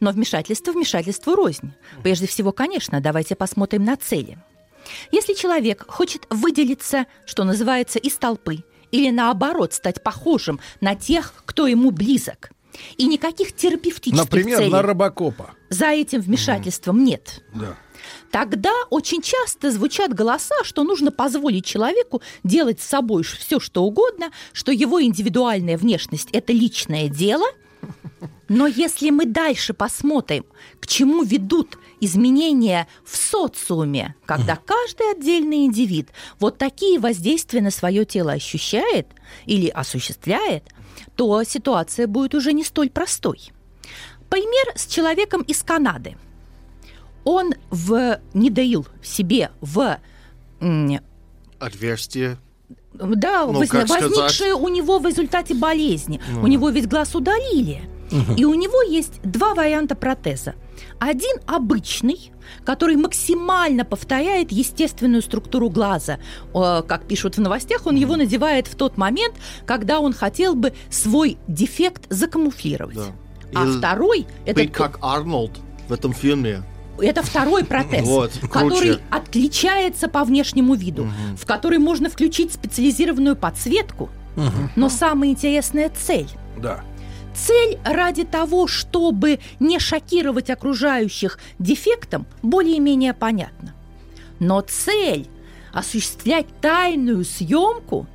Но 0.00 0.10
вмешательство 0.10 0.72
вмешательству 0.72 1.34
рознь. 1.34 1.72
Прежде 2.02 2.26
всего, 2.26 2.52
конечно, 2.52 3.00
давайте 3.00 3.34
посмотрим 3.34 3.84
на 3.84 3.96
цели. 3.96 4.38
Если 5.10 5.34
человек 5.34 5.84
хочет 5.88 6.26
выделиться, 6.30 7.06
что 7.26 7.44
называется, 7.44 7.98
из 7.98 8.14
толпы, 8.16 8.64
или 8.90 9.10
наоборот 9.10 9.72
стать 9.72 10.02
похожим 10.02 10.60
на 10.80 10.94
тех, 10.94 11.32
кто 11.44 11.66
ему 11.66 11.90
близок, 11.90 12.50
и 12.96 13.06
никаких 13.06 13.54
терапевтических 13.54 14.24
Например, 14.24 14.58
целей 14.58 14.70
на 14.70 14.82
Робокопа. 14.82 15.50
за 15.68 15.86
этим 15.88 16.20
вмешательством 16.20 17.04
нет, 17.04 17.42
Да. 17.54 17.76
тогда 18.30 18.72
очень 18.90 19.20
часто 19.22 19.70
звучат 19.70 20.12
голоса, 20.14 20.54
что 20.64 20.82
нужно 20.82 21.10
позволить 21.12 21.64
человеку 21.66 22.22
делать 22.44 22.80
с 22.80 22.84
собой 22.84 23.24
все, 23.24 23.60
что 23.60 23.84
угодно, 23.84 24.30
что 24.52 24.72
его 24.72 25.02
индивидуальная 25.02 25.76
внешность– 25.76 26.28
это 26.32 26.52
личное 26.52 27.08
дело. 27.08 27.46
Но 28.48 28.66
если 28.66 29.10
мы 29.10 29.26
дальше 29.26 29.72
посмотрим, 29.74 30.44
к 30.80 30.86
чему 30.86 31.22
ведут 31.22 31.78
изменения 32.00 32.86
в 33.04 33.16
социуме, 33.16 34.14
когда 34.26 34.56
каждый 34.56 35.12
отдельный 35.12 35.64
индивид 35.64 36.08
вот 36.38 36.58
такие 36.58 36.98
воздействия 36.98 37.60
на 37.60 37.70
свое 37.70 38.04
тело 38.04 38.32
ощущает 38.32 39.06
или 39.46 39.68
осуществляет, 39.68 40.64
то 41.16 41.42
ситуация 41.44 42.06
будет 42.06 42.34
уже 42.34 42.52
не 42.52 42.64
столь 42.64 42.90
простой. 42.90 43.52
Пример 44.28 44.72
с 44.76 44.86
человеком 44.86 45.42
из 45.42 45.62
Канады. 45.62 46.16
Он 47.24 47.54
в, 47.70 48.20
не 48.34 48.50
доил 48.50 48.86
себе 49.02 49.50
в 49.60 49.98
Отверстие. 51.58 52.38
да, 52.92 53.46
Ну, 53.46 53.52
возник- 53.60 53.70
как 53.70 53.88
сказать? 53.88 54.10
возникшее 54.10 54.54
у 54.54 54.68
него 54.68 54.98
в 54.98 55.06
результате 55.06 55.54
болезни. 55.54 56.20
Ну. 56.30 56.42
У 56.42 56.46
него 56.46 56.70
ведь 56.70 56.88
глаз 56.88 57.14
удалили. 57.14 57.82
И 58.36 58.44
у 58.44 58.54
него 58.54 58.82
есть 58.82 59.20
два 59.22 59.54
варианта 59.54 59.94
протеза. 59.94 60.54
Один 60.98 61.36
обычный, 61.46 62.32
который 62.64 62.96
максимально 62.96 63.84
повторяет 63.84 64.52
естественную 64.52 65.22
структуру 65.22 65.70
глаза. 65.70 66.18
Как 66.52 67.06
пишут 67.06 67.36
в 67.36 67.40
новостях, 67.40 67.86
он 67.86 67.96
его 67.96 68.16
надевает 68.16 68.66
в 68.66 68.74
тот 68.76 68.96
момент, 68.96 69.34
когда 69.66 70.00
он 70.00 70.12
хотел 70.12 70.54
бы 70.54 70.72
свой 70.90 71.38
дефект 71.48 72.04
закамуфлировать. 72.10 72.98
А 73.54 73.64
Или 73.64 73.78
второй 73.78 74.26
это 74.46 74.60
Быть 74.60 74.72
как 74.72 74.98
Арнольд 75.02 75.52
в 75.88 75.92
этом 75.92 76.12
фильме. 76.12 76.62
это 77.00 77.22
второй 77.22 77.64
протез, 77.64 78.06
Вот, 78.06 78.32
который 78.50 78.98
отличается 79.10 80.08
по 80.08 80.24
внешнему 80.24 80.74
виду, 80.74 81.08
в 81.36 81.46
который 81.46 81.78
можно 81.78 82.08
включить 82.08 82.52
специализированную 82.52 83.36
подсветку. 83.36 84.08
Но 84.76 84.88
самая 84.88 85.30
интересная 85.30 85.90
цель. 85.90 86.28
Да. 86.58 86.84
Цель 87.34 87.78
ради 87.84 88.24
того, 88.24 88.66
чтобы 88.66 89.40
не 89.58 89.78
шокировать 89.78 90.50
окружающих 90.50 91.38
дефектом, 91.58 92.26
более-менее 92.42 93.14
понятна. 93.14 93.74
Но 94.38 94.60
цель 94.60 95.28
осуществлять 95.72 96.46
тайную 96.60 97.24
съемку 97.24 98.06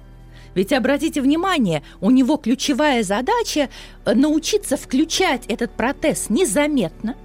Ведь 0.53 0.73
обратите 0.73 1.21
внимание, 1.21 1.83
у 2.01 2.11
него 2.11 2.37
ключевая 2.37 3.03
задача 3.03 3.69
научиться 4.05 4.77
включать 4.77 5.45
этот 5.47 5.71
протез 5.71 6.29
незаметно 6.29 7.15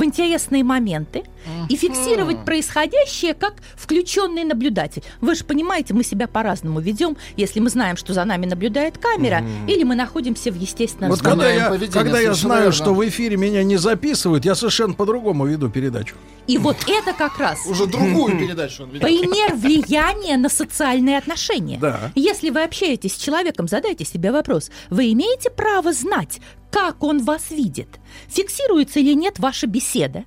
в 0.00 0.04
интересные 0.04 0.64
моменты 0.64 1.24
и 1.68 1.76
фиксировать 1.76 2.44
происходящее 2.46 3.34
как 3.34 3.54
включенный 3.76 4.44
наблюдатель. 4.44 5.02
Вы 5.20 5.34
же 5.34 5.44
понимаете, 5.44 5.92
мы 5.92 6.04
себя 6.04 6.26
по-разному 6.26 6.80
ведем, 6.80 7.18
если 7.36 7.60
мы 7.60 7.68
знаем, 7.68 7.96
что 7.96 8.14
за 8.14 8.24
нами 8.24 8.46
наблюдает 8.46 8.96
камера, 8.96 9.44
или 9.68 9.84
мы 9.84 9.94
находимся 9.94 10.50
в 10.50 10.56
естественном 10.56 11.10
Вот 11.10 11.20
когда 11.20 11.50
я, 11.50 11.68
поведение, 11.68 11.92
когда 11.92 12.18
я 12.18 12.32
знаю, 12.32 12.62
верно. 12.62 12.72
что 12.72 12.94
в 12.94 13.06
эфире 13.06 13.36
меня 13.36 13.62
не 13.62 13.76
записывают, 13.76 14.46
я 14.46 14.54
совершенно 14.54 14.94
по-другому 14.94 15.44
веду 15.44 15.68
передачу. 15.68 16.16
И 16.46 16.56
вот 16.56 16.76
это 16.88 17.12
как 17.12 17.38
раз 17.38 17.66
Уже 17.66 17.86
другую 17.86 18.38
передачу 18.38 18.84
он 18.84 18.90
ведет. 18.90 19.02
пример 19.02 19.54
влияния 19.54 20.38
на 20.38 20.48
социальные 20.48 21.18
отношения. 21.18 21.78
Да. 21.78 22.10
Если 22.14 22.48
вы 22.48 22.62
общаетесь 22.62 23.14
с 23.14 23.18
человеком, 23.18 23.68
задайте 23.68 24.04
себе 24.06 24.32
вопрос. 24.32 24.70
Вы 24.88 25.12
имеете 25.12 25.50
право 25.50 25.92
знать, 25.92 26.40
как 26.70 27.02
он 27.02 27.24
вас 27.24 27.50
видит? 27.50 27.88
Фиксируется 28.28 29.00
или 29.00 29.14
нет 29.14 29.38
ваша 29.38 29.66
беседа? 29.66 30.24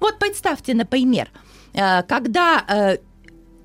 Вот 0.00 0.18
представьте, 0.18 0.74
например, 0.74 1.30
э, 1.74 2.02
когда 2.02 2.64
э, 2.68 2.98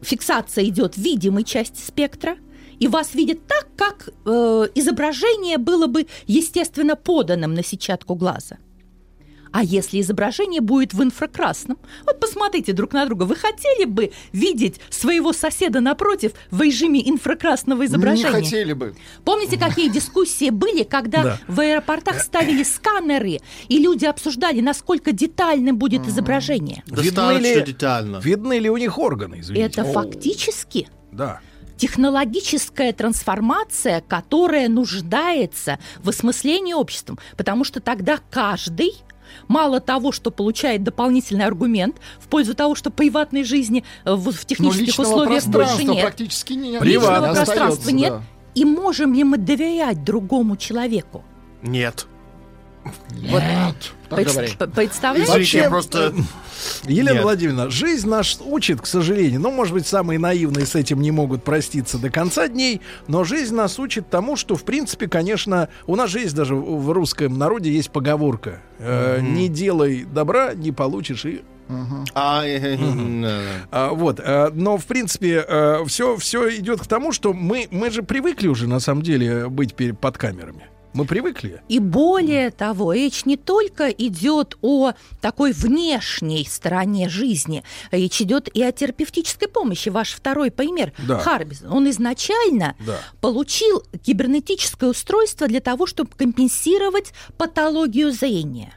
фиксация 0.02 0.66
идет 0.66 0.96
в 0.96 0.98
видимой 0.98 1.44
части 1.44 1.80
спектра, 1.80 2.38
и 2.80 2.88
вас 2.88 3.14
видят 3.14 3.48
так, 3.48 3.68
как 3.78 4.10
э, 4.26 4.68
изображение 4.76 5.58
было 5.58 5.88
бы 5.88 6.08
естественно 6.28 6.96
поданным 6.96 7.54
на 7.54 7.64
сетчатку 7.64 8.16
глаза. 8.16 8.58
А 9.54 9.64
если 9.64 10.02
изображение 10.02 10.62
будет 10.62 10.96
в 10.96 11.04
инфракрасном? 11.04 11.78
Вот 12.06 12.20
посмотрите 12.20 12.74
друг 12.74 12.92
на 12.92 13.06
друга. 13.06 13.24
Вы 13.24 13.36
хотели 13.36 13.86
бы 13.86 14.12
видеть 14.32 14.82
своего 14.90 15.32
соседа 15.32 15.80
напротив 15.80 16.32
в 16.50 16.60
режиме 16.62 17.08
инфракрасного 17.08 17.86
изображения? 17.86 18.40
Не 18.40 18.44
хотели 18.46 18.74
бы. 18.74 18.96
Помните, 19.24 19.60
какие 19.60 19.90
дискуссии 19.90 20.50
были, 20.50 20.82
когда 20.82 21.24
Да. 21.24 21.40
в 21.48 21.60
аэропортах 21.60 22.20
ставили 22.20 22.64
сканеры, 22.64 23.42
и 23.68 23.78
люди 23.78 24.06
обсуждали, 24.06 24.60
насколько 24.60 25.12
детальным 25.12 25.78
будет 25.78 26.08
изображение? 26.08 26.84
Достаточно 26.88 27.62
детально. 27.62 28.18
Видны 28.18 28.58
ли 28.58 28.72
у 28.72 28.78
них 28.78 28.98
органы, 28.98 29.42
извините? 29.42 29.66
Это 29.68 29.84
фактически 29.86 30.88
Да. 31.12 31.42
технологическая 31.78 32.92
трансформация, 32.92 34.02
которая 34.02 34.68
нуждается 34.68 35.78
в 36.00 36.10
осмыслении 36.10 36.74
обществом, 36.74 37.20
потому 37.38 37.64
что 37.64 37.80
тогда 37.82 38.20
каждый 38.32 38.94
Мало 39.48 39.80
того, 39.80 40.12
что 40.12 40.32
получает 40.32 40.84
дополнительный 40.84 41.46
аргумент 41.46 41.98
в 42.20 42.28
пользу 42.28 42.54
того, 42.54 42.76
что 42.76 42.90
приватной 42.90 43.44
жизни 43.44 43.84
э, 44.06 44.14
в, 44.14 44.32
в 44.32 44.46
технических 44.46 44.88
личного 44.88 45.08
условиях 45.08 45.46
больше 45.48 45.84
нет. 45.84 46.02
практически 46.02 46.54
не 46.54 46.72
Личного 46.72 46.84
Приватно. 46.84 47.28
не 47.28 47.34
пространства 47.36 47.64
остается, 47.68 47.92
нет. 47.92 48.14
да. 48.14 48.22
И 48.56 48.66
можем 48.66 49.14
ли 49.14 49.24
мы 49.24 49.38
доверять 49.38 50.04
другому 50.04 50.58
человеку? 50.58 51.24
Нет. 51.62 52.08
Нет, 53.12 53.76
так 54.10 54.18
Пред- 54.18 54.28
говори. 54.32 54.48
п- 54.58 54.68
Представляете? 54.68 55.58
Я 55.58 55.70
просто... 55.70 56.14
Елена 56.86 57.16
Нет. 57.16 57.24
Владимировна, 57.24 57.70
жизнь 57.70 58.08
нас 58.08 58.40
учит, 58.44 58.80
к 58.82 58.86
сожалению, 58.86 59.42
ну, 59.42 59.52
может 59.52 59.74
быть, 59.74 59.86
самые 59.86 60.18
наивные 60.20 60.66
с 60.66 60.76
этим 60.76 61.02
не 61.02 61.12
могут 61.12 61.44
проститься 61.44 61.98
до 61.98 62.10
конца 62.10 62.48
дней, 62.48 62.80
но 63.08 63.24
жизнь 63.24 63.54
нас 63.54 63.80
учит 63.80 64.10
тому, 64.10 64.38
что, 64.38 64.56
в 64.56 64.64
принципе, 64.64 65.08
конечно, 65.08 65.68
у 65.88 65.96
нас 65.96 66.10
же 66.10 66.20
есть 66.20 66.36
даже 66.36 66.56
в 66.56 66.92
русском 66.92 67.38
народе 67.38 67.72
есть 67.72 67.92
поговорка 67.92 68.62
э, 68.80 69.20
«Не 69.22 69.50
делай 69.50 70.06
добра, 70.06 70.54
не 70.54 70.72
получишь 70.72 71.26
и 71.26 71.42
э, 71.70 71.74
э, 72.16 72.78
э, 73.72 73.90
вот, 73.92 74.20
э, 74.20 74.50
но 74.54 74.78
в 74.78 74.86
принципе 74.86 75.46
все 75.88 76.18
все 76.18 76.56
идет 76.58 76.82
к 76.82 76.88
тому, 76.88 77.12
что 77.12 77.34
мы 77.34 77.68
мы 77.72 77.90
же 77.92 78.04
привыкли 78.04 78.48
уже 78.48 78.68
на 78.68 78.80
самом 78.80 79.02
деле 79.02 79.50
быть 79.50 79.76
под 80.00 80.18
камерами. 80.18 80.68
Мы 80.94 81.06
привыкли. 81.06 81.62
И 81.70 81.80
более 81.80 82.52
того, 82.52 82.94
речь 82.94 83.26
не 83.26 83.36
только 83.36 83.90
идет 83.90 84.58
о 84.62 84.94
такой 85.22 85.52
внешней 85.52 86.46
стороне 86.50 87.10
жизни, 87.10 87.64
речь 87.92 88.22
идет 88.22 88.48
и 88.54 88.62
о 88.62 88.72
терапевтической 88.72 89.48
помощи. 89.48 89.90
Ваш 89.90 90.14
второй 90.14 90.52
пример, 90.52 90.94
Да. 91.08 91.18
Харбис, 91.20 91.64
он 91.68 91.90
изначально 91.90 92.76
Да. 92.86 93.00
получил 93.22 93.84
кибернетическое 94.04 94.90
устройство 94.92 95.48
для 95.48 95.62
того, 95.62 95.88
чтобы 95.88 96.12
компенсировать 96.16 97.14
патологию 97.38 98.12
зрения. 98.12 98.74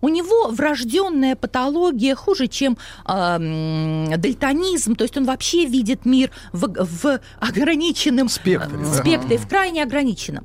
У 0.00 0.08
него 0.08 0.48
врожденная 0.48 1.36
патология 1.36 2.16
хуже, 2.16 2.48
чем 2.48 2.76
м, 3.06 4.10
дальтонизм, 4.20 4.96
то 4.96 5.04
есть 5.04 5.16
он 5.16 5.24
вообще 5.24 5.64
видит 5.64 6.04
мир 6.04 6.32
в, 6.52 6.66
в 6.84 7.20
ограниченном 7.38 8.28
Спектре, 8.28 8.76
э, 8.78 8.82
да. 8.82 8.92
спектре, 8.94 9.38
в 9.38 9.48
крайне 9.48 9.84
ограниченном. 9.84 10.44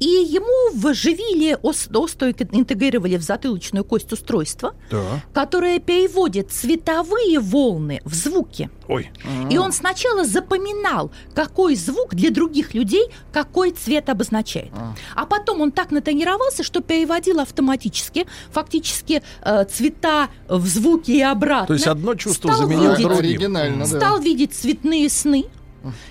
И 0.00 0.06
ему 0.06 0.72
вживили, 0.74 1.56
ос- 1.62 1.88
осто 1.94 2.30
интегрировали 2.30 3.16
в 3.16 3.22
затылочную 3.22 3.84
кость 3.84 4.12
устройство, 4.12 4.74
Да. 4.90 5.20
которое 5.32 5.78
переводит 5.78 6.50
цветовые 6.50 7.38
волны 7.38 8.00
в 8.04 8.14
звуки. 8.14 8.68
Ой. 8.88 9.10
И 9.50 9.58
он 9.58 9.72
сначала 9.72 10.24
запоминал, 10.24 11.10
какой 11.34 11.76
звук 11.76 12.14
для 12.14 12.30
других 12.30 12.74
людей 12.74 13.06
какой 13.32 13.70
цвет 13.70 14.08
обозначает. 14.08 14.70
А 15.14 15.24
потом 15.26 15.60
он 15.60 15.70
так 15.72 15.90
натренировался, 15.90 16.62
что 16.64 16.80
переводил 16.80 17.40
автоматически, 17.40 18.26
фактически 18.50 19.22
э, 19.42 19.64
цвета 19.64 20.28
в 20.48 20.66
звуки 20.66 21.10
и 21.12 21.22
обратно. 21.22 21.66
То 21.68 21.74
есть 21.74 21.86
одно 21.86 22.14
чувство 22.14 22.50
видеть- 22.66 23.02
другим. 23.02 23.10
Оригинально, 23.12 23.86
да. 23.86 23.98
Стал 23.98 24.18
видеть 24.20 24.52
цветные 24.54 25.08
сны. 25.08 25.44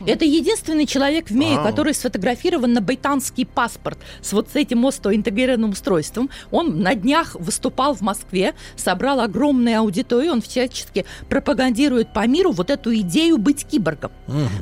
Это 0.06 0.26
единственный 0.26 0.86
человек 0.86 1.30
в 1.30 1.36
мире, 1.36 1.58
который 1.64 1.94
сфотографирован 1.94 2.74
на 2.74 2.82
британский 2.82 3.46
паспорт 3.46 3.98
с 4.22 4.34
вот 4.34 4.50
с 4.52 4.56
этим 4.56 4.82
интегрированным 4.82 5.72
устройством. 5.72 6.30
Он 6.50 6.82
на 6.82 6.96
днях 6.96 7.36
выступал 7.36 7.94
в 7.94 8.02
Москве, 8.02 8.54
собрал 8.76 9.20
огромную 9.20 9.80
аудиторию, 9.80 10.34
он 10.34 10.42
всячески 10.42 11.06
пропагандирует 11.30 12.14
по 12.14 12.26
миру 12.28 12.52
вот 12.52 12.70
эту 12.70 12.94
идею 12.96 13.38
быть 13.38 13.66
киборгом. 13.66 14.12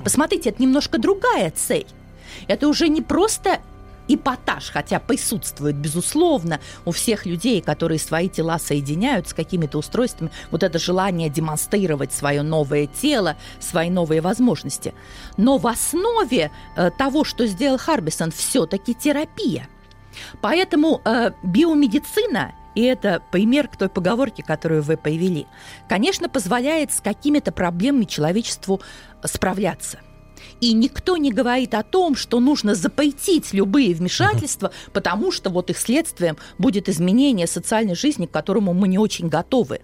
Посмотрите, 0.04 0.50
это 0.50 0.62
немножко 0.62 0.98
другая 0.98 1.52
цель. 1.52 1.88
Это 2.48 2.68
уже 2.68 2.88
не 2.88 3.02
просто 3.02 3.60
эпатаж, 4.10 4.72
хотя 4.72 5.00
присутствует, 5.00 5.76
безусловно, 5.76 6.60
у 6.86 6.92
всех 6.92 7.26
людей, 7.26 7.62
которые 7.62 8.00
свои 8.00 8.28
тела 8.28 8.60
соединяют 8.60 9.30
с 9.30 9.34
какими-то 9.34 9.78
устройствами, 9.78 10.32
вот 10.52 10.64
это 10.64 10.80
желание 10.80 11.30
демонстрировать 11.30 12.12
свое 12.12 12.42
новое 12.42 12.88
тело, 12.88 13.38
свои 13.60 13.90
новые 13.90 14.22
возможности. 14.22 14.94
Но 15.38 15.58
в 15.58 15.68
основе 15.68 16.52
э, 16.76 16.92
того, 16.98 17.24
что 17.24 17.46
сделал 17.46 17.78
Харбисон, 17.78 18.32
все-таки 18.32 18.94
терапия. 18.94 19.68
Поэтому 20.42 21.02
э, 21.06 21.32
биомедицина 21.44 22.54
и 22.76 22.84
это 22.84 23.22
пример 23.32 23.68
к 23.68 23.78
той 23.78 23.90
поговорке, 23.90 24.44
которую 24.44 24.84
вы 24.84 24.96
появили, 24.96 25.48
конечно, 25.88 26.30
позволяет 26.30 26.94
с 26.94 27.02
какими-то 27.02 27.52
проблемами 27.52 28.06
человечеству 28.06 28.80
справляться. 29.24 30.00
И 30.62 30.74
никто 30.74 31.18
не 31.18 31.32
говорит 31.32 31.74
о 31.74 31.84
том, 31.84 32.16
что 32.16 32.40
нужно 32.40 32.76
запретить 32.76 33.54
любые 33.54 33.94
вмешательства, 33.94 34.72
потому 34.94 35.32
что 35.32 35.50
вот 35.50 35.70
их 35.70 35.78
следствием 35.78 36.38
будет 36.58 36.90
изменение 36.90 37.48
социальной 37.48 37.96
жизни, 37.96 38.26
к 38.26 38.32
которому 38.32 38.74
мы 38.74 38.88
не 38.88 38.98
очень 38.98 39.30
готовы. 39.30 39.82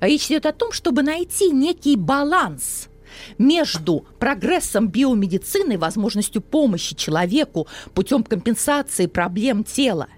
Речь 0.00 0.26
идет 0.26 0.46
о 0.46 0.52
том, 0.52 0.72
чтобы 0.72 1.02
найти 1.02 1.50
некий 1.50 1.96
баланс 1.96 2.88
между 3.38 4.04
прогрессом 4.18 4.88
биомедицины, 4.88 5.78
возможностью 5.78 6.42
помощи 6.42 6.94
человеку 6.94 7.66
путем 7.94 8.22
компенсации 8.22 9.06
проблем 9.06 9.64
тела 9.64 10.08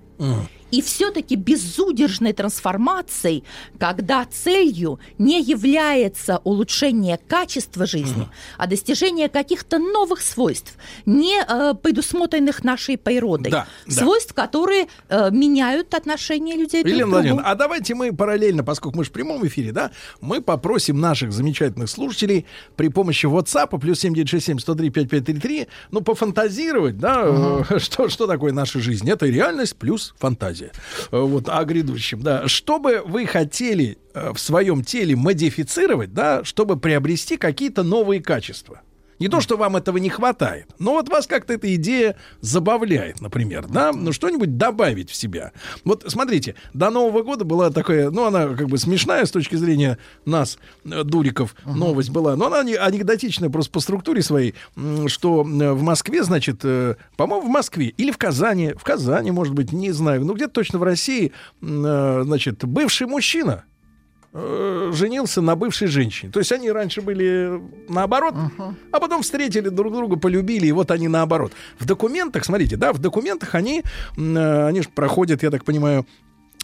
и 0.71 0.83
все-таки 0.83 1.37
безудержной 1.37 2.33
трансформацией, 2.33 3.45
когда 3.79 4.25
целью 4.25 4.99
не 5.19 5.41
является 5.41 6.39
улучшение 6.45 7.19
качества 7.29 7.87
жизни, 7.87 8.29
а 8.57 8.67
достижение 8.67 9.29
каких-то 9.29 9.79
новых 9.79 10.21
свойств, 10.21 10.75
не 11.07 11.41
э, 11.41 11.75
предусмотренных 11.75 12.65
нашей 12.65 12.99
природой, 12.99 13.51
Да, 13.51 13.67
да. 13.87 13.93
свойств, 13.93 14.35
которые 14.35 14.89
э, 15.09 15.31
меняют 15.31 15.95
отношения 15.95 16.57
людей 16.57 16.83
друг 16.83 16.95
к 16.95 17.23
другу. 17.23 17.41
А 17.45 17.55
давайте 17.55 17.95
мы 17.95 18.13
параллельно, 18.13 18.65
поскольку 18.65 18.99
мы 18.99 19.05
же 19.05 19.11
в 19.11 19.13
прямом 19.13 19.47
эфире, 19.47 19.73
да, 19.73 19.91
мы 20.21 20.41
попросим 20.41 21.01
наших 21.01 21.33
замечательных 21.33 21.89
слушателей 21.89 22.47
при 22.77 22.89
помощи 22.89 23.27
WhatsApp 23.27 23.79
плюс 23.79 24.01
7967 24.01 24.59
103 24.59 24.91
5533, 24.91 25.69
ну, 25.91 26.01
пофантазировать, 26.01 26.99
да, 26.99 27.65
э, 27.71 27.79
что, 27.79 28.09
что 28.09 28.27
такое 28.27 28.53
наша 28.53 28.81
жизнь. 28.81 29.09
Это 29.09 29.27
реальность 29.27 29.77
плюс 29.77 30.15
фантазия. 30.19 30.58
Э, 30.67 31.19
Вот, 31.21 31.49
о 31.49 31.65
грядущем, 31.65 32.23
да. 32.23 32.49
Что 32.49 32.79
бы 32.79 33.03
вы 33.05 33.27
хотели 33.27 33.99
э, 34.15 34.33
в 34.33 34.39
своем 34.39 34.85
теле 34.85 35.17
модифицировать, 35.17 36.13
да, 36.13 36.45
чтобы 36.45 36.79
приобрести 36.79 37.37
какие-то 37.37 37.83
новые 37.83 38.23
качества? 38.23 38.83
Не 39.19 39.29
то, 39.29 39.41
что 39.41 39.57
вам 39.57 39.77
этого 39.77 39.97
не 39.99 40.09
хватает, 40.11 40.69
но 40.79 40.93
вот 40.93 41.09
вас 41.09 41.27
как-то 41.27 41.53
эта 41.55 41.75
идея 41.75 42.17
забавляет, 42.41 43.21
например, 43.21 43.67
да, 43.69 43.93
ну 43.93 44.13
что-нибудь 44.13 44.57
добавить 44.57 45.11
в 45.11 45.15
себя. 45.15 45.53
Вот 45.85 46.05
смотрите, 46.07 46.55
до 46.73 46.91
Нового 46.91 47.23
года 47.23 47.45
была 47.45 47.71
такая, 47.71 48.11
ну 48.11 48.27
она 48.27 48.49
как 48.49 48.69
бы 48.69 48.79
смешная 48.79 49.25
с 49.25 49.31
точки 49.31 49.57
зрения 49.57 49.99
нас, 50.25 50.59
э, 50.85 51.03
дуриков, 51.03 51.55
новость 51.65 52.11
была, 52.11 52.37
но 52.37 52.47
она 52.47 52.63
не- 52.63 52.75
анекдотичная 52.77 53.51
просто 53.51 53.73
по 53.73 53.81
структуре 53.81 54.23
своей, 54.23 54.55
что 55.07 55.41
э, 55.43 55.73
в 55.73 55.83
Москве, 55.83 56.23
значит, 56.23 56.61
э, 56.65 56.95
по-моему, 57.17 57.47
в 57.47 57.51
Москве 57.51 57.87
или 57.87 58.11
в 58.13 58.19
Казани, 58.19 58.73
в 58.77 58.85
Казани, 58.85 59.31
может 59.31 59.55
быть, 59.55 59.73
не 59.73 59.91
знаю, 59.91 60.25
ну 60.25 60.35
где-то 60.35 60.53
точно 60.53 60.79
в 60.79 60.83
России, 60.83 61.33
значит, 61.61 62.65
бывший 62.65 63.07
мужчина, 63.07 63.65
э, 64.33 64.93
женился 64.95 65.41
на 65.41 65.57
бывшей 65.57 65.89
женщине. 65.89 66.33
То 66.33 66.39
есть 66.41 66.53
они 66.53 66.71
раньше 66.71 67.01
были 67.01 67.61
наоборот, 67.89 68.35
а 68.93 69.01
потом 69.01 69.23
встретили 69.23 69.69
друг 69.69 69.93
друга, 69.93 70.17
полюбили, 70.17 70.67
и 70.67 70.73
вот 70.73 70.91
они 70.91 71.09
наоборот. 71.09 71.53
В 71.79 71.87
документах, 71.87 72.45
смотрите, 72.45 72.77
да, 72.77 72.93
в 72.93 72.99
документах 72.99 73.55
они, 73.55 73.83
э, 74.17 74.67
они 74.67 74.83
же 74.83 74.89
проходят, 74.89 75.43
я 75.43 75.51
так 75.51 75.65
понимаю, 75.65 76.07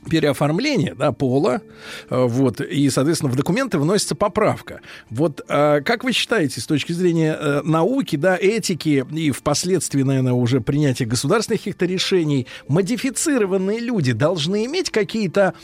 переоформление, 0.09 0.95
да, 0.95 1.13
пола, 1.13 1.63
э, 2.11 2.25
вот, 2.25 2.61
и, 2.61 2.91
соответственно, 2.91 3.33
в 3.33 3.37
документы 3.37 3.79
вносится 3.79 4.15
поправка. 4.15 4.81
Вот 5.11 5.41
э, 5.49 5.81
как 5.83 6.05
вы 6.05 6.13
считаете, 6.13 6.61
с 6.61 6.67
точки 6.67 6.93
зрения 6.93 7.37
э, 7.39 7.63
науки, 7.63 8.17
да, 8.17 8.37
этики 8.37 9.05
и 9.13 9.31
впоследствии, 9.31 10.03
наверное, 10.03 10.33
уже 10.33 10.61
принятия 10.61 11.05
государственных 11.05 11.61
каких-то 11.61 11.87
решений, 11.87 12.47
модифицированные 12.69 13.81
люди 13.81 14.13
должны 14.13 14.67
иметь 14.67 14.91
какие-то 14.91 15.55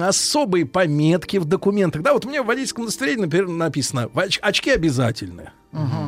особые 0.00 0.66
пометки 0.66 1.36
в 1.36 1.44
документах? 1.44 2.02
Да, 2.02 2.12
вот 2.12 2.26
у 2.26 2.28
меня 2.28 2.42
в 2.42 2.46
водительском 2.46 2.84
удостоверении, 2.84 3.22
например, 3.22 3.48
написано 3.48 4.08
«Оч- 4.14 4.40
очки 4.40 4.70
обязательны». 4.70 5.50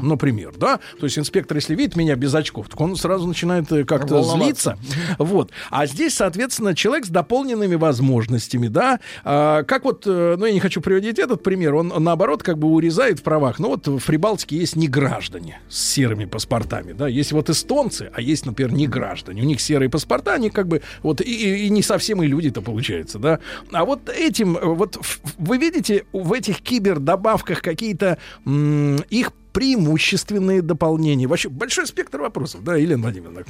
Например, 0.02 0.52
да, 0.56 0.80
то 0.98 1.04
есть 1.06 1.18
инспектор, 1.18 1.56
если 1.56 1.74
видит 1.76 1.94
меня 1.96 2.16
без 2.16 2.34
очков, 2.34 2.68
так 2.68 2.80
он 2.80 2.96
сразу 2.96 3.26
начинает 3.28 3.70
э, 3.70 3.84
как-то 3.84 4.16
злиться, 4.22 4.76
вот. 5.18 5.50
А 5.70 5.86
здесь, 5.86 6.14
соответственно, 6.14 6.74
человек 6.74 7.06
с 7.06 7.08
дополненными 7.08 7.76
возможностями, 7.76 8.66
да. 8.68 8.98
А, 9.24 9.62
как 9.62 9.84
вот, 9.84 10.02
э, 10.06 10.36
ну, 10.38 10.46
я 10.46 10.52
не 10.52 10.60
хочу 10.60 10.80
приводить 10.80 11.18
этот 11.20 11.42
пример, 11.42 11.74
он 11.74 11.92
наоборот 11.98 12.42
как 12.42 12.58
бы 12.58 12.68
урезает 12.68 13.20
в 13.20 13.22
правах. 13.22 13.58
Ну, 13.60 13.68
вот 13.68 13.86
в 13.86 14.04
Прибалтике 14.04 14.56
есть 14.56 14.74
неграждане 14.76 15.60
с 15.68 15.78
серыми 15.78 16.24
паспортами, 16.24 16.92
да. 16.92 17.06
Есть 17.06 17.32
вот 17.32 17.48
эстонцы, 17.48 18.10
а 18.12 18.20
есть, 18.20 18.44
например, 18.46 18.72
неграждане. 18.72 19.42
У 19.42 19.44
них 19.44 19.60
серые 19.60 19.88
паспорта, 19.88 20.34
они 20.34 20.50
как 20.50 20.66
бы 20.66 20.82
вот 21.02 21.20
и, 21.20 21.24
и- 21.24 21.66
и 21.66 21.70
не 21.70 21.82
совсем 21.82 22.22
и 22.22 22.26
люди-то 22.26 22.62
получается, 22.62 23.18
да. 23.18 23.38
А 23.72 23.84
вот 23.84 24.08
этим, 24.08 24.56
э, 24.56 24.64
вот 24.64 24.98
вы 25.38 25.58
видите 25.58 26.04
в 26.12 26.32
этих 26.32 26.60
кибердобавках 26.62 27.62
какие-то 27.62 28.18
их 28.44 29.32
преимущественные 29.52 30.62
дополнения. 30.62 31.26
Вообще 31.26 31.48
большой 31.48 31.86
спектр 31.86 32.20
вопросов, 32.20 32.64
да, 32.64 32.76
Елена 32.76 33.02
Владимировна? 33.02 33.44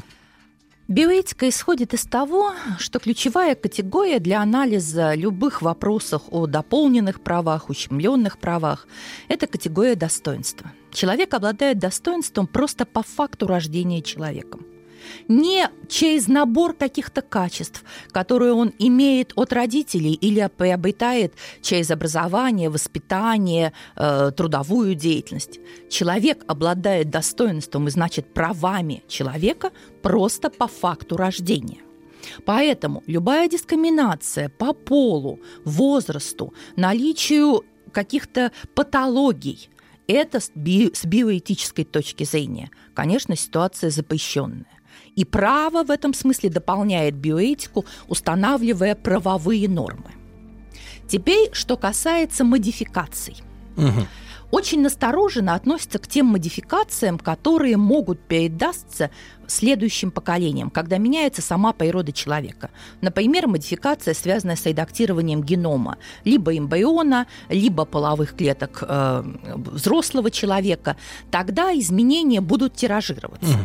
Биоэтика 0.89 1.49
исходит 1.49 1.95
из 1.95 2.03
того, 2.03 2.53
что 2.79 2.99
ключевая 2.99 3.55
категория 3.55 4.19
для 4.19 4.43
анализа 4.43 5.15
любых 5.15 5.63
вопросов 5.63 6.23
о 6.31 6.47
дополненных 6.47 7.21
правах, 7.23 7.71
ущемленных 7.71 8.39
правах– 8.39 8.87
это 9.29 9.47
категория 9.47 9.95
достоинства. 9.95 10.73
Человек 10.91 11.33
обладает 11.35 11.79
достоинством 11.79 12.47
просто 12.47 12.85
по 12.85 13.03
факту 13.03 13.47
рождения 13.47 14.03
человеком. 14.03 14.67
Не 15.29 15.69
через 15.89 16.29
набор 16.29 16.75
каких-то 16.75 17.23
качеств, 17.23 17.85
которые 18.11 18.53
он 18.53 18.73
имеет 18.79 19.33
от 19.37 19.53
родителей 19.53 20.13
или 20.13 20.49
приобретает 20.57 21.35
через 21.61 21.91
образование, 21.91 22.69
воспитание, 22.69 23.73
э, 23.97 24.31
трудовую 24.37 24.95
деятельность. 24.95 25.61
Человек 25.91 26.45
обладает 26.47 27.11
достоинством 27.11 27.89
и, 27.89 27.91
значит, 27.91 28.33
правами 28.33 29.03
человека 29.09 29.71
просто 30.03 30.51
по 30.51 30.67
факту 30.67 31.17
рождения. 31.17 31.79
Поэтому 32.45 33.03
любая 33.07 33.49
дискриминация 33.49 34.49
по 34.49 34.73
полу, 34.73 35.41
возрасту, 35.65 36.55
наличию 36.77 37.65
каких-то 37.93 38.53
патологий– 38.75 39.69
это 40.07 40.41
с, 40.41 40.51
би- 40.55 40.93
с 40.95 41.05
биоэтической 41.05 41.85
точки 41.85 42.25
зрения, 42.25 42.71
конечно, 42.95 43.37
ситуация 43.37 43.91
запрещенная. 43.91 44.67
И 45.17 45.25
право 45.25 45.85
в 45.85 45.91
этом 45.91 46.15
смысле 46.15 46.51
дополняет 46.51 47.15
биоэтику, 47.15 47.85
устанавливая 48.09 48.95
правовые 48.95 49.69
нормы. 49.69 50.13
Теперь, 51.09 51.51
что 51.53 51.77
касается 51.77 52.45
модификаций. 52.45 53.37
Очень 54.51 54.83
настороженно 54.83 55.55
относятся 55.55 55.99
к 55.99 56.07
тем 56.07 56.27
модификациям, 56.27 57.19
которые 57.19 57.79
могут 57.79 58.21
передастся 58.21 59.11
следующим 59.47 60.11
поколениям, 60.11 60.69
когда 60.69 60.99
меняется 60.99 61.41
сама 61.41 61.73
природа 61.73 62.13
человека. 62.13 62.69
Например, 63.01 63.47
модификация, 63.47 64.13
связанная 64.13 64.57
с 64.57 64.67
редактированием 64.67 65.43
генома 65.43 65.97
либо 66.25 66.57
эмбриона, 66.57 67.27
либо 67.49 67.87
половых 67.87 68.37
клеток 68.37 68.83
э, 68.83 69.25
взрослого 69.57 70.31
человека. 70.31 70.99
Тогда 71.31 71.73
изменения 71.73 72.43
будут 72.43 72.75
тиражироваться. 72.75 73.57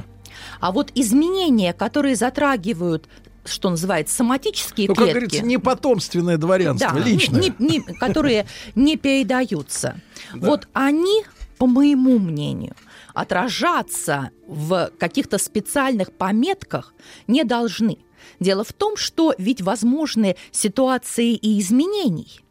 А 0.59 0.71
вот 0.71 0.91
изменения, 0.95 1.73
которые 1.73 2.15
затрагивают 2.15 3.07
что 3.45 3.69
называется, 3.69 4.13
соматические 4.13 4.89
Ну, 4.89 4.93
как 4.95 5.05
клетки. 5.05 5.19
говорится, 5.19 5.45
не 5.45 5.57
потомственное 5.57 6.35
дворянство, 6.37 6.91
Да, 6.91 6.99
личное. 6.99 7.39
не- 7.39 7.53
не- 7.59 7.79
которые 7.79 8.45
не 8.75 8.97
передаются. 8.97 10.01
Вот 10.33 10.67
они, 10.73 11.23
по 11.57 11.65
моему 11.65 12.19
мнению, 12.19 12.75
отражаться 13.13 14.31
в 14.47 14.91
каких-то 14.99 15.37
специальных 15.37 16.11
пометках 16.11 16.93
не 17.27 17.45
должны. 17.45 17.99
Дело 18.41 18.65
в 18.65 18.73
том, 18.73 18.97
что 18.97 19.33
ведь 19.37 19.61
возможны 19.61 20.35
ситуации 20.51 21.33
и 21.33 21.57
изменений. 21.61 22.41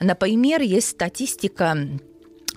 Например, 0.00 0.62
есть 0.62 0.88
статистика 0.88 1.76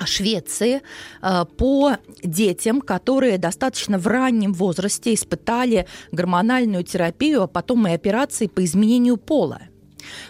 Швеции 0.05 0.81
э, 1.21 1.45
по 1.57 1.97
детям, 2.23 2.81
которые 2.81 3.37
достаточно 3.37 3.97
в 3.97 4.07
раннем 4.07 4.53
возрасте 4.53 5.13
испытали 5.13 5.87
гормональную 6.11 6.83
терапию, 6.83 7.43
а 7.43 7.47
потом 7.47 7.87
и 7.87 7.91
операции 7.91 8.47
по 8.47 8.63
изменению 8.63 9.17
пола. 9.17 9.61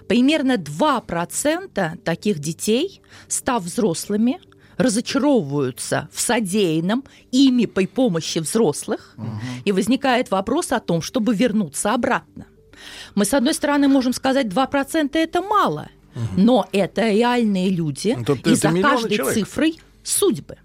Примерно 0.08 0.58
2% 0.58 1.98
таких 2.00 2.40
детей, 2.40 3.02
став 3.28 3.64
взрослыми, 3.64 4.40
разочаровываются 4.78 6.10
в 6.12 6.20
содеянном 6.20 7.04
ими 7.32 7.66
при 7.66 7.86
помощи 7.86 8.40
взрослых, 8.40 9.16
и 9.64 9.72
возникает 9.72 10.32
вопрос 10.32 10.72
о 10.72 10.80
том, 10.80 11.02
чтобы 11.02 11.36
вернуться 11.36 11.94
обратно. 11.94 12.48
Мы, 13.16 13.26
с 13.26 13.34
одной 13.34 13.54
стороны, 13.54 13.88
можем 13.88 14.14
сказать, 14.14 14.48
2% 14.48 15.18
это 15.18 15.42
мало, 15.42 15.90
но 16.38 16.68
это 16.72 17.10
реальные 17.10 17.70
люди, 17.70 18.16
Ну, 18.18 18.36
и 18.36 18.40
это 18.40 18.56
за 18.56 18.72
каждой 18.82 19.18
человек. 19.18 19.34
цифрой 19.34 19.80
судьбы. 20.04 20.58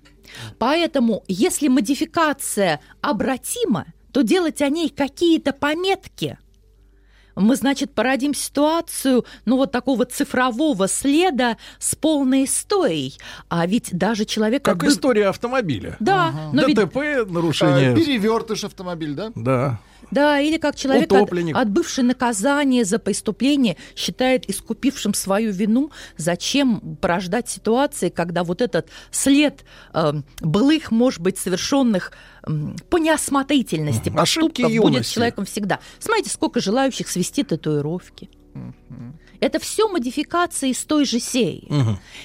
Поэтому, 0.59 1.25
если 1.29 1.69
модификация 1.69 2.81
обратима, 3.01 3.87
то 4.13 4.23
делать 4.23 4.63
о 4.63 4.69
ней 4.69 4.89
какие-то 4.89 5.53
пометки– 5.53 6.39
мы, 7.37 7.55
значит, 7.55 7.95
породим 7.95 8.33
ситуацию, 8.33 9.27
ну, 9.45 9.59
вот 9.59 9.71
такого 9.71 10.07
цифрового 10.07 10.89
следа 10.89 11.59
с 11.79 11.95
полной 11.95 12.45
историей. 12.45 13.19
А 13.51 13.67
ведь 13.67 13.91
даже 13.93 14.25
человек... 14.25 14.65
Как 14.65 14.77
отбыв- 14.83 14.89
история 14.89 15.29
автомобиля. 15.29 15.97
Да, 16.01 16.51
но 16.55 16.65
ведь- 16.65 16.77
ДТП, 16.79 17.27
нарушение. 17.31 17.93
А, 17.93 17.95
перевертыш 17.95 18.65
автомобиль, 18.65 19.13
да? 19.15 19.33
Да. 19.35 19.81
Да, 20.11 20.39
или 20.41 20.57
как 20.57 20.77
человек, 20.77 21.09
от- 21.13 21.19
отбывший 21.57 22.05
наказание 22.05 22.85
за 22.85 22.99
преступление, 23.01 23.77
считает 23.97 24.49
искупившим 24.49 25.15
свою 25.15 25.51
вину. 25.53 25.91
Зачем 26.17 26.97
порождать 27.01 27.49
ситуации, 27.49 28.09
когда 28.09 28.45
вот 28.45 28.63
этот 28.63 28.89
след 29.11 29.65
э, 29.95 30.13
былых, 30.41 30.91
может 30.93 31.21
быть, 31.21 31.39
совершенных 31.39 32.13
м, 32.47 32.77
по 32.89 32.99
неосмотрительности. 32.99 34.09
Ошибки 34.11 34.17
поступков 34.17 34.65
будет 34.67 34.75
юности. 34.75 35.11
с 35.11 35.13
человеком 35.13 35.45
всегда. 35.45 35.81
Смотрите, 35.99 36.31
сколько 36.31 36.61
желающих 36.61 37.09
свести 37.09 37.43
татуировки. 37.43 38.31
Это 39.41 39.59
все 39.59 39.89
модификации 39.89 40.71
из 40.71 40.83
той 40.85 41.05
же 41.05 41.19
серии. 41.21 41.69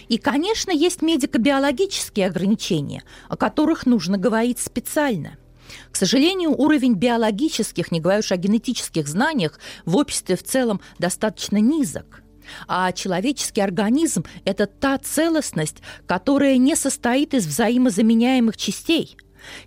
И, 0.08 0.18
конечно, 0.18 0.72
есть 0.72 1.02
медико-биологические 1.02 2.28
ограничения, 2.28 3.04
о 3.28 3.36
которых 3.36 3.86
нужно 3.86 4.18
говорить 4.18 4.60
специально. 4.60 5.38
К 5.92 5.96
сожалению, 5.96 6.52
уровень 6.52 6.96
биологических, 6.96 7.92
не 7.92 8.00
говоря 8.00 8.20
уж 8.20 8.32
о 8.32 8.38
генетических 8.38 9.08
знаниях, 9.08 9.60
в 9.86 9.96
обществе 9.98 10.36
в 10.36 10.44
целом 10.44 10.82
достаточно 11.00 11.58
низок. 11.58 12.22
А 12.68 12.92
человеческий 12.92 13.62
организм– 13.62 14.26
это 14.46 14.66
та 14.66 14.98
целостность, 14.98 15.78
которая 16.08 16.58
не 16.58 16.76
состоит 16.76 17.34
из 17.34 17.46
взаимозаменяемых 17.46 18.58
частей. 18.58 19.16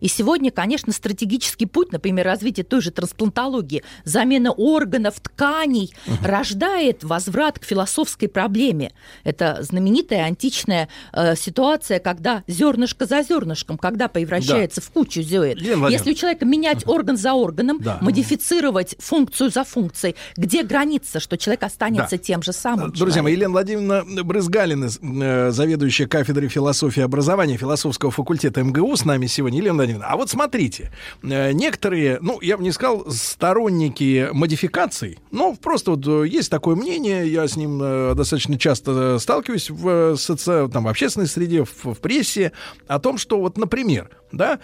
И 0.00 0.08
сегодня, 0.08 0.50
конечно, 0.50 0.92
стратегический 0.92 1.66
путь, 1.66 1.92
например, 1.92 2.26
развития 2.26 2.62
той 2.62 2.80
же 2.80 2.90
трансплантологии, 2.90 3.82
замена 4.04 4.52
органов, 4.52 5.14
тканей, 5.20 5.92
рождает 6.22 7.04
возврат 7.04 7.58
к 7.58 7.64
философской 7.64 8.28
проблеме. 8.28 8.92
Это 9.24 9.58
знаменитая 9.62 10.24
античная 10.24 10.88
э, 11.12 11.36
ситуация, 11.36 11.98
когда 11.98 12.42
зернышко 12.46 13.06
за 13.06 13.22
зернышком, 13.22 13.78
когда 13.78 14.08
превращается 14.08 14.80
в 14.80 14.90
кучу 14.90 15.22
Владимировна. 15.22 15.58
Если 15.90 16.12
у 16.12 16.14
человека 16.14 16.44
менять 16.44 16.86
орган 16.86 17.16
за 17.16 17.32
органом, 17.34 17.78
Да. 17.80 17.98
модифицировать 18.00 18.96
функцию 18.98 19.50
за 19.50 19.64
функцией, 19.64 20.16
где 20.36 20.62
граница, 20.62 21.20
что 21.20 21.36
человек 21.36 21.62
останется 21.62 22.16
Да. 22.16 22.18
тем 22.18 22.42
же 22.42 22.52
самым? 22.52 22.92
Друзья 22.92 23.22
мои? 23.22 23.34
Елена 23.34 23.50
Владимировна 23.50 24.04
Брызгалина, 24.24 24.88
э, 25.00 25.50
заведующая 25.50 26.06
кафедрой 26.06 26.48
философии 26.48 27.00
и 27.00 27.02
образования 27.02 27.56
философского 27.56 28.10
факультета 28.10 28.62
МГУ 28.62 28.96
с 28.96 29.04
нами 29.04 29.26
сегодня. 29.26 29.58
Елена 29.64 29.76
Владимировна, 29.76 30.08
а 30.08 30.16
вот 30.16 30.30
смотрите, 30.30 30.92
э, 31.22 31.52
некоторые, 31.52 32.18
ну, 32.20 32.40
я 32.40 32.56
бы 32.56 32.62
не 32.62 32.72
сказал, 32.72 33.10
сторонники 33.10 34.28
модификаций, 34.32 35.18
ну, 35.30 35.56
просто 35.56 35.92
вот 35.92 36.06
э, 36.06 36.28
есть 36.28 36.50
такое 36.50 36.76
мнение, 36.76 37.26
я 37.26 37.48
с 37.48 37.56
ним 37.56 37.80
э, 37.82 38.14
достаточно 38.14 38.58
часто 38.58 39.18
сталкиваюсь 39.18 39.70
в, 39.70 40.16
соци... 40.16 40.68
там, 40.68 40.84
в 40.84 40.88
общественной 40.88 41.26
среде, 41.26 41.64
в, 41.64 41.94
в 41.94 41.98
прессе, 42.00 42.52
о 42.86 42.98
том, 42.98 43.18
что 43.18 43.40
вот, 43.40 43.56
например, 43.56 44.10
да, 44.32 44.60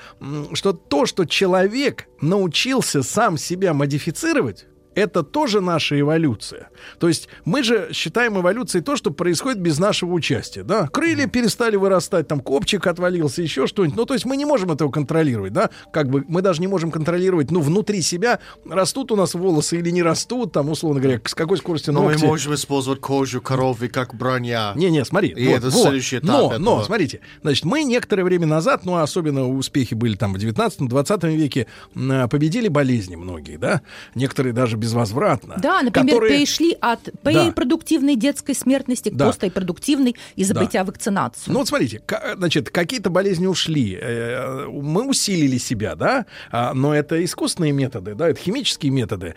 что 0.53 0.73
то, 0.73 1.07
что 1.07 1.25
человек 1.25 2.07
научился 2.21 3.03
сам 3.03 3.39
себя 3.39 3.73
модифицировать, 3.73 4.67
это 4.95 5.23
тоже 5.23 5.61
наша 5.61 5.99
эволюция. 5.99 6.71
То 6.99 7.09
есть 7.09 7.29
мы 7.45 7.63
же 7.63 7.91
считаем 7.93 8.39
эволюцией 8.39 8.83
то, 8.83 8.97
что 8.97 9.11
происходит 9.11 9.61
без 9.61 9.79
нашего 9.79 10.13
участия. 10.13 10.63
Да? 10.63 10.89
Крылья 10.89 11.27
перестали 11.27 11.77
вырастать, 11.77 12.29
там 12.29 12.41
копчик 12.41 12.87
отвалился, 12.87 13.43
еще 13.43 13.67
что-нибудь. 13.67 13.97
Ну, 13.97 14.05
то 14.07 14.15
есть 14.15 14.25
мы 14.27 14.37
не 14.37 14.45
можем 14.45 14.73
этого 14.73 14.91
контролировать, 14.91 15.53
да? 15.53 15.71
Как 15.93 16.09
бы 16.09 16.25
мы 16.29 16.43
даже 16.43 16.61
не 16.61 16.67
можем 16.67 16.91
контролировать, 16.91 17.51
ну, 17.51 17.61
внутри 17.61 18.03
себя, 18.03 18.41
растут 18.69 19.13
у 19.13 19.17
нас 19.17 19.35
волосы 19.35 19.79
или 19.79 19.91
не 19.91 20.03
растут, 20.03 20.53
там, 20.53 20.71
условно 20.71 21.01
говоря, 21.01 21.21
с 21.25 21.35
какой 21.35 21.59
скоростью 21.59 21.95
Но 21.95 22.03
мы 22.03 22.13
ногти. 22.13 22.25
можем 22.25 22.55
использовать 22.55 23.01
кожу 23.01 23.41
коровы 23.41 23.89
как 23.89 24.15
броня. 24.15 24.73
Не-не, 24.75 25.05
смотри. 25.05 25.29
И 25.29 25.47
вот, 25.49 25.57
это 25.59 25.71
вот. 25.71 25.83
следующий 25.83 26.19
этап 26.19 26.29
Но, 26.31 26.47
этого. 26.47 26.59
но, 26.59 26.83
смотрите, 26.83 27.21
значит, 27.43 27.65
мы 27.65 27.85
некоторое 27.85 28.25
время 28.25 28.47
назад, 28.47 28.85
ну, 28.85 28.97
особенно 28.97 29.49
успехи 29.49 29.95
были 29.95 30.17
там 30.17 30.35
в 30.35 30.37
19-20 30.39 31.37
веке, 31.37 31.67
м, 31.95 32.29
победили 32.29 32.69
болезни 32.69 33.17
многие, 33.17 33.57
да? 33.57 33.83
Некоторые 34.15 34.53
даже 34.53 34.77
безвозвратно. 34.81 35.55
Да, 35.59 35.83
например, 35.83 36.15
которые- 36.17 36.39
перешли 36.39 36.77
от 36.81 37.01
Да. 37.23 37.45
препродуктивной 37.45 38.17
детской 38.17 38.55
смертности 38.55 39.11
к 39.11 39.15
Да. 39.15 39.27
постпродуктивной 39.27 40.17
из-за 40.37 40.55
Да. 40.55 40.85
вакцинацию. 40.85 41.53
Ну 41.53 41.59
вот 41.61 41.69
смотрите, 41.69 42.01
значит, 42.37 42.71
какие-то 42.71 43.11
болезни 43.11 43.47
ушли, 43.47 43.99
э, 44.01 44.67
мы 44.67 45.07
усилили 45.09 45.59
себя, 45.59 45.95
да, 45.95 46.27
А, 46.51 46.75
но 46.75 46.95
это 46.95 47.23
искусственные 47.25 47.73
методы, 47.73 48.15
да, 48.15 48.29
это 48.29 48.41
химические 48.41 48.91
методы. 48.93 49.35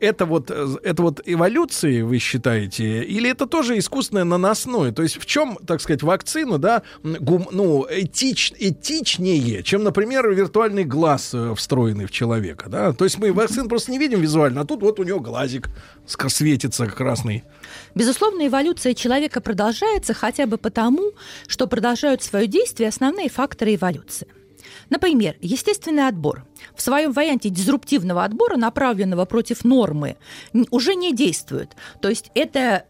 Это 0.00 0.24
вот, 0.26 0.50
э, 0.50 0.76
это 0.82 1.02
вот 1.02 1.20
эволюции, 1.24 2.02
вы 2.02 2.18
считаете, 2.18 3.02
или 3.04 3.28
это 3.30 3.46
тоже 3.46 3.78
искусственное 3.78 4.24
наносное? 4.24 4.92
То 4.92 5.02
есть 5.02 5.20
в 5.20 5.26
чем, 5.26 5.58
так 5.66 5.80
сказать, 5.80 6.02
вакцина, 6.02 6.58
да, 6.58 6.82
гум- 7.02 7.48
ну, 7.50 7.86
этич, 7.90 8.52
этичнее, 8.58 9.62
чем, 9.62 9.82
например, 9.82 10.30
виртуальный 10.30 10.84
глаз 10.84 11.30
э, 11.34 11.54
встроенный 11.56 12.06
в 12.06 12.10
человека, 12.10 12.68
да? 12.68 12.92
То 12.92 13.04
есть 13.04 13.18
мы 13.18 13.32
вакцину 13.32 13.68
просто 13.68 13.90
не 13.90 13.98
видим 13.98 14.20
визуально, 14.20 14.60
а 14.62 14.64
тут 14.64 14.82
вот 14.84 15.00
у 15.00 15.02
него 15.02 15.20
глазик 15.20 15.68
светится 16.06 16.86
красный. 16.86 17.44
Безусловно, 17.94 18.46
эволюция 18.46 18.94
человека 18.94 19.40
продолжается 19.40 20.14
хотя 20.14 20.46
бы 20.46 20.58
потому, 20.58 21.12
что 21.46 21.66
продолжают 21.66 22.22
свое 22.22 22.46
действие 22.46 22.88
основные 22.88 23.28
факторы 23.28 23.74
эволюции. 23.74 24.28
Например, 24.90 25.36
естественный 25.40 26.06
отбор. 26.08 26.44
В 26.76 26.82
своем 26.82 27.12
варианте 27.12 27.48
дизруптивного 27.48 28.24
отбора, 28.24 28.56
направленного 28.56 29.24
против 29.24 29.64
нормы, 29.64 30.16
уже 30.70 30.94
не 30.94 31.14
действует. 31.14 31.70
То 32.00 32.08
есть 32.08 32.30
это 32.34 32.84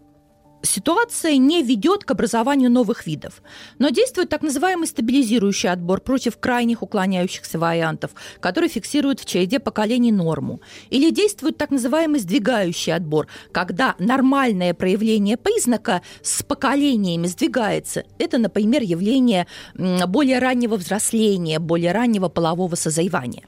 ситуация 0.65 1.37
не 1.37 1.63
ведет 1.63 2.05
к 2.05 2.11
образованию 2.11 2.71
новых 2.71 3.07
видов. 3.07 3.43
Но 3.79 3.91
действует 3.91 4.29
так 4.29 4.43
называемый 4.43 4.87
стабилизирующий 4.87 5.71
отбор 5.71 6.01
против 6.01 6.39
крайних 6.39 6.83
уклоняющихся 6.83 7.59
вариантов, 7.59 8.11
который 8.41 8.69
фиксирует 8.69 9.21
в 9.21 9.25
череде 9.25 9.61
поколений 9.61 10.13
норму. 10.13 10.61
Или 10.91 11.11
действует 11.11 11.57
так 11.57 11.71
называемый 11.71 12.21
сдвигающий 12.21 12.95
отбор, 12.95 13.29
когда 13.53 13.95
нормальное 13.99 14.75
проявление 14.75 15.37
признака 15.37 16.03
с 16.23 16.43
поколениями 16.43 17.27
сдвигается. 17.27 18.05
Это, 18.19 18.39
например, 18.39 18.83
явление 18.83 19.47
более 19.75 20.39
раннего 20.39 20.77
взросления, 20.77 21.59
более 21.59 21.93
раннего 21.93 22.29
полового 22.29 22.75
созревания. 22.75 23.45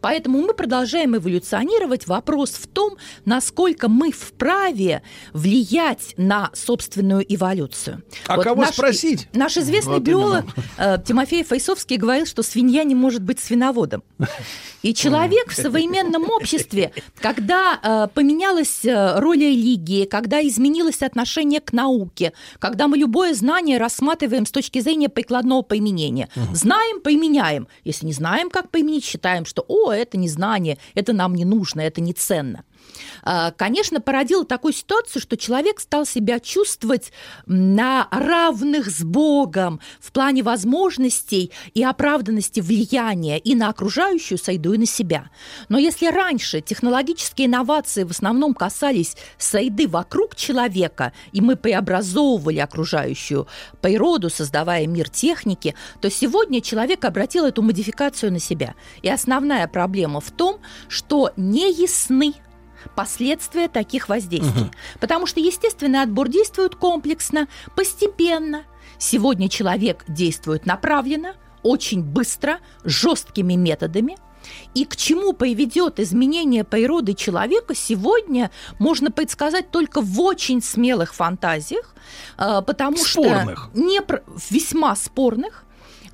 Поэтому 0.00 0.40
мы 0.40 0.54
продолжаем 0.54 1.16
эволюционировать. 1.16 2.06
Вопрос 2.06 2.50
в 2.50 2.66
том, 2.66 2.96
насколько 3.24 3.88
мы 3.88 4.12
вправе 4.12 5.02
влиять 5.32 6.14
на 6.16 6.50
собственную 6.54 7.24
эволюцию. 7.32 8.02
А 8.26 8.38
кого 8.38 8.64
спросить? 8.66 9.28
Наш 9.32 9.56
известный 9.56 9.94
Вот 9.94 10.02
биолог 10.02 10.44
э, 10.78 10.98
Тимофей 11.06 11.44
Файсовский 11.44 11.96
говорил, 11.96 12.26
что 12.26 12.42
свинья 12.42 12.84
не 12.84 12.94
может 12.94 13.22
быть 13.22 13.40
свиноводом. 13.40 14.02
И 14.82 14.94
человек 14.94 15.50
в 15.50 15.54
современном 15.54 16.30
обществе, 16.30 16.92
когда 17.20 17.80
э, 17.82 18.08
поменялась 18.14 18.84
э, 18.84 19.18
роль 19.18 19.38
религии, 19.38 20.04
когда 20.04 20.40
изменилось 20.46 21.02
отношение 21.02 21.60
к 21.60 21.72
науке, 21.72 22.32
когда 22.58 22.88
мы 22.88 22.98
любое 22.98 23.34
знание 23.34 23.78
рассматриваем 23.78 24.46
с 24.46 24.50
точки 24.50 24.80
зрения 24.80 25.08
прикладного 25.08 25.62
применения. 25.62 26.28
Знаем, 26.52 27.00
применяем. 27.00 27.68
Если 27.84 28.06
не 28.06 28.12
знаем, 28.12 28.50
как 28.50 28.70
применить, 28.70 29.04
считаем, 29.04 29.44
что 29.44 29.64
о, 29.68 29.85
это 29.92 30.16
не 30.16 30.28
знание, 30.28 30.78
это 30.94 31.12
нам 31.12 31.34
не 31.34 31.44
нужно, 31.44 31.80
это 31.80 32.00
не 32.00 32.12
ценно. 32.12 32.64
А, 33.22 33.50
Конечно, 33.50 34.00
породило 34.00 34.44
такую 34.44 34.72
ситуацию, 34.72 35.20
что 35.20 35.36
человек 35.36 35.80
стал 35.80 36.06
себя 36.06 36.38
чувствовать 36.40 37.12
на 37.46 38.06
равных 38.10 38.88
с 38.88 39.02
Богом 39.02 39.80
в 40.00 40.12
плане 40.12 40.42
возможностей 40.42 41.50
и 41.74 41.82
оправданности 41.82 42.60
влияния 42.60 43.38
и 43.38 43.54
на 43.54 43.68
окружающую 43.68 44.38
среду, 44.38 44.72
и 44.74 44.78
на 44.78 44.86
себя. 44.86 45.30
Но 45.68 45.78
если 45.78 46.06
раньше 46.06 46.60
технологические 46.60 47.48
инновации 47.48 48.04
в 48.04 48.10
основном 48.10 48.54
касались 48.54 49.16
среды 49.38 49.88
вокруг 49.88 50.36
человека, 50.36 51.12
и 51.32 51.40
мы 51.40 51.56
преобразовывали 51.56 52.58
окружающую 52.58 53.46
природу, 53.80 54.30
создавая 54.30 54.86
мир 54.86 55.08
техники, 55.08 55.74
то 56.00 56.10
сегодня 56.10 56.60
человек 56.60 57.04
обратил 57.04 57.46
эту 57.46 57.62
модификацию 57.62 58.32
на 58.32 58.38
себя. 58.38 58.74
И 59.02 59.08
основная 59.08 59.66
проблема 59.68 60.20
в 60.20 60.30
том, 60.30 60.60
что 60.88 61.32
не 61.36 61.72
ясны 61.72 62.34
последствия 62.94 63.68
таких 63.68 64.08
воздействий. 64.08 64.70
Потому 65.00 65.26
что 65.26 65.40
естественный 65.40 66.02
отбор 66.02 66.28
действует 66.28 66.74
комплексно, 66.76 67.48
постепенно. 67.74 68.64
Сегодня 68.98 69.48
человек 69.48 70.04
действует 70.08 70.66
направленно, 70.66 71.34
очень 71.62 72.02
быстро, 72.02 72.60
жесткими 72.84 73.54
методами. 73.54 74.16
И 74.74 74.84
к 74.84 74.96
чему 74.96 75.32
приведет 75.32 75.98
изменение 75.98 76.62
природы 76.62 77.14
человека, 77.14 77.74
сегодня 77.74 78.50
можно 78.78 79.10
предсказать 79.10 79.70
только 79.70 80.00
в 80.00 80.20
очень 80.20 80.62
смелых 80.62 81.14
фантазиях, 81.14 81.94
э, 82.38 82.62
потому 82.64 82.96
Спорных. 82.96 83.70
что 83.72 83.80
не 83.80 84.00
весьма 84.50 84.94
спорных. 84.94 85.65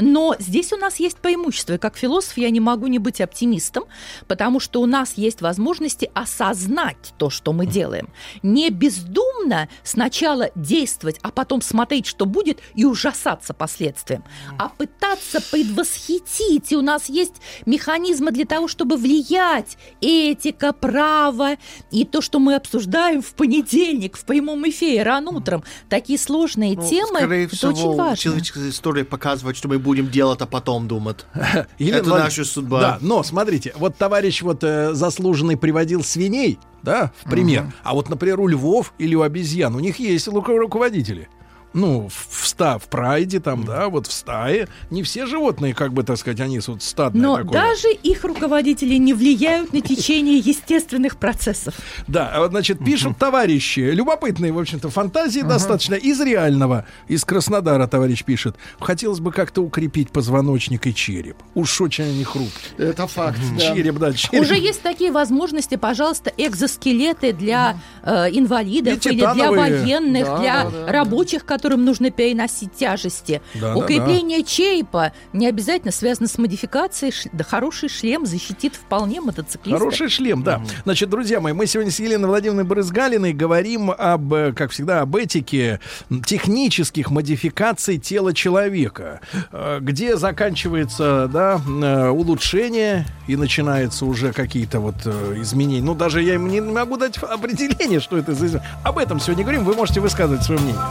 Но 0.02 0.34
здесь 0.38 0.72
у 0.72 0.76
нас 0.76 0.96
есть 0.96 1.18
преимущество. 1.18 1.74
И 1.74 1.78
как 1.78 1.96
философ 1.96 2.36
я 2.36 2.50
не 2.50 2.58
могу 2.60 2.88
не 2.88 2.98
быть 2.98 3.20
оптимистом, 3.20 3.84
потому 4.26 4.58
что 4.58 4.80
у 4.82 4.86
нас 4.86 5.14
есть 5.16 5.40
возможности 5.42 6.10
осознать 6.12 7.14
то, 7.18 7.30
что 7.30 7.52
мы 7.52 7.66
делаем. 7.66 8.08
Не 8.42 8.70
бездумно 8.70 9.68
сначала 9.84 10.50
действовать, 10.56 11.18
а 11.22 11.30
потом 11.30 11.62
смотреть, 11.62 12.06
что 12.06 12.26
будет, 12.26 12.58
и 12.74 12.84
ужасаться 12.84 13.54
последствиям, 13.54 14.24
а 14.58 14.70
пытаться 14.70 15.40
предвосхитить. 15.40 16.72
И 16.72 16.76
у 16.76 16.82
нас 16.82 17.08
есть 17.08 17.34
механизмы 17.64 18.32
для 18.32 18.44
того, 18.44 18.66
чтобы 18.68 18.96
влиять. 18.96 19.76
Этика, 20.00 20.72
право 20.72 21.50
и 21.90 22.04
то, 22.04 22.20
что 22.20 22.38
мы 22.40 22.56
обсуждаем 22.56 23.22
в 23.22 23.34
понедельник 23.34 24.16
в 24.16 24.24
прямом 24.24 24.68
эфире 24.68 25.02
рано 25.04 25.30
утром. 25.30 25.62
Такие 25.88 26.18
сложные 26.18 26.76
Ну, 26.76 26.88
темы. 26.88 27.18
Скорее 27.20 27.44
это 27.44 27.56
всего, 27.56 27.70
очень 27.72 27.94
важно. 27.96 28.16
человеческая 28.16 28.68
история 28.70 29.04
показывает, 29.04 29.56
что 29.56 29.68
мы 29.68 29.78
будем 29.78 29.91
делать, 30.00 30.40
а 30.40 30.46
потом 30.46 30.88
думать. 30.88 31.24
Елена 31.78 31.96
Это 31.98 32.10
Влад- 32.10 32.18
наша 32.24 32.44
судьба. 32.44 32.80
Да, 32.80 32.98
но 33.00 33.22
смотрите, 33.22 33.72
вот 33.76 33.96
товарищ 33.96 34.42
вот 34.42 34.62
э, 34.64 34.94
заслуженный 34.94 35.56
приводил 35.56 36.02
свиней, 36.02 36.58
да, 36.82 37.12
в 37.24 37.30
пример. 37.30 37.72
А 37.82 37.94
вот, 37.94 38.08
например, 38.08 38.40
у 38.40 38.46
львов 38.46 38.92
или 38.98 39.14
у 39.14 39.22
обезьян 39.22 39.74
у 39.74 39.80
них 39.80 39.98
есть 39.98 40.28
ру- 40.28 40.44
руководители. 40.56 41.28
Ну, 41.74 42.08
в, 42.08 42.46
ста 42.46 42.78
в 42.78 42.88
прайде, 42.88 43.40
там, 43.40 43.64
да, 43.64 43.88
вот 43.88 44.06
в 44.06 44.12
стае. 44.12 44.68
Не 44.90 45.02
все 45.02 45.26
животные, 45.26 45.74
как 45.74 45.92
бы, 45.92 46.02
так 46.02 46.18
сказать, 46.18 46.40
они 46.40 46.60
вот 46.66 46.82
стадное 46.82 47.22
Но 47.22 47.36
такое. 47.38 47.52
даже 47.52 47.92
их 47.92 48.24
руководители 48.24 48.96
не 48.96 49.14
влияют 49.14 49.72
на 49.72 49.80
течение 49.80 50.38
естественных 50.44 51.16
процессов. 51.16 51.74
Да, 52.06 52.30
а 52.34 52.40
вот, 52.40 52.50
значит, 52.50 52.84
пишут 52.84 53.18
товарищи. 53.18 53.80
Любопытные, 53.80 54.52
в 54.52 54.58
общем-то, 54.58 54.90
фантазии 54.90 55.40
достаточно. 55.40 55.94
Из 55.94 56.20
реального, 56.20 56.86
из 57.08 57.24
Краснодара 57.24 57.86
товарищ 57.86 58.24
пишет. 58.24 58.56
Хотелось 58.80 59.20
бы 59.20 59.32
как-то 59.32 59.62
укрепить 59.62 60.10
позвоночник 60.10 60.86
и 60.86 60.94
череп. 60.94 61.36
Уж 61.54 61.80
очень 61.80 62.04
они 62.04 62.24
хрупкие. 62.24 62.88
Это 62.90 63.06
факт. 63.06 63.38
Череп, 63.58 63.96
да, 63.98 64.12
череп. 64.12 64.42
Уже 64.42 64.56
есть 64.56 64.82
такие 64.82 65.10
возможности, 65.10 65.76
пожалуйста, 65.76 66.32
экзоскелеты 66.36 67.32
для 67.32 67.78
э, 68.02 68.28
инвалидов 68.32 69.04
или 69.06 69.32
для 69.34 69.50
военных, 69.50 70.40
для 70.40 70.70
рабочих, 70.86 71.44
которым 71.62 71.84
нужно 71.84 72.10
переносить 72.10 72.72
тяжести. 72.74 73.40
Да, 73.54 73.74
да, 73.74 73.76
Укрепление 73.76 74.42
черепа 74.42 75.12
не 75.32 75.46
обязательно 75.46 75.92
связано 75.92 76.26
с 76.26 76.36
модификацией. 76.36 77.14
Да 77.32 77.44
хороший 77.44 77.88
шлем 77.88 78.26
защитит 78.26 78.74
вполне 78.74 79.20
мотоциклиста. 79.20 79.78
Хороший 79.78 80.08
шлем, 80.08 80.42
да. 80.42 80.60
Значит, 80.82 81.08
друзья 81.08 81.40
мои, 81.40 81.52
мы 81.52 81.68
сегодня 81.68 81.92
с 81.92 82.00
Еленой 82.00 82.26
Владимировной 82.26 82.64
Брызгалиной 82.64 83.32
говорим 83.32 83.92
об, 83.96 84.34
э, 84.34 84.52
как 84.52 84.72
всегда, 84.72 85.02
об 85.02 85.14
этике 85.14 85.78
технических 86.26 87.12
модификаций 87.12 87.98
тела 87.98 88.34
человека, 88.34 89.20
э, 89.52 89.78
где 89.80 90.16
заканчивается, 90.16 91.30
да, 91.32 91.60
э, 91.64 92.08
улучшение 92.08 93.06
и 93.28 93.36
начинаются 93.36 94.04
уже 94.04 94.32
какие-то 94.32 94.80
вот 94.80 94.96
изменения. 95.36 95.84
Ну, 95.84 95.94
даже 95.94 96.22
я 96.22 96.34
им 96.34 96.48
не 96.48 96.60
могу 96.60 96.96
дать 96.96 97.18
определение, 97.18 98.00
что 98.00 98.18
это 98.18 98.34
за 98.34 98.46
изменения. 98.46 98.68
Об 98.82 98.98
этом 98.98 99.20
сегодня 99.20 99.44
говорим, 99.44 99.62
вы 99.62 99.74
можете 99.74 100.00
высказывать 100.00 100.42
свое 100.42 100.60
мнение. 100.60 100.82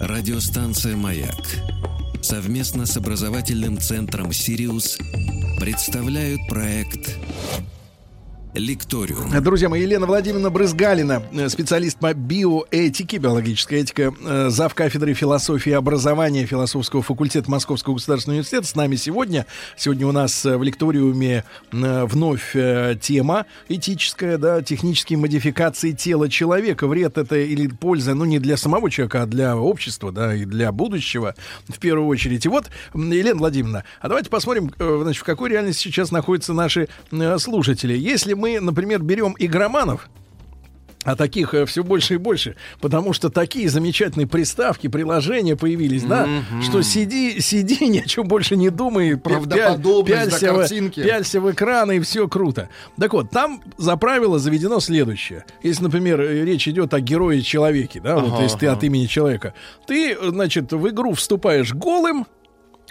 Радиостанция 0.00 0.94
«Маяк» 0.96 1.60
совместно 2.20 2.86
с 2.86 2.96
образовательным 2.96 3.78
центром 3.78 4.32
«Сириус» 4.32 4.98
представляют 5.58 6.40
проект 6.48 7.16
«Лекториум». 8.56 9.30
Друзья 9.42 9.68
мои, 9.68 9.82
Елена 9.82 10.06
Владимировна 10.06 10.50
Брызгалина, 10.50 11.22
э, 11.32 11.48
специалист 11.48 11.98
по 11.98 12.14
биоэтике, 12.14 13.18
биологическая 13.18 13.80
этика, 13.80 14.14
э, 14.24 14.48
зав. 14.48 14.74
кафедры 14.74 15.14
философии 15.14 15.70
и 15.70 15.74
образования 15.74 16.46
философского 16.46 17.02
факультета 17.02 17.50
Московского 17.50 17.94
государственного 17.94 18.36
университета. 18.36 18.66
С 18.66 18.74
нами 18.74 18.96
сегодня. 18.96 19.46
Сегодня 19.76 20.06
у 20.06 20.12
нас 20.12 20.44
э, 20.46 20.56
в 20.56 20.62
лекториуме 20.62 21.44
вновь 21.70 22.54
тема 23.00 23.46
этическая, 23.68 24.38
да, 24.38 24.62
технические 24.62 25.18
модификации 25.18 25.92
тела 25.92 26.28
человека. 26.28 26.86
Вред 26.86 27.18
это 27.18 27.36
или 27.36 27.66
польза, 27.68 28.14
ну, 28.14 28.24
не 28.24 28.38
для 28.38 28.56
самого 28.56 28.90
человека, 28.90 29.22
а 29.22 29.26
для 29.26 29.56
общества, 29.56 30.12
да, 30.12 30.34
и 30.34 30.44
для 30.44 30.72
будущего 30.72 31.34
в 31.68 31.78
первую 31.78 32.08
очередь. 32.08 32.46
И 32.46 32.48
вот, 32.48 32.70
Елена 32.94 33.38
Владимировна, 33.38 33.84
а 34.00 34.08
давайте 34.08 34.30
посмотрим, 34.30 34.72
значит, 34.78 35.20
в 35.20 35.24
какой 35.24 35.50
реальности 35.50 35.84
сейчас 35.84 36.10
находятся 36.10 36.52
наши 36.52 36.88
слушатели. 37.38 37.96
Если 37.96 38.32
мы, 38.34 38.45
например, 38.60 39.02
берем 39.02 39.34
игроманов, 39.38 40.08
а 41.06 41.14
таких 41.14 41.54
все 41.66 41.84
больше 41.84 42.14
и 42.14 42.16
больше, 42.16 42.56
потому 42.80 43.12
что 43.12 43.30
такие 43.30 43.68
замечательные 43.68 44.26
приставки, 44.26 44.88
приложения 44.88 45.54
появились, 45.54 46.02
да, 46.02 46.28
что 46.62 46.82
сиди, 46.82 47.40
сиди, 47.40 47.86
ни 47.86 47.98
о 47.98 48.06
чем 48.06 48.26
больше 48.26 48.56
не 48.56 48.70
думай, 48.70 49.16
Правдоподобность, 49.16 50.30
пялься, 50.30 50.52
в, 50.52 50.56
картинки. 50.56 51.02
пялься 51.04 51.40
в 51.40 51.50
экран, 51.52 51.92
и 51.92 52.00
все 52.00 52.26
круто. 52.26 52.68
Так 52.98 53.12
вот, 53.12 53.30
там 53.30 53.62
за 53.78 53.96
правило 53.96 54.40
заведено 54.40 54.80
следующее. 54.80 55.44
Если, 55.62 55.84
например, 55.84 56.20
э, 56.20 56.44
речь 56.44 56.66
идет 56.66 56.92
о 56.92 57.00
герое-человеке, 57.00 58.00
да, 58.00 58.16
вот 58.16 58.32
Ага, 58.32 58.42
если 58.42 58.58
ты 58.58 58.66
ага. 58.66 58.78
от 58.78 58.84
имени 58.84 59.06
человека, 59.06 59.54
ты, 59.86 60.12
э, 60.12 60.30
значит, 60.30 60.72
в 60.72 60.88
игру 60.88 61.14
вступаешь 61.14 61.72
голым, 61.72 62.26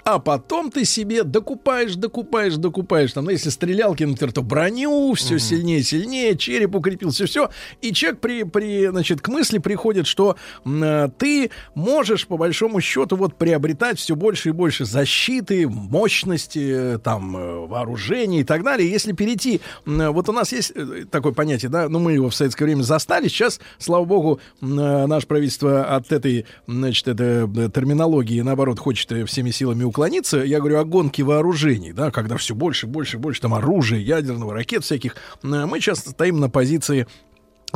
а 0.06 0.20
потом 0.20 0.70
ты 0.70 0.86
себе 0.86 1.24
докупаешь, 1.24 1.96
докупаешь, 1.96 2.56
докупаешь. 2.58 3.12
Там, 3.14 3.26
ну, 3.26 3.32
если 3.32 3.50
стрелялки, 3.50 4.04
например, 4.04 4.32
то 4.32 4.44
броню, 4.44 5.12
все 5.16 5.40
сильнее, 5.40 5.82
сильнее, 5.82 6.38
череп 6.38 6.76
укрепил, 6.76 7.10
все. 7.10 7.50
И 7.82 7.92
человек 7.92 8.20
при, 8.20 8.44
при, 8.44 8.88
значит, 8.88 9.22
к 9.22 9.30
мысли 9.30 9.58
приходит, 9.58 10.06
что 10.06 10.36
э, 10.64 11.10
ты 11.18 11.50
можешь, 11.74 12.28
по 12.28 12.38
большому 12.38 12.82
счету, 12.82 13.16
вот 13.16 13.36
приобретать 13.36 13.98
все 13.98 14.16
больше 14.16 14.50
и 14.50 14.52
больше 14.52 14.86
защиты, 14.86 15.68
мощности, 15.68 16.94
э, 16.96 17.00
там, 17.00 17.36
э, 17.36 17.66
вооружения 17.66 18.42
и 18.42 18.44
так 18.44 18.64
далее. 18.64 18.88
Если 18.88 19.12
перейти, 19.12 19.60
э, 19.88 20.10
вот 20.10 20.30
у 20.30 20.34
нас 20.34 20.52
есть 20.52 20.72
э, 20.76 21.06
такое 21.10 21.34
понятие, 21.34 21.72
да, 21.72 21.90
ну, 21.90 21.98
мы 21.98 22.14
его 22.14 22.30
в 22.30 22.36
советское 22.36 22.66
время 22.66 22.84
застали, 22.84 23.28
сейчас, 23.28 23.60
слава 23.80 24.06
богу, 24.06 24.40
э, 24.62 24.66
наше 24.66 25.26
правительство 25.26 25.84
от 25.96 26.12
этой, 26.12 26.46
значит, 26.68 27.08
этой 27.08 27.48
э, 27.48 27.70
терминологии, 27.72 28.42
наоборот, 28.42 28.78
хочет 28.78 29.28
всеми 29.28 29.50
силами 29.50 29.95
уклониться. 29.96 30.40
Я 30.44 30.60
говорю 30.60 30.80
о 30.80 30.84
гонке 30.84 31.24
вооружений, 31.24 31.94
да, 31.94 32.12
когда 32.12 32.36
все 32.36 32.54
больше, 32.54 32.86
больше, 32.86 33.18
больше 33.18 33.40
там 33.40 33.54
оружия, 33.54 34.00
ядерного, 34.00 34.54
ракет 34.54 34.84
всяких. 34.84 35.16
Э, 35.42 35.66
Мы 35.66 35.80
сейчас 35.80 36.00
стоим 36.00 36.42
на 36.42 36.50
позиции 36.50 37.08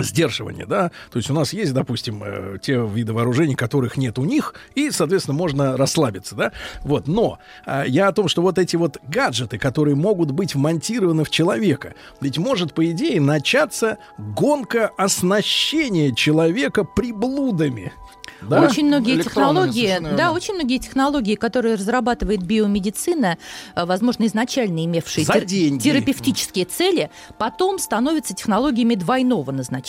сдерживания, 0.03 0.65
да, 0.65 0.91
то 1.11 1.17
есть 1.17 1.29
у 1.29 1.33
нас 1.33 1.53
есть, 1.53 1.73
допустим, 1.73 2.23
э, 2.25 2.57
те 2.61 2.73
виды 2.75 3.13
вооружений, 3.13 3.55
которых 3.55 3.97
нет 3.97 4.19
у 4.19 4.25
них, 4.25 4.53
и, 4.75 4.91
соответственно, 4.91 5.37
можно 5.37 5.77
расслабиться, 5.77 6.35
да, 6.35 6.51
вот, 6.81 7.07
но 7.07 7.39
э, 7.65 7.83
я 7.87 8.07
о 8.07 8.11
том, 8.11 8.27
что 8.27 8.41
вот 8.41 8.57
эти 8.57 8.75
вот 8.75 8.97
гаджеты, 9.07 9.57
которые 9.57 9.95
могут 9.95 10.31
быть 10.31 10.55
вмонтированы 10.55 11.23
в 11.23 11.29
человека, 11.29 11.93
ведь 12.21 12.37
может, 12.37 12.73
по 12.73 12.89
идее, 12.89 13.19
начаться 13.21 13.97
гонка 14.17 14.91
оснащения 14.97 16.13
человека 16.13 16.83
приблудами, 16.83 17.93
да? 18.41 18.61
Очень 18.61 18.87
многие 18.87 19.21
технологии, 19.21 19.87
совершенно 19.87 20.17
да, 20.17 20.31
очень 20.31 20.53
многие 20.53 20.77
технологии, 20.77 21.35
которые 21.35 21.75
разрабатывает 21.75 22.41
биомедицина, 22.41 23.37
э, 23.75 23.85
возможно, 23.85 24.25
изначально 24.27 24.85
имевшие 24.85 25.25
За 25.25 25.33
тер- 25.33 25.45
деньги. 25.45 25.81
терапевтические 25.83 26.65
цели, 26.65 27.09
потом 27.37 27.79
становятся 27.79 28.33
технологиями 28.33 28.95
двойного 28.95 29.51
назначения. 29.51 29.88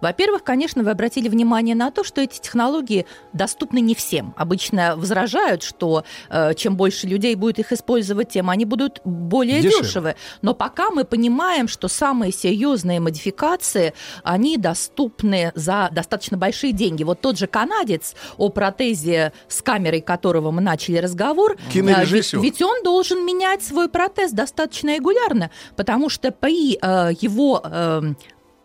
Во-первых, 0.00 0.44
конечно, 0.44 0.82
вы 0.82 0.90
обратили 0.90 1.28
внимание 1.28 1.74
на 1.74 1.90
то, 1.90 2.04
что 2.04 2.20
эти 2.20 2.40
технологии 2.40 3.06
доступны 3.32 3.80
не 3.80 3.94
всем. 3.94 4.34
Обычно 4.36 4.96
возражают, 4.96 5.62
что 5.62 6.04
э, 6.30 6.54
чем 6.54 6.76
больше 6.76 7.06
людей 7.06 7.34
будет 7.34 7.58
их 7.58 7.72
использовать, 7.72 8.30
тем 8.30 8.50
они 8.50 8.64
будут 8.64 9.00
более 9.04 9.60
дешевы. 9.62 10.16
Но 10.42 10.54
пока 10.54 10.90
мы 10.90 11.04
понимаем, 11.04 11.68
что 11.68 11.88
самые 11.88 12.32
серьезные 12.32 13.00
модификации, 13.00 13.92
они 14.22 14.56
доступны 14.56 15.52
за 15.54 15.88
достаточно 15.92 16.36
большие 16.36 16.72
деньги. 16.72 17.04
Вот 17.04 17.20
тот 17.20 17.38
же 17.38 17.46
канадец, 17.46 18.14
о 18.36 18.48
протезе, 18.48 19.32
с 19.48 19.62
камерой 19.62 20.00
которого 20.00 20.50
мы 20.50 20.62
начали 20.62 20.98
разговор, 20.98 21.56
Кинорежиссер. 21.72 22.38
а, 22.38 22.42
ведь, 22.42 22.60
ведь 22.60 22.62
он 22.62 22.82
должен 22.82 23.24
менять 23.24 23.62
свой 23.62 23.88
протез 23.88 24.32
достаточно 24.32 24.96
регулярно, 24.96 25.50
потому 25.76 26.08
что 26.08 26.30
при 26.30 26.78
э, 26.80 27.12
его... 27.20 27.60
э, 27.64 28.02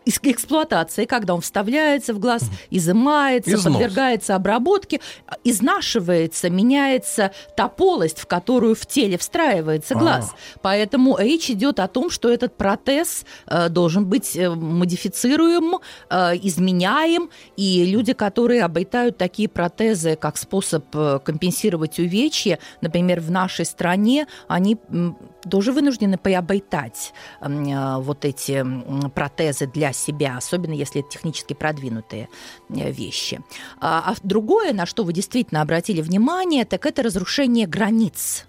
эксплуатации, 0.04 1.04
когда 1.04 1.34
он 1.34 1.40
вставляется 1.40 2.14
в 2.14 2.18
глаз, 2.18 2.44
изымается, 2.70 3.54
Износ. 3.54 3.74
подвергается 3.74 4.34
обработке, 4.34 5.00
а, 5.26 5.36
изнашивается, 5.44 6.50
меняется 6.50 7.32
та 7.56 7.68
полость, 7.68 8.18
в 8.18 8.26
которую 8.26 8.74
в 8.74 8.86
теле 8.86 9.18
встраивается 9.18 9.94
глаз. 9.94 10.32
Поэтому 10.60 11.16
речь 11.18 11.50
идет 11.50 11.80
о 11.80 11.88
том, 11.88 12.10
что 12.10 12.28
этот 12.30 12.56
протез 12.56 13.24
э, 13.46 13.68
должен 13.68 14.06
быть 14.06 14.36
э, 14.36 14.50
модифицируем, 14.50 15.78
э, 16.10 16.36
изменяем, 16.42 17.30
и 17.56 17.84
люди, 17.84 18.12
которые 18.12 18.64
обретают 18.64 19.18
такие 19.18 19.48
протезы 19.48 20.16
как 20.16 20.36
способ 20.36 20.84
э, 20.94 21.20
компенсировать 21.24 21.98
увечья, 21.98 22.58
например, 22.80 23.20
в 23.20 23.30
нашей 23.30 23.64
стране, 23.64 24.26
они 24.48 24.78
тоже 25.48 25.72
вынуждены 25.72 26.18
приобретать 26.18 27.12
м, 27.40 27.64
э, 27.64 27.98
вот 27.98 28.24
эти 28.24 28.64
протезы 29.10 29.66
для 29.66 29.92
себя, 29.92 30.36
особенно 30.36 30.74
если 30.74 31.00
это 31.00 31.10
технически 31.10 31.54
продвинутые 31.54 32.28
э, 32.68 32.90
вещи. 32.90 33.40
А, 33.80 34.12
а 34.12 34.14
другое, 34.22 34.72
на 34.72 34.86
что 34.86 35.04
вы 35.04 35.12
действительно 35.12 35.62
обратили 35.62 36.00
внимание, 36.00 36.64
так 36.64 36.86
это 36.86 37.02
разрушение 37.02 37.66
границ. 37.66 38.46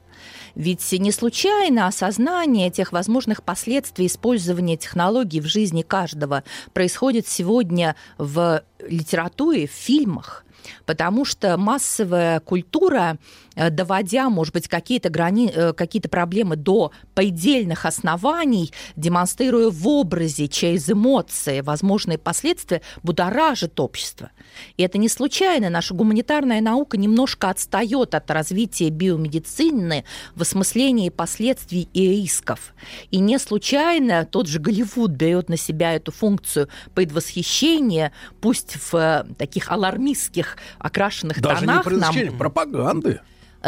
Ведь 0.55 0.91
не 0.91 1.11
случайно 1.11 1.87
осознание 1.87 2.69
тех 2.69 2.91
возможных 2.91 3.43
последствий 3.43 4.05
использования 4.05 4.77
технологий 4.77 5.41
в 5.41 5.45
жизни 5.45 5.81
каждого 5.81 6.43
происходит 6.73 7.27
сегодня 7.27 7.95
в 8.17 8.63
литературе, 8.87 9.67
в 9.67 9.71
фильмах. 9.71 10.45
Потому 10.85 11.25
что 11.25 11.57
массовая 11.57 12.39
культура, 12.39 13.17
э, 13.55 13.69
доводя, 13.69 14.29
может 14.29 14.53
быть, 14.53 14.67
какие-то, 14.67 15.09
грани... 15.09 15.51
э, 15.53 15.73
какие-то 15.73 16.09
проблемы 16.09 16.55
до 16.55 16.91
предельных 17.13 17.85
оснований, 17.85 18.71
демонстрируя 18.95 19.69
в 19.69 19.87
образе 19.87 20.47
через 20.47 20.89
эмоции 20.89 21.61
возможные 21.61 22.17
последствия, 22.17 22.81
будоражит 23.03 23.79
общество. 23.79 24.31
И 24.77 24.83
это 24.83 24.97
не 24.97 25.09
случайно. 25.09 25.69
Наша 25.69 25.93
гуманитарная 25.93 26.61
наука 26.61 26.97
немножко 26.97 27.49
отстает 27.49 28.15
от 28.15 28.29
развития 28.31 28.89
биомедицины 28.89 30.05
в 30.35 30.41
осмыслении 30.41 31.09
последствий 31.09 31.89
и 31.93 32.09
рисков. 32.09 32.73
И 33.11 33.19
не 33.19 33.39
случайно 33.39 34.25
тот 34.25 34.47
же 34.47 34.59
Голливуд 34.59 35.11
берет 35.11 35.49
на 35.49 35.57
себя 35.57 35.93
эту 35.93 36.11
функцию 36.11 36.69
предвосхищения, 36.93 38.11
пусть 38.41 38.75
в 38.75 38.95
э, 38.95 39.25
таких 39.37 39.71
алармистских 39.71 40.52
окрашенных 40.79 41.41
Даже 41.41 41.61
не 41.61 41.67
тонах 41.67 41.83
предвосхищение, 41.85 42.29
нам 42.31 42.39
пропаганды. 42.39 43.21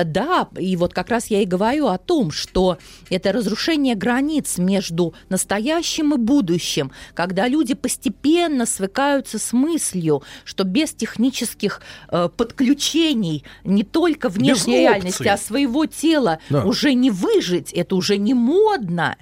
да, 0.03 0.49
и 0.57 0.75
вот 0.75 0.93
как 0.93 1.09
раз 1.09 1.27
я 1.27 1.41
и 1.41 1.45
говорю 1.45 1.87
о 1.87 1.97
том, 1.97 2.29
что 2.31 2.77
это 3.09 3.31
разрушение 3.31 3.95
границ 3.95 4.57
между 4.57 5.13
настоящим 5.29 6.13
и 6.13 6.17
будущим, 6.17 6.91
когда 7.13 7.47
люди 7.47 7.75
постепенно 7.75 8.65
свыкаются 8.65 9.39
с 9.39 9.53
мыслью, 9.53 10.21
что 10.43 10.65
без 10.65 10.93
технических 10.93 11.81
э, 12.11 12.27
подключений 12.35 13.45
не 13.63 13.83
только 13.83 14.27
внешней 14.27 14.79
реальности, 14.81 15.27
а 15.29 15.37
своего 15.37 15.85
тела 15.85 16.39
Да. 16.49 16.65
уже 16.65 16.93
не 16.93 17.09
выжить, 17.11 17.71
это 17.71 17.95
уже 17.95 18.17
не 18.17 18.33
модно. 18.33 19.15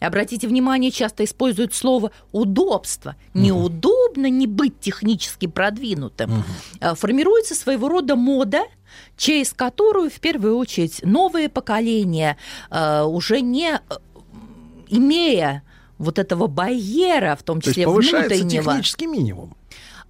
Обратите 0.00 0.46
внимание, 0.46 0.90
часто 0.90 1.24
используют 1.24 1.74
слово 1.74 2.12
удобство. 2.32 3.16
Неудобно 3.34 4.30
не 4.30 4.46
быть 4.46 4.78
технически 4.80 5.46
продвинутым. 5.46 6.44
Э, 6.80 6.94
Формируется 6.94 7.54
своего 7.54 7.88
рода 7.88 8.14
мода, 8.14 8.62
через 9.16 9.52
которую 9.52 10.10
в 10.10 10.20
первую 10.20 10.56
очередь 10.56 11.00
новые 11.04 11.48
поколения 11.48 12.36
э, 12.70 13.02
уже 13.02 13.40
не 13.40 13.74
э, 13.74 13.78
имея 14.88 15.62
вот 15.98 16.18
этого 16.18 16.46
барьера, 16.46 17.36
в 17.36 17.42
том 17.42 17.60
То 17.60 17.68
есть 17.68 17.74
числе 17.74 17.86
повышается 17.86 18.38
внутреннего, 18.38 18.64
технический 18.64 19.06
минимум. 19.06 19.56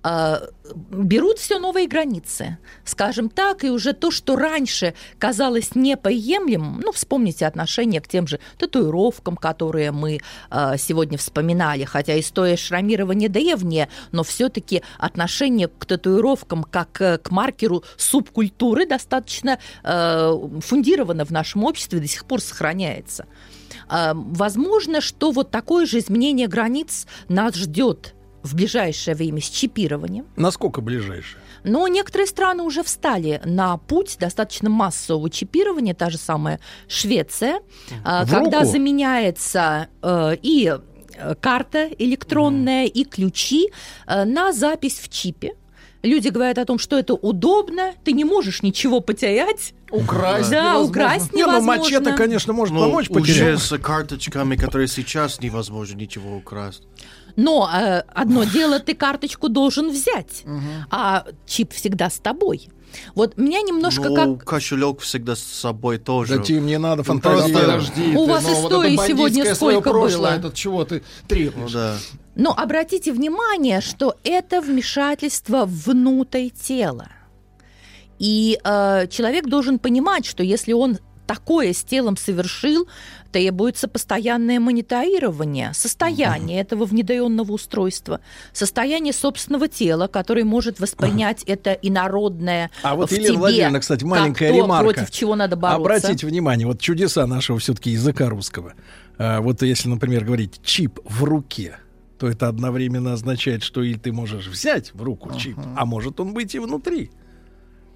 Э, 0.04 0.48
берут 0.90 1.38
все 1.38 1.58
новые 1.58 1.86
границы, 1.86 2.58
скажем 2.84 3.28
так, 3.28 3.64
и 3.64 3.70
уже 3.70 3.92
то, 3.92 4.10
что 4.10 4.36
раньше 4.36 4.94
казалось 5.18 5.74
неприемлемым, 5.74 6.80
ну, 6.80 6.92
вспомните 6.92 7.46
отношение 7.46 8.00
к 8.00 8.08
тем 8.08 8.26
же 8.26 8.40
татуировкам, 8.58 9.36
которые 9.36 9.92
мы 9.92 10.20
э, 10.50 10.78
сегодня 10.78 11.18
вспоминали, 11.18 11.84
хотя 11.84 12.18
история 12.18 12.56
шрамирования 12.56 13.28
древняя, 13.28 13.88
но 14.12 14.22
все-таки 14.22 14.82
отношение 14.98 15.68
к 15.68 15.86
татуировкам 15.86 16.64
как 16.64 17.00
э, 17.00 17.18
к 17.18 17.30
маркеру 17.30 17.84
субкультуры 17.96 18.86
достаточно 18.86 19.58
э, 19.82 20.48
фундировано 20.60 21.24
в 21.24 21.30
нашем 21.30 21.64
обществе, 21.64 22.00
до 22.00 22.06
сих 22.06 22.24
пор 22.24 22.40
сохраняется. 22.40 23.26
Возможно, 23.90 25.00
что 25.00 25.30
вот 25.30 25.50
такое 25.50 25.86
же 25.86 25.98
изменение 25.98 26.46
границ 26.46 27.06
нас 27.28 27.54
ждет 27.54 28.14
в 28.42 28.54
ближайшее 28.54 29.14
время 29.14 29.40
с 29.40 29.48
чипированием. 29.48 30.26
Насколько 30.36 30.80
ближайшее? 30.80 31.40
Но 31.64 31.88
некоторые 31.88 32.26
страны 32.28 32.62
уже 32.62 32.82
встали 32.82 33.40
на 33.44 33.76
путь 33.78 34.16
достаточно 34.20 34.70
массового 34.70 35.28
чипирования, 35.28 35.92
та 35.94 36.08
же 36.10 36.18
самая 36.18 36.60
Швеция, 36.88 37.60
а, 38.04 38.24
В 38.24 38.30
когда 38.30 38.60
руку? 38.60 38.70
заменяется 38.72 39.88
э, 40.02 40.36
и 40.40 40.72
э, 41.16 41.34
карта 41.40 41.88
электронная, 41.98 42.86
и 42.86 43.04
ключи 43.04 43.70
э, 44.06 44.24
на 44.24 44.52
запись 44.52 45.00
в 45.00 45.08
чипе. 45.08 45.54
Люди 46.04 46.28
говорят 46.28 46.58
о 46.58 46.64
том, 46.64 46.78
что 46.78 46.96
это 46.96 47.14
удобно, 47.14 47.92
ты 48.04 48.12
не 48.12 48.24
можешь 48.24 48.62
ничего 48.62 49.00
потерять. 49.00 49.74
Украсть 49.90 50.48
Да, 50.50 50.74
невозможно. 50.74 50.90
украсть 50.90 51.32
Не, 51.32 51.42
ну, 51.44 51.50
невозможно. 51.50 51.82
мачете, 51.82 52.12
конечно, 52.12 52.52
может 52.52 52.72
Ну, 52.74 52.80
помочь 52.82 53.10
уже 53.10 53.20
потерять. 53.20 53.58
с 53.60 53.76
карточками, 53.78 54.54
которые 54.54 54.86
сейчас 54.86 55.40
невозможно 55.40 55.96
ничего 55.98 56.36
украсть. 56.36 56.84
Но 57.38 57.70
э, 57.72 58.02
одно 58.12 58.42
дело, 58.42 58.80
ты 58.80 58.96
карточку 58.96 59.48
должен 59.48 59.90
взять, 59.90 60.42
а 60.90 61.24
чип 61.46 61.72
всегда 61.72 62.10
с 62.10 62.18
тобой. 62.18 62.68
Вот 63.14 63.36
меня 63.36 63.60
немножко 63.60 64.08
ну, 64.08 64.36
как... 64.36 64.44
кошелек 64.44 64.98
всегда 65.00 65.36
с 65.36 65.42
собой 65.42 65.98
тоже. 65.98 66.38
Да, 66.38 66.42
Тим, 66.42 66.66
не 66.66 66.78
надо 66.78 66.98
Ну, 66.98 67.04
фантазировать. 67.04 67.52
просто- 67.52 67.92
Подожди, 67.92 68.16
У 68.16 68.24
ты, 68.26 68.32
вас 68.32 68.42
ну, 68.42 68.54
вот 68.54 68.72
истории 68.72 68.94
это 68.94 69.06
сегодня 69.06 69.54
сколько 69.54 69.90
прошлое, 69.90 70.30
было? 70.30 70.38
этот 70.38 70.54
чего 70.54 70.84
ты 70.84 71.04
требуешь? 71.28 71.72
Ну 71.72 71.78
да. 71.78 71.96
Но 72.34 72.54
обратите 72.56 73.12
внимание, 73.12 73.82
что 73.82 74.16
это 74.24 74.60
вмешательство 74.60 75.64
внутрь 75.64 76.48
тела. 76.48 77.06
И 78.18 78.58
э, 78.64 79.06
человек 79.08 79.46
должен 79.46 79.78
понимать, 79.78 80.26
что 80.26 80.42
если 80.42 80.72
он 80.72 80.98
такое 81.28 81.74
с 81.74 81.84
телом 81.84 82.16
совершил, 82.16 82.88
требуется 83.30 83.86
постоянное 83.86 84.58
мониторирование 84.58 85.74
состояния 85.74 86.60
этого 86.60 86.86
внедренного 86.86 87.52
устройства, 87.52 88.20
состояние 88.52 89.12
собственного 89.12 89.68
тела, 89.68 90.08
который 90.08 90.44
может 90.44 90.80
воспринять 90.80 91.44
это 91.44 91.72
инородное 91.72 92.70
А 92.82 92.96
вот 92.96 93.12
Елена 93.12 93.38
Владимировна, 93.38 93.80
кстати, 93.80 94.00
как 94.00 94.08
маленькая 94.08 94.50
то, 94.50 94.56
ремарка. 94.56 94.84
против 94.84 95.10
чего 95.10 95.36
надо 95.36 95.56
бороться. 95.56 96.08
Обратите 96.08 96.26
внимание, 96.26 96.66
вот 96.66 96.80
чудеса 96.80 97.26
нашего 97.26 97.58
все-таки 97.58 97.90
языка 97.90 98.30
русского. 98.30 98.72
А, 99.18 99.42
вот 99.42 99.62
если, 99.62 99.90
например, 99.90 100.24
говорить 100.24 100.60
чип 100.64 100.98
в 101.04 101.24
руке, 101.24 101.78
то 102.18 102.26
это 102.26 102.48
одновременно 102.48 103.12
означает, 103.12 103.62
что 103.62 103.82
или 103.82 103.98
ты 103.98 104.12
можешь 104.12 104.46
взять 104.46 104.94
в 104.94 105.02
руку 105.02 105.30
чип, 105.38 105.58
а 105.76 105.84
может 105.84 106.18
он 106.20 106.32
быть 106.32 106.54
и 106.54 106.58
внутри. 106.58 107.10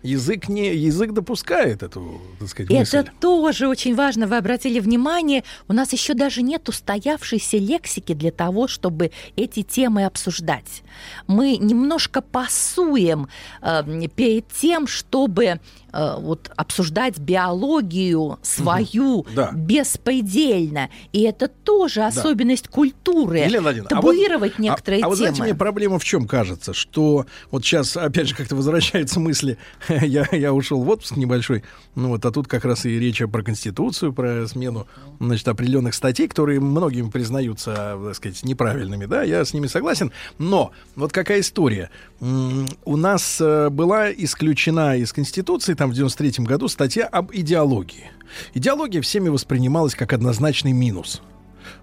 Язык 0.03 0.49
не 0.49 0.75
язык 0.75 1.13
допускает 1.13 1.83
эту, 1.83 2.21
так 2.39 2.49
сказать, 2.49 2.71
мысль. 2.71 2.97
Это 2.99 3.13
тоже 3.21 3.69
очень 3.69 3.95
важно. 3.95 4.27
Вы 4.27 4.37
обратили 4.37 4.81
внимание, 4.81 5.45
у 5.69 5.73
нас 5.73 5.93
еще 5.93 6.15
даже 6.15 6.43
нет 6.43 6.69
устоявшейся 6.69 7.59
лексики 7.59 8.13
для 8.13 8.33
того, 8.33 8.67
чтобы 8.67 9.13
эти 9.37 9.63
темы 9.63 10.05
обсуждать. 10.05 10.83
Мы 11.29 11.57
немножко 11.57 12.21
пасуем 12.21 13.29
э, 13.61 14.09
перед 14.15 14.49
тем, 14.49 14.87
чтобы 14.87 15.61
вот 15.93 16.51
обсуждать 16.57 17.19
биологию 17.19 18.39
свою 18.43 19.27
Да. 19.35 19.51
беспредельно. 19.53 20.89
И 21.13 21.23
это 21.23 21.49
тоже 21.49 22.03
особенность 22.03 22.69
культуры. 22.69 23.39
Елена 23.39 23.63
Владимировна, 23.63 23.99
а 23.99 24.01
вот- 24.01 24.13
табуировать 24.13 24.59
некоторые 24.59 25.03
а, 25.03 25.07
а 25.07 25.09
вот 25.09 25.19
знаете, 25.19 25.37
темы. 25.37 25.49
мне 25.49 25.55
проблема 25.55 25.99
в 25.99 26.05
чем 26.05 26.27
кажется, 26.27 26.73
что 26.75 27.27
вот 27.51 27.65
сейчас 27.65 27.97
опять 27.97 28.29
же 28.29 28.35
как-то 28.35 28.57
возвращаются 28.57 29.21
мысли, 29.21 29.59
я, 29.89 30.27
я 30.33 30.53
ушел 30.53 30.83
в 30.83 30.89
отпуск 30.89 31.17
небольшой, 31.17 31.63
ну 31.95 32.09
вот, 32.09 32.25
а 32.25 32.31
тут 32.31 32.49
как 32.49 32.65
раз 32.65 32.87
и 32.87 32.99
речь 32.99 33.23
про 33.31 33.43
Конституцию, 33.43 34.13
про 34.13 34.47
смену, 34.47 34.87
значит, 35.21 35.47
определенных 35.49 35.95
статей, 35.95 36.29
которые 36.29 36.61
многими 36.61 37.11
признаются, 37.11 37.99
так 38.05 38.15
сказать, 38.17 38.43
неправильными, 38.43 39.07
да, 39.07 39.23
я 39.23 39.45
с 39.45 39.53
ними 39.53 39.67
согласен, 39.67 40.13
но 40.39 40.73
вот 40.97 41.13
какая 41.13 41.41
история. 41.41 41.91
У 42.21 42.97
нас 42.97 43.39
э, 43.41 43.69
была 43.69 44.13
исключена 44.13 44.97
из 44.97 45.13
Конституции, 45.13 45.75
там 45.83 45.91
в 45.91 45.95
93 45.95 46.45
году, 46.45 46.69
статья 46.69 47.07
об 47.09 47.33
идеологии. 47.33 48.13
Идеология 48.55 49.03
всеми 49.03 49.31
воспринималась 49.31 49.97
как 49.97 50.13
однозначный 50.13 50.71
минус 50.71 51.23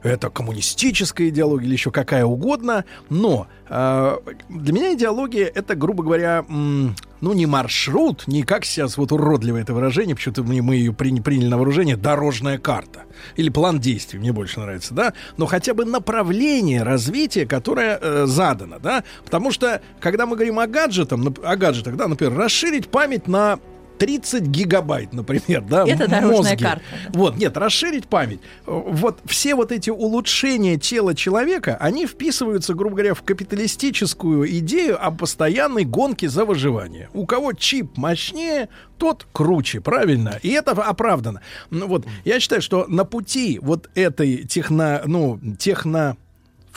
это 0.03 0.29
коммунистическая 0.29 1.29
идеология 1.29 1.65
или 1.67 1.73
еще 1.73 1.91
какая 1.91 2.25
угодно, 2.25 2.85
но 3.09 3.47
э, 3.69 4.17
для 4.49 4.73
меня 4.73 4.93
идеология 4.93 5.45
это, 5.45 5.75
грубо 5.75 6.03
говоря, 6.03 6.45
м, 6.47 6.95
ну 7.21 7.33
не 7.33 7.45
маршрут, 7.45 8.27
не 8.27 8.43
как 8.43 8.65
сейчас 8.65 8.97
вот 8.97 9.11
уродливое 9.11 9.61
это 9.61 9.73
выражение, 9.73 10.15
почему-то 10.15 10.43
мы, 10.43 10.61
мы 10.61 10.75
ее 10.75 10.91
приня- 10.91 11.21
приняли 11.21 11.47
на 11.47 11.57
вооружение, 11.57 11.97
дорожная 11.97 12.57
карта 12.57 13.03
или 13.35 13.49
план 13.49 13.79
действий, 13.79 14.19
мне 14.19 14.31
больше 14.31 14.59
нравится, 14.59 14.93
да, 14.93 15.13
но 15.37 15.45
хотя 15.45 15.73
бы 15.73 15.85
направление 15.85 16.83
развития, 16.83 17.45
которое 17.45 17.99
э, 18.01 18.25
задано, 18.25 18.79
да, 18.79 19.03
потому 19.25 19.51
что 19.51 19.81
когда 19.99 20.25
мы 20.25 20.35
говорим 20.35 20.59
о 20.59 20.67
гаджетах, 20.67 21.19
о 21.43 21.55
гаджетах, 21.55 21.95
да, 21.95 22.07
например, 22.07 22.37
расширить 22.37 22.89
память 22.89 23.27
на 23.27 23.59
30 23.99 24.43
гигабайт, 24.43 25.13
например, 25.13 25.61
да, 25.61 25.85
Это 25.87 26.07
дорожная 26.07 26.53
мозги. 26.53 26.63
карта, 26.63 26.83
Вот, 27.09 27.37
нет, 27.37 27.55
расширить 27.57 28.07
память. 28.07 28.39
Вот 28.65 29.19
все 29.25 29.55
вот 29.55 29.71
эти 29.71 29.89
улучшения 29.89 30.77
тела 30.77 31.13
человека, 31.13 31.77
они 31.79 32.07
вписываются, 32.07 32.73
грубо 32.73 32.95
говоря, 32.95 33.13
в 33.13 33.21
капиталистическую 33.21 34.49
идею 34.59 35.05
о 35.05 35.11
постоянной 35.11 35.83
гонке 35.83 36.29
за 36.29 36.45
выживание. 36.45 37.09
У 37.13 37.25
кого 37.25 37.53
чип 37.53 37.97
мощнее, 37.97 38.69
тот 38.97 39.27
круче, 39.31 39.81
правильно? 39.81 40.39
И 40.41 40.49
это 40.49 40.71
оправдано. 40.71 41.41
Ну, 41.69 41.87
вот, 41.87 42.05
я 42.23 42.39
считаю, 42.39 42.61
что 42.61 42.85
на 42.87 43.05
пути 43.05 43.59
вот 43.61 43.89
этой 43.95 44.43
техно, 44.45 45.01
ну, 45.05 45.39
техно 45.57 46.17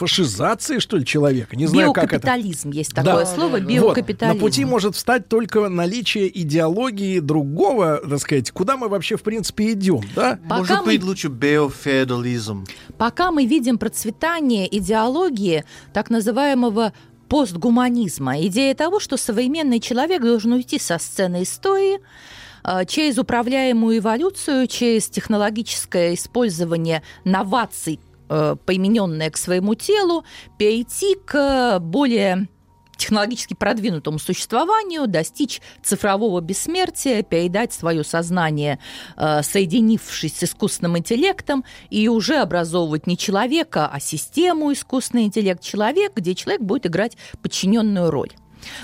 фашизации, 0.07 0.79
что 0.81 0.97
ли, 0.97 1.05
человека. 1.07 1.55
Не 1.55 1.67
знаю, 1.67 1.93
как 1.93 2.05
это. 2.13 2.15
Биокапитализм 2.27 2.71
есть 2.71 2.93
такое 2.93 3.25
слово, 3.25 3.53
Вот, 3.59 3.63
биокапитализм. 3.63 4.35
на 4.37 4.41
пути 4.41 4.65
может 4.65 4.97
встать 4.97 5.29
только 5.29 5.69
наличие 5.69 6.27
идеологии 6.43 7.21
другого, 7.21 8.01
так 8.09 8.19
сказать, 8.19 8.51
куда 8.51 8.77
мы 8.77 8.89
вообще, 8.89 9.17
в 9.17 9.23
принципе, 9.23 9.73
идем, 9.73 10.01
да? 10.17 10.41
Пока 10.49 10.59
Может 10.59 10.79
мы- 10.81 10.85
быть, 10.87 11.03
лучше 11.05 11.29
биофеодализм. 11.29 12.67
Пока 12.99 13.31
мы 13.31 13.47
видим 13.47 13.79
процветание 13.79 14.67
идеологии 14.77 15.65
так 15.93 16.11
называемого 16.11 16.93
постгуманизма, 17.29 18.41
идея 18.43 18.75
того, 18.75 18.99
что 19.01 19.17
современный 19.17 19.79
человек 19.81 20.21
должен 20.23 20.53
уйти 20.53 20.79
со 20.79 20.99
сцены 20.99 21.45
истории, 21.45 22.01
э, 22.65 22.85
через 22.87 23.19
управляемую 23.19 23.99
эволюцию, 23.99 24.67
через 24.67 25.09
технологическое 25.09 26.15
использование 26.15 27.03
новаций, 27.25 28.01
э, 28.29 28.57
примененное 28.65 29.31
к 29.31 29.37
своему 29.37 29.75
телу, 29.75 30.25
перейти 30.59 31.17
к 31.25 31.79
более 31.81 32.49
технологически 33.03 33.55
продвинутому 33.55 34.19
существованию, 34.19 35.09
достичь 35.09 35.61
цифрового 35.83 36.41
бессмертия, 36.41 37.23
передать 37.23 37.73
свое 37.73 38.05
сознание, 38.05 38.79
э, 39.17 39.43
соединившись 39.43 40.37
с 40.37 40.45
искусственным 40.45 40.99
интеллектом, 40.99 41.65
и 41.91 42.09
уже 42.09 42.37
образовывать 42.37 43.07
не 43.07 43.19
человека, 43.19 43.89
а 43.93 43.99
систему 43.99 44.73
искусственный 44.73 45.25
интеллект 45.25 45.61
человек, 45.61 46.13
где 46.15 46.35
человек 46.35 46.63
будет 46.63 46.87
играть 46.87 47.17
подчиненную 47.43 48.11
роль. 48.11 48.31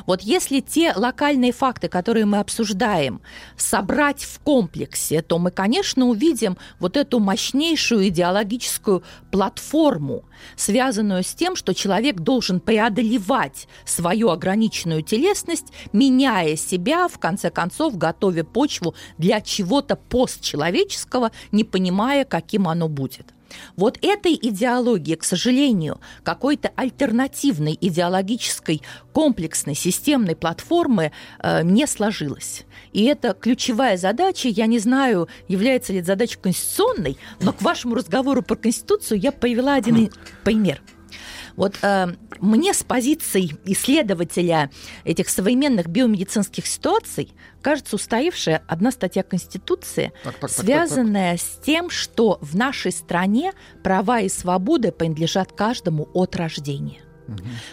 Вот 0.06 0.22
если 0.22 0.60
те 0.60 0.92
локальные 0.94 1.52
факты, 1.52 1.88
которые 1.88 2.26
мы 2.26 2.38
обсуждаем, 2.38 3.20
собрать 3.56 4.24
в 4.24 4.40
комплексе, 4.40 5.22
то 5.22 5.38
мы, 5.38 5.50
конечно, 5.50 6.06
увидим 6.06 6.56
вот 6.78 6.96
эту 6.96 7.18
мощнейшую 7.18 8.08
идеологическую 8.08 9.02
платформу, 9.30 10.24
связанную 10.56 11.22
с 11.22 11.34
тем, 11.34 11.56
что 11.56 11.74
человек 11.74 12.20
должен 12.20 12.60
преодолевать 12.60 13.68
свою 13.84 14.30
ограниченную 14.30 15.02
телесность, 15.02 15.72
меняя 15.92 16.56
себя, 16.56 17.08
в 17.08 17.18
конце 17.18 17.50
концов, 17.50 17.96
готовя 17.96 18.44
почву 18.44 18.94
для 19.18 19.40
чего-то 19.40 19.96
постчеловеческого, 19.96 21.32
не 21.52 21.64
понимая, 21.64 22.24
каким 22.24 22.68
оно 22.68 22.88
будет. 22.88 23.34
Вот 23.76 23.98
этой 24.02 24.34
идеологии, 24.34 25.14
к 25.14 25.24
сожалению, 25.24 26.00
какой-то 26.22 26.70
альтернативной 26.76 27.76
идеологической 27.80 28.82
комплексной 29.12 29.74
системной 29.74 30.36
платформы 30.36 31.12
э, 31.40 31.62
не 31.62 31.86
сложилось. 31.86 32.64
И 32.92 33.04
это 33.04 33.34
ключевая 33.34 33.96
задача. 33.96 34.48
Я 34.48 34.66
не 34.66 34.78
знаю, 34.78 35.28
является 35.48 35.92
ли 35.92 35.98
это 35.98 36.08
задачей 36.08 36.38
конституционной, 36.40 37.16
но 37.40 37.52
к 37.52 37.62
вашему 37.62 37.94
разговору 37.94 38.42
про 38.42 38.56
Конституцию 38.56 39.20
я 39.20 39.32
привела 39.32 39.74
один 39.74 40.10
пример– 40.44 40.80
вот 41.58 41.76
э, 41.82 42.06
мне 42.38 42.72
с 42.72 42.84
позиции 42.84 43.50
исследователя 43.64 44.70
этих 45.04 45.28
современных 45.28 45.88
биомедицинских 45.88 46.68
ситуаций 46.68 47.32
кажется 47.62 47.96
устаившая 47.96 48.62
одна 48.68 48.92
статья 48.92 49.24
Конституции, 49.24 50.12
так, 50.22 50.38
так, 50.38 50.50
связанная 50.50 51.32
так, 51.32 51.40
так, 51.40 51.48
так. 51.50 51.60
с 51.60 51.66
тем, 51.66 51.90
что 51.90 52.38
в 52.40 52.54
нашей 52.54 52.92
стране 52.92 53.52
права 53.82 54.20
и 54.20 54.28
свободы 54.28 54.92
принадлежат 54.92 55.50
каждому 55.50 56.08
от 56.14 56.36
рождения. 56.36 57.00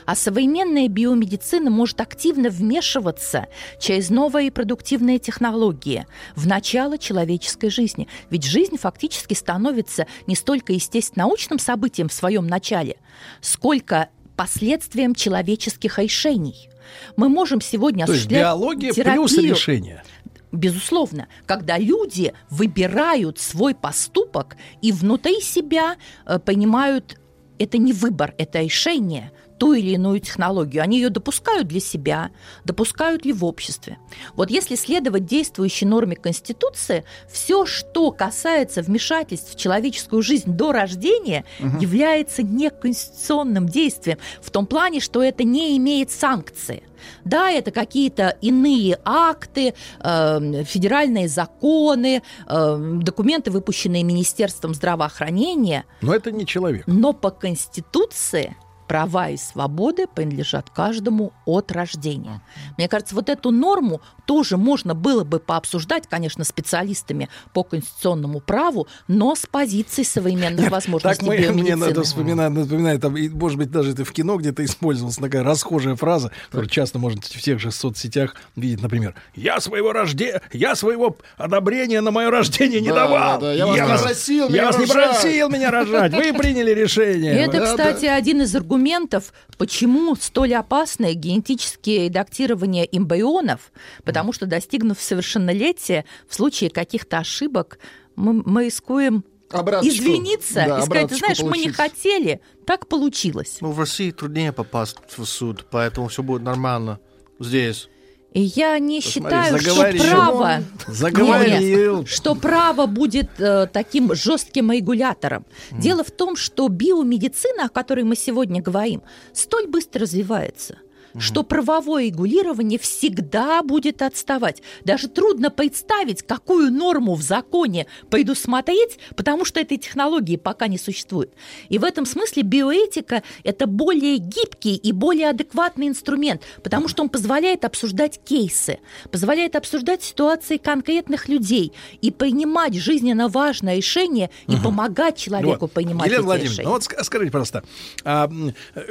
А 0.05 0.15
современная 0.15 0.87
биомедицина 0.87 1.69
может 1.69 2.01
активно 2.01 2.49
вмешиваться 2.49 3.47
через 3.79 4.09
новые 4.09 4.51
продуктивные 4.51 5.19
технологии 5.19 6.05
в 6.35 6.47
начало 6.47 6.97
человеческой 6.97 7.69
жизни. 7.69 8.07
Ведь 8.29 8.43
жизнь 8.43 8.77
фактически 8.77 9.33
становится 9.33 10.07
не 10.27 10.35
столько 10.35 10.73
естественно 10.73 11.25
научным 11.25 11.59
событием 11.59 12.09
в 12.09 12.13
своем 12.13 12.47
начале, 12.47 12.97
сколько 13.41 14.09
последствием 14.35 15.15
человеческих 15.15 15.97
решений. 15.97 16.69
Мы 17.15 17.29
можем 17.29 17.61
сегодня 17.61 18.05
То 18.05 18.13
есть 18.13 18.27
биология 18.27 18.91
терапию, 18.91 19.27
плюс 19.27 19.37
решение. 19.37 20.03
Безусловно, 20.51 21.27
когда 21.45 21.77
люди 21.77 22.33
выбирают 22.49 23.39
свой 23.39 23.75
поступок 23.75 24.55
и 24.81 24.91
внутри 24.91 25.41
себя 25.41 25.97
э, 26.25 26.39
понимают, 26.39 27.19
это 27.57 27.77
не 27.77 27.93
выбор, 27.93 28.33
это 28.37 28.61
решение– 28.61 29.31
ту 29.57 29.73
или 29.73 29.91
иную 29.91 30.19
технологию. 30.19 30.83
Они 30.83 30.97
ее 30.97 31.09
допускают 31.09 31.67
для 31.67 31.79
себя, 31.79 32.31
допускают 32.63 33.25
ли 33.25 33.33
в 33.33 33.45
обществе. 33.45 33.97
Вот 34.35 34.49
если 34.49 34.75
следовать 34.75 35.25
действующей 35.25 35.87
норме 35.87 36.15
Конституции, 36.15 37.03
все, 37.29 37.65
что 37.65 38.11
касается 38.11 38.81
вмешательств 38.81 39.53
в 39.53 39.57
человеческую 39.57 40.21
жизнь 40.21 40.51
до 40.51 40.71
рождения, 40.71 41.45
угу. 41.59 41.79
является 41.79 42.43
неконституционным 42.43 43.67
действием 43.67 44.17
в 44.41 44.51
том 44.51 44.65
плане, 44.65 44.99
что 44.99 45.23
это 45.23 45.43
не 45.43 45.77
имеет 45.77 46.11
санкции. 46.11 46.83
Да, 47.23 47.51
это 47.51 47.71
какие-то 47.71 48.37
иные 48.41 48.97
акты, 49.03 49.73
э, 49.99 50.63
федеральные 50.63 51.27
законы, 51.27 52.23
э, 52.47 52.97
документы, 53.01 53.51
выпущенные 53.51 54.03
Министерством 54.03 54.73
здравоохранения. 54.73 55.85
Но 56.01 56.15
это 56.15 56.31
не 56.31 56.45
человек. 56.45 56.83
Но 56.87 57.13
по 57.13 57.29
Конституции 57.29 58.55
права 58.87 59.29
и 59.29 59.37
свободы 59.37 60.07
принадлежат 60.07 60.69
каждому 60.69 61.33
от 61.45 61.71
рождения. 61.71 62.41
Мне 62.77 62.87
кажется, 62.87 63.15
вот 63.15 63.29
эту 63.29 63.51
норму 63.51 64.01
тоже 64.25 64.57
можно 64.57 64.93
было 64.93 65.23
бы 65.23 65.39
пообсуждать, 65.39 66.07
конечно, 66.07 66.43
специалистами 66.43 67.29
по 67.53 67.63
конституционному 67.63 68.39
праву, 68.39 68.87
но 69.07 69.35
с 69.35 69.45
позиции 69.45 70.03
современных 70.03 70.61
Нет, 70.61 70.71
возможностей 70.71 71.25
так 71.25 71.27
мы. 71.27 71.51
Мне 71.51 71.75
надо 71.75 72.03
вспоминать, 72.03 72.51
напоминать, 72.51 73.01
там, 73.01 73.15
может 73.33 73.57
быть, 73.57 73.71
даже 73.71 73.91
это 73.91 74.03
в 74.03 74.11
кино 74.11 74.37
где-то 74.37 74.63
использовалась 74.65 75.17
такая 75.17 75.43
расхожая 75.43 75.95
фраза, 75.95 76.31
которую 76.47 76.69
часто 76.69 76.99
можно 76.99 77.21
в 77.21 77.41
тех 77.41 77.59
же 77.59 77.71
соцсетях 77.71 78.35
видеть, 78.55 78.81
например, 78.81 79.15
«Я 79.35 79.59
своего 79.59 79.93
рождения, 79.93 80.41
я 80.51 80.75
своего 80.75 81.17
одобрения 81.37 82.01
на 82.01 82.11
мое 82.11 82.29
рождение 82.29 82.81
не 82.81 82.89
да, 82.89 82.95
давал! 82.95 83.39
Да, 83.39 83.47
да, 83.47 83.53
я, 83.53 83.65
я 83.75 83.87
вас 83.87 84.01
не 84.01 84.07
просил 84.07 84.49
Я 84.49 84.65
вас 84.65 84.77
не 84.77 84.85
просил 84.85 85.49
меня 85.49 85.71
рожать! 85.71 86.13
Вы 86.13 86.33
приняли 86.33 86.71
решение!» 86.71 87.33
Это, 87.33 87.61
кстати, 87.65 88.05
один 88.05 88.41
из 88.41 88.55
аргументов 88.55 88.74
аргументов, 88.75 89.33
почему 89.57 90.15
столь 90.15 90.55
опасное 90.55 91.13
генетические 91.13 92.05
редактирование 92.05 92.85
эмбрионов, 92.91 93.71
потому 94.03 94.33
что, 94.33 94.45
достигнув 94.45 95.01
совершеннолетия, 95.01 96.05
в 96.27 96.35
случае 96.35 96.69
каких-то 96.69 97.19
ошибок 97.19 97.79
мы, 98.15 98.43
мы 98.45 98.65
рискуем 98.65 99.23
обраточку. 99.49 99.93
извиниться 99.93 100.65
да, 100.67 100.79
и 100.79 100.81
сказать, 100.81 101.09
ты 101.09 101.15
знаешь, 101.15 101.39
получить. 101.39 101.63
мы 101.63 101.65
не 101.65 101.71
хотели, 101.71 102.41
так 102.65 102.87
получилось. 102.87 103.57
Ну, 103.61 103.71
в 103.71 103.79
России 103.79 104.11
труднее 104.11 104.51
попасть 104.51 104.97
в 105.15 105.23
суд, 105.25 105.65
поэтому 105.71 106.09
все 106.09 106.21
будет 106.21 106.41
нормально 106.41 106.99
здесь. 107.39 107.89
И 108.35 108.41
я 108.41 108.77
не 108.79 108.99
Посмотри, 108.99 109.29
считаю, 109.29 109.59
заговорил. 109.59 110.03
что 110.03 110.09
право, 110.09 110.63
заговорил. 110.87 111.97
Нет, 111.99 112.09
что 112.09 112.35
право 112.35 112.85
будет 112.85 113.29
э, 113.39 113.67
таким 113.71 114.13
жестким 114.13 114.73
регулятором. 114.73 115.45
Mm. 115.71 115.79
Дело 115.79 116.03
в 116.03 116.11
том, 116.11 116.35
что 116.35 116.67
биомедицина, 116.67 117.67
о 117.67 117.69
которой 117.69 118.03
мы 118.03 118.17
сегодня 118.17 118.61
говорим, 118.61 119.03
столь 119.31 119.67
быстро 119.67 120.01
развивается 120.01 120.75
что 121.19 121.43
правовое 121.43 122.05
регулирование 122.05 122.79
всегда 122.79 123.61
будет 123.61 124.01
отставать. 124.01 124.61
Даже 124.83 125.07
трудно 125.07 125.49
представить, 125.49 126.23
какую 126.23 126.71
норму 126.71 127.15
в 127.15 127.21
законе 127.21 127.87
предусмотреть, 128.09 128.99
потому 129.15 129.45
что 129.45 129.59
этой 129.59 129.77
технологии 129.77 130.37
пока 130.37 130.67
не 130.67 130.77
существует. 130.77 131.31
И 131.69 131.77
в 131.77 131.83
этом 131.83 132.05
смысле 132.05 132.43
биоэтика– 132.43 133.23
это 133.43 133.67
более 133.67 134.17
гибкий 134.17 134.75
и 134.75 134.91
более 134.91 135.29
адекватный 135.29 135.87
инструмент, 135.87 136.41
потому 136.63 136.87
что 136.87 137.03
он 137.03 137.09
позволяет 137.09 137.65
обсуждать 137.65 138.19
кейсы, 138.23 138.79
позволяет 139.11 139.55
обсуждать 139.55 140.03
ситуации 140.03 140.57
конкретных 140.57 141.27
людей 141.27 141.73
и 142.01 142.11
принимать 142.11 142.75
жизненно 142.75 143.27
важное 143.27 143.77
решение 143.77 144.29
и 144.47 144.55
угу. 144.55 144.63
помогать 144.63 145.17
человеку 145.17 145.61
вот. 145.61 145.71
принимать 145.71 146.07
Елена 146.07 146.19
эти 146.19 146.25
Владимировна, 146.25 146.53
решения. 146.53 146.67
ну 146.67 146.73
вот 146.73 146.83
скажите, 146.83 147.31
пожалуйста, 147.31 147.63
а, 148.03 148.29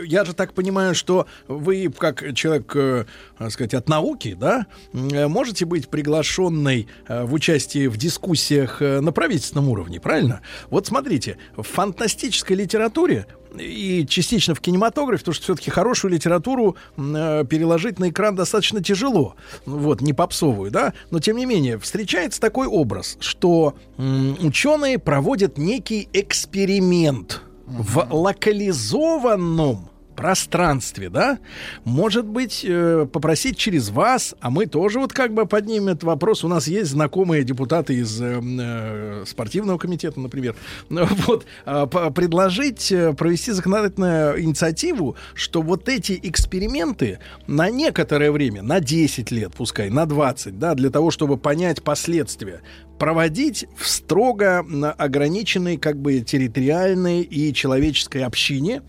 я 0.05 0.25
же 0.25 0.35
так 0.35 0.53
понимаю, 0.53 0.95
что 0.95 1.27
вы 1.49 1.93
как 1.97 2.14
как 2.15 2.35
человек, 2.35 2.73
э, 2.75 3.05
так 3.39 3.51
сказать, 3.51 3.75
от 3.75 3.89
науки, 3.89 4.37
да, 4.39 4.67
э, 4.93 5.27
можете 5.29 5.65
быть 5.65 5.89
приглашенной 5.89 6.89
э, 7.07 7.25
в 7.25 7.35
участие 7.35 7.89
в 7.89 7.97
дискуссиях 7.97 8.81
на 8.81 9.13
правительственном 9.13 9.69
уровне, 9.69 10.01
правильно? 10.01 10.41
Вот 10.71 10.87
смотрите, 10.87 11.39
в 11.57 11.63
фантастической 11.63 12.57
литературе 12.57 13.27
и 13.59 14.07
частично 14.09 14.55
в 14.55 14.61
кинематографе, 14.61 15.21
потому 15.21 15.35
что 15.35 15.45
все-таки 15.45 15.71
хорошую 15.71 16.13
литературу 16.13 16.77
э, 16.97 17.45
переложить 17.49 17.99
на 17.99 18.11
экран 18.11 18.35
достаточно 18.35 18.83
тяжело, 18.83 19.37
вот, 19.67 20.01
не 20.01 20.13
попсовую, 20.13 20.71
да, 20.71 20.93
но 21.11 21.21
тем 21.21 21.37
не 21.37 21.47
менее 21.47 21.79
встречается 21.79 22.41
такой 22.41 22.67
образ, 22.67 23.17
что 23.21 23.75
э, 23.97 24.35
ученые 24.41 24.99
проводят 24.99 25.59
некий 25.59 26.09
эксперимент 26.13 27.43
в 27.67 28.07
локализованном 28.11 29.89
пространстве, 30.15 31.09
да, 31.09 31.39
может 31.85 32.27
быть, 32.27 32.65
э, 32.67 33.07
попросить 33.13 33.57
через 33.57 33.91
вас, 33.91 34.35
а 34.41 34.51
мы 34.51 34.67
тоже 34.67 34.99
вот 34.99 35.13
как 35.13 35.35
бы 35.35 35.47
поднимем 35.47 35.89
этот 35.89 36.05
вопрос. 36.05 36.45
У 36.45 36.49
нас 36.49 36.67
есть 36.67 36.91
знакомые 36.91 37.45
депутаты 37.45 37.95
из 37.95 38.21
э, 38.21 38.41
э 38.43 39.25
спортивного 39.27 39.79
комитета, 39.79 40.21
например, 40.21 40.57
вот, 40.89 41.47
э, 41.67 41.87
предложить 42.15 42.93
провести 43.17 43.53
законодательную 43.53 44.43
инициативу, 44.43 45.17
что 45.35 45.63
вот 45.63 45.89
эти 45.89 46.19
эксперименты 46.23 47.19
на 47.47 47.71
некоторое 47.71 48.31
время, 48.31 48.63
на 48.63 48.81
10 48.81 49.31
лет, 49.31 49.53
пускай, 49.55 49.91
на 49.91 50.07
20, 50.07 50.59
да, 50.59 50.75
для 50.75 50.91
того, 50.91 51.11
чтобы 51.11 51.37
понять 51.37 51.83
последствия, 51.83 52.61
проводить 52.99 53.67
в 53.77 53.89
строго 53.89 54.65
ограниченной 54.99 55.77
как 55.77 55.99
бы 55.99 56.21
территориальной 56.21 57.23
и 57.23 57.53
человеческой 57.53 58.23
общине, 58.23 58.83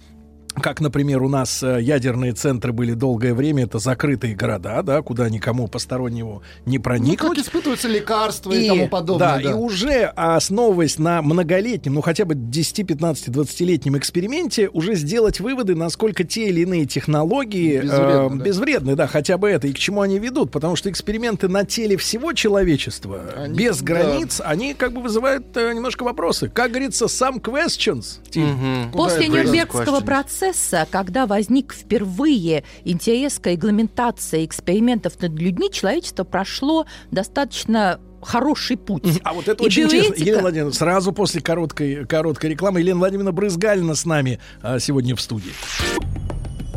как, 0.61 0.79
например, 0.81 1.21
у 1.23 1.29
нас 1.29 1.61
э, 1.63 1.79
ядерные 1.81 2.33
центры 2.33 2.71
были 2.73 2.93
долгое 2.93 3.33
время, 3.33 3.63
это 3.63 3.79
закрытые 3.79 4.35
города, 4.35 4.81
да, 4.83 5.01
куда 5.01 5.29
никому 5.29 5.67
постороннему 5.67 6.41
не 6.65 6.77
Ну, 6.77 6.83
проникнуть. 6.83 7.19
как 7.19 7.37
испытываются 7.37 7.87
лекарства 7.87 8.51
и, 8.53 8.67
тому 8.67 8.87
подобное. 8.87 9.41
Да, 9.43 9.49
и 9.51 9.53
уже 9.53 10.05
основываясь 10.15 10.97
на 10.97 11.21
многолетнем, 11.21 11.93
ну 11.95 12.01
хотя 12.01 12.25
бы 12.25 12.35
10, 12.35 12.87
15, 12.87 13.27
20-летнем 13.29 13.97
эксперименте, 13.97 14.69
уже 14.69 14.95
сделать 14.95 15.39
выводы, 15.39 15.75
насколько 15.75 16.23
те 16.23 16.47
или 16.49 16.61
иные 16.61 16.85
технологии 16.85 17.81
Безвредны, 17.81 18.35
э, 18.35 18.37
да. 18.37 18.43
безвредны, 18.43 18.95
да, 18.95 19.07
хотя 19.07 19.37
бы 19.37 19.49
это, 19.49 19.67
и 19.67 19.73
к 19.73 19.77
чему 19.77 20.01
они 20.01 20.19
ведут. 20.19 20.51
Потому 20.51 20.75
что 20.75 20.89
эксперименты 20.89 21.47
на 21.47 21.65
теле 21.65 21.97
всего 21.97 22.33
человечества, 22.33 23.21
Они- 23.35 23.57
без 23.57 23.79
да. 23.79 23.85
границ, 23.85 24.41
они 24.43 24.73
как 24.73 24.93
бы 24.93 25.01
вызывают 25.01 25.55
э, 25.57 25.73
немножко 25.73 26.03
вопросы. 26.03 26.49
Как 26.49 26.71
говорится, 26.71 27.05
some 27.05 27.41
questions. 27.41 28.19
Тим. 28.29 28.89
После 28.93 29.27
Нюрнбергского 29.27 29.99
questions? 29.99 30.05
Процесса, 30.45 30.87
когда 30.89 31.25
возник 31.25 31.73
впервые 31.73 32.63
интерес 32.83 33.39
к 33.39 33.47
регламентации 33.47 34.45
экспериментов 34.45 35.19
над 35.21 35.33
людьми, 35.39 35.71
человечество 35.71 36.23
прошло 36.23 36.85
достаточно 37.11 37.99
хороший 38.21 38.77
путь. 38.77 39.03
А 39.23 39.33
вот 39.33 39.47
это 39.47 39.63
И 39.63 39.67
очень 39.67 39.83
интересно. 39.83 40.13
биоэтика- 40.13 40.19
Елена 40.25 40.41
Владимировна, 40.41 40.73
сразу 40.73 41.11
после 41.13 41.41
короткой, 41.41 42.05
короткой 42.05 42.51
рекламы 42.51 42.79
Елена 42.79 42.99
Владимировна 42.99 43.31
Брызгалина 43.31 43.95
с 43.95 44.05
нами 44.05 44.39
а, 44.61 44.79
сегодня 44.79 45.15
в 45.15 45.21
студии. 45.21 45.51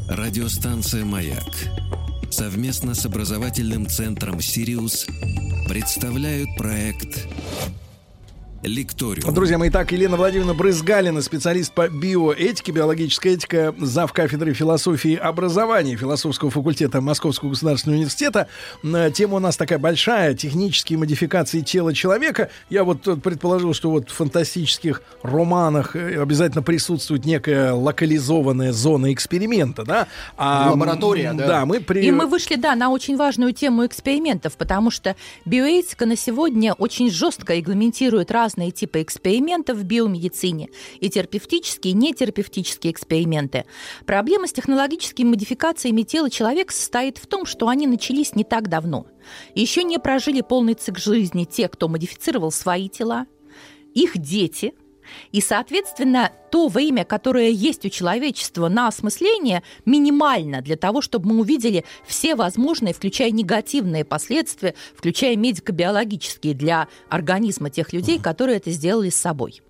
Радиостанция 0.08 1.04
«Маяк» 1.04 1.42
совместно 2.30 2.94
с 2.94 3.04
образовательным 3.06 3.86
центром 3.86 4.40
«Сириус» 4.40 5.06
представляют 5.68 6.48
проект 6.58 7.26
«Лекториум». 8.62 9.32
Друзья 9.32 9.56
мои, 9.56 9.70
так, 9.70 9.92
Елена 9.92 10.16
Владимировна 10.16 10.52
Брызгалина, 10.54 11.22
специалист 11.22 11.72
по 11.72 11.88
биоэтике, 11.88 12.72
биологическая 12.72 13.34
этика, 13.34 13.72
зав. 13.78 14.12
кафедры 14.12 14.52
философии 14.52 15.12
и 15.12 15.16
образования 15.16 15.94
философского 15.96 16.50
факультета 16.50 17.00
Московского 17.00 17.50
государственного 17.50 17.98
университета. 17.98 18.48
М, 18.82 19.12
Тема 19.12 19.36
у 19.36 19.38
нас 19.38 19.56
такая 19.56 19.78
большая, 19.78 20.34
технические 20.34 20.98
модификации 20.98 21.60
тела 21.60 21.94
человека. 21.94 22.50
Я 22.68 22.82
вот 22.82 23.06
э, 23.06 23.14
предположил, 23.14 23.74
что 23.74 23.90
вот 23.90 24.10
в 24.10 24.14
фантастических 24.14 25.02
романах 25.22 25.94
э, 25.94 26.20
обязательно 26.20 26.62
присутствует 26.62 27.24
некая 27.24 27.72
локализованная 27.74 28.72
зона 28.72 29.12
эксперимента, 29.12 29.84
да? 29.84 30.08
А, 30.36 30.70
Лаборатория, 30.72 31.26
м, 31.30 31.36
да. 31.36 31.46
Да, 31.46 31.66
мы 31.66 31.80
при... 31.80 32.04
И 32.04 32.10
мы 32.10 32.26
вышли, 32.26 32.56
да, 32.56 32.74
на 32.74 32.90
очень 32.90 33.16
важную 33.16 33.52
тему 33.52 33.86
экспериментов, 33.86 34.54
потому 34.56 34.90
что 34.90 35.14
биоэтика 35.44 36.06
на 36.06 36.16
сегодня 36.16 36.72
очень 36.72 37.08
жестко 37.10 37.54
регламентирует 37.54 38.32
разные 38.32 38.48
типы 38.70 39.02
экспериментов 39.02 39.78
в 39.78 39.84
биомедицине, 39.84 40.70
и 41.00 41.08
терапевтические, 41.08 41.92
и 41.92 41.96
нетерапевтические 41.96 42.92
эксперименты. 42.92 43.64
Проблема 44.06 44.46
с 44.46 44.52
технологическими 44.52 45.28
модификациями 45.28 46.02
тела 46.02 46.30
человека 46.30 46.72
состоит 46.72 47.18
в 47.18 47.26
том, 47.26 47.46
что 47.46 47.68
они 47.68 47.86
начались 47.86 48.34
не 48.34 48.44
так 48.44 48.68
давно. 48.68 49.06
Еще 49.54 49.84
не 49.84 49.98
прожили 49.98 50.40
полный 50.40 50.74
цикл 50.74 51.00
жизни 51.00 51.44
те, 51.44 51.68
кто 51.68 51.88
модифицировал 51.88 52.50
свои 52.50 52.88
тела, 52.88 53.26
их 53.94 54.18
дети– 54.18 54.74
и, 55.32 55.40
соответственно, 55.40 56.32
то 56.50 56.68
время, 56.68 57.04
которое 57.04 57.50
есть 57.50 57.84
у 57.84 57.88
человечества 57.88 58.68
на 58.68 58.88
осмысление, 58.88 59.62
минимально 59.84 60.62
для 60.62 60.76
того, 60.76 61.00
чтобы 61.02 61.28
мы 61.28 61.40
увидели 61.40 61.84
все 62.06 62.34
возможные, 62.34 62.94
включая 62.94 63.30
негативные 63.30 64.04
последствия, 64.04 64.74
включая 64.96 65.36
медико-биологические 65.36 66.54
для 66.54 66.88
организма 67.08 67.70
тех 67.70 67.92
людей, 67.92 68.18
которые 68.18 68.56
это 68.56 68.70
сделали 68.70 69.10
с 69.10 69.16
собой. 69.16 69.60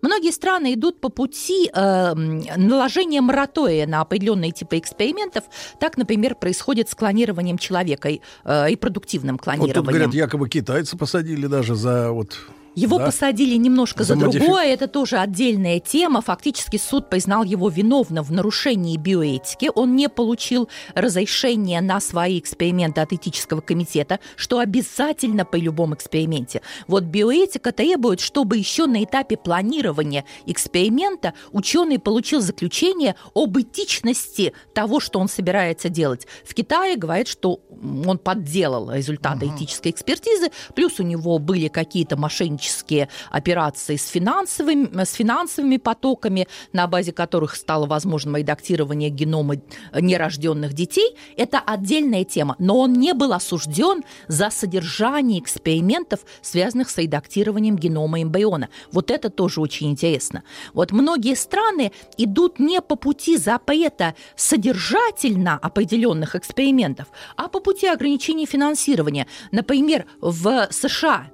Многие 0.00 0.32
страны 0.32 0.74
идут 0.74 1.00
по 1.00 1.08
пути 1.08 1.70
э, 1.72 2.14
наложения 2.14 3.20
моратория 3.20 3.86
на 3.86 4.00
определенные 4.00 4.50
типы 4.52 4.78
экспериментов. 4.78 5.44
Так, 5.80 5.96
например, 5.96 6.34
происходит 6.34 6.88
с 6.88 6.94
клонированием 6.94 7.58
человека, 7.58 8.08
и, 8.08 8.20
э, 8.44 8.70
и 8.70 8.76
продуктивным 8.76 9.36
Вот 9.36 9.38
тут, 9.38 9.44
клонированием. 9.44 9.84
говорят, 9.84 10.14
якобы 10.14 10.48
китайцы 10.48 10.96
посадили 10.96 11.46
даже 11.46 11.74
за 11.74 12.10
вот... 12.12 12.36
Его 12.74 12.98
да? 12.98 13.06
посадили 13.06 13.56
немножко 13.56 14.02
за 14.04 14.14
За 14.14 14.16
модифи- 14.16 14.38
другое, 14.38 14.66
это 14.72 14.88
тоже 14.88 15.18
отдельная 15.18 15.78
тема. 15.78 16.22
Фактически 16.22 16.78
суд 16.78 17.10
признал 17.10 17.44
его 17.44 17.68
виновным 17.68 18.24
в 18.24 18.32
нарушении 18.32 18.96
биоэтики. 18.96 19.70
Он 19.74 19.94
не 19.94 20.08
получил 20.08 20.68
разрешения 20.94 21.80
на 21.80 22.00
свои 22.00 22.38
эксперименты 22.38 23.00
от 23.00 23.12
этического 23.12 23.60
комитета, 23.60 24.20
что 24.36 24.58
обязательно 24.58 25.44
при 25.44 25.60
любом 25.60 25.94
эксперименте. 25.94 26.62
Вот 26.86 27.04
биоэтика 27.04 27.72
требует, 27.72 28.20
чтобы 28.20 28.56
еще 28.56 28.86
на 28.86 29.04
этапе 29.04 29.36
планирования 29.36 30.24
эксперимента 30.46 31.34
ученый 31.52 31.98
получил 31.98 32.40
заключение 32.40 33.16
об 33.34 33.58
этичности 33.58 34.54
того, 34.74 35.00
что 35.00 35.18
он 35.18 35.28
собирается 35.28 35.88
делать. 35.88 36.26
В 36.44 36.54
Китае 36.54 36.96
говорят, 36.96 37.28
что 37.28 37.60
он 38.06 38.18
подделал 38.18 38.90
результаты 38.92 39.46
этической 39.46 39.90
экспертизы, 39.92 40.50
плюс 40.74 41.00
у 41.00 41.02
него 41.02 41.38
были 41.38 41.68
какие-то 41.68 42.16
мошеннические 42.62 43.08
операции 43.30 43.96
с 43.96 44.06
финансовыми, 44.06 45.04
с 45.04 45.12
финансовыми 45.12 45.76
потоками, 45.78 46.46
на 46.72 46.86
базе 46.86 47.12
которых 47.12 47.56
стало 47.56 47.86
возможным 47.86 48.36
редактирование 48.36 49.10
генома 49.10 49.56
нерожденных 49.94 50.72
детей. 50.72 51.16
Это 51.36 51.58
отдельная 51.58 52.24
тема, 52.24 52.56
но 52.58 52.78
он 52.78 52.92
не 52.92 53.14
был 53.14 53.32
осужден 53.32 54.02
за 54.28 54.50
содержание 54.50 55.40
экспериментов, 55.40 56.20
связанных 56.42 56.90
с 56.90 56.98
редактированием 56.98 57.76
генома 57.76 58.22
эмбриона. 58.22 58.68
Вот 58.92 59.10
это 59.10 59.30
тоже 59.30 59.60
очень 59.60 59.90
интересно. 59.90 60.42
Вот 60.74 60.92
многие 60.92 61.34
страны 61.34 61.92
идут 62.18 62.58
не 62.58 62.80
по 62.80 62.96
пути 62.96 63.36
запрета 63.36 64.14
содержательно 64.36 65.58
определенных 65.62 66.36
экспериментов, 66.36 67.06
а 67.36 67.48
по 67.48 67.60
пути 67.60 67.86
ограничения 67.86 68.46
финансирования. 68.46 69.26
Например, 69.50 70.06
в 70.20 70.68
США 70.70 71.26
э, 71.28 71.31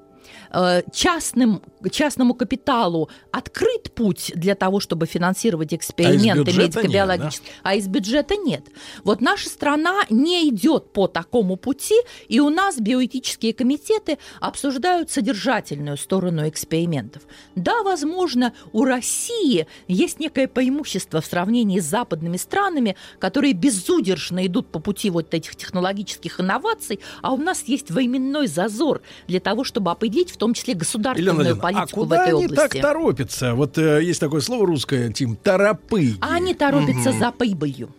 частным, 0.92 1.62
частному 1.90 2.34
капиталу 2.34 3.08
открыт 3.30 3.92
путь 3.94 4.32
для 4.34 4.54
того, 4.54 4.80
чтобы 4.80 5.06
финансировать 5.06 5.74
эксперименты 5.74 6.44
бюджета 6.44 6.80
медико-биологические, 6.80 7.52
а 7.62 7.74
из 7.74 7.86
бюджета 7.86 8.36
нет. 8.36 8.64
Вот 9.04 9.20
наша 9.20 9.48
страна 9.48 10.02
не 10.10 10.48
идет 10.48 10.92
по 10.92 11.06
такому 11.06 11.56
пути, 11.56 11.96
и 12.28 12.40
у 12.40 12.50
нас 12.50 12.78
биоэтические 12.78 13.52
комитеты 13.52 14.18
обсуждают 14.40 15.10
содержательную 15.10 15.96
сторону 15.96 16.48
экспериментов. 16.48 17.22
Да, 17.54 17.82
возможно, 17.82 18.54
у 18.72 18.84
России 18.84 19.66
есть 19.86 20.20
некое 20.20 20.48
преимущество 20.48 21.20
в 21.20 21.26
сравнении 21.26 21.80
с 21.80 21.84
западными 21.84 22.36
странами, 22.36 22.96
которые 23.18 23.52
безудержно 23.52 24.46
идут 24.46 24.68
по 24.68 24.78
пути 24.78 25.10
вот 25.10 25.34
этих 25.34 25.56
технологических 25.56 26.40
инноваций, 26.40 27.00
а 27.22 27.32
у 27.32 27.36
нас 27.36 27.64
есть 27.64 27.90
временной 27.90 28.46
зазор 28.46 29.02
для 29.26 29.40
того, 29.40 29.64
чтобы 29.64 29.90
определить 29.90 30.30
в 30.30 30.37
том 30.38 30.54
числе 30.54 30.72
Елена 30.72 30.80
государственную 30.80 31.34
Владимировна, 31.34 31.68
а 31.68 31.72
политику 31.72 32.00
в 32.00 32.04
куда 32.04 32.22
этой 32.22 32.34
они 32.34 32.44
области. 32.46 32.72
так 32.78 32.82
торопятся? 32.82 33.54
Вот 33.54 33.78
э, 33.78 34.02
есть 34.04 34.20
такое 34.20 34.40
слово 34.40 34.66
русское, 34.66 35.12
Тим, 35.12 35.36
торопы. 35.36 36.14
А 36.20 36.34
они 36.36 36.54
торопятся 36.54 37.10
Мгм. 37.10 37.18
за 37.18 37.32
прибылью. 37.32 37.90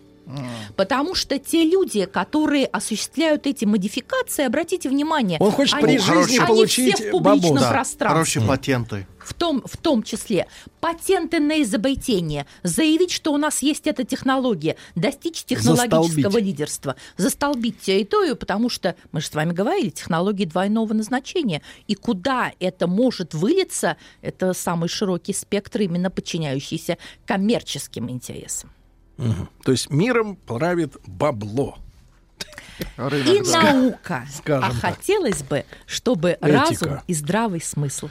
Потому 0.75 1.15
что 1.15 1.39
те 1.39 1.65
люди, 1.65 2.05
которые 2.05 2.65
осуществляют 2.65 3.47
эти 3.47 3.65
модификации, 3.65 4.45
обратите 4.45 4.89
внимание, 4.89 5.39
Он 5.39 5.51
хочет 5.51 5.75
они, 5.75 5.85
при 5.85 5.97
жизни 5.97 6.37
они 6.37 6.47
получить 6.47 6.95
все 6.95 7.07
в 7.07 7.11
публичном. 7.11 7.55
Да, 7.55 7.71
пространстве. 7.71 8.07
Хорошие 8.07 8.45
патенты. 8.45 9.07
В 9.19 9.33
том, 9.33 9.61
в 9.65 9.77
том 9.77 10.01
числе 10.01 10.47
патенты 10.79 11.39
на 11.39 11.61
изобретение, 11.61 12.45
заявить, 12.63 13.11
что 13.11 13.33
у 13.33 13.37
нас 13.37 13.61
есть 13.61 13.85
эта 13.85 14.03
технология, 14.03 14.75
достичь 14.95 15.43
технологического 15.43 16.15
Застолбить. 16.15 16.45
лидерства, 16.45 16.95
застолбить 17.17 17.79
территорию, 17.81 18.35
потому 18.35 18.69
что, 18.69 18.95
мы 19.11 19.21
же 19.21 19.27
с 19.27 19.33
вами 19.33 19.51
говорили, 19.51 19.89
технологии 19.89 20.45
двойного 20.45 20.93
назначения. 20.93 21.61
И 21.87 21.95
куда 21.95 22.53
это 22.59 22.87
может 22.87 23.33
вылиться, 23.33 23.97
это 24.21 24.53
самый 24.53 24.89
широкий 24.89 25.33
спектр, 25.33 25.81
именно 25.81 26.09
подчиняющийся 26.09 26.97
коммерческим 27.25 28.09
интересам. 28.09 28.71
Мгм. 29.19 29.49
То 29.63 29.71
есть 29.73 29.89
миром 29.89 30.35
правит 30.37 30.95
бабло. 31.05 31.77
И 32.97 33.41
наука. 33.51 34.25
Скажем 34.33 34.63
а 34.63 34.71
так. 34.71 34.95
хотелось 34.95 35.43
бы, 35.43 35.65
чтобы 35.85 36.31
Этика. 36.31 36.51
разум 36.51 36.99
и 37.07 37.13
здравый 37.13 37.61
смысл. 37.61 38.09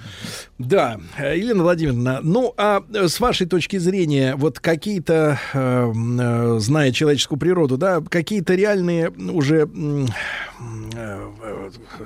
Да, 0.58 1.00
э, 1.16 1.38
Елена 1.38 1.62
Владимировна, 1.62 2.20
ну 2.22 2.54
а 2.56 2.82
э, 2.92 3.08
с 3.08 3.20
вашей 3.20 3.46
точки 3.46 3.78
зрения, 3.78 4.34
вот 4.36 4.60
какие-то, 4.60 5.38
э, 5.52 5.92
э, 5.92 6.58
зная 6.58 6.92
человеческую 6.92 7.38
природу, 7.38 7.76
да, 7.76 8.00
какие-то 8.00 8.54
реальные 8.54 9.10
уже 9.10 9.68
э, 10.94 11.28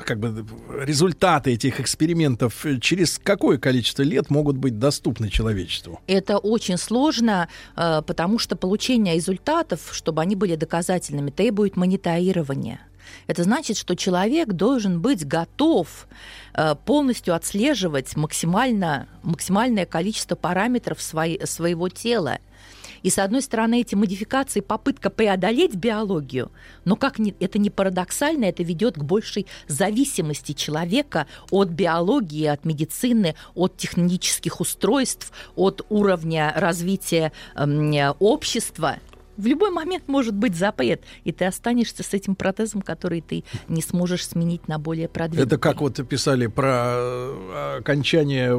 как 0.04 0.18
бы 0.18 0.44
результаты 0.84 1.52
этих 1.52 1.80
экспериментов 1.80 2.66
через 2.80 3.18
какое 3.18 3.58
количество 3.58 4.02
лет 4.02 4.30
могут 4.30 4.56
быть 4.56 4.78
доступны 4.78 5.30
человечеству? 5.30 6.00
Это 6.06 6.38
очень 6.38 6.76
сложно, 6.76 7.48
э, 7.76 8.02
потому 8.06 8.38
что 8.38 8.56
получение 8.56 9.14
результатов, 9.14 9.88
чтобы 9.92 10.22
они 10.22 10.36
были 10.36 10.56
доказательными, 10.56 11.30
требует 11.30 11.76
мониторирования. 12.52 12.80
Это 13.26 13.44
значит, 13.44 13.76
что 13.76 13.94
человек 13.94 14.48
должен 14.48 15.00
быть 15.00 15.26
готов 15.26 16.08
э, 16.54 16.74
полностью 16.86 17.34
отслеживать 17.34 18.16
максимально, 18.16 19.06
максимальное 19.22 19.86
количество 19.86 20.34
параметров 20.34 21.00
свои- 21.00 21.44
своего 21.44 21.88
тела. 21.88 22.38
И 23.02 23.10
с 23.10 23.18
одной 23.18 23.42
стороны, 23.42 23.80
эти 23.80 23.96
модификации 23.96 24.60
попытка 24.60 25.10
преодолеть 25.10 25.74
биологию, 25.74 26.52
но 26.84 26.94
как 26.94 27.18
ни, 27.18 27.34
это 27.40 27.58
не 27.58 27.68
парадоксально, 27.68 28.44
это 28.44 28.62
ведет 28.62 28.94
к 28.94 29.02
большей 29.02 29.46
зависимости 29.66 30.52
человека 30.52 31.26
от 31.50 31.68
биологии, 31.68 32.46
от 32.46 32.64
медицины, 32.64 33.34
от 33.54 33.76
технических 33.76 34.60
устройств, 34.60 35.32
от 35.56 35.84
уровня 35.88 36.52
развития 36.54 37.32
эм, 37.56 38.14
общества. 38.20 38.98
В 39.36 39.46
любой 39.46 39.70
момент 39.70 40.04
может 40.08 40.34
быть 40.34 40.54
запрет, 40.54 41.02
и 41.24 41.32
ты 41.32 41.46
останешься 41.46 42.02
с 42.02 42.12
этим 42.12 42.34
протезом, 42.34 42.82
который 42.82 43.20
ты 43.22 43.44
не 43.68 43.80
сможешь 43.80 44.26
сменить 44.26 44.68
на 44.68 44.78
более 44.78 45.08
продвинутый. 45.08 45.46
Это 45.46 45.58
как 45.58 45.80
вот 45.80 46.06
писали 46.06 46.46
про 46.48 46.92
э, 46.94 47.76
окончание 47.78 48.52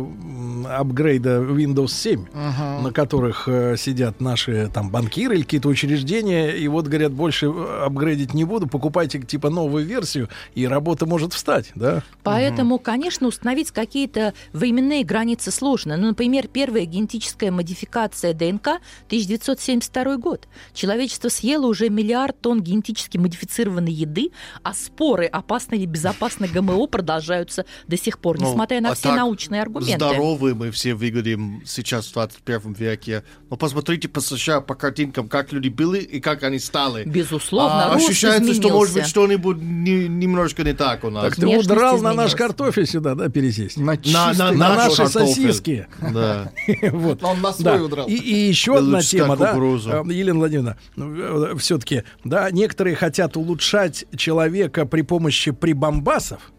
апгрейда 0.67 1.41
Windows 1.41 1.89
7, 1.89 2.25
Ага. 2.33 2.81
на 2.81 2.91
которых 2.91 3.47
э, 3.47 3.75
сидят 3.77 4.19
наши 4.19 4.69
там 4.73 4.89
банкиры 4.89 5.35
или 5.35 5.43
какие-то 5.43 5.69
учреждения, 5.69 6.49
и 6.51 6.67
вот 6.67 6.87
говорят, 6.87 7.11
больше 7.13 7.47
э, 7.47 7.83
апгрейдить 7.85 8.33
не 8.33 8.43
буду, 8.43 8.67
покупайте 8.67 9.19
типа 9.19 9.49
новую 9.49 9.85
версию, 9.85 10.29
и 10.55 10.65
работа 10.67 11.05
может 11.05 11.33
встать, 11.33 11.71
да? 11.75 12.03
Поэтому, 12.23 12.79
конечно, 12.79 13.27
установить 13.27 13.71
какие-то 13.71 14.33
временные 14.53 15.03
границы 15.03 15.51
сложно. 15.51 15.97
Ну, 15.97 16.07
например, 16.07 16.47
первая 16.47 16.85
генетическая 16.85 17.51
модификация 17.51 18.33
ДНК 18.33 18.79
1972 19.07 20.17
год. 20.17 20.47
Человечество 20.73 21.29
съело 21.29 21.65
уже 21.67 21.89
миллиард 21.89 22.39
тонн 22.41 22.61
генетически 22.61 23.17
модифицированной 23.17 23.91
еды, 23.91 24.29
а 24.63 24.73
споры, 24.73 25.25
опасны 25.25 25.75
или 25.75 25.85
безопасны 25.85 26.47
ГМО, 26.47 26.87
продолжаются 26.87 27.65
до 27.87 27.97
сих 27.97 28.19
пор, 28.19 28.39
Ну, 28.39 28.49
несмотря 28.49 28.81
на 28.81 28.91
а 28.91 28.93
все 28.95 29.03
так 29.09 29.17
научные 29.17 29.61
аргументы. 29.61 29.95
Здоровые 29.95 30.55
мы 30.55 30.71
все 30.71 30.93
выглядим 30.93 31.61
сейчас 31.65 32.07
в 32.07 32.13
21 32.13 32.73
веке. 32.73 33.23
Но 33.49 33.57
посмотрите 33.57 34.07
по 34.07 34.21
США, 34.21 34.61
по 34.61 34.75
картинкам, 34.75 35.27
как 35.27 35.51
люди 35.51 35.69
были 35.69 35.99
и 35.99 36.19
как 36.19 36.43
они 36.43 36.59
стали. 36.59 37.03
Безусловно, 37.05 37.85
А 37.85 37.93
рост 37.93 38.09
ощущается, 38.09 38.53
что 38.53 38.69
может 38.69 38.93
быть 38.93 39.03
изменился. 39.05 39.09
что-нибудь 39.09 39.57
не- 39.57 40.07
немножко 40.07 40.63
не 40.63 40.73
так 40.73 41.03
у 41.03 41.09
нас. 41.09 41.23
Так 41.25 41.35
ты 41.35 41.47
удрал 41.47 41.99
на 41.99 42.13
наш 42.13 42.35
картофель 42.35 42.87
сюда, 42.87 43.15
да, 43.15 43.29
пересесть? 43.29 43.77
На, 43.77 43.93
на 44.33 44.51
наш 44.51 44.77
наши 44.77 44.97
картофель. 44.97 45.33
сосиски. 45.53 45.87
Да. 46.13 46.51
Вот. 46.91 47.23
Он 47.23 47.41
на 47.41 47.51
Да. 47.51 47.53
свой 47.53 47.85
удрал. 47.85 48.07
И, 48.07 48.15
и 48.15 48.47
еще 48.47 48.77
одна 48.77 49.01
тема, 49.01 49.35
да, 49.37 49.53
э, 49.55 50.03
Елена 50.13 50.39
Владимировна, 50.53 51.57
все-таки, 51.57 52.03
да, 52.23 52.49
некоторые 52.51 52.95
хотят 52.95 53.37
улучшать 53.37 54.05
человека 54.15 54.85
при 54.85 55.01
помощи 55.01 55.51
прибамбасов, 55.51 56.51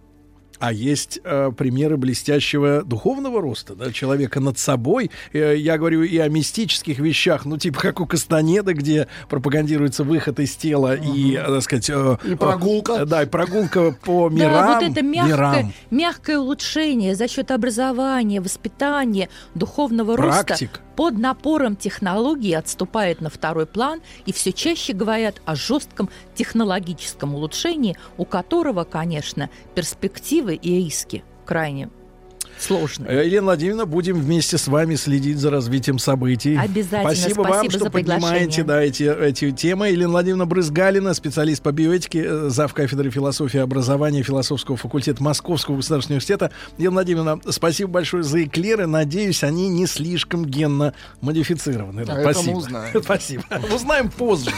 а 0.61 0.73
есть 0.73 1.19
э, 1.25 1.51
примеры 1.55 1.97
блестящего 1.97 2.85
духовного 2.85 3.43
роста, 3.43 3.75
да, 3.75 3.93
человека 3.93 4.39
над 4.41 4.57
собой. 4.57 5.11
Э, 5.33 5.55
я 5.59 5.77
говорю 5.77 6.05
и 6.05 6.17
о 6.19 6.29
мистических 6.29 7.01
вещах, 7.01 7.45
ну, 7.45 7.59
типа 7.59 7.81
как 7.81 8.01
у 8.01 8.07
Кастанеда, 8.07 8.73
где 8.73 9.09
пропагандируется 9.29 10.05
выход 10.05 10.39
из 10.39 10.55
тела 10.55 10.95
и, 10.95 11.35
э, 11.35 11.45
так 11.45 11.63
сказать... 11.63 11.91
э, 11.91 12.17
И 12.25 12.35
прогулка. 12.37 12.93
э, 13.01 13.05
да, 13.05 13.25
и 13.25 13.27
прогулка 13.27 13.95
по 14.05 14.31
мирам. 14.31 14.53
Да, 14.53 14.81
вот 14.81 14.91
это 14.91 15.03
мягкое, 15.05 15.33
мирам. 15.35 15.73
мягкое 15.91 16.39
улучшение 16.39 17.15
за 17.17 17.29
счет 17.29 17.51
образования, 17.51 18.41
воспитания, 18.41 19.29
духовного 19.57 20.17
Практик. 20.17 20.71
роста 20.71 20.81
под 20.97 21.19
напором 21.19 21.77
технологий 21.77 22.55
отступает 22.55 23.21
на 23.21 23.31
второй 23.31 23.67
план 23.67 24.01
и 24.27 24.33
все 24.33 24.53
чаще 24.53 24.93
говорят 24.93 25.41
о 25.45 25.55
жестком 25.55 26.09
технологическом 26.35 27.35
улучшении, 27.35 27.97
у 28.17 28.25
которого, 28.25 28.85
конечно, 28.85 29.51
перспективы 29.75 30.55
и 30.55 30.77
риски 30.77 31.25
крайне 31.45 31.91
сложные. 32.59 33.11
Э, 33.11 33.27
Елена 33.27 33.45
Владимировна, 33.45 33.87
будем 33.87 34.21
вместе 34.21 34.59
с 34.59 34.69
вами 34.69 34.95
следить 34.95 35.39
за 35.39 35.51
развитием 35.51 35.99
событий. 35.99 36.57
Обязательно. 36.57 37.15
Спасибо, 37.15 37.41
вам, 37.43 37.53
Спасибо 37.53 37.71
что 37.73 37.85
за 37.85 37.91
поднимаете 37.91 38.63
да, 38.63 38.83
эти, 38.83 39.03
эти 39.03 39.51
темы. 39.53 39.89
Елена 39.89 40.11
Владимировна 40.11 40.47
Брызгалина, 40.47 41.15
специалист 41.15 41.63
по 41.63 41.73
биоэтике, 41.73 42.25
э, 42.27 42.49
зав. 42.49 42.75
кафедры 42.75 43.11
философии 43.11 43.59
и 43.59 43.61
образования 43.61 44.23
философского 44.23 44.77
факультета 44.77 45.23
Московского 45.23 45.77
государственного 45.77 46.17
университета. 46.17 46.51
Елена 46.79 46.95
Владимировна, 46.95 47.41
спасибо 47.51 47.91
большое 47.91 48.23
за 48.23 48.45
эклеры. 48.45 48.87
Надеюсь, 48.87 49.45
они 49.45 49.69
не 49.69 49.87
слишком 49.87 50.45
генно 50.45 50.95
модифицированы. 51.21 52.01
А 52.01 52.03
это 52.03 52.15
мы 52.15 52.23
спасибо. 52.23 52.57
узнаем. 52.57 53.03
Спасибо. 53.03 53.45
Узнаем 53.75 54.11
позже. 54.11 54.51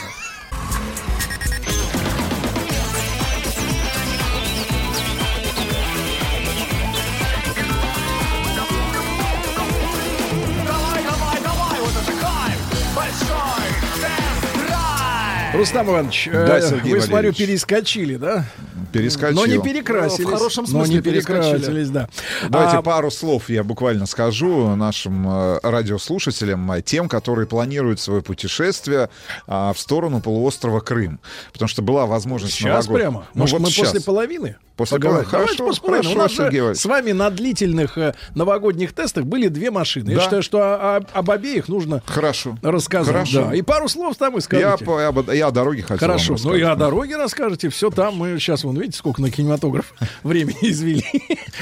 Рустам 15.57 15.89
Иванович, 15.89 16.27
э, 16.31 16.47
Да, 16.47 16.61
Сергей 16.61 16.93
вы, 16.93 17.01
смотрю, 17.01 17.33
перескочили, 17.33 18.15
да? 18.15 18.45
Перескочил. 18.93 19.35
Но 19.35 19.45
не 19.45 19.59
перекрасились. 19.59 20.25
В 20.25 20.31
хорошем 20.31 20.63
Но 20.65 20.69
смысле 20.71 20.95
не 20.95 21.01
перекрасились, 21.01 21.89
да. 21.89 22.07
Давайте 22.49 22.77
А, 22.77 22.81
пару 22.81 23.11
слов 23.11 23.49
я 23.49 23.63
буквально 23.63 24.05
скажу 24.05 24.75
нашим 24.75 25.27
э, 25.27 25.59
радиослушателям, 25.63 26.71
э, 26.71 26.81
тем, 26.81 27.09
которые 27.09 27.47
планируют 27.47 27.99
свое 27.99 28.21
путешествие 28.21 29.09
в 29.47 29.75
сторону 29.77 30.21
полуострова 30.21 30.79
Крым. 30.79 31.19
Потому 31.51 31.67
что 31.67 31.81
была 31.81 32.05
возможность 32.05 32.53
Сейчас 32.55 32.87
новогод- 32.87 32.93
прямо? 32.93 33.27
Ну, 33.33 33.41
Может, 33.41 33.53
вот 33.59 33.65
мы 33.65 33.71
щас. 33.71 33.87
после 33.87 34.01
половины? 34.01 34.55
После. 34.77 34.99
Давайте 34.99 35.29
Хорошо, 35.29 35.55
половины. 35.57 36.03
хорошо, 36.03 36.11
У 36.11 36.17
нас 36.17 36.31
же 36.31 36.75
с 36.75 36.85
вами 36.85 37.11
на 37.11 37.29
длительных 37.29 37.97
э, 37.97 38.13
новогодних 38.35 38.93
тестах 38.93 39.25
были 39.25 39.47
две 39.47 39.71
машины. 39.71 40.11
Я 40.11 40.17
Да. 40.17 40.21
считаю, 40.23 40.43
что 40.43 40.59
о- 40.59 40.97
о- 40.97 41.19
об 41.19 41.31
обеих 41.31 41.67
нужно 41.67 42.01
Хорошо. 42.05 42.57
рассказать. 42.61 43.13
Хорошо. 43.13 43.45
Да. 43.49 43.55
И 43.55 43.61
пару 43.63 43.87
слов 43.87 44.15
там 44.17 44.33
и 44.33 44.35
Я, 44.37 44.41
скажите. 44.41 44.85
я, 44.87 45.11
бы- 45.11 45.35
я 45.35 45.47
о 45.47 45.51
дороге 45.51 45.81
хотел 45.81 45.97
Хорошо, 45.97 46.35
ну 46.43 46.55
и 46.55 46.61
о 46.61 46.75
дороге 46.75 47.17
расскажете, 47.17 47.69
все 47.69 47.89
там. 47.89 48.15
Мы 48.17 48.37
сейчас, 48.39 48.63
вон, 48.63 48.77
видите, 48.77 48.97
сколько 48.99 49.21
на 49.21 49.31
кинематограф 49.31 49.93
времени 50.23 50.57
извели. 50.61 51.03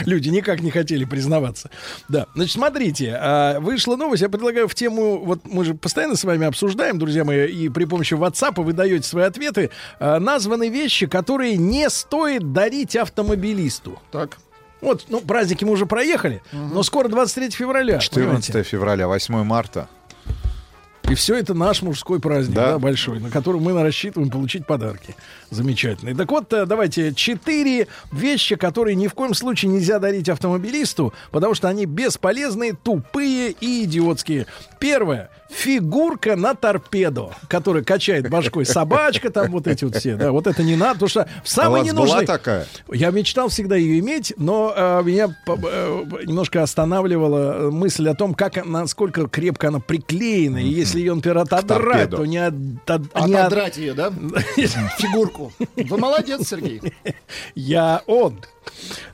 Люди 0.05 0.29
никак 0.29 0.61
не 0.61 0.71
хотели 0.71 1.05
признаваться. 1.05 1.69
Да, 2.09 2.27
значит, 2.35 2.53
смотрите, 2.53 3.17
а, 3.19 3.59
вышла 3.61 3.95
новость, 3.95 4.21
я 4.23 4.29
предлагаю 4.29 4.67
в 4.67 4.75
тему, 4.75 5.23
вот 5.23 5.39
мы 5.45 5.63
же 5.63 5.73
постоянно 5.73 6.15
с 6.15 6.23
вами 6.25 6.45
обсуждаем, 6.47 6.99
друзья 6.99 7.23
мои, 7.23 7.47
и 7.47 7.69
при 7.69 7.85
помощи 7.85 8.13
WhatsApp 8.13 8.61
вы 8.61 8.73
даете 8.73 9.07
свои 9.07 9.23
ответы. 9.23 9.69
А, 9.99 10.19
Названы 10.19 10.69
вещи, 10.69 11.07
которые 11.07 11.55
не 11.57 11.89
стоит 11.89 12.51
дарить 12.51 12.95
автомобилисту. 13.05 13.99
Так. 14.11 14.37
Вот, 14.81 15.05
ну, 15.09 15.21
праздники 15.21 15.63
мы 15.65 15.71
уже 15.71 15.85
проехали, 15.85 16.41
но 16.51 16.83
скоро 16.83 17.07
23 17.07 17.49
февраля. 17.51 17.97
14 17.99 18.13
понимаете? 18.51 18.63
февраля, 18.69 19.07
8 19.07 19.43
марта. 19.43 19.87
И 21.09 21.13
все 21.13 21.35
это 21.35 21.53
наш 21.53 21.83
мужской 21.83 22.19
праздник, 22.19 22.55
Да. 22.55 22.71
да, 22.71 22.79
большой, 22.79 23.19
на 23.19 23.29
который 23.29 23.61
мы 23.61 23.79
рассчитываем 23.81 24.31
получить 24.31 24.65
подарки. 24.65 25.15
Замечательные. 25.51 26.15
Так 26.15 26.31
вот, 26.31 26.51
э, 26.51 26.65
давайте 26.65 27.13
четыре 27.13 27.87
вещи, 28.11 28.55
которые 28.55 28.95
ни 28.95 29.05
в 29.07 29.13
коем 29.13 29.35
случае 29.35 29.71
нельзя 29.71 29.99
дарить 29.99 30.29
автомобилисту, 30.29 31.13
потому 31.31 31.53
что 31.53 31.67
они 31.67 31.85
бесполезные, 31.85 32.73
тупые 32.73 33.51
и 33.51 33.83
идиотские. 33.83 34.47
Первое. 34.79 35.29
Фигурка 35.55 36.35
на 36.35 36.53
торпедо, 36.53 37.31
которая 37.47 37.83
качает 37.83 38.29
башкой 38.29 38.65
собачка, 38.65 39.29
там 39.29 39.51
вот 39.51 39.67
эти 39.67 39.85
вот 39.85 39.95
все. 39.95 40.15
Да, 40.15 40.31
вот 40.31 40.47
это 40.47 40.63
не 40.63 40.75
надо, 40.75 40.93
потому 40.95 41.09
что 41.09 41.23
в 41.43 41.45
А 41.45 41.47
самый 41.47 41.79
вас 41.81 41.87
ненужный... 41.87 42.25
была 42.25 42.25
такая? 42.25 42.65
Я 42.91 43.11
мечтал 43.11 43.47
всегда 43.47 43.75
ее 43.75 43.99
иметь, 43.99 44.33
но 44.37 44.73
э, 44.75 45.01
меня 45.03 45.35
э, 45.47 46.03
немножко 46.25 46.61
останавливала 46.61 47.71
мысль 47.71 48.09
о 48.09 48.15
том, 48.15 48.33
как 48.33 48.57
она- 48.57 48.81
насколько 48.81 49.27
крепко 49.27 49.69
она 49.69 49.79
приклеена. 49.79 50.57
И 50.57 50.67
если 50.67 50.99
ее, 50.99 51.13
например, 51.15 51.37
отодрать, 51.39 51.67
торпедо. 51.67 52.17
то 52.17 52.25
не, 52.25 52.37
от- 52.37 52.89
от- 52.89 53.27
не 53.27 53.33
от- 53.35 53.45
Отодрать 53.47 53.77
ее, 53.77 53.93
да? 53.93 54.11
Фигурку. 54.97 55.53
Вы 55.75 55.97
молодец, 55.97 56.47
Сергей. 56.49 56.81
Я 57.55 58.01
он. 58.07 58.39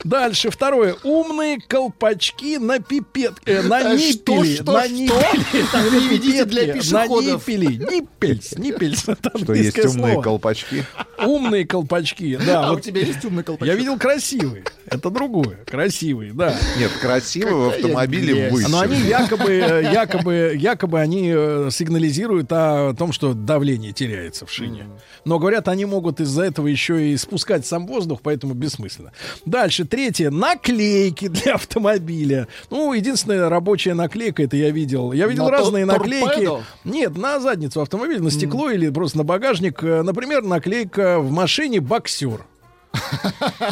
Дальше, 0.04 0.50
второе. 0.50 0.96
Умные 1.04 1.58
колпачки 1.66 2.58
на 2.58 2.78
пипет... 2.80 3.34
э, 3.46 3.62
на 3.62 3.80
Э, 3.94 3.98
что, 3.98 4.32
ниппели. 4.36 4.54
что, 4.56 4.72
на 4.72 4.84
что? 4.84 4.92
ниппели. 4.94 5.90
Переведите 5.90 6.44
для 6.44 6.72
пешеходов. 6.72 7.46
На 7.48 7.52
ниппели. 7.52 7.66
Ниппельс. 7.76 8.52
Ниппельс. 8.58 8.98
Что 9.00 9.54
есть 9.54 9.78
умные 9.78 10.12
слово. 10.12 10.22
колпачки. 10.22 10.84
Умные 11.18 11.66
колпачки, 11.66 12.36
да. 12.36 12.66
А 12.66 12.70
у 12.70 12.74
вот 12.74 12.82
тебя 12.82 13.00
есть 13.02 13.24
умный 13.24 13.44
колпачок? 13.44 13.68
Я 13.72 13.78
видел 13.78 13.98
красивые. 13.98 14.64
Это 14.86 15.10
другое. 15.10 15.58
Красивые, 15.66 16.32
да. 16.32 16.54
Нет, 16.78 16.90
красиво 17.00 17.54
в 17.56 17.68
автомобиле 17.68 18.50
выше. 18.50 18.68
Но 18.68 18.80
они 18.80 18.96
якобы, 19.00 19.50
э, 19.50 19.92
якобы, 19.92 20.52
якобы 20.56 21.00
они 21.00 21.32
э, 21.34 21.68
сигнализируют 21.70 22.48
о 22.52 22.92
том, 22.94 23.12
что 23.12 23.32
давление 23.34 23.92
теряется 23.92 24.44
в 24.46 24.50
шине. 24.52 24.86
Но 25.24 25.38
говорят, 25.38 25.68
они 25.68 25.84
могут 25.84 26.20
из-за 26.20 26.42
этого 26.42 26.66
еще 26.66 27.10
и 27.10 27.16
спускать 27.16 27.64
сам 27.66 27.86
воздух, 27.86 28.20
поэтому 28.22 28.54
бессмысленно. 28.54 29.12
Дальше, 29.44 29.84
третье. 29.84 30.30
Наклейки 30.30 31.28
для 31.28 31.54
автомобиля. 31.54 32.46
Ну, 32.70 32.92
единственная 32.92 33.48
рабочая 33.48 33.94
наклейка, 33.94 34.42
это 34.44 34.56
я 34.56 34.70
видел. 34.70 35.12
Я 35.12 35.26
видел 35.26 35.44
На 35.46 35.50
разные 35.50 35.84
тор- 35.86 35.98
наклейки. 35.98 36.24
торпедо? 36.26 36.60
Нет, 36.84 37.16
на 37.16 37.40
задницу 37.40 37.80
автомобиля, 37.80 38.20
на 38.22 38.30
стекло 38.30 38.70
или 38.70 38.88
просто 38.90 39.18
на 39.18 39.24
багажник. 39.24 39.82
Э, 39.82 40.02
Например, 40.02 40.42
наклейка 40.42 41.18
в 41.18 41.30
машине 41.30 41.80
«Боксер». 41.80 42.44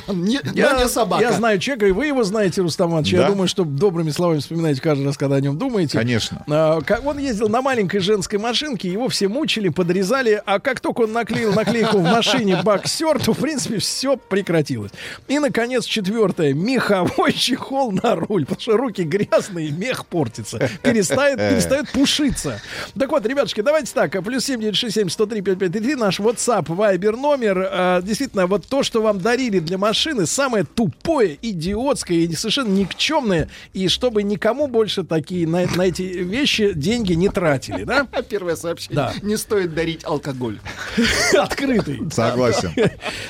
Не- 0.09 0.41
Я, 0.55 0.79
не 0.83 0.89
собака. 0.89 1.23
я 1.23 1.33
знаю 1.33 1.59
человека, 1.59 1.87
и 1.87 1.93
вы 1.93 2.07
его 2.07 2.25
знаете, 2.25 2.63
Рустам 2.63 2.91
Иванович. 2.91 3.13
Я 3.13 3.19
Да? 3.23 3.29
думаю, 3.29 3.49
что 3.49 3.65
добрыми 3.65 4.11
словами 4.11 4.39
вспоминаете 4.41 4.81
каждый 4.81 5.07
раз, 5.07 5.17
когда 5.17 5.37
о 5.37 5.41
нем 5.41 5.59
думаете. 5.59 5.99
Конечно. 5.99 6.45
А, 6.49 6.81
как- 6.81 7.05
Он 7.05 7.19
ездил 7.19 7.49
на 7.49 7.63
маленькой 7.63 8.01
женской 8.01 8.39
машинке, 8.39 8.89
его 8.89 9.09
все 9.09 9.29
мучили, 9.29 9.69
подрезали, 9.69 10.41
а 10.47 10.59
как 10.61 10.81
только 10.81 11.03
он 11.03 11.13
наклеил 11.13 11.53
наклейку 11.53 11.99
в 11.99 12.03
машине 12.03 12.61
боксер, 12.63 13.19
то, 13.23 13.33
в 13.33 13.39
принципе, 13.39 13.79
все 13.79 14.17
прекратилось. 14.17 14.93
И, 15.29 15.39
наконец, 15.39 15.85
четвертое. 15.85 16.53
Меховой 16.55 17.33
чехол 17.33 17.93
на 17.93 18.15
руль, 18.15 18.45
потому 18.45 18.61
что 18.61 18.77
руки 18.77 19.03
грязные, 19.03 19.71
мех 19.71 20.07
портится, 20.07 20.71
перестает, 20.83 21.39
перестает 21.39 21.91
пушиться. 21.93 22.61
Так 22.99 23.11
вот, 23.11 23.25
ребятушки, 23.27 23.61
давайте 23.61 23.93
так, 23.93 24.15
а, 24.17 24.23
плюс 24.23 24.45
7967 24.45 25.09
103 25.09 25.41
5533, 25.43 25.95
наш 25.97 26.21
WhatsApp, 26.21 26.65
Viber 26.67 27.17
номер. 27.17 27.69
А, 27.71 28.01
Действительно, 28.03 28.47
вот 28.47 28.67
то, 28.67 28.83
что 28.83 29.03
вам 29.03 29.10
дарили 29.19 29.59
для 29.59 29.79
машины, 29.79 30.27
самое 30.27 30.65
тупое, 30.65 31.39
идиотское 31.43 32.19
и 32.19 32.35
совершенно 32.35 32.69
никчемное, 32.69 33.49
и 33.73 33.89
чтобы 33.89 34.23
никому 34.23 34.67
больше 34.67 35.05
такие 35.05 35.47
на, 35.47 35.67
на 35.75 35.83
эти 35.83 36.03
вещи 36.03 36.73
деньги 36.75 37.15
не 37.15 37.29
тратили, 37.29 37.85
да? 37.85 38.07
Первое 38.29 38.57
сообщение. 38.57 38.97
Да. 38.97 39.13
Не 39.23 39.37
стоит 39.37 39.75
дарить 39.75 40.05
алкоголь. 40.05 40.59
Открытый. 41.35 42.01
Согласен. 42.11 42.73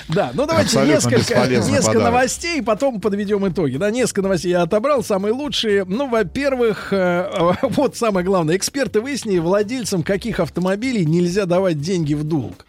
Да, 0.08 0.30
ну 0.34 0.46
давайте 0.46 0.80
несколько, 0.80 1.46
несколько 1.46 2.00
новостей, 2.00 2.62
потом 2.62 3.00
подведем 3.00 3.46
итоги. 3.48 3.76
Да, 3.76 3.90
несколько 3.90 4.22
новостей 4.22 4.50
я 4.50 4.62
отобрал, 4.62 5.02
самые 5.02 5.32
лучшие. 5.32 5.84
Ну, 5.84 6.08
во-первых, 6.08 6.92
э, 6.92 7.30
вот 7.62 7.96
самое 7.96 8.24
главное. 8.24 8.56
Эксперты 8.56 9.00
выяснили, 9.00 9.38
владельцам 9.38 10.02
каких 10.02 10.40
автомобилей 10.40 11.04
нельзя 11.04 11.46
давать 11.46 11.80
деньги 11.80 12.14
в 12.14 12.24
долг. 12.24 12.66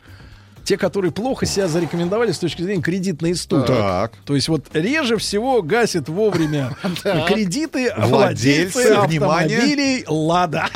Те, 0.72 0.78
которые 0.78 1.12
плохо 1.12 1.46
себя 1.46 1.68
зарекомендовали 1.68 2.32
с 2.32 2.40
точки 2.40 2.62
зрения 2.62 2.82
кредитной 2.82 3.34
истории. 3.34 3.68
Так. 3.68 4.14
То 4.24 4.36
есть 4.36 4.48
вот 4.48 4.68
реже 4.72 5.18
всего 5.18 5.62
гасят 5.62 6.08
вовремя 6.08 6.78
кредиты 7.28 7.94
Владельцы, 7.98 8.94
автомобилей 8.94 10.06
«Лада». 10.08 10.70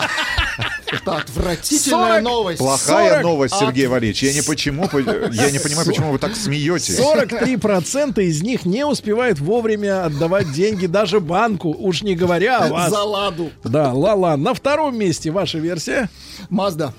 Это 0.92 1.16
отвратительная 1.16 2.20
40 2.20 2.24
новость. 2.24 2.58
Плохая 2.58 3.10
40 3.12 3.24
новость, 3.24 3.56
Сергей 3.58 3.86
от- 3.86 3.92
Валерьевич. 3.92 4.24
Я 4.24 4.34
не, 4.34 4.42
почему, 4.42 4.84
я 5.32 5.52
не 5.52 5.60
понимаю, 5.60 5.88
почему 5.88 6.12
вы 6.12 6.20
так 6.20 6.36
смеетесь. 6.36 7.00
43% 7.00 8.22
из 8.22 8.42
них 8.42 8.66
не 8.66 8.86
успевают 8.86 9.40
вовремя 9.40 10.04
отдавать 10.04 10.52
деньги 10.52 10.88
даже 10.88 11.22
банку, 11.22 11.70
уж 11.70 12.02
не 12.04 12.16
говоря 12.16 12.58
о 12.60 12.68
вас. 12.68 12.92
За 12.92 13.02
ладу. 13.04 13.50
Да, 13.64 13.94
ла-ла. 13.94 14.36
На 14.36 14.54
втором 14.54 14.98
месте 14.98 15.32
ваша 15.32 15.58
версия. 15.58 16.10
Мазда. 16.50 16.94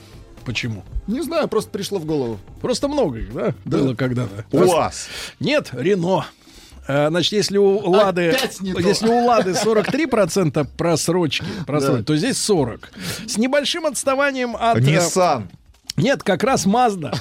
Почему? 0.46 0.84
Не 1.08 1.20
знаю, 1.22 1.48
просто 1.48 1.70
пришло 1.70 1.98
в 1.98 2.04
голову. 2.06 2.38
Просто 2.62 2.86
много 2.88 3.18
их, 3.18 3.32
да? 3.34 3.52
Было 3.64 3.94
когда-то. 3.94 4.44
УАЗ. 4.52 5.08
Нет, 5.40 5.70
Рено. 5.72 6.24
Э, 6.88 7.08
Значит, 7.08 7.32
если 7.32 7.58
у 7.58 7.78
Лады, 7.90 8.32
если 8.62 9.08
у 9.08 9.24
Лады 9.26 9.50
43% 9.50 10.66
просрочки, 10.76 11.44
просрочки 11.66 12.04
то 12.04 12.16
здесь 12.16 12.38
40. 12.38 12.90
С 13.26 13.36
небольшим 13.36 13.86
отставанием 13.86 14.54
от... 14.56 14.78
э, 14.78 14.80
Nissan. 14.80 15.48
Нет, 15.96 16.22
как 16.22 16.44
раз 16.44 16.66
Mazda. 16.66 17.12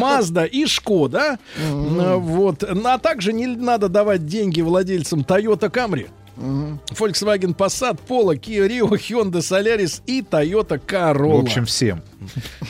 Mazda 0.00 0.46
и 0.46 0.66
Шкода. 0.66 1.38
Э, 1.58 2.14
Вот. 2.16 2.62
А 2.62 2.98
также 2.98 3.32
не 3.32 3.46
надо 3.46 3.88
давать 3.88 4.26
деньги 4.26 4.60
владельцам 4.60 5.20
Toyota 5.22 5.70
Camry. 5.70 6.08
Volkswagen 6.90 7.54
Passat, 7.54 8.00
Polo, 8.00 8.34
Kia 8.34 8.66
Rio, 8.66 8.88
Hyundai 8.88 9.40
Solaris 9.40 10.02
и 10.06 10.22
Toyota 10.22 10.80
Corolla. 10.84 11.42
В 11.42 11.44
общем, 11.44 11.66
всем. 11.66 12.02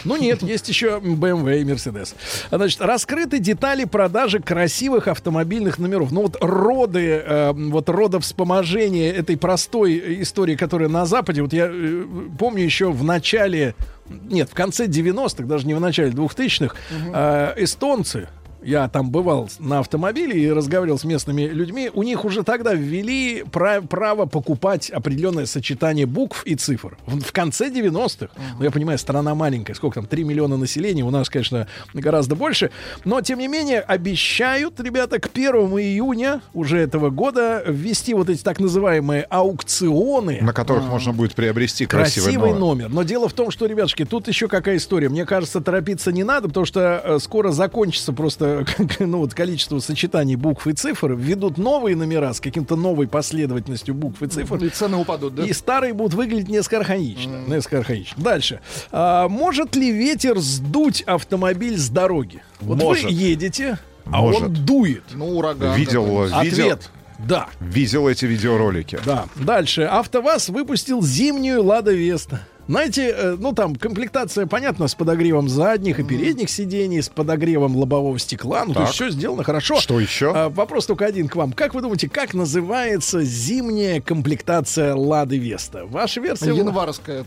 Ну 0.04 0.16
нет, 0.16 0.42
есть 0.42 0.68
еще 0.68 1.00
BMW 1.02 1.60
и 1.60 1.64
Mercedes. 1.64 2.14
Значит, 2.50 2.80
раскрыты 2.80 3.38
детали 3.38 3.84
продажи 3.84 4.40
красивых 4.40 5.08
автомобильных 5.08 5.78
номеров. 5.78 6.12
Ну 6.12 6.22
вот 6.22 6.36
роды, 6.40 7.22
э, 7.24 7.52
вот 7.52 7.88
родовспоможение 7.88 9.12
этой 9.12 9.36
простой 9.36 10.22
истории, 10.22 10.56
которая 10.56 10.88
на 10.88 11.06
Западе, 11.06 11.42
вот 11.42 11.52
я 11.52 11.68
э, 11.70 12.04
помню 12.38 12.64
еще 12.64 12.90
в 12.90 13.02
начале, 13.04 13.74
нет, 14.08 14.48
в 14.50 14.54
конце 14.54 14.86
90-х, 14.86 15.44
даже 15.44 15.66
не 15.66 15.74
в 15.74 15.80
начале 15.80 16.10
2000-х, 16.10 16.74
э, 17.12 17.54
эстонцы, 17.56 18.28
я 18.62 18.88
там 18.88 19.10
бывал 19.10 19.48
на 19.58 19.78
автомобиле 19.80 20.40
и 20.40 20.50
разговаривал 20.50 20.98
с 20.98 21.04
местными 21.04 21.42
людьми. 21.42 21.90
У 21.94 22.02
них 22.02 22.24
уже 22.24 22.42
тогда 22.42 22.74
ввели 22.74 23.44
пра- 23.50 23.80
право 23.82 24.26
покупать 24.26 24.90
определенное 24.90 25.46
сочетание 25.46 26.06
букв 26.06 26.44
и 26.46 26.54
цифр. 26.56 26.96
В, 27.06 27.20
в 27.20 27.32
конце 27.32 27.68
90-х, 27.70 28.28
ну, 28.58 28.64
я 28.64 28.70
понимаю, 28.70 28.98
страна 28.98 29.34
маленькая, 29.34 29.74
сколько 29.74 29.94
там, 29.96 30.06
3 30.06 30.24
миллиона 30.24 30.56
населения, 30.56 31.02
у 31.04 31.10
нас, 31.10 31.28
конечно, 31.30 31.66
гораздо 31.94 32.36
больше. 32.36 32.70
Но, 33.04 33.20
тем 33.20 33.38
не 33.38 33.48
менее, 33.48 33.80
обещают, 33.80 34.78
ребята, 34.80 35.18
к 35.18 35.26
1 35.32 35.50
июня 35.54 36.40
уже 36.54 36.78
этого 36.78 37.10
года 37.10 37.62
ввести 37.66 38.14
вот 38.14 38.28
эти 38.30 38.42
так 38.42 38.60
называемые 38.60 39.22
аукционы. 39.70 40.38
На 40.42 40.52
которых 40.52 40.84
можно 40.84 41.12
будет 41.12 41.34
приобрести 41.34 41.86
красивый, 41.86 42.24
Красивый 42.34 42.50
номер. 42.52 42.60
номер. 42.60 42.88
Но 42.90 43.02
дело 43.02 43.28
в 43.28 43.32
том, 43.32 43.50
что, 43.50 43.66
ребятушки, 43.66 44.04
тут 44.04 44.28
еще 44.28 44.48
какая 44.48 44.76
история. 44.76 45.08
Мне 45.08 45.24
кажется, 45.24 45.60
торопиться 45.60 46.12
не 46.12 46.24
надо, 46.24 46.48
потому 46.48 46.66
что 46.66 47.00
э, 47.04 47.18
скоро 47.20 47.50
закончится 47.52 48.12
просто 48.12 48.49
ну, 48.98 49.18
вот, 49.18 49.34
количество 49.34 49.78
сочетаний 49.80 50.36
букв 50.36 50.66
и 50.66 50.72
цифр. 50.72 51.12
Введут 51.12 51.58
новые 51.58 51.96
номера 51.96 52.32
с 52.32 52.40
каким-то 52.40 52.76
новой 52.76 53.08
последовательностью 53.08 53.94
букв 53.94 54.22
и 54.22 54.26
цифр. 54.26 54.56
И 54.56 54.68
цены 54.68 54.96
упадут, 54.96 55.34
да? 55.34 55.44
И 55.44 55.52
старые 55.52 55.92
будут 55.92 56.14
выглядеть 56.14 56.48
несколько 56.48 56.78
архаично. 56.78 57.44
Несколько 57.46 57.78
архаично. 57.78 58.22
Дальше. 58.22 58.60
А, 58.92 59.28
может 59.28 59.76
ли 59.76 59.90
ветер 59.90 60.38
сдуть 60.38 61.02
автомобиль 61.02 61.76
с 61.78 61.88
дороги? 61.88 62.42
Вот 62.60 62.78
Может. 62.78 63.04
вы 63.04 63.10
едете, 63.10 63.78
а 64.06 64.20
Может. 64.22 64.42
он 64.42 64.54
дует. 64.54 65.04
Ну, 65.14 65.36
ураган. 65.38 65.76
Видел, 65.76 66.04
какой-нибудь. 66.04 66.42
видел, 66.44 66.66
Ответ. 66.72 66.90
Да. 67.18 67.48
видел 67.60 68.08
эти 68.08 68.24
видеоролики. 68.24 68.98
Да. 69.04 69.26
Дальше. 69.36 69.82
АвтоВАЗ 69.82 70.48
выпустил 70.48 71.02
зимнюю 71.02 71.62
Лада 71.62 71.92
Веста. 71.92 72.40
Знаете, 72.70 73.08
э, 73.08 73.36
ну 73.36 73.52
там 73.52 73.74
комплектация, 73.74 74.46
понятно, 74.46 74.86
с 74.86 74.94
подогревом 74.94 75.48
задних 75.48 75.98
и 75.98 76.04
передних 76.04 76.48
сидений, 76.48 77.02
с 77.02 77.08
подогревом 77.08 77.76
лобового 77.76 78.16
стекла. 78.20 78.64
Ну, 78.64 78.74
то 78.74 78.82
есть 78.82 78.96
Так. 78.96 79.08
все 79.08 79.10
сделано 79.10 79.42
хорошо. 79.42 79.80
Что 79.80 79.98
еще? 79.98 80.32
А, 80.32 80.50
вопрос 80.50 80.86
только 80.86 81.04
один 81.04 81.26
к 81.26 81.34
вам. 81.34 81.52
Как 81.52 81.74
вы 81.74 81.82
думаете, 81.82 82.08
как 82.08 82.32
называется 82.32 83.24
зимняя 83.24 84.00
комплектация 84.00 84.94
Лады 84.94 85.36
Веста? 85.36 85.84
Ваша 85.84 86.20
версия? 86.20 86.54
Январская. 86.54 87.24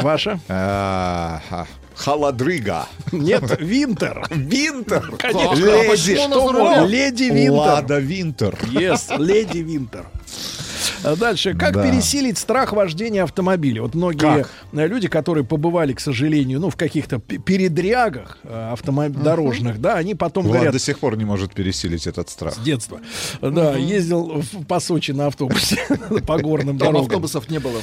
Ваша? 0.00 0.38
А, 0.48 1.42
а, 1.50 1.66
Холодрыга. 1.96 2.86
Нет, 3.10 3.42
Винтер. 3.58 4.28
Винтер. 4.30 5.12
Конечно. 5.18 5.54
Леди. 5.56 6.24
она 6.24 6.36
Что? 6.36 6.86
Леди 6.86 7.24
Винтер. 7.24 7.50
Лада 7.50 7.98
Винтер. 7.98 8.54
Yes, 8.72 9.18
леди 9.18 9.58
Винтер. 9.58 10.06
А 11.04 11.16
Дальше. 11.16 11.54
Как 11.54 11.74
Да. 11.74 11.82
пересилить 11.88 12.38
страх 12.38 12.72
вождения 12.72 13.22
автомобиля? 13.24 13.82
Вот 13.82 13.94
многие 13.94 14.42
Как? 14.44 14.50
э, 14.72 14.86
люди, 14.86 15.08
которые 15.08 15.44
побывали, 15.44 15.92
к 15.92 16.00
сожалению, 16.00 16.60
ну, 16.60 16.70
в 16.70 16.76
каких-то 16.76 17.18
передрягах 17.18 18.38
э, 18.44 18.74
автомоб- 18.74 19.10
дорожных, 19.22 19.80
да, 19.80 19.94
они 19.96 20.14
потом 20.14 20.44
Влад 20.44 20.54
говорят 20.54 20.72
до 20.72 20.78
сих 20.78 20.98
пор 20.98 21.16
не 21.16 21.24
может 21.24 21.52
пересилить 21.54 22.06
этот 22.06 22.28
страх. 22.30 22.54
с 22.54 22.58
детства. 22.58 23.00
Да, 23.40 23.76
ездил 23.76 24.40
в- 24.42 24.64
по 24.64 24.80
Сочи 24.80 25.12
на 25.12 25.26
автобусе 25.26 25.76
по 26.26 26.38
горным 26.38 26.78
Там 26.78 26.88
дорогам. 26.88 27.02
автобусов 27.06 27.48
не 27.50 27.58
было. 27.58 27.80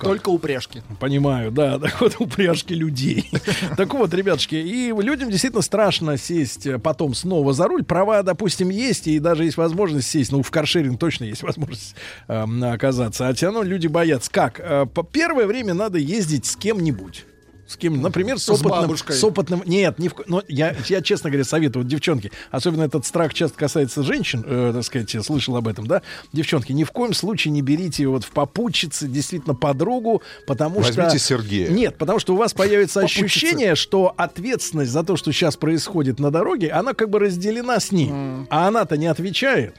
Только 0.00 0.30
упряжки. 0.30 0.82
Понимаю, 0.98 1.50
да, 1.50 1.78
так 1.80 2.00
вот 2.00 2.16
упряжки 2.18 2.72
людей. 2.72 3.30
Так 3.76 3.94
вот, 3.94 4.12
ребятушки, 4.14 4.54
и 4.56 4.92
людям 4.92 5.30
действительно 5.30 5.62
страшно 5.62 6.16
сесть 6.18 6.66
э, 6.66 6.78
потом 6.78 7.14
снова 7.14 7.52
за 7.52 7.66
руль. 7.68 7.84
Права, 7.84 8.22
допустим, 8.22 8.68
есть, 8.70 9.06
и 9.06 9.18
даже 9.18 9.44
есть 9.44 9.56
возможность 9.56 10.08
сесть. 10.08 10.32
Ну, 10.32 10.42
в 10.42 10.50
каршеринг 10.50 10.98
точно 10.98 11.24
есть 11.24 11.42
возможность 11.42 11.94
эм, 12.28 12.49
оказаться. 12.72 13.28
А 13.28 13.34
все 13.34 13.46
равно 13.46 13.62
люди 13.62 13.86
боятся. 13.86 14.30
Как? 14.30 14.60
Э, 14.60 14.86
по 14.86 15.02
первое 15.02 15.46
время 15.46 15.74
надо 15.74 15.98
ездить 15.98 16.46
с 16.46 16.56
кем-нибудь. 16.56 17.24
С 17.66 17.76
кем, 17.76 18.02
например, 18.02 18.36
с 18.40 18.46
С 18.46 18.48
опытным, 18.48 18.70
бабушкой. 18.80 19.14
с 19.14 19.22
опытным, 19.22 19.62
нет, 19.64 20.00
ни 20.00 20.08
в, 20.08 20.14
но 20.26 20.42
я, 20.48 20.74
я 20.88 21.00
честно 21.02 21.30
говоря 21.30 21.44
советую, 21.44 21.84
вот, 21.84 21.88
девчонки, 21.88 22.32
особенно 22.50 22.82
этот 22.82 23.06
страх 23.06 23.32
часто 23.32 23.56
касается 23.56 24.02
женщин, 24.02 24.42
э, 24.44 24.72
так 24.74 24.82
сказать, 24.82 25.14
я 25.14 25.22
слышал 25.22 25.56
об 25.56 25.68
этом, 25.68 25.86
да, 25.86 26.02
девчонки, 26.32 26.72
ни 26.72 26.82
в 26.82 26.90
коем 26.90 27.14
случае 27.14 27.52
не 27.52 27.62
берите 27.62 28.08
вот 28.08 28.24
в 28.24 28.30
попутчицы 28.32 29.06
действительно 29.06 29.54
подругу, 29.54 30.20
потому 30.48 30.82
что 30.82 30.94
Возьмите 31.00 31.20
Сергея. 31.24 31.68
нет, 31.70 31.96
потому 31.96 32.18
что 32.18 32.34
у 32.34 32.36
вас 32.36 32.54
появится 32.54 33.02
Попутчицы. 33.02 33.24
ощущение, 33.26 33.76
что 33.76 34.12
ответственность 34.16 34.90
за 34.90 35.04
то, 35.04 35.16
что 35.16 35.30
сейчас 35.30 35.56
происходит 35.56 36.18
на 36.18 36.32
дороге, 36.32 36.70
она 36.70 36.92
как 36.92 37.08
бы 37.08 37.20
разделена 37.20 37.78
с 37.78 37.92
ним, 37.92 38.48
а 38.50 38.66
она-то 38.66 38.96
не 38.96 39.06
отвечает. 39.06 39.76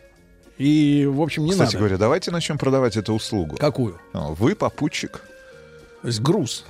И, 0.57 1.05
в 1.09 1.21
общем, 1.21 1.45
не 1.45 1.51
Кстати 1.51 1.67
надо. 1.69 1.77
говоря, 1.79 1.97
давайте 1.97 2.31
начнем 2.31 2.57
продавать 2.57 2.97
эту 2.97 3.13
услугу. 3.13 3.57
Какую? 3.57 3.99
А, 4.13 4.29
Вы 4.33 4.55
попутчик. 4.55 5.21
То 6.01 6.07
есть 6.07 6.19
груз. 6.21 6.65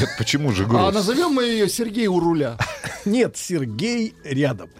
Нет, 0.00 0.08
почему 0.16 0.52
же 0.52 0.64
А 0.64 0.66
груз? 0.66 0.94
назовем 0.94 1.32
мы 1.32 1.44
ее 1.44 1.68
Сергей 1.68 2.06
у 2.06 2.20
руля. 2.20 2.56
Нет, 3.04 3.36
Сергей 3.36 4.14
рядом. 4.24 4.70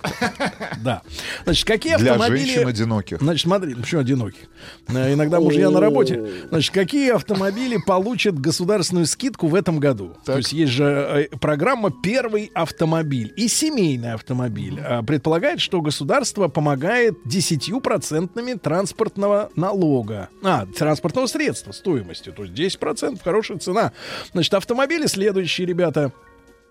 Да. 0.83 1.03
Значит, 1.45 1.67
какие 1.67 1.97
Для 1.97 2.13
автомобили... 2.13 2.45
женщин 2.45 2.69
одиноких. 2.69 3.19
Значит, 3.21 3.43
смотри, 3.43 3.75
ну, 3.75 3.81
почему 3.83 4.01
одиноких? 4.01 4.41
Э, 4.89 5.13
Иногда 5.13 5.41
мужья 5.41 5.71
на 5.71 5.81
работе. 5.81 6.47
Значит, 6.49 6.73
какие 6.73 7.11
автомобили 7.11 7.79
получат 7.85 8.39
государственную 8.39 9.07
скидку 9.07 9.49
в 9.49 9.55
этом 9.55 9.81
году? 9.81 10.17
То 10.25 10.37
есть 10.37 10.53
есть 10.53 10.73
же 10.73 11.29
э, 11.33 11.37
программа 11.39 11.91
«Первый 11.91 12.51
автомобиль» 12.55 13.33
и 13.37 13.49
семейный 13.49 14.13
автомобиль. 14.13 14.81
А, 14.81 15.03
Предполагает, 15.03 15.61
что 15.61 15.81
государство 15.81 16.49
помогает 16.49 17.15
10% 17.27 18.59
транспортного 18.59 19.51
налога. 19.57 20.29
А, 20.43 20.67
транспортного 20.67 21.27
средства 21.27 21.73
стоимостью. 21.73 22.33
То 22.33 22.45
есть 22.45 22.79
10% 22.81 23.21
хорошая 23.23 23.59
цена. 23.59 23.93
Значит, 24.33 24.55
автомобили 24.55 25.07
следующие, 25.07 25.67
ребята. 25.67 26.13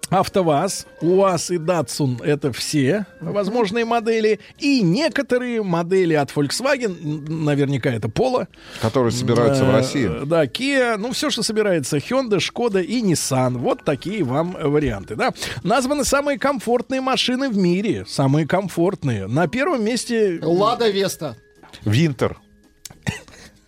АвтоВАЗ, 0.09 0.85
УАЗ 1.01 1.49
и 1.49 1.57
Датсун— 1.57 2.19
это 2.23 2.51
все 2.51 3.07
возможные 3.21 3.85
модели. 3.85 4.39
И 4.59 4.81
некоторые 4.81 5.63
модели 5.63 6.13
от 6.13 6.29
Volkswagen, 6.29 7.27
наверняка 7.27 7.89
это 7.89 8.07
Polo. 8.07 8.47
Которые 8.81 9.11
собираются 9.11 9.65
в 9.65 9.69
Э, 9.69 9.71
России. 9.71 10.09
Да, 10.25 10.45
Kia, 10.45 10.97
ну 10.97 11.11
все, 11.11 11.31
что 11.31 11.41
собирается, 11.41 11.97
Hyundai, 11.97 12.39
Шкода 12.39 12.81
и 12.81 13.01
Nissan. 13.01 13.57
Вот 13.57 13.83
такие 13.83 14.23
вам 14.23 14.51
варианты, 14.51 15.15
да. 15.15 15.33
Названы 15.63 16.05
самые 16.05 16.37
комфортные 16.37 17.01
машины 17.01 17.49
в 17.49 17.57
мире. 17.57 18.05
Самые 18.07 18.47
комфортные. 18.47 19.25
На 19.25 19.47
первом 19.47 19.83
месте... 19.83 20.39
Лада 20.39 20.87
Веста. 20.89 21.35
Винтер. 21.83 22.37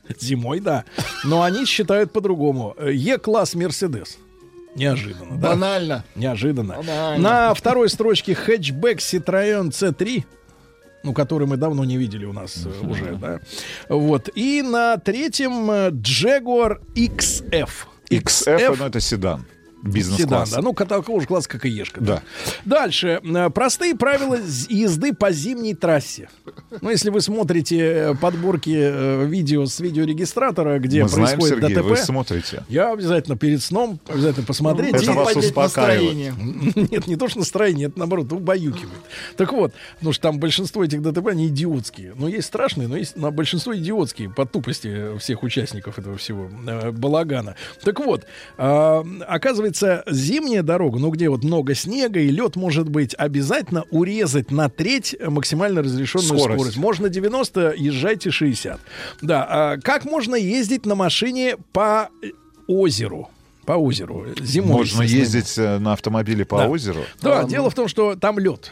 Зимой, 0.20 0.60
да. 0.60 0.86
Но 1.24 1.42
они 1.44 1.66
считают 1.66 2.12
по-другому. 2.12 2.76
Е-класс 2.80 3.56
Мерседес. 3.56 4.18
Неожиданно, 4.76 5.38
да? 5.38 5.50
Банально. 5.50 6.04
Неожиданно. 6.16 6.76
Банально. 6.76 7.18
На 7.18 7.54
второй 7.54 7.90
строчке 7.90 8.36
хэтчбэк 8.36 9.00
Citroёn 9.00 9.70
C3. 9.70 10.24
Ну, 11.04 11.14
который 11.14 11.48
мы 11.48 11.58
давно 11.58 11.86
не 11.86 11.98
видели 11.98 12.26
у 12.26 12.34
нас 12.34 12.66
э, 12.66 12.86
уже, 12.86 13.16
да. 13.16 13.40
Вот. 13.88 14.30
И 14.36 14.62
на 14.62 14.98
третьем 14.98 15.72
э, 15.72 15.90
Jaguar 15.92 16.80
XF. 16.96 17.70
XF, 18.10 18.76
ну, 18.78 18.86
это 18.86 19.00
седан. 19.00 19.46
Седан, 19.84 19.92
Бизнес-класс. 19.94 20.50
да. 20.52 20.62
Ну, 20.62 20.74
такого 20.74 21.22
же 21.22 21.28
класса, 21.28 21.48
как 21.50 21.66
и 21.66 21.70
Ешка. 21.70 22.02
Да. 22.02 22.22
Дальше. 22.66 23.22
Э, 23.24 23.50
Простые 23.50 23.96
правила 23.96 24.36
езды 24.70 25.14
по 25.14 25.32
зимней 25.32 25.76
трассе. 25.76 26.30
Ну, 26.82 26.90
если 26.90 27.10
вы 27.12 27.22
смотрите 27.22 27.78
э, 27.80 28.16
подборки 28.16 28.76
э, 28.76 29.26
видео 29.26 29.66
с 29.66 29.80
видеорегистратора, 29.80 30.80
где 30.80 31.04
Мы 31.04 31.10
знаем, 31.10 31.38
происходит 31.40 31.64
Сергей, 31.64 31.76
ДТП, 31.78 31.90
вы 31.90 31.98
смотрите. 31.98 32.64
я 32.70 32.92
обязательно 32.92 33.38
перед 33.38 33.62
сном 33.62 34.00
обязательно 34.08 34.46
посмотреть. 34.46 34.96
Это 34.96 35.04
И- 35.04 35.08
вас 35.10 35.36
успокаивает. 35.36 36.28
настроение. 36.28 36.34
Нет, 36.92 37.08
не 37.08 37.16
то, 37.16 37.28
что 37.28 37.40
настроение, 37.40 37.88
это 37.88 38.00
наоборот 38.00 38.32
убаюкивает. 38.34 38.98
Так 39.38 39.54
вот, 39.54 39.74
потому 39.96 40.12
что 40.14 40.22
там 40.24 40.40
большинство 40.40 40.84
этих 40.84 41.02
ДТП, 41.04 41.28
они 41.28 41.48
идиотские. 41.48 42.14
Ну, 42.16 42.28
есть 42.28 42.48
страшные, 42.48 42.88
но 42.88 42.98
есть 42.98 43.16
на 43.16 43.30
большинство 43.32 43.76
идиотские 43.78 44.30
по 44.32 44.46
тупости 44.46 45.18
всех 45.20 45.44
участников 45.44 46.00
этого 46.00 46.18
всего 46.18 46.50
э, 46.68 46.92
балагана. 46.92 47.56
Так 47.84 48.00
вот, 48.00 48.26
а, 48.58 49.04
оказывается, 49.68 50.04
зимняя 50.10 50.64
дорога, 50.64 51.00
ну, 51.00 51.10
где 51.10 51.30
вот 51.30 51.44
много 51.44 51.76
снега 51.76 52.20
и 52.20 52.30
лед 52.30 52.56
может 52.56 52.90
быть, 52.90 53.14
обязательно 53.18 53.84
урезать 53.92 54.52
на 54.52 54.70
треть 54.70 55.16
максимально 55.20 55.84
разрешенную 55.84 56.28
Скорость. 56.40 56.60
скорость. 56.60 56.78
Можно 56.78 57.10
90, 57.10 57.74
езжайте 57.78 58.32
60. 58.32 58.80
Да, 59.22 59.48
а 59.50 59.78
как 59.78 60.06
можно 60.06 60.36
ездить 60.36 60.86
на 60.86 60.96
машине 60.96 61.58
по 61.74 62.10
озеру? 62.68 63.30
По 63.66 63.74
озеру. 63.74 64.26
Зимой. 64.40 64.78
Можно 64.78 65.02
ездить 65.04 65.58
э, 65.58 65.78
на 65.78 65.94
автомобиле 65.94 66.46
по 66.46 66.58
Да. 66.58 66.68
озеру. 66.70 67.02
Да, 67.22 67.44
дело 67.44 67.70
в 67.70 67.76
том, 67.76 67.90
что 67.90 68.16
там 68.16 68.40
лед. 68.40 68.72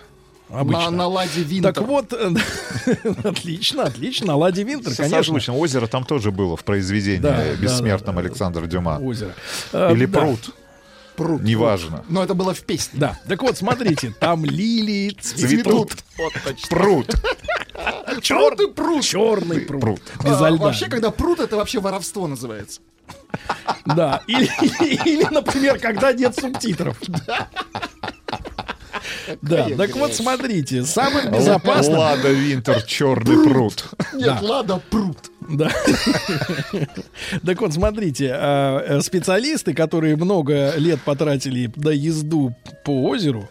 Обычно. 0.50 0.92
На, 0.92 0.92
на 0.92 1.08
ладе 1.08 1.42
Винтер. 1.42 1.74
Так 1.74 1.86
вот, 1.86 2.14
э, 2.14 2.32
отлично, 3.24 3.84
отлично, 3.84 4.28
на 4.28 4.36
ладе 4.38 4.64
Винтер, 4.64 4.96
конечно. 4.96 5.18
Созвучно. 5.18 5.56
Озеро 5.58 5.88
там 5.88 6.06
тоже 6.06 6.32
было 6.32 6.56
в 6.56 6.64
произведении 6.64 7.20
Да, 7.20 7.36
да, 7.38 7.56
бессмертном 7.56 8.20
Александра 8.20 8.66
Дюма. 8.68 9.00
Озеро. 9.02 9.34
Или 9.74 10.06
да. 10.06 10.20
пруд. 10.20 10.56
Пруд. 11.16 11.42
Неважно. 11.44 12.04
Но 12.10 12.24
это 12.24 12.34
было 12.34 12.54
в 12.54 12.62
песне. 12.62 13.00
Да, 13.00 13.20
так 13.28 13.42
вот, 13.42 13.58
смотрите, 13.58 14.14
там 14.20 14.44
лилии 14.46 15.12
Цветут. 15.22 15.94
Вот. 16.18 16.34
Пруд. 16.70 17.16
Черный 18.22 18.68
пруд. 18.70 19.04
Черный 19.04 19.62
пруд. 19.62 19.82
Пруд. 19.82 20.02
Безо 20.24 20.48
А, 20.48 20.50
льда. 20.50 20.64
вообще, 20.66 20.88
когда 20.88 21.12
пруд, 21.12 21.40
это 21.40 21.56
вообще 21.58 21.80
воровство 21.80 22.28
называется. 22.28 22.82
Да, 23.86 24.22
или, 24.28 24.50
или, 25.06 25.24
например, 25.32 25.80
когда 25.80 26.12
нет 26.14 26.36
субтитров. 26.40 26.98
Да, 27.28 27.50
так 29.78 29.96
вот, 29.96 30.14
смотрите, 30.14 30.84
самым 30.84 31.32
безопасным... 31.32 31.98
Лада 31.98 32.32
Винтер, 32.32 32.82
черный 32.84 33.44
пруд. 33.48 33.86
Нет, 34.14 34.42
лада 34.42 34.82
пруд. 34.90 35.18
Да. 35.48 35.70
Так 37.46 37.62
вот, 37.62 37.74
смотрите, 37.74 38.36
э, 38.36 39.02
специалисты, 39.02 39.74
которые 39.74 40.16
много 40.16 40.74
лет 40.78 41.00
потратили 41.02 41.72
на 41.76 41.90
езду 41.90 42.56
по 42.84 43.10
озеру, 43.10 43.48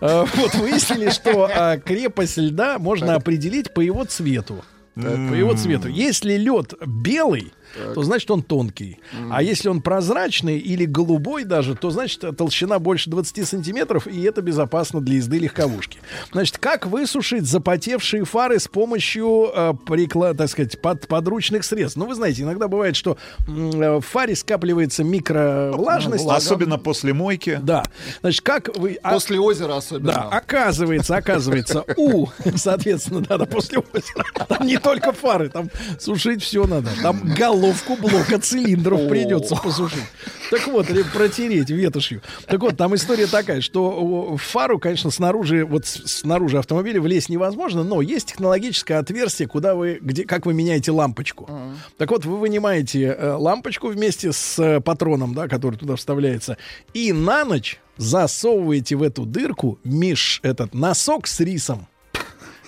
а, 0.00 0.24
вот 0.34 0.54
выяснили, 0.54 1.10
что 1.10 1.50
а, 1.52 1.78
крепость 1.78 2.36
льда 2.36 2.78
можно 2.78 3.14
определить 3.14 3.72
по 3.72 3.80
его 3.80 4.04
цвету. 4.04 4.64
По 4.94 5.34
его 5.34 5.54
цвету. 5.54 5.88
Если 5.88 6.36
лед 6.36 6.74
белый, 6.86 7.52
то 7.94 8.02
значит 8.02 8.30
он 8.30 8.42
тонкий. 8.42 8.98
А 9.30 9.42
если 9.42 9.68
он 9.68 9.80
прозрачный 9.82 10.58
или 10.58 10.84
голубой 10.84 11.44
даже, 11.44 11.74
то 11.74 11.90
значит 11.90 12.22
толщина 12.36 12.78
больше 12.78 13.10
20 13.10 13.46
сантиметров, 13.48 14.06
и 14.06 14.22
это 14.22 14.42
безопасно 14.42 15.00
для 15.00 15.16
езды 15.16 15.38
легковушки. 15.38 15.98
Значит, 16.32 16.58
как 16.58 16.86
высушить 16.86 17.46
запотевшие 17.46 18.24
фары 18.24 18.58
с 18.58 18.68
помощью, 18.68 19.50
э, 19.54 19.72
прикла- 19.86 20.34
так 20.34 20.48
сказать, 20.48 20.80
под- 20.80 21.06
подручных 21.08 21.64
средств? 21.64 21.96
Ну, 21.96 22.06
вы 22.06 22.14
знаете, 22.14 22.42
иногда 22.42 22.68
бывает, 22.68 22.96
что 22.96 23.16
э, 23.46 23.96
в 23.96 24.00
фаре 24.00 24.36
скапливается 24.36 25.02
микровлажность. 25.04 26.26
Особенно 26.26 26.78
после 26.78 27.12
мойки. 27.12 27.58
Да. 27.62 27.84
Значит, 28.20 28.42
как 28.42 28.76
вы... 28.76 28.98
а- 29.02 29.12
После 29.12 29.38
озера 29.38 29.76
особенно. 29.76 30.12
да, 30.12 30.22
оказывается, 30.28 31.16
оказывается, 31.16 31.84
у, 31.96 32.26
соответственно, 32.56 33.24
надо 33.28 33.46
после 33.46 33.78
озера. 33.78 34.24
Там 34.48 34.66
не 34.66 34.78
только 34.78 35.12
фары, 35.12 35.48
там 35.48 35.70
сушить 35.98 36.42
все 36.42 36.66
надо. 36.66 36.90
Там 37.02 37.34
головку 37.64 37.96
блока 37.96 38.38
цилиндров 38.38 39.08
придется 39.08 39.56
посушить. 39.56 40.04
Так 40.50 40.66
вот, 40.66 40.90
или 40.90 41.02
протереть 41.02 41.70
ветошью. 41.70 42.22
Так 42.46 42.60
вот, 42.60 42.76
там 42.76 42.94
история 42.94 43.26
такая, 43.26 43.60
что 43.60 44.36
фару, 44.36 44.78
конечно, 44.78 45.10
снаружи, 45.10 45.64
вот 45.64 45.86
снаружи 45.86 46.58
автомобиля 46.58 47.00
влезть 47.00 47.28
невозможно, 47.28 47.82
но 47.82 48.00
есть 48.02 48.28
технологическое 48.28 48.98
отверстие, 48.98 49.48
куда 49.48 49.74
вы, 49.74 49.98
где, 50.00 50.24
как 50.24 50.46
вы 50.46 50.54
меняете 50.54 50.92
лампочку. 50.92 51.48
Так 51.96 52.10
вот, 52.10 52.24
вы 52.24 52.36
вынимаете 52.38 53.04
э, 53.04 53.32
лампочку 53.32 53.88
вместе 53.88 54.32
с 54.32 54.58
э, 54.58 54.80
патроном, 54.80 55.34
да, 55.34 55.48
который 55.48 55.78
туда 55.78 55.96
вставляется, 55.96 56.56
и 56.92 57.12
на 57.12 57.44
ночь 57.44 57.80
засовываете 57.96 58.96
в 58.96 59.02
эту 59.02 59.24
дырку 59.24 59.78
меж 59.84 60.40
этот 60.42 60.74
носок 60.74 61.26
с 61.26 61.40
рисом. 61.40 61.86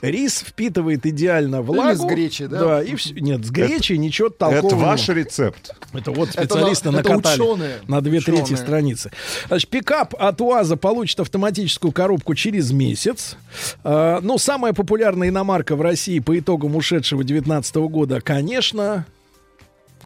Рис 0.03 0.41
впитывает 0.47 1.07
идеально 1.07 1.63
влагу. 1.63 2.03
с 2.03 2.05
гречей, 2.05 2.47
да? 2.49 2.61
Да, 2.61 2.83
и 2.83 2.95
все. 2.97 3.15
Нет, 3.15 3.45
с 3.45 3.51
гречей 3.51 3.97
ничего 3.97 4.29
толкового. 4.29 4.67
Это 4.67 4.77
ваш 4.77 5.09
рецепт. 5.09 5.75
Это 5.93 6.11
вот 6.11 6.29
Это 6.35 6.43
специалисты 6.45 6.91
на- 6.91 6.99
это 6.99 7.11
накатали 7.11 7.41
ученые. 7.41 7.77
на 7.89 8.01
две 8.03 8.21
трети 8.21 8.43
Ученые. 8.43 8.57
страницы. 8.59 9.11
Значит, 9.49 9.71
пикап 9.71 10.15
от 10.19 10.41
УАЗа 10.41 10.77
получит 10.77 11.19
автоматическую 11.21 11.93
коробку 11.93 12.35
через 12.35 12.73
месяц. 12.73 13.37
А, 13.85 14.21
ну, 14.21 14.37
самая 14.39 14.73
популярная 14.75 15.29
иномарка 15.29 15.77
в 15.77 15.81
России 15.81 16.19
по 16.21 16.39
итогам 16.39 16.77
ушедшего 16.77 17.25
2019 17.25 17.89
года, 17.89 18.21
конечно, 18.21 19.07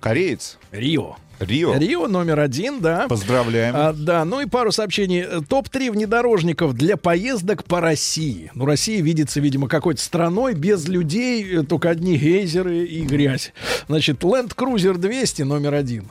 Кореец. 0.00 0.56
Рио. 0.72 1.16
Рио. 1.40 1.74
Рио 1.76 2.06
номер 2.06 2.40
один, 2.40 2.80
да. 2.80 3.06
Поздравляем. 3.08 3.74
А, 3.76 3.92
да, 3.94 4.24
ну 4.26 4.40
и 4.40 4.46
пару 4.46 4.72
сообщений. 4.72 5.22
Э, 5.22 5.40
Топ-3 5.46 5.90
внедорожников 5.90 6.74
для 6.74 6.98
поездок 6.98 7.64
по 7.64 7.80
России. 7.80 8.50
Ну, 8.54 8.66
Россия 8.66 9.02
видится, 9.02 9.40
видимо, 9.40 9.66
какой-то 9.66 10.02
страной 10.02 10.52
без 10.52 10.86
людей, 10.86 11.60
э, 11.60 11.62
только 11.62 11.88
одни 11.88 12.18
гейзеры 12.18 12.84
и 12.84 13.00
грязь. 13.02 13.52
Значит, 13.88 14.22
Land 14.22 14.54
Cruiser 14.54 14.98
200 14.98 15.42
номер 15.42 15.74
один. 15.74 16.04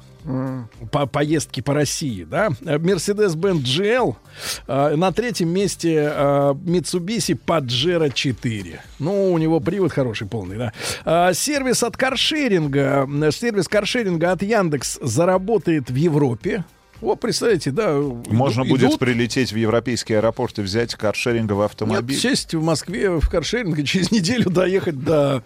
По 0.92 1.06
поездке 1.06 1.62
по 1.62 1.74
России, 1.74 2.24
да. 2.24 2.50
Э, 2.66 2.78
Mercedes-Benz 2.78 3.64
GL. 3.64 4.16
э, 4.68 4.96
на 4.96 5.12
третьем 5.12 5.50
месте 5.50 6.12
э, 6.14 6.54
Mitsubishi 6.54 7.40
Pajero 7.46 8.12
4. 8.14 8.82
Ну, 9.00 9.32
у 9.32 9.38
него 9.38 9.60
привод 9.60 9.92
хороший, 9.92 10.28
полный, 10.28 10.58
да. 10.58 10.74
А, 11.06 11.34
сервис 11.34 11.84
от 11.84 11.98
каршеринга, 11.98 13.08
э, 13.08 13.32
сервис 13.32 13.68
каршеринга 13.68 14.32
от 14.32 14.44
Яндекс 14.44 15.00
заработает 15.02 15.90
в 15.90 15.96
Европе. 15.96 16.64
О, 17.02 17.16
представляете, 17.16 17.72
да. 17.72 17.94
Можно 18.30 18.64
идут- 18.64 18.70
будет 18.82 19.00
прилететь 19.00 19.54
в 19.54 19.56
европейский 19.56 20.16
аэропорт 20.16 20.60
и 20.60 20.62
взять 20.62 20.96
каршеринговый 20.96 21.66
автомобиль. 21.66 22.16
Нет, 22.16 22.22
сесть 22.22 22.54
в 22.54 22.62
Москве 22.62 23.10
в 23.10 23.30
каршеринг 23.30 23.80
и 23.80 23.86
через 23.86 24.12
неделю 24.12 24.50
доехать 24.50 25.02
до 25.04 25.42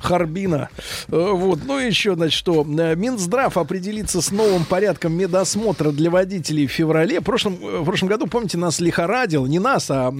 Харбина. 0.00 0.68
Э, 1.08 1.30
Вот. 1.32 1.60
Ну 1.66 1.78
и 1.80 1.86
еще, 1.86 2.14
значит, 2.14 2.38
что 2.38 2.62
э, 2.62 2.94
Минздрав 2.94 3.56
определится 3.56 4.20
с 4.20 4.30
новым 4.30 4.64
порядком 4.64 5.12
медосмотра 5.14 5.90
для 5.90 6.10
водителей 6.10 6.66
в 6.66 6.70
феврале. 6.72 7.20
В 7.20 7.24
прошлом, 7.24 7.54
э, 7.62 7.78
в 7.80 7.84
прошлом 7.84 8.08
году, 8.08 8.26
помните, 8.26 8.58
нас 8.58 8.78
лихорадил, 8.80 9.46
не 9.46 9.58
нас, 9.58 9.86
а 9.90 10.12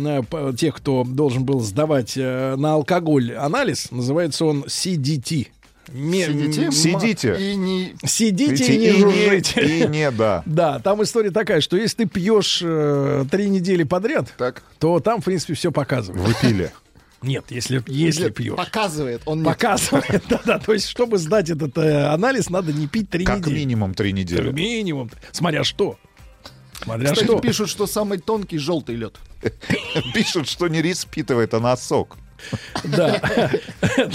тех, 0.57 0.75
кто 0.77 1.05
должен 1.05 1.45
был 1.45 1.61
сдавать 1.61 2.17
на 2.17 2.75
алкоголь 2.75 3.33
анализ. 3.35 3.91
Называется 3.91 4.45
он 4.47 4.65
CDT. 4.65 5.49
Ме- 5.93 6.27
Сидите, 6.27 6.73
Сидите. 6.73 7.37
И 7.39 7.55
не... 7.57 7.95
Сидите 8.05 8.75
и 8.75 8.79
не 8.79 8.87
И 8.89 8.93
не, 8.93 9.01
жужжите. 9.01 9.61
и 9.85 9.87
не, 9.89 10.11
да. 10.11 10.43
Да, 10.47 10.79
там 10.79 11.03
история 11.03 11.31
такая, 11.31 11.61
что 11.61 11.77
если 11.77 12.05
ты 12.05 12.07
пьешь 12.07 12.61
э, 12.65 13.25
три 13.31 13.49
недели 13.49 13.83
подряд, 13.85 14.33
Так. 14.39 14.63
то 14.79 15.01
там, 15.01 15.21
в 15.21 15.25
принципе, 15.25 15.55
все 15.55 15.71
показывает. 15.73 16.27
Вы 16.27 16.35
пили. 16.41 16.73
Нет, 17.23 17.45
если, 17.51 17.83
если 17.87 18.25
Нет, 18.25 18.35
пьешь. 18.35 18.57
Показывает. 18.57 19.23
Он 19.27 19.39
нет. 19.43 19.47
Показывает, 19.47 20.25
да-да. 20.29 20.59
То 20.59 20.73
есть, 20.73 20.89
чтобы 20.89 21.19
сдать 21.19 21.51
этот 21.51 21.79
э, 21.79 22.07
анализ, 22.07 22.51
надо 22.51 22.73
не 22.73 22.89
пить 22.89 23.11
три 23.11 23.25
Как 23.25 23.39
недели. 23.39 23.55
минимум 23.55 23.95
три 23.95 24.13
недели. 24.13 24.47
Как 24.47 24.53
минимум. 24.55 25.09
Смотря 25.31 25.63
что. 25.63 25.99
Смотря 26.83 27.13
Кстати, 27.13 27.27
что. 27.29 27.39
пишут, 27.39 27.69
что 27.69 27.87
самый 27.87 28.19
тонкий 28.19 28.59
желтый 28.59 28.97
лед. 28.97 29.15
Пишут, 30.15 30.49
что 30.49 30.67
не 30.67 30.83
рис 30.83 31.03
впитывает, 31.05 31.55
а 31.55 31.61
носок. 31.61 32.17
Да. 32.85 33.21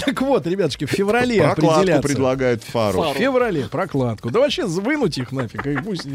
Так 0.04 0.20
вот, 0.22 0.46
ребятушки, 0.46 0.84
в 0.84 0.90
феврале 0.90 1.42
Прокладку 1.42 2.02
предлагают 2.02 2.62
фару. 2.64 3.12
В 3.12 3.14
феврале 3.14 3.64
прокладку. 3.64 4.30
Да 4.30 4.40
вообще 4.40 4.66
вынуть 4.66 5.18
их 5.18 5.32
нафиг. 5.32 5.66
И 5.66 5.76
пусть 5.78 6.06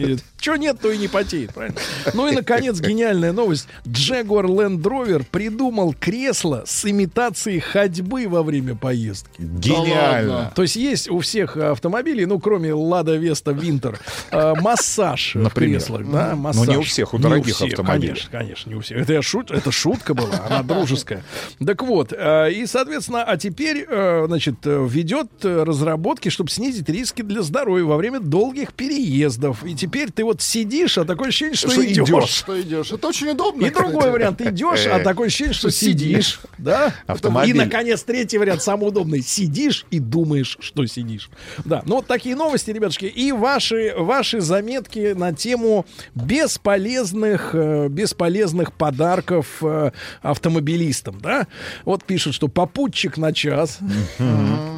Что 0.44 0.58
нет, 0.58 0.78
то 0.82 0.92
и 0.92 0.98
не 0.98 1.08
потеет, 1.08 1.54
правильно? 1.54 1.78
Ну 2.14 2.28
и, 2.28 2.36
наконец, 2.36 2.78
гениальная 2.82 3.32
новость. 3.32 3.66
Jaguar 3.86 4.44
Land 4.44 4.82
Rover 4.82 5.26
придумал 5.32 5.96
кресло 5.98 6.64
с 6.66 6.84
имитацией 6.84 7.62
ходьбы 7.62 8.28
во 8.28 8.44
время 8.44 8.76
поездки. 8.76 9.40
Гениально. 9.40 10.52
То 10.54 10.64
есть 10.64 10.76
есть 10.76 11.10
у 11.10 11.22
всех 11.22 11.56
автомобилей, 11.56 12.26
ну, 12.26 12.40
кроме 12.40 12.74
Лада 12.74 13.16
Веста 13.16 13.52
Винтер, 13.52 13.98
э, 14.32 14.54
массаж 14.60 15.36
в 15.36 15.40
Например. 15.40 15.80
креслах, 15.80 16.12
да, 16.12 16.32
Но 16.32 16.36
массаж. 16.36 16.68
не 16.68 16.76
у 16.76 16.82
всех, 16.82 17.14
у 17.14 17.20
дорогих 17.20 17.56
всех, 17.56 17.70
автомобилей. 17.70 18.08
Конечно, 18.10 18.30
конечно, 18.32 18.70
не 18.70 18.76
у 18.76 18.82
всех. 18.82 18.98
Это, 19.00 19.14
я 19.14 19.22
шут, 19.22 19.50
это 19.50 19.72
шутка 19.72 20.14
была, 20.14 20.46
она 20.50 20.62
дружеская. 20.62 21.24
Так 21.66 21.84
вот, 21.84 22.12
э, 22.12 22.52
и, 22.52 22.66
соответственно, 22.66 23.24
а 23.24 23.38
теперь, 23.38 23.86
э, 23.88 24.26
значит, 24.28 24.56
ведет 24.66 25.30
разработки, 25.46 26.28
чтобы 26.28 26.50
снизить 26.50 26.90
риски 26.90 27.22
для 27.22 27.44
здоровья 27.44 27.86
во 27.86 27.96
время 27.96 28.20
долгих 28.20 28.74
переездов. 28.74 29.64
И 29.64 29.74
теперь 29.74 30.12
ты 30.12 30.26
вот 30.26 30.33
сидишь, 30.42 30.98
а 30.98 31.06
такое 31.06 31.30
ощущение, 31.30 31.56
что, 31.56 31.70
Что 31.70 31.86
идешь. 31.86 32.10
идешь. 32.10 32.30
Что 32.30 32.62
идешь? 32.62 32.92
Это 32.92 33.08
очень 33.08 33.30
удобно. 33.30 33.66
И 33.66 33.70
кстати. 33.70 33.90
другой 33.92 34.12
вариант, 34.12 34.42
идешь, 34.42 34.86
а 34.88 35.00
Э. 35.00 35.04
такое 35.04 35.28
ощущение, 35.28 35.54
что 35.54 35.70
сидишь, 35.72 36.40
да? 36.58 36.94
Автомобиль. 37.08 37.56
И, 37.56 37.58
наконец, 37.58 38.04
третий 38.04 38.38
вариант, 38.38 38.62
самый 38.62 38.88
удобный. 38.88 39.22
Сидишь 39.22 39.86
и 39.92 40.00
думаешь, 40.00 40.58
что 40.60 40.86
сидишь. 40.86 41.30
Да, 41.66 41.82
ну 41.86 41.96
вот 41.96 42.08
такие 42.08 42.36
новости, 42.36 42.72
ребятушки. 42.72 43.06
И 43.06 43.32
ваши, 43.32 43.94
ваши 43.98 44.42
заметки 44.42 45.14
на 45.14 45.34
тему 45.34 45.86
бесполезных, 46.16 47.52
э, 47.54 47.88
бесполезных 47.90 48.74
подарков 48.74 49.58
э, 49.62 49.92
автомобилистам, 50.22 51.20
да? 51.22 51.48
Вот 51.86 52.04
пишут, 52.04 52.34
что 52.36 52.48
попутчик 52.48 53.18
на 53.18 53.34
час. 53.34 53.80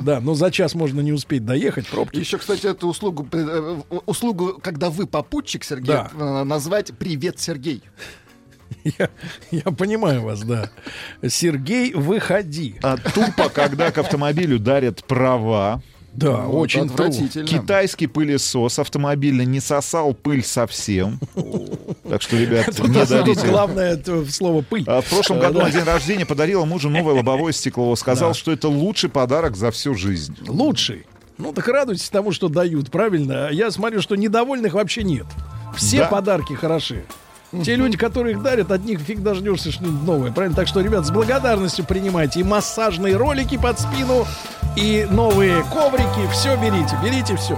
Да, 0.02 0.20
но 0.20 0.36
за 0.36 0.52
час 0.52 0.76
можно 0.76 1.02
не 1.02 1.12
успеть 1.12 1.46
доехать, 1.46 1.88
пробки. 1.88 2.18
Еще, 2.20 2.38
кстати, 2.38 2.68
эту 2.68 2.88
услугу, 2.88 3.28
услугу, 4.06 4.60
когда 4.62 4.90
вы 4.90 5.08
попутчик, 5.08 5.45
Сергей, 5.64 5.88
Да. 5.88 6.12
э, 6.14 6.44
назвать 6.44 6.92
«Привет, 6.98 7.40
Сергей». 7.40 7.84
Я, 8.84 9.10
я 9.52 9.62
понимаю 9.72 10.22
вас, 10.24 10.42
да. 10.44 10.70
Сергей, 11.28 11.94
выходи. 11.94 12.76
А 12.82 12.98
тупо, 12.98 13.50
когда 13.50 13.92
к 13.92 13.98
автомобилю 13.98 14.60
дарят 14.60 15.04
права, 15.06 15.82
Да, 16.14 16.44
Ну, 16.44 16.60
очень 16.60 16.86
отвратительно. 16.86 17.46
Китайский 17.48 18.08
пылесос 18.08 18.80
автомобильный 18.80 19.46
не 19.46 19.60
сосал 19.60 20.14
пыль 20.14 20.44
совсем. 20.44 21.20
Так 22.10 22.22
что, 22.22 22.38
ребят, 22.38 22.68
Тут 22.76 22.88
не 22.88 23.00
тут 23.02 23.10
дарите. 23.10 23.48
главное 23.48 24.02
слово 24.30 24.62
пыль. 24.62 24.84
А 24.88 25.02
В 25.02 25.06
прошлом 25.10 25.40
году 25.40 25.60
на 25.62 25.70
день 25.72 25.84
рождения 25.84 26.26
подарила 26.26 26.64
мужу 26.66 26.90
новое 26.90 27.16
лобовое 27.16 27.52
стекло. 27.54 27.96
Сказал, 27.96 28.30
Да. 28.30 28.34
что 28.34 28.52
это 28.52 28.68
лучший 28.70 29.10
подарок 29.10 29.56
за 29.58 29.72
всю 29.72 29.94
жизнь. 29.94 30.36
Лучший. 30.48 31.06
Ну 31.38 31.52
так 31.52 31.68
радуйтесь 31.68 32.10
тому, 32.10 32.32
что 32.32 32.48
дают, 32.48 32.90
правильно? 32.92 33.50
Я 33.52 33.72
смотрю, 33.72 34.02
что 34.02 34.16
недовольных 34.16 34.74
вообще 34.74 35.04
нет. 35.04 35.26
Все 35.76 36.00
Да. 36.00 36.06
подарки 36.08 36.54
хороши. 36.54 37.04
Те 37.64 37.76
люди, 37.76 37.96
которые 37.98 38.36
их 38.36 38.42
дарят, 38.44 38.72
от 38.72 38.84
них 38.84 39.00
фиг 39.00 39.22
дождешься 39.24 39.72
что-нибудь 39.72 40.04
новое. 40.06 40.32
Правильно? 40.32 40.56
Так 40.56 40.68
что, 40.68 40.82
ребят, 40.82 41.06
с 41.06 41.12
благодарностью 41.12 41.86
принимайте 41.86 42.42
и 42.42 42.44
массажные 42.44 43.16
ролики 43.16 43.58
под 43.58 43.80
спину, 43.80 44.26
и 44.76 45.08
новые 45.10 45.64
коврики. 45.72 46.30
Все 46.34 46.58
берите, 46.58 46.98
берите 47.04 47.36
все. 47.38 47.58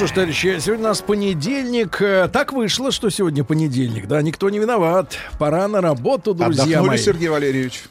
Что 0.00 0.06
ж, 0.06 0.10
товарищи, 0.12 0.58
сегодня 0.60 0.86
у 0.86 0.88
нас 0.88 1.02
понедельник. 1.02 2.00
Э, 2.00 2.26
Так 2.32 2.54
вышло, 2.54 2.90
что 2.90 3.10
сегодня 3.10 3.44
понедельник. 3.44 4.08
Да, 4.08 4.22
никто 4.22 4.48
не 4.48 4.58
виноват. 4.58 5.14
Пора 5.38 5.68
на 5.68 5.82
работу, 5.82 6.32
друзья 6.32 6.62
Отдохнули, 6.62 6.88
мои. 6.88 6.96
Сергей 6.96 7.28
Валерьевич? 7.28 7.82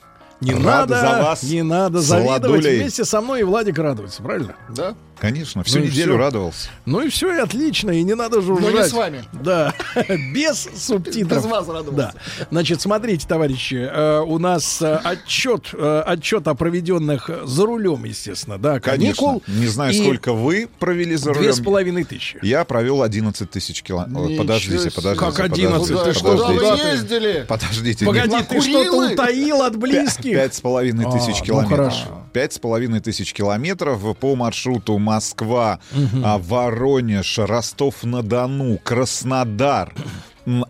Не 0.42 0.54
Рады 0.54 0.96
надо, 0.96 1.00
за 1.02 1.24
вас. 1.24 1.44
не 1.44 1.62
надо 1.62 2.02
завидовать. 2.02 2.66
Вместе 2.66 3.06
со 3.06 3.22
мной 3.22 3.42
и 3.42 3.44
Владик 3.44 3.78
радуется, 3.78 4.24
правильно? 4.24 4.56
Да? 4.70 4.96
Конечно, 5.20 5.64
всю 5.64 5.80
Ну 5.80 5.86
неделю 5.86 6.14
всё. 6.14 6.18
радовался. 6.18 6.70
Ну 6.86 7.02
и 7.02 7.10
все, 7.10 7.34
и 7.36 7.40
отлично, 7.40 7.92
и 7.92 8.04
не 8.04 8.16
надо 8.16 8.42
жужжать. 8.42 8.74
Но 8.74 8.80
не 8.82 8.88
с 8.88 8.94
вами. 8.94 9.24
Да, 9.34 9.74
без 10.34 10.68
субтитров. 10.76 11.44
Без 11.44 11.46
вас 11.52 11.68
радовался. 11.68 12.14
Да. 12.40 12.46
Значит, 12.52 12.82
смотрите, 12.82 13.28
товарищи, 13.28 13.76
э, 13.76 14.20
у 14.22 14.38
нас 14.40 14.82
э, 14.82 14.96
отчет, 15.04 15.70
э, 15.74 16.04
отчет 16.06 16.48
о 16.48 16.56
проведенных 16.56 17.30
э, 17.30 17.42
за 17.46 17.66
рулем, 17.66 18.06
естественно, 18.06 18.58
да, 18.58 18.80
Конечно. 18.80 19.24
каникул. 19.28 19.44
Не 19.48 19.68
знаю, 19.68 19.94
И 19.94 20.02
сколько 20.02 20.34
вы 20.34 20.70
провели 20.80 21.16
за 21.16 21.32
Две 21.34 21.42
рулем. 21.42 21.54
с 21.54 21.60
половиной 21.60 22.04
тысячи. 22.06 22.40
Я 22.42 22.64
провел 22.64 23.02
11 23.04 23.50
тысяч 23.52 23.84
километров. 23.84 24.30
Ничего 24.30 24.44
Подождите, 24.44 24.92
подождите. 24.92 25.26
Как 25.26 25.40
11? 25.40 25.88
Ты 25.88 25.94
подождите, 25.96 26.20
что, 26.20 26.32
Куда 26.32 26.48
вы 26.48 26.56
подождите. 26.56 26.92
ездили? 26.92 27.46
Подождите. 27.48 28.06
Погоди, 28.06 28.36
нет. 28.36 28.48
ты 28.48 28.62
что-то 28.62 29.12
утаил 29.14 29.62
от 29.64 29.76
близких? 29.76 30.34
Пять 30.34 30.56
с 30.56 30.62
половиной 30.62 31.06
А, 31.08 31.12
тысяч 31.12 31.40
ну 31.40 31.46
километров. 31.46 31.94
Пять 32.32 32.54
с 32.54 32.60
половиной 32.60 33.00
тысяч 33.02 33.34
километров 33.34 34.02
по 34.18 34.36
маршруту 34.36 34.98
Москва, 35.10 35.80
а, 36.24 36.38
Воронеж, 36.38 37.40
Ростов-на-Дону, 37.40 38.80
Краснодар. 38.84 39.94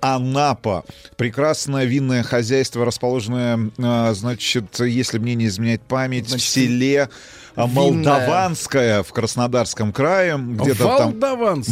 Анапа. 0.02 0.84
Прекрасное 1.16 1.86
винное 1.86 2.24
хозяйство, 2.24 2.86
расположенное, 2.86 3.72
а, 3.78 4.14
значит, 4.14 4.80
если 4.80 5.20
мне 5.20 5.36
не 5.36 5.48
изменять 5.48 5.82
память, 5.82 6.28
в 6.28 6.40
селе 6.40 7.10
а, 7.64 7.68
винное. 7.68 8.14
Молдаванское 8.14 9.04
в 9.04 9.12
Краснодарском 9.12 9.92
крае. 9.94 10.38
Где-то 10.38 10.98
там. 10.98 11.20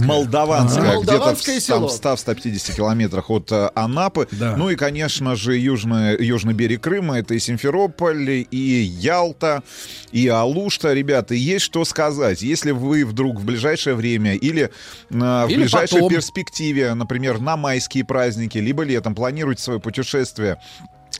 Молдаванское, 0.05 0.91
Ага. 0.91 1.01
где-то 1.01 1.35
в 1.35 1.41
там, 1.41 1.59
село. 1.61 1.87
100-150 1.89 2.75
километрах 2.75 3.29
от 3.29 3.51
э, 3.51 3.69
Анапы. 3.75 4.27
Да. 4.31 4.55
Ну 4.55 4.69
и, 4.69 4.75
конечно 4.75 5.35
же, 5.35 5.57
южный, 5.57 6.23
южный 6.23 6.53
берег 6.53 6.81
Крыма. 6.81 7.19
Это 7.19 7.33
и 7.33 7.39
Симферополь, 7.39 8.45
и 8.49 8.57
Ялта, 8.57 9.63
и 10.11 10.27
Алушта. 10.27 10.93
Ребята, 10.93 11.33
есть 11.33 11.65
что 11.65 11.85
сказать. 11.85 12.41
Если 12.41 12.71
вы 12.71 13.05
вдруг 13.05 13.39
в 13.39 13.45
ближайшее 13.45 13.95
время 13.95 14.35
или 14.35 14.63
э, 14.63 14.69
в 15.09 15.47
Или 15.49 15.57
ближайшей 15.57 15.95
потом. 15.99 16.09
перспективе, 16.09 16.93
например, 16.93 17.39
на 17.39 17.57
майские 17.57 18.03
праздники, 18.05 18.57
либо 18.57 18.83
летом 18.83 19.15
планируете 19.15 19.63
свое 19.63 19.79
путешествие 19.79 20.57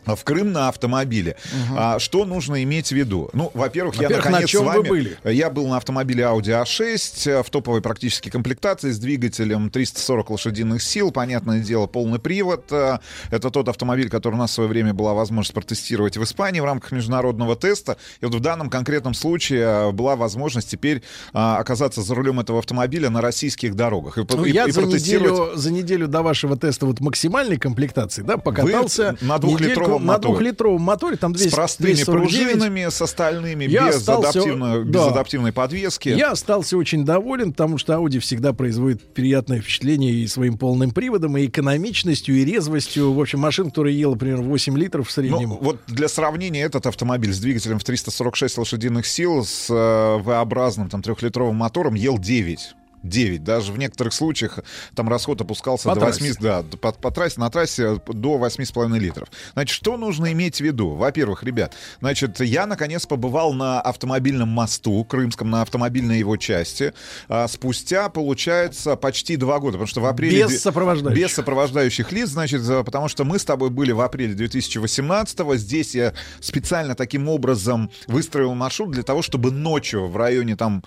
в 0.05 0.23
Крым 0.23 0.51
на 0.53 0.69
автомобиле. 0.69 1.35
А, 1.75 1.99
что 1.99 2.23
нужно 2.25 2.63
иметь 2.63 2.87
в 2.89 2.91
виду? 2.93 3.29
Ну, 3.33 3.51
во-первых, 3.53 3.95
я 3.95 4.03
Во-первых, 4.03 4.25
на 4.25 4.31
наконец 4.31 4.49
чем 4.49 4.61
с 4.61 4.63
вы 4.65 4.71
вами. 4.77 4.87
были? 4.87 5.17
Я 5.25 5.49
был 5.49 5.67
на 5.67 5.77
автомобиле 5.77 6.23
Audi 6.23 6.63
A6 6.63 7.29
э, 7.29 7.43
в 7.43 7.49
топовой 7.49 7.81
практически 7.81 8.29
комплектации 8.29 8.91
с 8.91 8.99
двигателем 8.99 9.69
340 9.69 10.29
лошадиных 10.29 10.81
сил. 10.81 11.11
Понятное 11.11 11.59
дело, 11.59 11.87
полный 11.87 12.19
привод. 12.19 12.65
Э, 12.71 12.99
Это 13.31 13.49
тот 13.49 13.67
автомобиль, 13.67 14.09
который 14.09 14.35
у 14.35 14.37
нас 14.37 14.51
в 14.51 14.53
свое 14.53 14.69
время 14.69 14.93
была 14.93 15.13
возможность 15.13 15.53
протестировать 15.53 16.15
в 16.17 16.23
Испании 16.23 16.59
в 16.61 16.65
рамках 16.65 16.91
международного 16.93 17.55
теста. 17.55 17.97
И 18.21 18.25
вот 18.25 18.35
в 18.35 18.39
данном 18.39 18.69
конкретном 18.69 19.13
случае 19.13 19.61
э, 19.61 19.91
была 19.91 20.15
возможность 20.15 20.69
теперь 20.69 21.01
а, 21.33 21.57
оказаться 21.57 22.01
за 22.01 22.15
рулем 22.15 22.39
этого 22.39 22.59
автомобиля 22.59 23.09
на 23.09 23.21
российских 23.21 23.75
дорогах. 23.75 24.17
И, 24.17 24.21
Ну, 24.29 24.45
и- 24.45 24.51
я 24.51 24.65
и 24.65 24.71
за 24.71 24.81
протестировать- 24.81 25.31
неделю, 25.31 25.57
за 25.57 25.71
неделю 25.71 26.07
до 26.07 26.21
вашего 26.21 26.55
теста 26.57 26.85
вот 26.85 26.99
максимальной 27.01 27.57
комплектации, 27.57 28.21
да, 28.21 28.35
Вы 28.37 28.41
покатался 28.41 29.17
на 29.21 29.37
двухлитровом 29.37 29.76
двухлитровом 29.77 30.05
на 30.05 30.13
моторе. 30.13 30.33
двухлитровом 30.33 30.81
моторе, 30.81 31.17
там 31.17 31.33
200, 31.33 31.49
С 31.49 31.53
простыми 31.53 31.93
249. 31.93 32.31
пружинами, 32.47 32.89
с 32.89 33.01
остальными, 33.01 33.65
Я 33.65 33.87
без, 33.87 33.95
остался- 33.97 34.39
адаптивно- 34.39 34.83
без 34.83 34.91
да. 34.91 35.07
адаптивной 35.07 35.51
подвески. 35.51 36.09
Я 36.09 36.31
остался 36.31 36.77
очень 36.77 37.05
доволен, 37.05 37.51
потому 37.51 37.77
что 37.77 37.93
Audi 37.93 38.19
всегда 38.19 38.53
производит 38.53 39.01
приятное 39.13 39.61
впечатление 39.61 40.11
и 40.13 40.27
своим 40.27 40.57
полным 40.57 40.91
приводом, 40.91 41.37
и 41.37 41.45
экономичностью, 41.45 42.35
и 42.35 42.45
резвостью. 42.45 43.13
В 43.13 43.19
общем, 43.21 43.39
машина, 43.39 43.69
которая 43.69 43.93
ела 43.93 44.15
примерно 44.15 44.43
8 44.47 44.77
литров 44.77 45.07
в 45.07 45.11
среднем. 45.11 45.49
Ну, 45.49 45.57
вот 45.61 45.79
для 45.87 46.07
сравнения, 46.07 46.61
этот 46.61 46.85
автомобиль 46.87 47.33
с 47.33 47.39
двигателем 47.39 47.79
в 47.79 47.83
346 47.83 48.57
лошадиных 48.57 49.05
сил, 49.05 49.43
с 49.45 49.67
э, 49.69 50.17
V-образным 50.21 50.89
там 50.89 51.01
трехлитровым 51.01 51.55
мотором, 51.55 51.95
ел 51.95 52.17
9. 52.17 52.75
9. 53.07 53.43
Даже 53.43 53.71
в 53.71 53.77
некоторых 53.77 54.13
случаях 54.13 54.59
там 54.95 55.09
расход 55.09 55.41
опускался 55.41 55.89
По 55.89 55.95
до 55.95 56.01
трассе. 56.01 56.21
8, 56.21 56.35
да, 56.41 56.63
по, 56.77 56.91
по 56.91 57.11
трассе, 57.11 57.39
на 57.39 57.49
трассе 57.49 57.99
до 58.07 58.37
8,5 58.37 58.97
литров. 58.99 59.29
Значит, 59.53 59.75
что 59.75 59.97
нужно 59.97 60.31
иметь 60.33 60.57
в 60.57 60.61
виду? 60.61 60.91
Во-первых, 60.91 61.43
ребят, 61.43 61.73
значит, 61.99 62.39
я 62.39 62.65
наконец 62.65 63.05
побывал 63.05 63.53
на 63.53 63.81
автомобильном 63.81 64.49
мосту 64.49 65.03
крымском, 65.03 65.49
на 65.49 65.61
автомобильной 65.61 66.19
его 66.19 66.37
части, 66.37 66.93
а, 67.27 67.47
спустя, 67.47 68.09
получается, 68.09 68.95
почти 68.95 69.35
два 69.37 69.59
года, 69.59 69.73
потому 69.73 69.87
что 69.87 70.01
в 70.01 70.05
апреле... 70.05 70.43
Без 70.43 70.61
сопровождающих. 70.61 71.23
Без 71.23 71.33
сопровождающих 71.33 72.11
лиц, 72.11 72.29
значит, 72.29 72.61
за- 72.61 72.83
потому 72.83 73.07
что 73.07 73.23
мы 73.23 73.39
с 73.39 73.45
тобой 73.45 73.69
были 73.69 73.91
в 73.91 74.01
апреле 74.01 74.33
2018-го. 74.33 75.55
Здесь 75.55 75.95
я 75.95 76.13
специально 76.39 76.95
таким 76.95 77.29
образом 77.29 77.89
выстроил 78.07 78.53
маршрут 78.53 78.91
для 78.91 79.03
того, 79.03 79.21
чтобы 79.21 79.51
ночью 79.51 80.07
в 80.07 80.17
районе 80.17 80.55
там, 80.55 80.83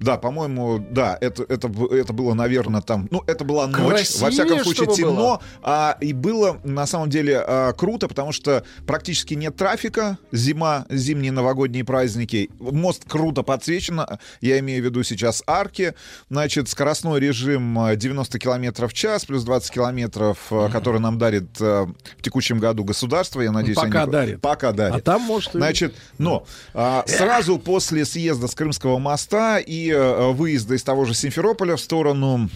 да, 0.00 0.16
по-моему, 0.16 0.84
да, 0.90 1.16
это, 1.20 1.44
это, 1.48 1.61
б- 1.68 1.94
это 1.96 2.12
было, 2.12 2.34
наверное, 2.34 2.80
там, 2.80 3.08
ну, 3.10 3.22
это 3.26 3.44
была 3.44 3.66
ночь, 3.66 4.10
во 4.20 4.30
всяком 4.30 4.58
Красивее, 4.58 4.64
случае 4.64 4.94
темно, 4.96 5.14
было. 5.14 5.40
а, 5.62 5.96
и 6.00 6.12
было 6.12 6.58
на 6.64 6.86
самом 6.86 7.10
деле 7.10 7.38
а, 7.46 7.72
круто, 7.72 8.08
потому 8.08 8.32
что 8.32 8.64
практически 8.86 9.34
нет 9.34 9.56
трафика, 9.56 10.18
зима, 10.32 10.86
зимние 10.90 11.32
новогодние 11.32 11.84
праздники, 11.84 12.50
мост 12.58 13.02
круто 13.08 13.42
подсвечен, 13.42 14.00
я 14.40 14.58
имею 14.60 14.82
в 14.82 14.84
виду 14.84 15.02
сейчас 15.02 15.42
арки, 15.46 15.94
значит, 16.30 16.68
скоростной 16.68 17.20
режим 17.20 17.78
а, 17.78 17.94
90 17.96 18.38
километров 18.38 18.90
в 18.92 18.94
час, 18.94 19.24
плюс 19.24 19.44
20 19.44 19.70
километров, 19.72 20.38
а, 20.50 20.68
который 20.70 21.00
нам 21.00 21.18
дарит 21.18 21.44
а, 21.60 21.86
в 22.18 22.22
текущем 22.22 22.58
году 22.58 22.84
государство, 22.84 23.40
я 23.40 23.52
надеюсь, 23.52 23.76
пока 23.76 24.02
они- 24.02 24.12
дарит. 24.12 24.40
Пока 24.40 24.72
дарит. 24.72 24.94
А 24.96 25.00
там, 25.00 25.22
может, 25.22 25.54
и- 25.54 25.58
Значит, 25.58 25.94
но 26.18 26.44
а, 26.74 27.04
сразу 27.06 27.58
после 27.58 28.04
съезда 28.04 28.48
с 28.48 28.54
Крымского 28.54 28.98
моста 28.98 29.58
и 29.58 29.90
а, 29.94 30.30
выезда 30.32 30.74
из 30.74 30.82
того 30.82 31.04
же 31.04 31.14
Симферополя 31.14 31.41
в 31.76 31.80
сторону 31.80 32.48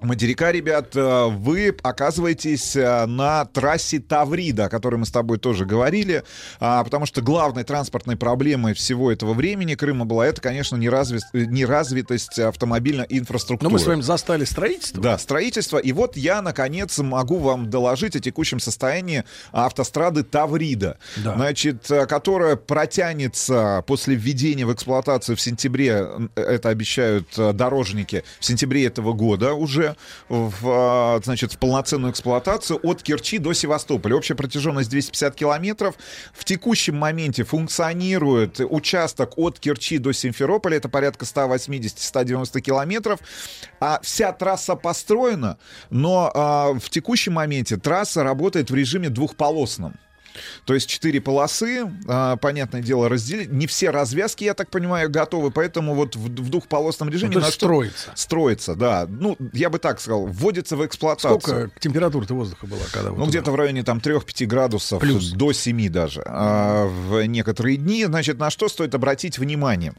материка, 0.00 0.52
ребят, 0.52 0.92
а, 0.94 1.28
вы 1.28 1.74
оказываетесь 1.82 2.76
а, 2.76 3.06
на 3.06 3.44
трассе 3.46 3.98
Таврида, 4.00 4.66
о 4.66 4.68
которой 4.68 4.96
мы 4.96 5.06
с 5.06 5.10
тобой 5.10 5.38
тоже 5.38 5.64
говорили, 5.64 6.24
а, 6.60 6.84
потому 6.84 7.06
что 7.06 7.20
главной 7.20 7.64
транспортной 7.64 8.16
проблемой 8.16 8.74
всего 8.74 9.10
этого 9.12 9.34
времени 9.34 9.74
Крыма 9.74 10.04
была 10.04 10.26
это, 10.26 10.40
конечно, 10.40 10.76
неразви- 10.76 11.20
неразвитость 11.32 12.38
автомобильной 12.38 13.06
инфраструктуры. 13.08 13.70
Но 13.70 13.72
мы 13.72 13.78
с 13.78 13.86
вами 13.86 14.00
застали 14.00 14.44
строительство. 14.44 15.02
Да, 15.02 15.18
строительство. 15.18 15.78
И 15.78 15.92
вот 15.92 16.16
я, 16.16 16.42
наконец, 16.42 16.98
могу 16.98 17.38
вам 17.38 17.70
доложить 17.70 18.16
о 18.16 18.20
текущем 18.20 18.60
состоянии 18.60 19.24
автострады 19.52 20.22
Таврида, 20.22 20.98
Да. 21.16 21.34
значит, 21.34 21.90
э, 21.90 22.06
которая 22.06 22.56
протянется 22.56 23.84
после 23.86 24.14
введения 24.14 24.66
в 24.66 24.72
эксплуатацию 24.72 25.36
в 25.36 25.40
сентябре, 25.40 26.06
э, 26.34 26.40
это 26.40 26.68
обещают 26.68 27.28
э, 27.38 27.52
дорожники, 27.52 28.24
в 28.40 28.44
сентябре 28.44 28.86
этого 28.86 29.12
года 29.12 29.54
уже, 29.54 29.87
в, 30.28 31.18
э, 31.18 31.20
значит, 31.24 31.52
в 31.52 31.58
полноценную 31.58 32.12
эксплуатацию 32.12 32.78
от 32.82 33.02
Керчи 33.02 33.38
до 33.38 33.52
Севастополя. 33.52 34.16
Общая 34.16 34.34
протяженность 34.34 34.90
250 34.90 35.34
километров. 35.34 35.94
В 36.32 36.44
текущем 36.44 36.96
моменте 36.96 37.44
функционирует 37.44 38.60
участок 38.60 39.36
от 39.36 39.58
Керчи 39.58 39.98
до 39.98 40.12
Симферополя, 40.12 40.76
это 40.76 40.88
порядка 40.88 41.24
180-190 41.24 42.60
километров, 42.60 43.20
а 43.80 44.00
вся 44.02 44.32
трасса 44.32 44.74
построена, 44.74 45.58
но 45.90 46.30
а, 46.34 46.72
в 46.74 46.90
текущем 46.90 47.34
моменте 47.34 47.76
трасса 47.76 48.22
работает 48.22 48.70
в 48.70 48.74
режиме 48.74 49.08
двухполосном. 49.08 49.94
То 50.64 50.74
есть 50.74 50.88
четыре 50.88 51.20
полосы, 51.20 51.90
а, 52.06 52.36
понятное 52.36 52.82
дело, 52.82 53.08
разделить. 53.08 53.50
Не 53.50 53.66
все 53.66 53.90
развязки, 53.90 54.44
я 54.44 54.54
так 54.54 54.70
понимаю, 54.70 55.10
готовы, 55.10 55.50
поэтому 55.50 55.94
вот 55.94 56.16
в, 56.16 56.24
в 56.26 56.50
двухполосном 56.50 57.08
режиме... 57.08 57.34
Ну, 57.34 57.40
на 57.40 57.50
строится. 57.50 58.12
Строится, 58.14 58.74
да. 58.74 59.06
Ну, 59.08 59.36
я 59.52 59.70
бы 59.70 59.78
так 59.78 60.00
сказал, 60.00 60.26
вводится 60.26 60.76
в 60.76 60.84
эксплуатацию. 60.86 61.40
Сколько 61.40 61.80
температура-то 61.80 62.34
воздуха 62.34 62.66
была, 62.66 62.82
когда 62.92 63.10
Ну, 63.10 63.26
где-то 63.26 63.50
в 63.50 63.54
районе 63.54 63.82
там 63.82 63.98
3-5 63.98 64.46
градусов, 64.46 65.00
Плюс. 65.00 65.32
до 65.32 65.52
7 65.52 65.88
даже, 65.88 66.22
а, 66.26 66.86
в 66.86 67.26
некоторые 67.26 67.76
дни. 67.76 68.04
Значит, 68.04 68.38
на 68.38 68.50
что 68.50 68.68
стоит 68.68 68.94
обратить 68.94 69.38
внимание? 69.38 69.94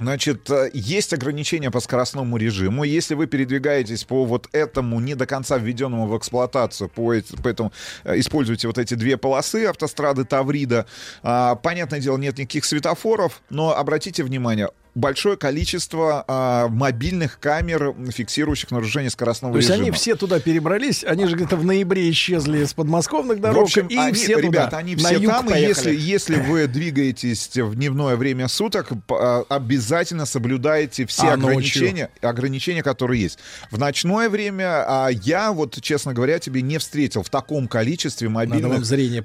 Значит, 0.00 0.48
э, 0.50 0.70
есть 0.72 1.12
ограничения 1.12 1.70
по 1.70 1.78
скоростному 1.80 2.38
режиму. 2.38 2.84
Если 2.84 3.14
вы 3.14 3.26
передвигаетесь 3.26 4.04
по 4.04 4.24
вот 4.24 4.48
этому 4.52 4.98
не 4.98 5.14
до 5.14 5.26
конца 5.26 5.58
введенному 5.58 6.06
в 6.06 6.16
эксплуатацию, 6.16 6.88
по 6.88 7.12
поэтому 7.42 7.70
э, 8.04 8.18
используйте 8.18 8.66
вот 8.66 8.78
эти 8.78 8.94
две 8.94 9.18
полосы 9.18 9.66
автострады 9.66 10.24
Таврида. 10.24 10.86
А, 11.22 11.54
Понятное 11.54 12.00
дело, 12.00 12.16
нет 12.16 12.38
никаких 12.38 12.64
светофоров, 12.64 13.42
но 13.50 13.76
обратите 13.76 14.24
внимание, 14.24 14.70
большое 14.94 15.36
количество 15.36 16.24
а, 16.26 16.68
мобильных 16.68 17.38
камер, 17.38 17.94
фиксирующих 18.10 18.70
нарушение 18.70 19.10
скоростного 19.10 19.52
То 19.54 19.58
есть 19.58 19.68
режима. 19.68 19.86
они 19.86 19.90
все 19.92 20.16
туда 20.16 20.40
перебрались, 20.40 21.04
они 21.04 21.26
же 21.26 21.36
где-то 21.36 21.56
в 21.56 21.64
ноябре 21.64 22.10
исчезли 22.10 22.64
с 22.64 22.72
подмосковных 22.74 23.40
дорог, 23.40 23.58
В 23.58 23.62
общем, 23.62 23.86
и 23.86 23.96
они, 23.96 24.12
все 24.12 24.34
туда, 24.36 24.46
ребята, 24.46 24.76
они 24.78 24.96
на 24.96 25.08
все 25.08 25.20
там, 25.20 25.46
и 25.46 25.50
поехали. 25.50 25.94
если, 25.94 25.94
если 25.96 26.36
вы 26.36 26.66
двигаетесь 26.66 27.56
в 27.56 27.74
дневное 27.74 28.16
время 28.16 28.48
суток, 28.48 28.88
а, 29.10 29.44
обязательно 29.48 30.26
соблюдайте 30.26 31.06
все 31.06 31.28
А 31.28 31.36
ночью? 31.36 31.50
ограничения, 31.50 32.10
ограничения, 32.20 32.82
которые 32.82 33.20
есть. 33.22 33.38
В 33.70 33.78
ночное 33.78 34.28
время 34.28 34.84
а, 34.86 35.08
я, 35.08 35.52
вот, 35.52 35.80
честно 35.80 36.12
говоря, 36.12 36.38
тебе 36.38 36.62
не 36.62 36.78
встретил 36.78 37.22
в 37.22 37.30
таком 37.30 37.68
количестве 37.68 38.28
мобильных, 38.28 38.84
зрение 38.84 39.22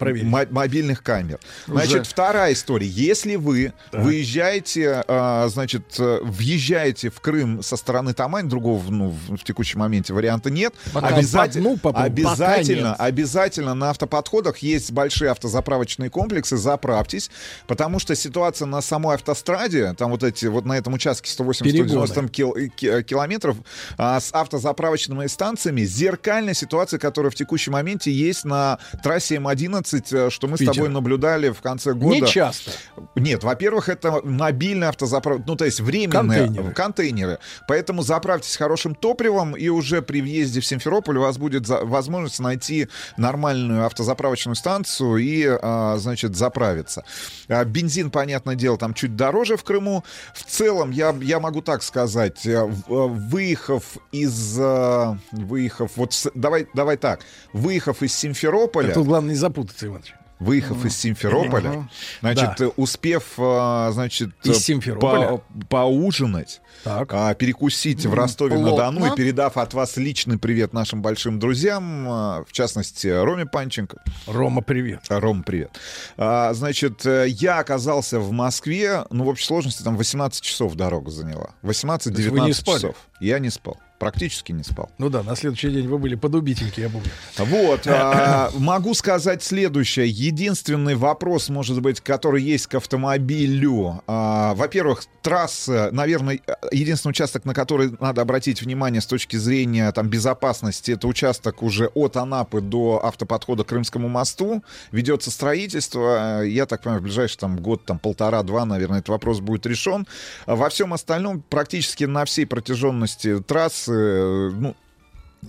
мобильных 0.51 1.01
камер. 1.03 1.39
Уже. 1.67 1.75
Значит, 1.75 2.07
вторая 2.07 2.53
история. 2.53 2.87
Если 2.87 3.35
вы 3.35 3.73
выезжаете, 3.91 5.03
а, 5.07 5.47
значит, 5.55 5.95
э, 5.97 6.19
въезжаете 6.21 7.09
в 7.09 7.19
Крым 7.19 7.63
со 7.63 7.77
стороны 7.77 8.13
Тамань, 8.13 8.47
другого 8.47 8.83
ну, 8.91 9.09
в, 9.09 9.37
в 9.37 9.43
текущем 9.43 9.79
моменте 9.79 10.13
варианта 10.13 10.51
нет, 10.51 10.73
Пока 10.93 11.07
обязательно, 11.07 11.63
по 11.63 11.69
дну 11.69 11.77
попробуй. 11.77 12.07
обязательно, 12.07 12.91
Пока 12.91 13.03
обязательно 13.05 13.73
на 13.73 13.89
автоподходах 13.89 14.59
есть 14.59 14.91
большие 14.91 15.31
автозаправочные 15.31 16.09
комплексы, 16.09 16.57
заправьтесь, 16.57 17.31
потому 17.67 17.99
что 17.99 18.15
ситуация 18.15 18.65
на 18.67 18.81
самой 18.81 19.15
автостраде, 19.15 19.93
там 19.93 20.11
вот 20.11 20.23
эти, 20.23 20.45
вот 20.45 20.65
на 20.65 20.77
этом 20.77 20.93
участке 20.93 21.31
180-190 21.31 22.29
кил- 22.29 22.55
э, 22.55 22.69
э, 22.81 23.03
километров, 23.03 23.57
а, 23.97 24.19
с 24.19 24.31
автозаправочными 24.33 25.27
станциями, 25.27 25.81
зеркальная 25.81 26.53
ситуация, 26.53 26.99
которая 26.99 27.31
в 27.31 27.35
текущем 27.35 27.73
моменте 27.73 28.11
есть 28.11 28.45
на 28.45 28.77
трассе 29.03 29.35
М11, 29.37 30.27
э, 30.27 30.29
что 30.29 30.47
мы 30.47 30.57
с 30.57 30.59
Питер. 30.59 30.73
тобой 30.73 30.89
наблюдали 30.89 31.49
в 31.49 31.61
конце 31.61 31.93
года. 31.93 32.15
Не 32.15 32.27
часто. 32.27 32.71
Нет, 33.15 33.43
во-первых, 33.43 33.89
это 33.89 34.21
мобильная 34.23 34.89
автозаправка, 34.89 35.43
ну, 35.45 35.55
то 35.55 35.65
есть 35.65 35.79
временные 35.79 36.45
Контейнеры. 36.45 36.73
контейнеры. 36.73 37.39
Поэтому 37.67 38.01
заправьтесь 38.01 38.55
хорошим 38.55 38.95
топливом, 38.95 39.55
и 39.55 39.69
уже 39.69 40.01
при 40.01 40.21
въезде 40.21 40.59
в 40.59 40.65
Симферополь 40.65 41.17
у 41.17 41.21
вас 41.21 41.37
будет 41.37 41.67
возможность 41.67 42.39
найти 42.39 42.87
нормальную 43.17 43.85
автозаправочную 43.85 44.55
станцию 44.55 45.17
и, 45.17 45.45
а, 45.45 45.97
значит, 45.97 46.35
заправиться. 46.35 47.03
А, 47.47 47.63
бензин, 47.65 48.11
понятное 48.11 48.55
дело, 48.55 48.77
там 48.77 48.93
чуть 48.93 49.15
дороже 49.15 49.57
в 49.57 49.63
Крыму. 49.63 50.03
В 50.33 50.43
целом, 50.43 50.91
я, 50.91 51.15
я 51.21 51.39
могу 51.39 51.61
так 51.61 51.83
сказать, 51.83 52.45
э, 52.45 52.51
э, 52.51 52.67
выехав 52.87 53.83
из... 54.11 54.57
э, 54.59 55.17
Выехав... 55.31 55.91
Вот, 55.95 56.13
давай, 56.33 56.67
давай 56.73 56.97
так. 56.97 57.21
Выехав 57.53 58.01
из 58.03 58.13
Симферополя... 58.15 58.93
Тут 58.93 59.07
главное 59.07 59.31
не 59.31 59.39
запутаться, 59.39 59.85
Иваныч. 59.87 60.13
Выехав 60.39 60.83
из 60.85 60.97
Симферополя, 60.97 61.87
значит, 62.19 62.49
Да. 62.57 62.65
э, 62.65 62.69
успев, 62.75 63.23
а, 63.37 63.89
значит, 63.93 64.31
Из 64.43 64.57
э, 64.57 64.59
Симферополя? 64.59 65.37
по- 65.37 65.43
поужинать, 65.69 66.61
а, 66.83 67.33
перекусить 67.35 68.05
в 68.05 68.13
Ростове-на-Дону 68.13 68.99
Плотно. 68.99 69.13
и 69.13 69.15
передав 69.15 69.55
от 69.55 69.73
вас 69.73 69.95
личный 69.95 70.37
привет 70.37 70.73
нашим 70.73 71.01
большим 71.01 71.39
друзьям, 71.39 72.05
а, 72.09 72.43
в 72.47 72.51
частности, 72.51 73.07
Роме 73.07 73.45
Панченко. 73.45 74.03
Рома, 74.27 74.61
привет. 74.61 75.01
Рома, 75.09 75.41
привет. 75.43 75.71
А, 76.17 76.53
Значит, 76.53 77.05
э, 77.05 77.27
я 77.29 77.59
оказался 77.59 78.19
в 78.19 78.31
Москве, 78.31 79.05
ну, 79.11 79.23
в 79.23 79.27
общей 79.29 79.45
сложности 79.45 79.83
там 79.83 79.95
18 79.95 80.41
часов 80.43 80.75
дорога 80.75 81.11
заняла. 81.11 81.51
18-19 81.63 82.29
вы 82.31 82.39
не 82.41 82.53
спали? 82.53 82.75
часов. 82.77 82.95
Я 83.21 83.39
не 83.39 83.49
спал. 83.49 83.77
Практически 83.99 84.51
не 84.51 84.63
спал. 84.63 84.89
Ну 84.97 85.09
да, 85.09 85.23
на 85.23 85.35
следующий 85.37 85.69
день 85.69 85.87
вы 85.87 85.97
были 85.97 86.15
подубитенькие, 86.15 86.87
я 86.87 86.89
помню. 86.89 87.09
Вот, 87.37 87.87
а, 87.87 88.51
могу 88.57 88.93
сказать 88.93 89.41
следующее. 89.41 90.09
Единственный 90.09 90.95
вопрос, 90.95 91.47
может 91.47 91.81
быть, 91.81 92.01
который 92.01 92.43
есть 92.43 92.67
к 92.67 92.75
автомобилю. 92.75 94.03
А, 94.05 94.53
во-первых, 94.55 95.05
трасса, 95.21 95.89
наверное, 95.93 96.41
единственный 96.71 97.11
участок, 97.11 97.45
на 97.45 97.53
который 97.53 97.95
надо 98.01 98.21
обратить 98.21 98.61
внимание 98.61 99.01
с 99.01 99.05
точки 99.05 99.37
зрения 99.37 99.89
там, 99.93 100.09
безопасности, 100.09 100.91
это 100.91 101.07
участок 101.07 101.63
уже 101.63 101.87
от 101.87 102.17
Анапы 102.17 102.59
до 102.59 102.99
автоподхода 103.03 103.63
к 103.63 103.67
Крымскому 103.67 104.09
мосту. 104.09 104.61
Ведется 104.91 105.31
строительство. 105.31 106.43
Я 106.43 106.65
так 106.65 106.81
понимаю, 106.81 106.99
в 106.99 107.03
ближайший 107.03 107.37
там, 107.37 107.57
год, 107.57 107.85
там, 107.85 107.97
полтора-два, 107.97 108.65
наверное, 108.65 108.99
этот 108.99 109.09
вопрос 109.09 109.39
будет 109.39 109.65
решен. 109.65 110.05
Во 110.45 110.69
всем 110.69 110.93
остальном, 110.93 111.41
практически 111.41 112.03
на 112.03 112.25
всей 112.25 112.45
протяженности 112.45 113.39
трассы, 113.39 113.84
э, 113.87 114.51
ну, 114.53 114.75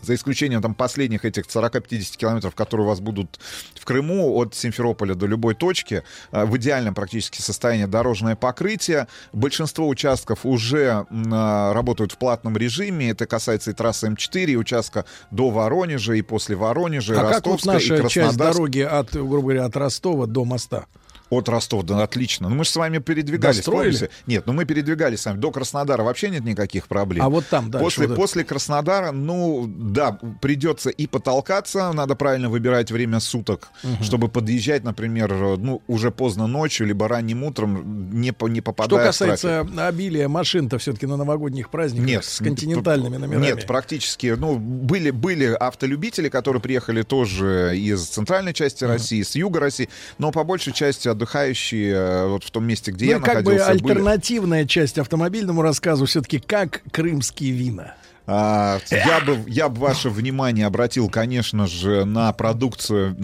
за 0.02 0.14
исключением 0.14 0.62
там 0.62 0.74
последних 0.74 1.24
этих 1.24 1.44
40-50 1.44 2.16
километров, 2.16 2.54
которые 2.54 2.86
у 2.86 2.88
вас 2.88 3.00
будут 3.00 3.38
в 3.74 3.84
Крыму, 3.84 4.36
от 4.36 4.54
Симферополя 4.54 5.14
до 5.14 5.26
любой 5.26 5.54
точки, 5.54 6.02
э, 6.32 6.44
в 6.44 6.56
идеальном 6.56 6.94
практически 6.94 7.40
состоянии 7.40 7.86
дорожное 7.86 8.36
покрытие. 8.36 9.06
Большинство 9.32 9.88
участков 9.88 10.44
уже 10.44 11.06
а, 11.10 11.72
работают 11.72 12.12
в 12.12 12.18
платном 12.18 12.56
режиме. 12.56 13.10
Это 13.10 13.26
касается 13.26 13.70
и 13.70 13.74
трассы 13.74 14.08
М4, 14.08 14.46
и 14.46 14.56
участка 14.56 15.04
до 15.30 15.50
Воронежа, 15.50 16.14
и 16.14 16.22
после 16.22 16.56
Воронежа, 16.56 17.14
и 17.14 17.16
А 17.16 17.30
как 17.30 17.46
вот 17.46 17.64
Ростовска, 17.64 17.94
и 17.94 17.98
наша 17.98 18.08
часть 18.08 18.36
дороги 18.36 18.80
от, 18.80 19.12
грубо 19.12 19.40
говоря, 19.40 19.64
от 19.64 19.76
Ростова 19.76 20.26
до 20.26 20.44
моста? 20.44 20.86
От 21.28 21.48
Ростова, 21.48 21.82
да, 21.82 22.02
отлично. 22.04 22.48
Ну, 22.48 22.54
мы 22.54 22.64
же 22.64 22.70
с 22.70 22.76
вами 22.76 22.98
передвигались. 22.98 23.56
Достроили? 23.56 24.10
Нет, 24.26 24.46
ну 24.46 24.52
мы 24.52 24.64
передвигались 24.64 25.22
с 25.22 25.26
вами. 25.26 25.38
До 25.38 25.50
Краснодара 25.50 26.02
вообще 26.04 26.30
нет 26.30 26.44
никаких 26.44 26.86
проблем. 26.86 27.24
А 27.24 27.28
вот 27.28 27.46
там 27.48 27.68
дальше 27.70 27.84
После, 27.84 28.06
вот 28.06 28.16
после 28.16 28.44
Краснодара, 28.44 29.10
ну, 29.10 29.64
да, 29.66 30.18
придется 30.40 30.90
и 30.90 31.06
потолкаться, 31.08 31.92
надо 31.92 32.14
правильно 32.14 32.48
выбирать 32.48 32.92
время 32.92 33.18
суток, 33.20 33.70
Мгм. 33.82 34.04
чтобы 34.04 34.28
подъезжать, 34.28 34.84
например, 34.84 35.34
ну, 35.58 35.82
уже 35.88 36.10
поздно 36.12 36.46
ночью, 36.46 36.86
либо 36.86 37.08
ранним 37.08 37.42
утром, 37.42 38.10
не, 38.20 38.32
по- 38.32 38.46
не 38.46 38.60
Что 38.60 38.72
попадая 38.72 39.00
трафик. 39.12 39.18
касается 39.18 39.66
обилия 39.88 40.28
машин-то 40.28 40.78
все-таки 40.78 41.06
на 41.06 41.16
новогодних 41.16 41.70
праздниках 41.70 42.06
Нет, 42.08 42.24
с 42.24 42.38
континентальными 42.38 43.16
номерами. 43.16 43.44
Нет, 43.46 43.66
практически. 43.66 44.34
Ну, 44.38 44.56
были, 44.58 45.10
были 45.10 45.46
автолюбители, 45.46 46.28
которые 46.28 46.62
приехали 46.62 47.02
тоже 47.02 47.76
из 47.76 48.04
центральной 48.06 48.54
части 48.54 48.84
России, 48.84 49.22
с 49.22 49.34
юга 49.34 49.58
России, 49.60 49.88
но 50.18 50.30
по 50.30 50.44
большей 50.44 50.72
части 50.72 51.08
отдыхающие 51.16 51.92
э, 51.92 52.28
вот 52.28 52.44
в 52.44 52.50
том 52.50 52.64
месте, 52.66 52.92
где 52.92 53.06
ну, 53.06 53.10
я 53.12 53.16
и 53.18 53.20
как 53.20 53.42
бы 53.42 53.54
находился, 53.54 53.82
были. 53.82 53.92
альтернативная 53.92 54.66
часть 54.66 54.98
автомобильному 54.98 55.62
рассказу 55.62 56.06
все-таки 56.06 56.38
как 56.38 56.82
крымские 56.92 57.52
вина. 57.52 57.94
А, 58.26 58.78
я 58.90 59.20
бы, 59.20 59.38
я 59.46 59.68
бы 59.68 59.80
ваше 59.80 60.10
внимание 60.10 60.66
обратил, 60.66 61.08
конечно 61.08 61.66
же, 61.66 62.04
на 62.04 62.32
продукцию 62.32 63.16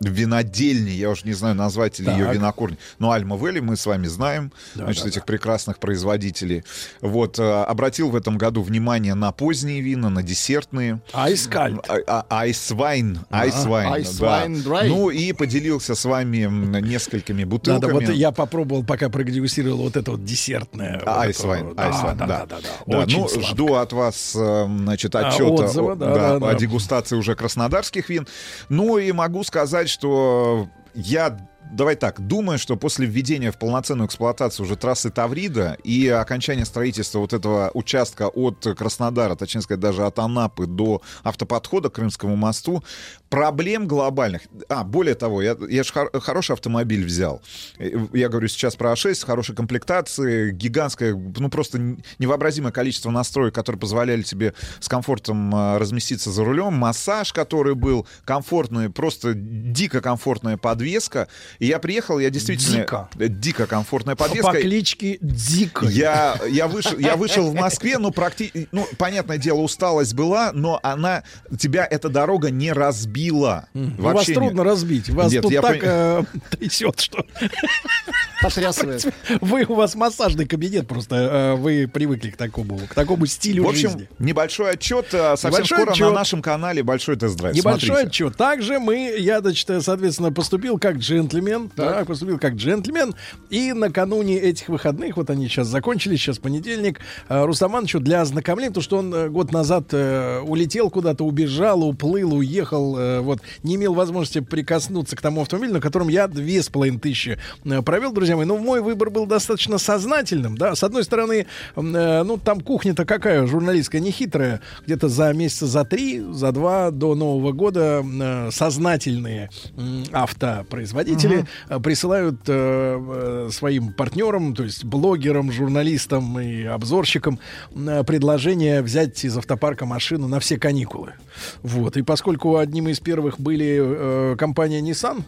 винодельни, 0.00 0.90
я 0.90 1.10
уже 1.10 1.26
не 1.26 1.32
знаю, 1.32 1.54
назвать 1.54 1.98
ли 1.98 2.06
ее 2.10 2.26
Так. 2.26 2.34
винокурни, 2.34 2.78
но 2.98 3.12
Альма 3.12 3.36
Вели 3.36 3.60
мы 3.60 3.76
с 3.76 3.86
вами 3.86 4.06
знаем, 4.06 4.52
Да, 4.74 4.84
значит, 4.84 5.02
да, 5.04 5.08
этих 5.10 5.24
прекрасных 5.26 5.78
производителей. 5.78 6.64
Вот, 7.00 7.36
а, 7.38 7.64
обратил 7.64 8.10
в 8.10 8.16
этом 8.16 8.38
году 8.38 8.62
внимание 8.62 9.14
на 9.14 9.32
поздние 9.32 9.80
вина, 9.80 10.08
на 10.08 10.22
десертные. 10.22 11.00
Айскальд. 11.12 11.86
Айсвайн. 12.30 13.20
Айсвайн, 13.30 13.92
Айсвайн 13.92 14.62
да. 14.62 14.82
Ну 14.84 15.10
и 15.10 15.32
поделился 15.32 15.94
с 15.94 16.04
вами 16.04 16.48
несколькими 16.80 17.42
Да, 17.44 17.48
бутылками. 17.50 18.00
да, 18.00 18.06
вот 18.06 18.14
я 18.14 18.30
попробовал, 18.32 18.84
пока 18.84 19.08
продегустировал 19.08 19.78
вот 19.78 19.96
это 19.96 20.12
вот 20.12 20.24
десертное. 20.24 21.02
Айсвайн. 21.06 21.74
Айсвайн, 21.76 22.16
да, 22.18 22.26
да. 22.26 22.38
да, 22.38 22.46
да, 22.46 22.56
да, 22.62 22.68
Да, 22.86 22.98
Очень 23.00 23.20
ну, 23.20 23.42
жду 23.42 23.74
от 23.74 23.92
вас, 23.92 24.21
э, 24.34 24.66
значит, 24.66 25.14
А, 25.14 25.28
отчета 25.28 25.64
отзыва, 25.64 25.92
о, 25.92 25.96
да, 25.96 26.14
да, 26.14 26.38
да. 26.38 26.48
о 26.48 26.54
дегустации 26.54 27.16
уже 27.16 27.34
краснодарских 27.34 28.08
вин. 28.08 28.26
Ну 28.68 28.98
и 28.98 29.12
могу 29.12 29.44
сказать, 29.44 29.88
что 29.88 30.68
я 30.94 31.38
Давай 31.72 31.96
так, 31.96 32.20
думаю, 32.20 32.58
что 32.58 32.76
после 32.76 33.06
введения 33.06 33.50
в 33.50 33.56
полноценную 33.56 34.06
эксплуатацию 34.06 34.66
уже 34.66 34.76
трассы 34.76 35.10
Таврида 35.10 35.78
и 35.82 36.06
окончания 36.06 36.66
строительства 36.66 37.20
вот 37.20 37.32
этого 37.32 37.70
участка 37.72 38.28
от 38.28 38.66
Краснодара, 38.76 39.36
точнее 39.36 39.62
сказать, 39.62 39.80
даже 39.80 40.04
от 40.04 40.18
Анапы 40.18 40.66
до 40.66 41.00
автоподхода 41.22 41.88
к 41.88 41.94
Крымскому 41.94 42.36
мосту, 42.36 42.84
проблем 43.32 43.88
глобальных... 43.88 44.42
А, 44.68 44.84
более 44.84 45.14
того, 45.14 45.40
я, 45.40 45.56
я 45.70 45.84
же 45.84 45.92
хороший 46.20 46.52
автомобиль 46.52 47.02
взял. 47.02 47.40
Э, 47.78 47.88
Я 48.12 48.28
говорю 48.28 48.46
сейчас 48.46 48.76
про 48.76 48.92
А6, 48.92 49.24
хорошей 49.24 49.56
комплектации, 49.56 50.50
гигантское, 50.50 51.14
ну 51.14 51.48
просто 51.48 51.96
невообразимое 52.18 52.72
количество 52.72 53.10
настроек, 53.10 53.54
которые 53.54 53.80
позволяли 53.80 54.20
тебе 54.20 54.52
с 54.80 54.86
комфортом 54.86 55.50
а, 55.54 55.78
разместиться 55.78 56.30
за 56.30 56.44
рулем, 56.44 56.74
массаж, 56.74 57.32
который 57.32 57.74
был 57.74 58.06
комфортный, 58.26 58.90
просто 58.90 59.32
дико 59.32 60.02
комфортная 60.02 60.58
подвеска. 60.58 61.26
И 61.58 61.64
я 61.64 61.78
приехал, 61.78 62.18
я 62.18 62.28
действительно... 62.28 62.80
Дико. 62.82 63.08
Э, 63.18 63.28
Дико 63.28 63.66
комфортная 63.66 64.14
подвеска. 64.14 64.52
По 64.52 64.60
кличке 64.60 65.16
Дико. 65.22 65.86
Я, 65.86 66.38
я, 66.50 66.68
вышел, 66.68 66.98
я 66.98 67.16
вышел 67.16 67.50
в 67.50 67.54
Москве, 67.54 67.96
ну, 67.96 68.10
практи... 68.10 68.68
ну, 68.72 68.86
понятное 68.98 69.38
дело, 69.38 69.60
усталость 69.60 70.12
была, 70.12 70.52
но 70.52 70.78
она, 70.82 71.22
тебя 71.58 71.88
эта 71.90 72.10
дорога 72.10 72.50
не 72.50 72.74
разбила. 72.74 73.21
Ну, 73.30 73.90
вас 73.98 74.26
не- 74.28 74.34
трудно 74.34 74.64
разбить. 74.64 75.08
Вас 75.10 75.30
Нет, 75.32 75.42
тут 75.42 75.52
я 75.52 75.62
так 75.62 75.76
пон- 75.76 75.80
э, 75.84 76.24
трясет, 76.56 76.98
что... 77.00 77.24
Потрясывает. 78.42 79.06
Вы, 79.40 79.64
у 79.68 79.74
вас 79.74 79.94
массажный 79.94 80.46
кабинет 80.46 80.88
просто. 80.88 81.14
э, 81.16 81.54
вы 81.54 81.88
привыкли 81.92 82.30
к 82.30 82.36
такому, 82.36 82.78
к 82.88 82.94
такому 82.94 83.26
стилю 83.26 83.64
В 83.64 83.68
общем, 83.68 83.90
жизни. 83.90 84.08
небольшой 84.18 84.72
отчет. 84.72 85.06
а, 85.14 85.36
Совсем 85.36 85.50
Небольшой 85.52 85.78
скоро 85.78 85.90
отчет. 85.92 86.08
на 86.08 86.12
нашем 86.14 86.42
канале 86.42 86.82
большой 86.82 87.16
тест-драйв. 87.16 87.54
Небольшой 87.54 87.88
Смотрите. 87.88 88.08
отчет. 88.08 88.36
Также 88.36 88.78
мы, 88.80 89.14
я, 89.18 89.40
значит, 89.40 89.68
соответственно, 89.84 90.32
поступил 90.32 90.78
как 90.78 90.96
джентльмен. 90.96 91.68
Так. 91.70 92.06
поступил 92.06 92.38
как 92.38 92.54
джентльмен. 92.54 93.14
И 93.50 93.72
накануне 93.72 94.38
этих 94.38 94.68
выходных, 94.68 95.16
вот 95.16 95.30
они 95.30 95.46
сейчас 95.46 95.68
закончились, 95.68 96.20
сейчас 96.20 96.38
понедельник, 96.38 97.00
э, 97.28 97.44
Рустам 97.44 97.70
Ивановичу 97.72 98.00
для 98.00 98.22
ознакомления, 98.22 98.70
потому 98.70 98.82
что 98.82 98.96
он 98.98 99.14
э, 99.14 99.28
год 99.28 99.52
назад 99.52 99.84
э, 99.92 100.40
улетел 100.40 100.90
куда-то, 100.90 101.24
убежал, 101.24 101.84
уплыл, 101.84 102.34
уехал, 102.34 102.96
э, 103.12 103.20
вот, 103.20 103.40
не 103.62 103.76
имел 103.76 103.94
возможности 103.94 104.40
прикоснуться 104.40 105.16
к 105.16 105.20
тому 105.20 105.42
автомобилю, 105.42 105.74
на 105.74 105.80
котором 105.80 106.08
я 106.08 106.28
две 106.28 106.62
с 106.62 106.68
половиной 106.68 106.98
тысячи 106.98 107.38
э, 107.64 107.82
провел, 107.82 108.12
друзья 108.12 108.36
мои. 108.36 108.46
Но 108.46 108.58
мой 108.58 108.80
выбор 108.80 109.10
был 109.10 109.26
достаточно 109.26 109.78
сознательным, 109.78 110.56
да. 110.56 110.74
С 110.74 110.82
одной 110.82 111.04
стороны, 111.04 111.46
э, 111.76 112.22
ну, 112.22 112.38
там 112.38 112.60
кухня-то 112.60 113.04
какая, 113.04 113.46
журналистская, 113.46 114.00
нехитрая. 114.00 114.60
Где-то 114.86 115.08
за 115.08 115.32
месяца 115.32 115.66
за 115.66 115.84
три, 115.84 116.20
за 116.20 116.52
два 116.52 116.90
до 116.90 117.14
Нового 117.14 117.52
года 117.52 118.04
э, 118.04 118.50
сознательные 118.50 119.50
м, 119.76 120.04
автопроизводители 120.12 121.46
э, 121.68 121.80
присылают 121.80 122.40
э, 122.46 123.46
э, 123.46 123.48
своим 123.52 123.92
партнерам, 123.92 124.54
то 124.54 124.64
есть 124.64 124.84
блогерам, 124.84 125.52
журналистам 125.52 126.38
и 126.38 126.64
обзорщикам 126.64 127.38
э, 127.74 128.04
предложение 128.04 128.82
взять 128.82 129.24
из 129.24 129.36
автопарка 129.36 129.86
машину 129.86 130.28
на 130.28 130.40
все 130.40 130.58
каникулы. 130.58 131.14
Вот. 131.62 131.96
И 131.96 132.02
поскольку 132.02 132.56
одним 132.56 132.88
из 132.88 133.00
первых 133.02 133.38
были 133.40 133.80
э, 133.80 134.36
компания 134.36 134.80
Nissan, 134.80 135.22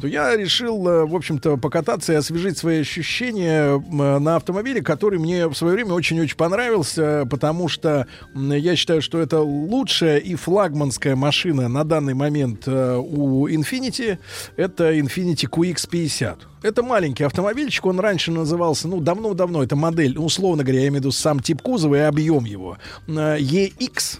то 0.00 0.06
я 0.06 0.36
решил, 0.36 0.86
э, 0.88 1.04
в 1.04 1.14
общем-то, 1.14 1.56
покататься 1.56 2.12
и 2.12 2.16
освежить 2.16 2.58
свои 2.58 2.80
ощущения 2.80 3.72
м, 3.72 4.22
на 4.22 4.36
автомобиле, 4.36 4.82
который 4.82 5.18
мне 5.18 5.48
в 5.48 5.54
свое 5.54 5.74
время 5.74 5.92
очень-очень 5.92 6.36
понравился, 6.36 7.26
потому 7.30 7.68
что 7.68 8.06
м, 8.34 8.52
я 8.52 8.76
считаю, 8.76 9.02
что 9.02 9.18
это 9.18 9.40
лучшая 9.40 10.18
и 10.18 10.34
флагманская 10.34 11.16
машина 11.16 11.68
на 11.68 11.84
данный 11.84 12.14
момент 12.14 12.64
э, 12.66 12.96
у 12.96 13.48
Infiniti. 13.48 14.18
Это 14.56 14.92
Infiniti 14.94 15.48
QX50. 15.48 16.36
Это 16.62 16.82
маленький 16.82 17.24
автомобильчик, 17.24 17.86
он 17.86 18.00
раньше 18.00 18.32
назывался, 18.32 18.88
ну, 18.88 19.00
давно-давно, 19.00 19.62
это 19.62 19.76
модель, 19.76 20.18
условно 20.18 20.64
говоря, 20.64 20.80
я 20.80 20.88
имею 20.88 21.00
в 21.00 21.04
виду 21.04 21.12
сам 21.12 21.40
тип 21.40 21.62
кузова 21.62 21.94
и 21.94 21.98
объем 21.98 22.44
его, 22.44 22.78
э, 23.06 23.38
EX, 23.38 24.18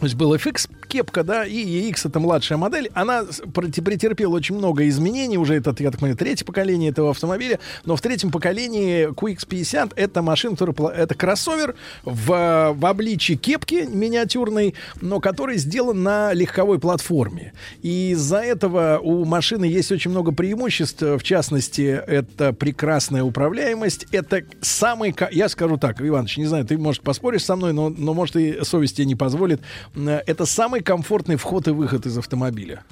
то 0.00 0.06
есть 0.06 0.14
был 0.14 0.34
FX 0.34 0.70
кепка, 0.90 1.22
да, 1.22 1.46
и 1.46 1.88
EX 1.88 2.08
это 2.08 2.20
младшая 2.20 2.58
модель. 2.58 2.90
Она 2.94 3.24
претерпела 3.54 4.34
очень 4.34 4.56
много 4.56 4.86
изменений. 4.88 5.38
Уже 5.38 5.54
это, 5.54 5.74
я 5.78 5.90
так 5.90 6.00
понимаю, 6.00 6.16
третье 6.16 6.44
поколение 6.44 6.90
этого 6.90 7.10
автомобиля. 7.10 7.60
Но 7.84 7.96
в 7.96 8.00
третьем 8.00 8.30
поколении 8.30 9.08
QX50 9.08 9.92
это 9.96 10.22
машина, 10.22 10.56
которая, 10.56 10.90
это 10.96 11.14
кроссовер 11.14 11.76
в, 12.04 12.74
в 12.76 12.86
обличии 12.86 13.34
кепки 13.34 13.86
миниатюрной, 13.88 14.74
но 15.00 15.20
который 15.20 15.56
сделан 15.58 16.02
на 16.02 16.32
легковой 16.32 16.80
платформе. 16.80 17.52
И 17.82 18.10
из-за 18.10 18.38
этого 18.38 18.98
у 18.98 19.24
машины 19.24 19.64
есть 19.64 19.92
очень 19.92 20.10
много 20.10 20.32
преимуществ. 20.32 21.00
В 21.00 21.22
частности, 21.22 21.82
это 21.82 22.52
прекрасная 22.52 23.22
управляемость. 23.22 24.06
Это 24.10 24.42
самый... 24.60 25.14
Я 25.30 25.48
скажу 25.48 25.76
так, 25.76 26.02
Иванович, 26.02 26.38
не 26.38 26.46
знаю, 26.46 26.64
ты, 26.64 26.76
может, 26.76 27.02
поспоришь 27.02 27.44
со 27.44 27.54
мной, 27.54 27.72
но, 27.72 27.88
но 27.88 28.12
может, 28.12 28.36
и 28.36 28.64
совесть 28.64 28.96
тебе 28.96 29.06
не 29.06 29.14
позволит. 29.14 29.60
Это 29.94 30.46
самый 30.46 30.79
комфортный 30.82 31.36
вход 31.36 31.68
и 31.68 31.70
выход 31.70 32.06
из 32.06 32.16
автомобиля. 32.18 32.84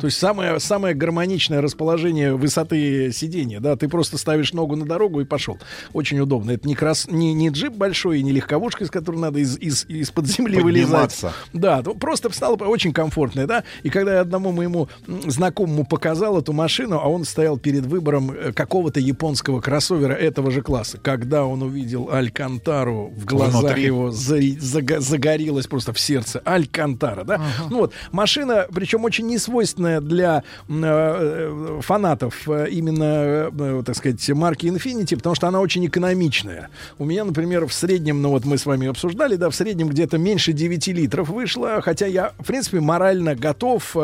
То 0.00 0.06
есть 0.06 0.18
самое, 0.18 0.58
самое 0.60 0.94
гармоничное 0.94 1.60
расположение 1.60 2.34
высоты 2.34 3.12
сидения, 3.12 3.60
да, 3.60 3.76
ты 3.76 3.88
просто 3.88 4.18
ставишь 4.18 4.52
ногу 4.52 4.74
на 4.76 4.84
дорогу 4.84 5.20
и 5.20 5.24
пошел. 5.24 5.58
Очень 5.92 6.18
удобно. 6.20 6.50
Это 6.52 6.66
не, 6.66 6.74
крас... 6.74 7.06
не, 7.08 7.32
не 7.34 7.50
джип 7.50 7.74
большой 7.74 8.20
и 8.20 8.22
не 8.22 8.32
легковушка, 8.32 8.84
из 8.84 8.90
которой 8.90 9.16
надо 9.18 9.38
из, 9.38 9.56
из, 9.58 9.84
из-под 9.88 10.26
земли 10.26 10.60
вылезать. 10.60 11.20
Да, 11.52 11.82
то 11.82 11.94
просто 11.94 12.30
встало 12.30 12.56
очень 12.56 12.92
комфортное, 12.92 13.46
да. 13.46 13.62
И 13.82 13.90
когда 13.90 14.14
я 14.14 14.20
одному 14.20 14.50
моему 14.52 14.88
знакомому 15.06 15.84
показал 15.86 16.38
эту 16.38 16.52
машину, 16.52 16.98
а 17.00 17.08
он 17.08 17.24
стоял 17.24 17.56
перед 17.56 17.86
выбором 17.86 18.30
э, 18.32 18.52
какого-то 18.52 18.98
японского 19.00 19.60
кроссовера 19.60 20.14
этого 20.14 20.50
же 20.50 20.62
класса, 20.62 20.98
когда 20.98 21.44
он 21.44 21.62
увидел 21.62 22.08
Алькантару, 22.10 23.12
в 23.16 23.24
глазах 23.24 23.62
Внутри. 23.62 23.84
его 23.84 24.10
за- 24.10 24.38
зага- 24.38 25.00
загорелось 25.00 25.66
просто 25.66 25.92
в 25.92 26.00
сердце 26.00 26.40
Алькантара, 26.44 27.24
да. 27.24 27.40
Ну 27.70 27.78
вот 27.78 27.92
машина, 28.10 28.66
причем 28.72 29.04
очень 29.04 29.26
несвойственная 29.26 29.59
для 30.00 30.42
м, 30.68 30.84
э, 30.84 30.88
э, 30.88 31.80
фанатов 31.82 32.48
э, 32.48 32.68
именно, 32.70 33.82
так 33.82 33.96
сказать, 33.96 34.28
марки 34.30 34.66
Infiniti, 34.66 35.16
потому 35.16 35.34
что 35.34 35.48
она 35.48 35.60
очень 35.60 35.86
экономичная. 35.86 36.68
У 36.98 37.04
меня, 37.04 37.24
например, 37.24 37.66
в 37.66 37.72
среднем, 37.72 38.22
ну 38.22 38.30
вот 38.30 38.44
мы 38.44 38.58
с 38.58 38.66
вами 38.66 38.88
обсуждали, 38.88 39.36
да, 39.36 39.50
в 39.50 39.54
среднем 39.54 39.88
где-то 39.88 40.18
меньше 40.18 40.52
9 40.52 40.88
литров 40.88 41.28
вышло, 41.28 41.80
хотя 41.82 42.06
я, 42.06 42.32
в 42.38 42.46
принципе, 42.46 42.80
морально 42.80 43.34
готов 43.34 43.96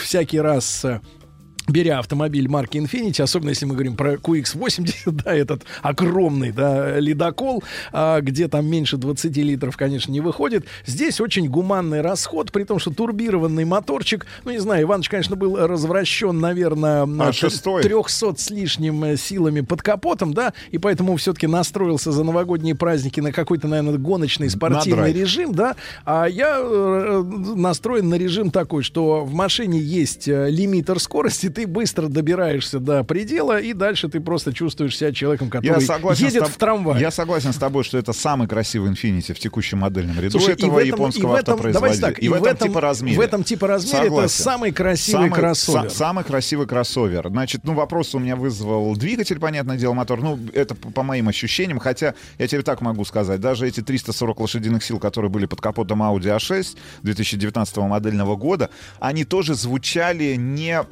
всякий 0.00 0.40
раз 0.40 0.86
беря 1.68 1.98
автомобиль 1.98 2.48
марки 2.48 2.76
Infiniti, 2.78 3.22
особенно 3.22 3.50
если 3.50 3.66
мы 3.66 3.74
говорим 3.74 3.96
про 3.96 4.14
QX80, 4.14 4.92
да, 5.24 5.34
этот 5.34 5.62
огромный, 5.82 6.52
да, 6.52 6.98
ледокол, 6.98 7.62
а, 7.92 8.20
где 8.20 8.48
там 8.48 8.66
меньше 8.66 8.96
20 8.96 9.36
литров, 9.38 9.76
конечно, 9.76 10.12
не 10.12 10.20
выходит. 10.20 10.66
Здесь 10.84 11.20
очень 11.20 11.48
гуманный 11.48 12.00
расход, 12.00 12.52
при 12.52 12.64
том, 12.64 12.78
что 12.78 12.90
турбированный 12.92 13.64
моторчик, 13.64 14.26
ну, 14.44 14.50
не 14.52 14.58
знаю, 14.58 14.82
Иваныч, 14.84 15.08
конечно, 15.08 15.36
был 15.36 15.56
развращен, 15.56 16.38
наверное, 16.38 17.06
на 17.06 17.28
А, 17.28 17.32
шестой? 17.32 17.82
300 17.82 18.34
с 18.36 18.50
лишним 18.50 19.04
э, 19.04 19.16
силами 19.16 19.60
под 19.60 19.82
капотом, 19.82 20.34
да, 20.34 20.52
и 20.70 20.78
поэтому 20.78 21.16
все-таки 21.16 21.46
настроился 21.46 22.12
за 22.12 22.24
новогодние 22.24 22.74
праздники 22.74 23.20
на 23.20 23.32
какой-то, 23.32 23.68
наверное, 23.68 23.98
гоночный 23.98 24.50
спортивный 24.50 25.12
драйв. 25.12 25.16
режим, 25.16 25.52
да, 25.52 25.76
а 26.04 26.26
я 26.26 26.58
э, 26.60 27.22
настроен 27.56 28.08
на 28.08 28.14
режим 28.16 28.50
такой, 28.50 28.82
что 28.82 29.24
в 29.24 29.34
машине 29.34 29.78
есть 29.78 30.28
э, 30.28 30.48
лимитер 30.50 30.98
скорости, 31.00 31.48
ты 31.56 31.66
быстро 31.66 32.08
добираешься 32.08 32.78
до 32.80 33.02
предела, 33.02 33.58
и 33.58 33.72
дальше 33.72 34.08
ты 34.10 34.20
просто 34.20 34.52
чувствуешь 34.52 34.94
себя 34.96 35.10
человеком, 35.10 35.48
который 35.48 35.80
едет 36.22 36.42
тоб- 36.42 36.50
в 36.50 36.56
трамвае. 36.58 37.00
я 37.00 37.10
согласен 37.10 37.54
с 37.54 37.56
тобой, 37.56 37.82
что 37.82 37.96
это 37.96 38.12
самый 38.12 38.46
красивый 38.46 38.90
Infiniti 38.92 39.32
в 39.32 39.38
текущем 39.38 39.78
модельном 39.78 40.20
ряду 40.20 40.38
Слушай, 40.38 40.50
и 40.50 40.52
этого 40.58 40.72
в 40.74 40.76
этом- 40.76 40.86
японского 40.88 41.22
и 41.22 41.32
в 41.32 41.34
этом- 41.40 41.54
автопроизводителя. 41.54 42.06
так, 42.08 42.22
и, 42.22 42.28
в 42.28 42.34
этом, 42.44 42.68
типа 42.68 42.80
размере. 42.82 43.16
В 43.16 43.20
этом 43.20 43.42
типа 43.42 43.66
размере 43.68 43.98
это 44.00 44.08
Согласен. 44.08 44.44
самый 44.44 44.72
красивый 44.72 45.28
Самый- 45.28 45.34
кроссовер. 45.40 45.86
са- 45.86 45.90
самый 45.90 46.24
красивый 46.24 46.66
кроссовер. 46.66 47.28
Значит, 47.30 47.62
ну, 47.64 47.72
вопрос 47.72 48.14
у 48.14 48.18
меня 48.18 48.36
вызвал 48.36 48.94
двигатель, 48.96 49.38
понятное 49.38 49.78
дело, 49.78 49.94
мотор. 49.94 50.20
Ну, 50.20 50.38
это 50.52 50.74
по, 50.74 51.02
моим 51.02 51.28
ощущениям. 51.28 51.78
Хотя, 51.78 52.14
я 52.38 52.46
тебе 52.48 52.60
так 52.60 52.82
могу 52.82 53.04
сказать, 53.06 53.40
даже 53.40 53.66
эти 53.66 53.80
340 53.80 54.40
лошадиных 54.40 54.84
сил, 54.84 54.98
которые 54.98 55.30
были 55.30 55.46
под 55.46 55.62
капотом 55.62 56.02
Audi 56.02 56.36
A6 56.36 56.76
2019 57.02 57.88
модельного 57.88 58.36
года, 58.36 58.68
они 59.00 59.24
тоже 59.24 59.54
звучали 59.54 60.34
не, 60.36 60.82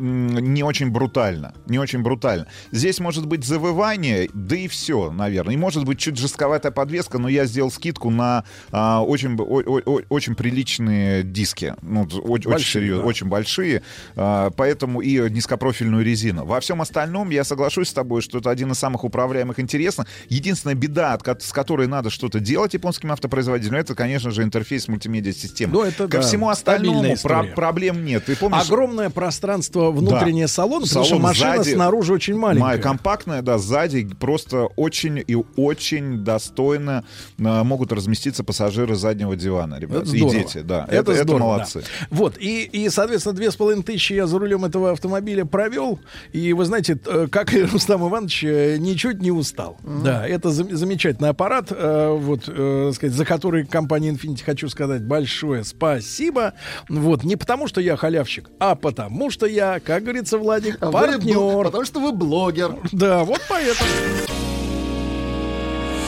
не 0.54 0.62
очень 0.62 0.90
брутально. 0.90 1.52
Не 1.66 1.78
очень 1.78 2.02
брутально. 2.02 2.46
Здесь 2.72 3.00
может 3.00 3.26
быть 3.26 3.44
завывание, 3.44 4.28
да 4.32 4.56
и 4.56 4.68
все, 4.68 5.10
наверное. 5.10 5.54
И 5.54 5.56
может 5.58 5.84
быть 5.84 5.98
чуть 5.98 6.16
жестковатая 6.16 6.72
подвеска, 6.72 7.18
но 7.18 7.28
я 7.28 7.44
сделал 7.46 7.70
скидку 7.70 8.10
на 8.10 8.44
а, 8.72 9.02
очень, 9.02 9.36
о- 9.38 9.80
о- 9.84 10.00
очень 10.08 10.34
приличные 10.34 11.22
диски. 11.22 11.74
Ну, 11.82 12.02
о- 12.04 12.18
очень, 12.30 12.50
Большие, 12.50 12.72
серьезно, 12.82 13.02
да. 13.02 13.08
очень 13.08 13.26
большие, 13.28 13.82
а, 14.16 14.50
поэтому 14.50 15.00
и 15.00 15.28
низкопрофильную 15.30 16.04
резину. 16.04 16.44
Во 16.44 16.60
всем 16.60 16.80
остальном 16.80 17.30
я 17.30 17.44
соглашусь 17.44 17.88
с 17.88 17.92
тобой, 17.92 18.22
что 18.22 18.38
это 18.38 18.50
один 18.50 18.72
из 18.72 18.78
самых 18.78 19.04
управляемых 19.04 19.60
интересно. 19.60 20.06
Единственная 20.28 20.74
беда, 20.74 21.12
от 21.14 21.42
с 21.42 21.52
которой 21.52 21.86
надо 21.88 22.10
что-то 22.10 22.40
делать 22.40 22.74
японским 22.74 23.10
автопроизводителям, 23.12 23.80
это, 23.80 23.94
конечно 23.94 24.30
же, 24.30 24.42
интерфейс 24.42 24.88
мультимедиа-системы. 24.88 25.72
Ну, 25.72 25.84
Ко 25.96 26.08
да, 26.08 26.20
всему 26.20 26.48
остальному 26.48 27.16
про- 27.22 27.44
проблем 27.44 28.04
нет. 28.04 28.24
Ты 28.26 28.36
помнишь, 28.36 28.62
Огромное 28.66 29.10
пространство 29.10 29.90
внутреннее 29.90 30.43
Да. 30.44 30.48
салона, 30.48 30.86
потому 30.86 31.04
что 31.04 31.04
Салон 31.16 31.22
машина 31.22 31.56
сзади 31.56 31.74
снаружи 31.74 32.12
очень 32.12 32.36
маленькая. 32.36 32.76
Ма- 32.76 32.82
компактная, 32.82 33.42
да, 33.42 33.58
сзади 33.58 34.08
просто 34.18 34.64
очень 34.76 35.22
и 35.26 35.36
очень 35.56 36.24
достойно 36.24 37.04
а, 37.44 37.64
могут 37.64 37.92
разместиться 37.92 38.44
пассажиры 38.44 38.94
заднего 38.96 39.36
дивана, 39.36 39.78
ребят. 39.78 40.02
Это 40.02 40.14
и 40.14 40.18
здорово. 40.18 40.34
дети, 40.38 40.58
да. 40.60 40.84
Это, 40.88 40.96
Это, 40.96 41.12
это 41.12 41.22
здорово, 41.24 41.46
молодцы. 41.48 41.80
да. 41.80 42.06
Вот, 42.10 42.36
и, 42.38 42.64
и, 42.64 42.88
соответственно, 42.88 43.34
две 43.34 43.50
с 43.50 43.56
половиной 43.56 43.82
тысячи 43.82 44.12
я 44.12 44.26
за 44.26 44.38
рулем 44.38 44.64
этого 44.64 44.92
автомобиля 44.92 45.44
провел. 45.44 45.98
И 46.32 46.52
вы 46.52 46.64
знаете, 46.64 46.94
т- 46.96 47.26
как 47.28 47.52
и 47.54 47.62
Рустам 47.64 48.08
Иванович, 48.08 48.44
э, 48.44 48.76
ничуть 48.78 49.20
не 49.20 49.30
устал. 49.30 49.78
Да, 49.82 50.26
это 50.26 50.48
зам- 50.50 50.74
замечательный 50.74 51.30
аппарат, 51.30 51.68
э, 51.70 52.16
вот, 52.18 52.44
э, 52.48 52.92
сказать, 52.94 53.14
за 53.14 53.24
который 53.24 53.64
компания 53.66 54.10
Infiniti 54.10 54.42
хочу 54.44 54.68
сказать 54.68 55.02
большое 55.04 55.64
спасибо. 55.64 56.54
Вот, 56.88 57.24
не 57.24 57.36
потому, 57.36 57.66
что 57.68 57.80
я 57.80 57.96
халявщик, 57.96 58.50
а 58.58 58.74
потому, 58.74 59.30
что 59.30 59.46
я, 59.46 59.80
как 59.80 60.02
говорится, 60.02 60.33
Владик, 60.38 60.78
А 60.80 60.86
вы 60.86 60.92
партнер. 60.92 61.36
бл- 61.36 61.64
Потому 61.64 61.84
что 61.84 62.00
вы 62.00 62.12
блогер. 62.12 62.76
Да, 62.92 63.24
вот 63.24 63.40
поэтому. 63.48 63.88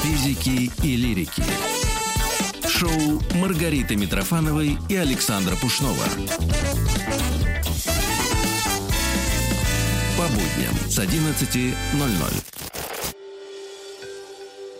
Физики 0.02 0.70
и 0.82 0.96
лирики. 0.96 1.42
Шоу 2.68 3.20
Маргариты 3.34 3.96
Митрофановой 3.96 4.78
и 4.88 4.96
Александра 4.96 5.54
Пушнова. 5.56 6.04
По 10.18 10.24
будням 10.28 10.74
с 10.88 10.98
11.00. 10.98 11.74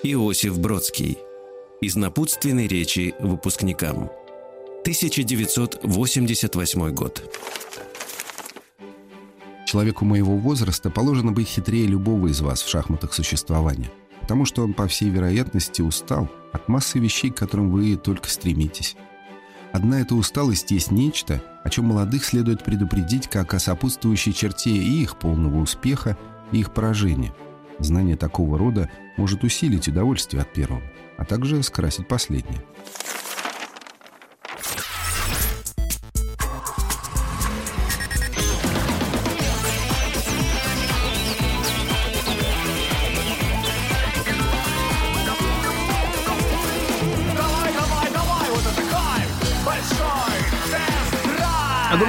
Иосиф 0.03 0.59
Бродский. 0.59 1.19
Из 1.81 1.97
напутственной 1.97 2.67
речи 2.69 3.15
выпускникам. 3.19 4.11
1988 4.83 6.91
год. 6.95 7.23
Человеку 9.67 10.05
моего 10.05 10.37
возраста 10.37 10.91
положено 10.91 11.33
быть 11.33 11.49
хитрее 11.49 11.89
любого 11.89 12.29
из 12.29 12.41
вас 12.41 12.63
в 12.63 12.69
шахматах 12.69 13.13
существования, 13.13 13.91
потому 14.21 14.45
что 14.45 14.63
он, 14.63 14.75
по 14.75 14.87
всей 14.87 15.11
вероятности, 15.11 15.83
устал 15.83 16.31
от 16.53 16.69
массы 16.69 17.01
вещей, 17.01 17.33
к 17.33 17.37
которым 17.37 17.73
вы 17.73 17.97
только 17.97 18.31
стремитесь. 18.31 18.97
Одна 19.73 20.01
эта 20.01 20.15
усталость 20.15 20.71
есть 20.71 20.93
нечто, 20.93 21.43
о 21.65 21.69
чем 21.69 21.87
молодых 21.87 22.25
следует 22.25 22.63
предупредить 22.63 23.27
как 23.27 23.55
о 23.55 23.59
сопутствующей 23.59 24.33
черте 24.33 24.71
и 24.71 25.03
их 25.03 25.19
полного 25.19 25.59
успеха, 25.59 26.17
и 26.53 26.61
их 26.61 26.73
поражения. 26.73 27.35
Знание 27.81 28.17
такого 28.17 28.59
рода 28.59 28.89
может 29.17 29.43
усилить 29.43 29.89
удовольствие 29.89 30.43
от 30.43 30.53
первого, 30.53 30.81
а 31.19 31.25
также 31.25 31.61
скрасить 31.65 32.07
последнее. 32.07 32.63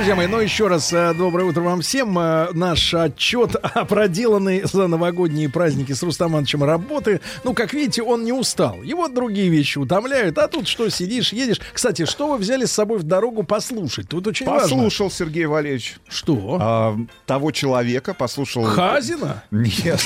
Друзья 0.08 0.16
мои, 0.16 0.28
ну 0.28 0.40
еще 0.40 0.68
раз 0.68 0.94
э, 0.94 1.14
доброе 1.14 1.44
утро 1.44 1.60
вам 1.60 1.82
всем. 1.82 2.18
Э, 2.18 2.54
Наш 2.54 2.94
отчет 2.94 3.56
о 3.62 3.84
проделанной 3.84 4.62
за 4.64 4.88
новогодние 4.88 5.50
праздники 5.50 5.92
с 5.92 6.02
Рустамановичем 6.02 6.64
работы. 6.64 7.20
Ну, 7.44 7.54
как 7.54 7.74
видите, 7.74 8.02
он 8.04 8.24
не 8.24 8.32
устал. 8.32 8.82
Его 8.84 9.10
другие 9.10 9.50
вещи 9.50 9.78
утомляют. 9.78 10.38
А 10.38 10.48
тут 10.48 10.70
что, 10.70 10.88
сидишь, 10.88 11.34
едешь. 11.34 11.60
Кстати, 11.74 12.06
что 12.06 12.30
вы 12.30 12.38
взяли 12.38 12.64
с 12.64 12.72
собой 12.72 13.00
в 13.00 13.04
дорогу 13.04 13.44
послушать? 13.44 14.08
Тут 14.08 14.28
очень 14.28 14.46
важно. 14.46 14.62
Послушал 14.62 15.12
Сергей 15.12 15.46
Валерьевич. 15.46 15.98
Что? 16.08 16.58
А, 16.62 16.98
того 17.26 17.52
человека 17.52 18.14
послушал... 18.14 18.64
Хазина? 18.64 19.44
Нет, 19.52 19.76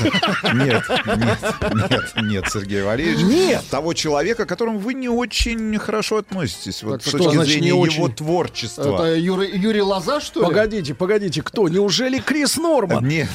нет, 0.56 0.84
нет, 1.16 1.44
нет, 1.76 2.14
нет, 2.24 2.46
Сергей 2.52 2.82
Валерьевич. 2.82 3.22
Нет. 3.22 3.64
Того 3.70 3.94
человека, 3.94 4.48
к 4.48 4.50
которому 4.50 4.80
вы 4.80 4.96
не 4.96 5.10
очень 5.10 5.78
хорошо 5.78 6.18
относитесь. 6.18 6.82
Вот 6.82 7.04
Так 7.04 7.08
с 7.08 7.12
точки 7.12 7.38
зрения 7.44 7.76
очень? 7.76 7.98
его 7.98 8.08
творчества. 8.10 8.96
Это 8.96 9.16
Юрий, 9.16 9.56
Юрий 9.56 9.91
Лоза, 9.92 10.22
что 10.22 10.40
ли? 10.42 10.46
Погодите, 10.46 10.94
погодите, 10.94 11.42
кто? 11.42 11.68
Неужели 11.68 12.20
Крис 12.20 12.58
Норман? 12.58 13.06
Нет. 13.06 13.28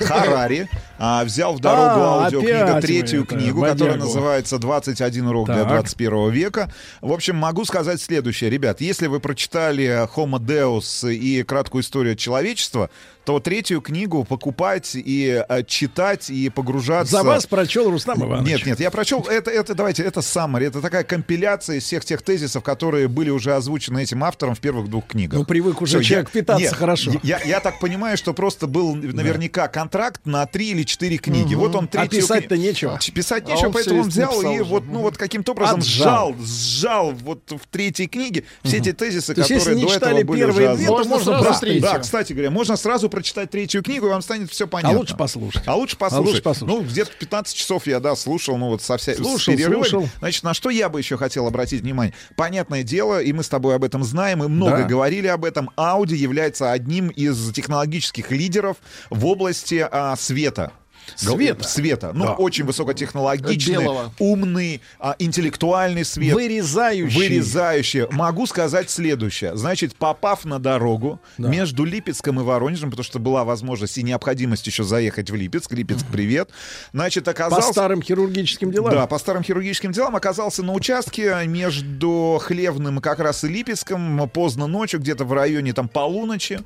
Харари 0.00 0.68
а, 0.98 1.24
взял 1.24 1.54
в 1.54 1.60
дорогу 1.60 2.00
А, 2.00 2.24
аудиокнига, 2.24 2.64
опять 2.64 2.82
третью 2.82 3.20
мы 3.20 3.26
книгу, 3.26 3.60
бодягу. 3.60 3.78
которая 3.78 3.98
называется 3.98 4.56
«21 4.56 5.28
урок 5.28 5.46
для 5.46 5.64
Так. 5.64 5.68
21 5.68 6.30
века». 6.30 6.72
В 7.00 7.12
общем, 7.12 7.36
могу 7.36 7.64
сказать 7.64 8.00
следующее. 8.00 8.50
Ребят, 8.50 8.80
если 8.80 9.08
вы 9.08 9.20
прочитали 9.20 10.08
Homo 10.14 10.38
Deus 10.38 11.12
и 11.12 11.42
краткую 11.42 11.82
историю 11.82 12.14
человечества, 12.16 12.88
то 13.26 13.40
третью 13.40 13.80
книгу 13.80 14.22
покупать 14.22 14.92
и 14.94 15.44
э, 15.48 15.64
читать 15.64 16.30
и 16.30 16.48
погружаться... 16.48 17.16
За 17.16 17.22
вас 17.24 17.44
прочел 17.44 17.90
Рустам 17.90 18.22
Иванович. 18.24 18.48
Нет, 18.48 18.66
нет, 18.66 18.80
я 18.80 18.92
прочел, 18.92 19.22
это, 19.28 19.50
это, 19.50 19.74
давайте, 19.74 20.04
это 20.04 20.20
summary, 20.20 20.66
это 20.68 20.80
такая 20.80 21.02
компиляция 21.02 21.78
из 21.78 21.82
всех 21.82 22.04
тех 22.04 22.22
тезисов, 22.22 22.62
которые 22.62 23.08
были 23.08 23.30
уже 23.30 23.56
озвучены 23.56 24.04
этим 24.04 24.22
автором 24.22 24.54
в 24.54 24.60
первых 24.60 24.88
двух 24.88 25.08
книгах. 25.08 25.40
Ну, 25.40 25.44
привык 25.44 25.82
уже 25.82 26.02
человек 26.04 26.30
питаться 26.30 26.72
хорошо. 26.72 27.14
Я, 27.24 27.40
я 27.42 27.58
так 27.58 27.80
понимаю, 27.80 28.16
что 28.16 28.32
просто 28.32 28.68
был 28.68 28.94
наверняка 28.94 29.66
контракт 29.66 30.20
на 30.24 30.46
три 30.46 30.70
или 30.70 30.84
четыре 30.84 31.18
книги. 31.18 31.54
Мгм. 31.54 31.58
Вот 31.58 31.74
он 31.74 31.84
А 31.86 31.88
третью 31.88 32.20
писать-то 32.20 32.54
кни- 32.54 32.58
нечего. 32.58 32.96
Писать 33.12 33.42
А 33.48 33.50
нечего, 33.50 33.66
он 33.66 33.72
поэтому 33.72 34.02
он 34.02 34.08
взял 34.08 34.40
и 34.42 34.60
вот, 34.60 34.84
ну, 34.86 35.00
вот 35.00 35.18
каким-то 35.18 35.50
образом 35.50 35.80
Отжал. 35.80 36.32
сжал, 36.32 36.46
сжал 36.46 37.10
вот 37.10 37.40
в 37.50 37.66
третьей 37.72 38.06
книге 38.06 38.44
все 38.62 38.76
эти 38.76 38.92
тезисы, 38.92 39.34
То 39.34 39.40
есть, 39.40 39.50
если 39.50 39.70
которые 39.70 39.84
не 39.84 39.98
до 39.98 40.06
этого 40.06 40.24
были 40.24 40.38
первые 40.38 40.70
уже 40.70 40.84
озвучены. 40.84 41.08
можно 41.08 41.32
да, 41.32 41.42
сразу 41.42 41.60
третью. 41.60 41.82
Да, 41.82 41.98
кстати 41.98 42.32
говоря, 42.32 42.50
можно 42.50 42.76
сразу 42.76 43.08
прочитать 43.16 43.50
третью 43.50 43.82
книгу, 43.82 44.06
и 44.06 44.10
вам 44.10 44.20
станет 44.20 44.50
все 44.50 44.68
понятно. 44.68 44.94
А 44.96 45.00
лучше 45.00 45.16
послушать. 45.16 45.62
А 45.66 45.74
лучше 45.74 45.96
А 45.96 46.00
послушать. 46.00 46.26
лучше 46.28 46.42
послушать. 46.42 46.76
Ну, 46.76 46.84
где-то 46.84 47.12
15 47.18 47.56
часов 47.56 47.86
я, 47.86 47.98
да, 47.98 48.14
слушал, 48.14 48.58
ну, 48.58 48.68
вот 48.68 48.82
со 48.82 48.98
вся... 48.98 49.14
Слушал, 49.14 49.38
с 49.38 49.56
перерывами. 49.56 49.88
слушал. 49.88 50.08
Значит, 50.18 50.42
на 50.42 50.52
что 50.52 50.68
я 50.68 50.90
бы 50.90 50.98
еще 51.00 51.16
хотел 51.16 51.46
обратить 51.46 51.80
внимание? 51.80 52.12
Понятное 52.36 52.82
дело, 52.82 53.22
и 53.22 53.32
мы 53.32 53.42
с 53.42 53.48
тобой 53.48 53.74
об 53.74 53.84
этом 53.84 54.04
знаем, 54.04 54.44
и 54.44 54.48
много 54.48 54.78
Да. 54.78 54.84
говорили 54.84 55.28
об 55.28 55.46
этом, 55.46 55.70
Audi 55.78 56.14
является 56.14 56.72
одним 56.72 57.08
из 57.08 57.52
технологических 57.52 58.30
лидеров 58.30 58.76
в 59.08 59.24
области 59.24 59.86
а, 59.90 60.14
света. 60.16 60.72
Света? 61.14 61.64
Света. 61.64 62.10
Ну, 62.14 62.24
Да. 62.24 62.32
очень 62.34 62.64
высокотехнологичный, 62.64 63.76
Белого. 63.76 64.12
умный, 64.18 64.80
а, 64.98 65.14
интеллектуальный 65.18 66.04
свет. 66.04 66.34
Вырезающий. 66.34 67.16
Вырезающий. 67.16 68.06
Могу 68.10 68.46
сказать 68.46 68.90
следующее. 68.90 69.56
Значит, 69.56 69.94
попав 69.96 70.44
на 70.44 70.58
дорогу 70.58 71.20
между 71.38 71.84
Липецком 71.84 72.40
и 72.40 72.42
Воронежем, 72.42 72.90
потому 72.90 73.04
что 73.04 73.18
была 73.18 73.44
возможность 73.44 73.98
и 73.98 74.02
необходимость 74.02 74.66
еще 74.66 74.82
заехать 74.84 75.30
в 75.30 75.34
Липецк. 75.34 75.72
Липецк, 75.72 76.06
привет. 76.10 76.50
Значит, 76.92 77.24
По 77.24 77.30
оказался... 77.30 77.72
старым 77.72 78.02
хирургическим 78.02 78.70
делам. 78.70 78.92
Да, 78.92 79.06
по 79.06 79.18
старым 79.18 79.42
хирургическим 79.42 79.92
делам 79.92 80.16
оказался 80.16 80.62
на 80.62 80.72
участке 80.72 81.34
между 81.46 82.38
Хлевным 82.42 82.98
как 83.00 83.18
раз 83.20 83.44
и 83.44 83.48
Липецком 83.48 84.28
поздно 84.30 84.66
ночью, 84.66 85.00
где-то 85.00 85.24
в 85.24 85.32
районе 85.32 85.72
там 85.72 85.88
полуночи. 85.88 86.60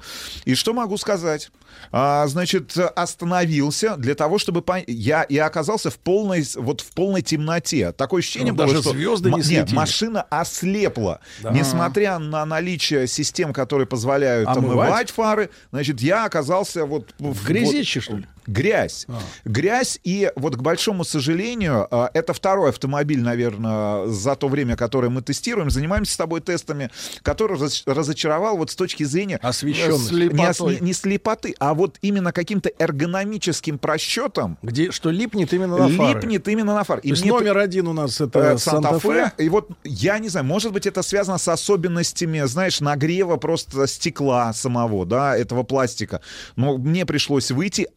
И 0.44 0.54
что 0.54 0.72
могу 0.72 0.96
сказать? 0.96 1.50
А, 1.92 2.26
значит, 2.26 2.76
остановился 2.76 3.96
для 3.96 4.14
того, 4.14 4.29
чтобы... 4.38 4.60
пон- 4.60 4.84
Я, 4.86 5.26
я 5.28 5.46
оказался 5.46 5.90
в 5.90 5.98
полной, 5.98 6.44
вот 6.56 6.80
в 6.80 6.90
полной 6.92 7.22
темноте. 7.22 7.92
Такое 7.92 8.20
ощущение 8.20 8.52
Ну, 8.52 8.58
было, 8.58 8.68
даже 8.68 8.80
что 8.82 8.90
звезды 8.92 9.30
не 9.30 9.42
светили. 9.42 9.58
нет, 9.60 9.72
машина 9.72 10.22
ослепла. 10.22 11.20
Да. 11.42 11.50
Несмотря 11.50 12.18
на 12.18 12.44
наличие 12.44 13.06
систем, 13.06 13.52
которые 13.52 13.86
позволяют 13.86 14.48
Омывать? 14.48 14.88
омывать 14.88 15.10
фары, 15.10 15.50
значит, 15.70 16.00
я 16.00 16.24
оказался 16.24 16.84
вот... 16.86 17.14
В 17.18 17.46
грязище, 17.46 18.00
что 18.00 18.16
ли? 18.18 18.26
Грязь. 18.50 19.06
А. 19.08 19.20
Грязь, 19.44 20.00
и 20.02 20.32
вот, 20.36 20.56
к 20.56 20.60
большому 20.60 21.04
сожалению, 21.04 21.86
а, 21.90 22.10
это 22.12 22.32
второй 22.32 22.70
автомобиль, 22.70 23.20
наверное, 23.20 24.06
за 24.06 24.34
то 24.34 24.48
время, 24.48 24.76
которое 24.76 25.08
мы 25.08 25.22
тестируем, 25.22 25.70
занимаемся 25.70 26.14
с 26.14 26.16
тобой 26.16 26.40
тестами, 26.40 26.90
который 27.22 27.58
раз- 27.58 27.84
разочаровал 27.86 28.56
вот 28.56 28.70
с 28.70 28.76
точки 28.76 29.04
зрения... 29.04 29.38
Освещенности. 29.42 30.14
Не, 30.14 30.86
не- 30.86 30.92
слепоты, 30.92 31.54
а 31.58 31.74
вот 31.74 31.98
именно 32.02 32.32
каким-то 32.32 32.70
эргономическим 32.78 33.78
просчетом. 33.78 34.58
Где, 34.62 34.90
что 34.90 35.10
липнет 35.10 35.52
именно 35.52 35.76
на 35.76 35.88
фары. 35.88 36.14
Липнет 36.14 36.48
именно 36.48 36.74
на 36.74 36.84
фар. 36.84 37.00
То 37.00 37.08
есть 37.08 37.24
номер 37.24 37.58
один 37.58 37.86
у 37.88 37.92
нас 37.92 38.20
это 38.20 38.40
Э, 38.40 38.58
Санта-Фе. 38.58 39.32
И 39.38 39.48
вот 39.48 39.70
я 39.84 40.18
не 40.18 40.28
знаю, 40.28 40.46
может 40.46 40.72
быть, 40.72 40.86
это 40.86 41.02
связано 41.02 41.38
с 41.38 41.46
особенностями, 41.48 42.40
знаешь, 42.46 42.80
нагрева 42.80 43.36
просто 43.36 43.86
стекла 43.86 44.52
самого, 44.52 45.06
да, 45.06 45.36
этого 45.36 45.62
пластика. 45.62 46.20
Но 46.56 46.76
мне 46.78 47.06
пришлось 47.06 47.50
выйти, 47.50 47.88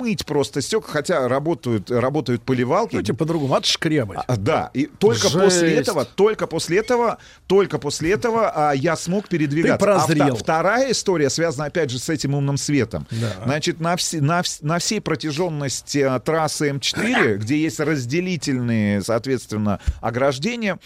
отмыть 0.00 0.24
просто 0.26 0.60
стекла, 0.62 0.88
хотя 0.92 1.28
работают, 1.28 1.90
работают 1.90 2.42
поливалки. 2.42 2.96
Ну, 2.96 3.02
типа 3.02 3.18
по-другому, 3.18 3.54
отшкрябать. 3.54 4.18
А, 4.26 4.36
Да, 4.36 4.70
и 4.74 4.86
только 4.86 5.28
Жесть. 5.28 5.34
после 5.44 5.74
этого, 5.74 6.04
только 6.04 6.46
после 6.46 6.78
этого, 6.78 7.18
только 7.46 7.78
после 7.78 8.12
этого 8.12 8.50
а, 8.70 8.72
я 8.72 8.96
смог 8.96 9.28
передвигаться. 9.28 9.78
Ты 9.78 9.84
прозрел. 9.84 10.34
А 10.34 10.36
вторая 10.36 10.90
история 10.92 11.30
связана 11.30 11.66
опять 11.66 11.90
же 11.90 11.98
с 11.98 12.08
этим 12.08 12.34
умным 12.34 12.56
светом. 12.56 13.06
Да. 13.10 13.32
Значит, 13.44 13.80
на, 13.80 13.94
вс- 13.94 14.20
на, 14.20 14.40
вс- 14.40 14.58
на 14.62 14.78
всей 14.78 15.00
протяженности 15.00 15.98
а, 15.98 16.18
трассы 16.18 16.70
М4, 16.70 17.36
где 17.36 17.56
есть 17.58 17.80
разделительные, 17.80 19.02
соответственно, 19.02 19.80
ограждения. 20.00 20.78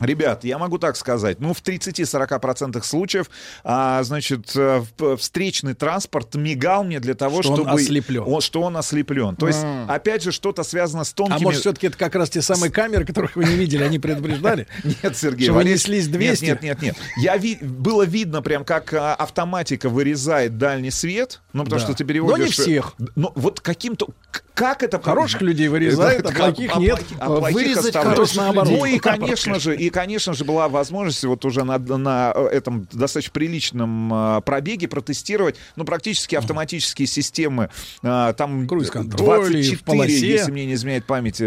Ребят, 0.00 0.44
я 0.44 0.58
могу 0.58 0.78
так 0.78 0.96
сказать, 0.96 1.40
ну, 1.40 1.52
в 1.54 1.60
30-40% 1.62 2.82
случаев, 2.84 3.30
а, 3.64 4.02
значит, 4.02 4.52
э, 4.54 4.82
встречный 5.18 5.74
транспорт 5.74 6.34
мигал 6.34 6.84
мне 6.84 7.00
для 7.00 7.14
того, 7.14 7.42
Что 7.42 7.52
он 7.52 7.56
чтобы... 7.58 7.70
ослеплен. 7.80 8.22
он- 8.26 8.40
что 8.40 8.62
он 8.62 8.76
ослеплен. 8.76 9.36
То 9.36 9.46
есть, 9.48 9.62
М. 9.62 9.90
опять 9.90 10.22
же, 10.22 10.32
что-то 10.32 10.62
связано 10.62 11.04
с 11.04 11.12
тонкими... 11.12 11.36
А 11.38 11.40
может, 11.40 11.60
все-таки 11.60 11.88
это 11.88 11.96
как 11.98 12.14
раз 12.14 12.30
те 12.30 12.42
самые 12.42 12.70
камеры, 12.70 13.04
которых 13.04 13.36
вы 13.36 13.44
не 13.44 13.54
видели, 13.56 13.82
они 13.82 13.98
предупреждали? 13.98 14.66
Нет, 15.02 15.16
Сергей, 15.16 15.44
Что 15.44 15.52
вы 15.52 15.58
Валерьевич, 15.58 15.82
неслись 15.84 16.08
200? 16.08 16.44
Нет, 16.44 16.62
нет, 16.62 16.62
нет, 16.62 16.82
нет. 16.82 16.96
Я 17.16 17.36
ви- 17.36 17.58
было 17.60 18.04
видно 18.04 18.40
прям, 18.42 18.64
как 18.64 18.92
а, 18.94 19.14
автоматика 19.14 19.88
вырезает 19.88 20.58
дальний 20.58 20.90
свет, 20.90 21.40
ну 21.52 21.64
потому 21.64 21.80
Да. 21.80 21.86
что 21.86 21.94
ты 21.96 22.04
переводишь. 22.04 22.38
Но 22.38 22.44
не 22.44 22.50
всех. 22.50 22.94
Ну 23.16 23.32
вот 23.34 23.60
каким-то 23.60 24.08
как 24.54 24.82
это 24.82 24.98
Хороших 25.00 25.40
людей 25.42 25.68
вырезает, 25.68 26.26
а 26.26 26.30
Это- 26.30 26.38
плохих 26.38 26.76
нет. 26.76 27.00
а 27.20 27.26
плохих 27.26 27.54
Вырезать 27.54 27.94
наоборот. 27.94 28.68
Ну 28.68 28.84
и 28.84 28.98
конечно 28.98 29.58
же, 29.60 29.76
и 29.78 29.90
конечно 29.90 30.34
же 30.34 30.44
была 30.44 30.68
возможность 30.68 31.24
вот 31.24 31.44
уже 31.44 31.64
на, 31.64 31.78
на 31.78 32.32
э, 32.34 32.46
этом 32.48 32.86
достаточно 32.92 33.32
приличном 33.32 34.10
а, 34.12 34.40
пробеге 34.40 34.88
протестировать, 34.88 35.56
ну 35.76 35.84
практически 35.84 36.34
автоматические 36.34 37.06
системы, 37.06 37.70
а, 38.02 38.32
там 38.32 38.66
Круиз-контроль, 38.66 39.56
и 39.56 39.62
в 39.74 39.82
24, 39.82 39.84
полосе. 39.84 40.28
если 40.28 40.50
мне 40.50 40.66
не 40.66 40.74
изменяет 40.74 41.04
память, 41.06 41.40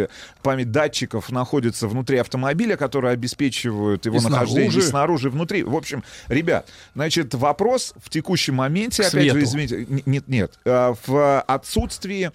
память 0.43 0.71
датчиков 0.71 1.29
находится 1.31 1.87
внутри 1.87 2.17
автомобиля, 2.17 2.77
которые 2.77 3.13
обеспечивают 3.13 4.05
его 4.05 4.17
И 4.17 4.21
нахождение 4.21 4.69
снаружи. 4.71 4.79
и 4.79 4.89
снаружи, 4.89 5.27
и 5.27 5.31
внутри. 5.31 5.63
В 5.63 5.75
общем, 5.75 6.03
ребят, 6.27 6.67
значит, 6.95 7.33
вопрос 7.33 7.93
в 8.03 8.09
текущем 8.09 8.55
моменте, 8.55 9.03
К 9.03 9.07
опять 9.07 9.23
же, 9.25 9.31
свету. 9.31 9.45
извините, 9.45 9.75
н- 9.89 10.01
нет, 10.05 10.27
нет, 10.27 10.53
э, 10.65 10.93
в 11.05 11.41
отсутствии 11.41 12.31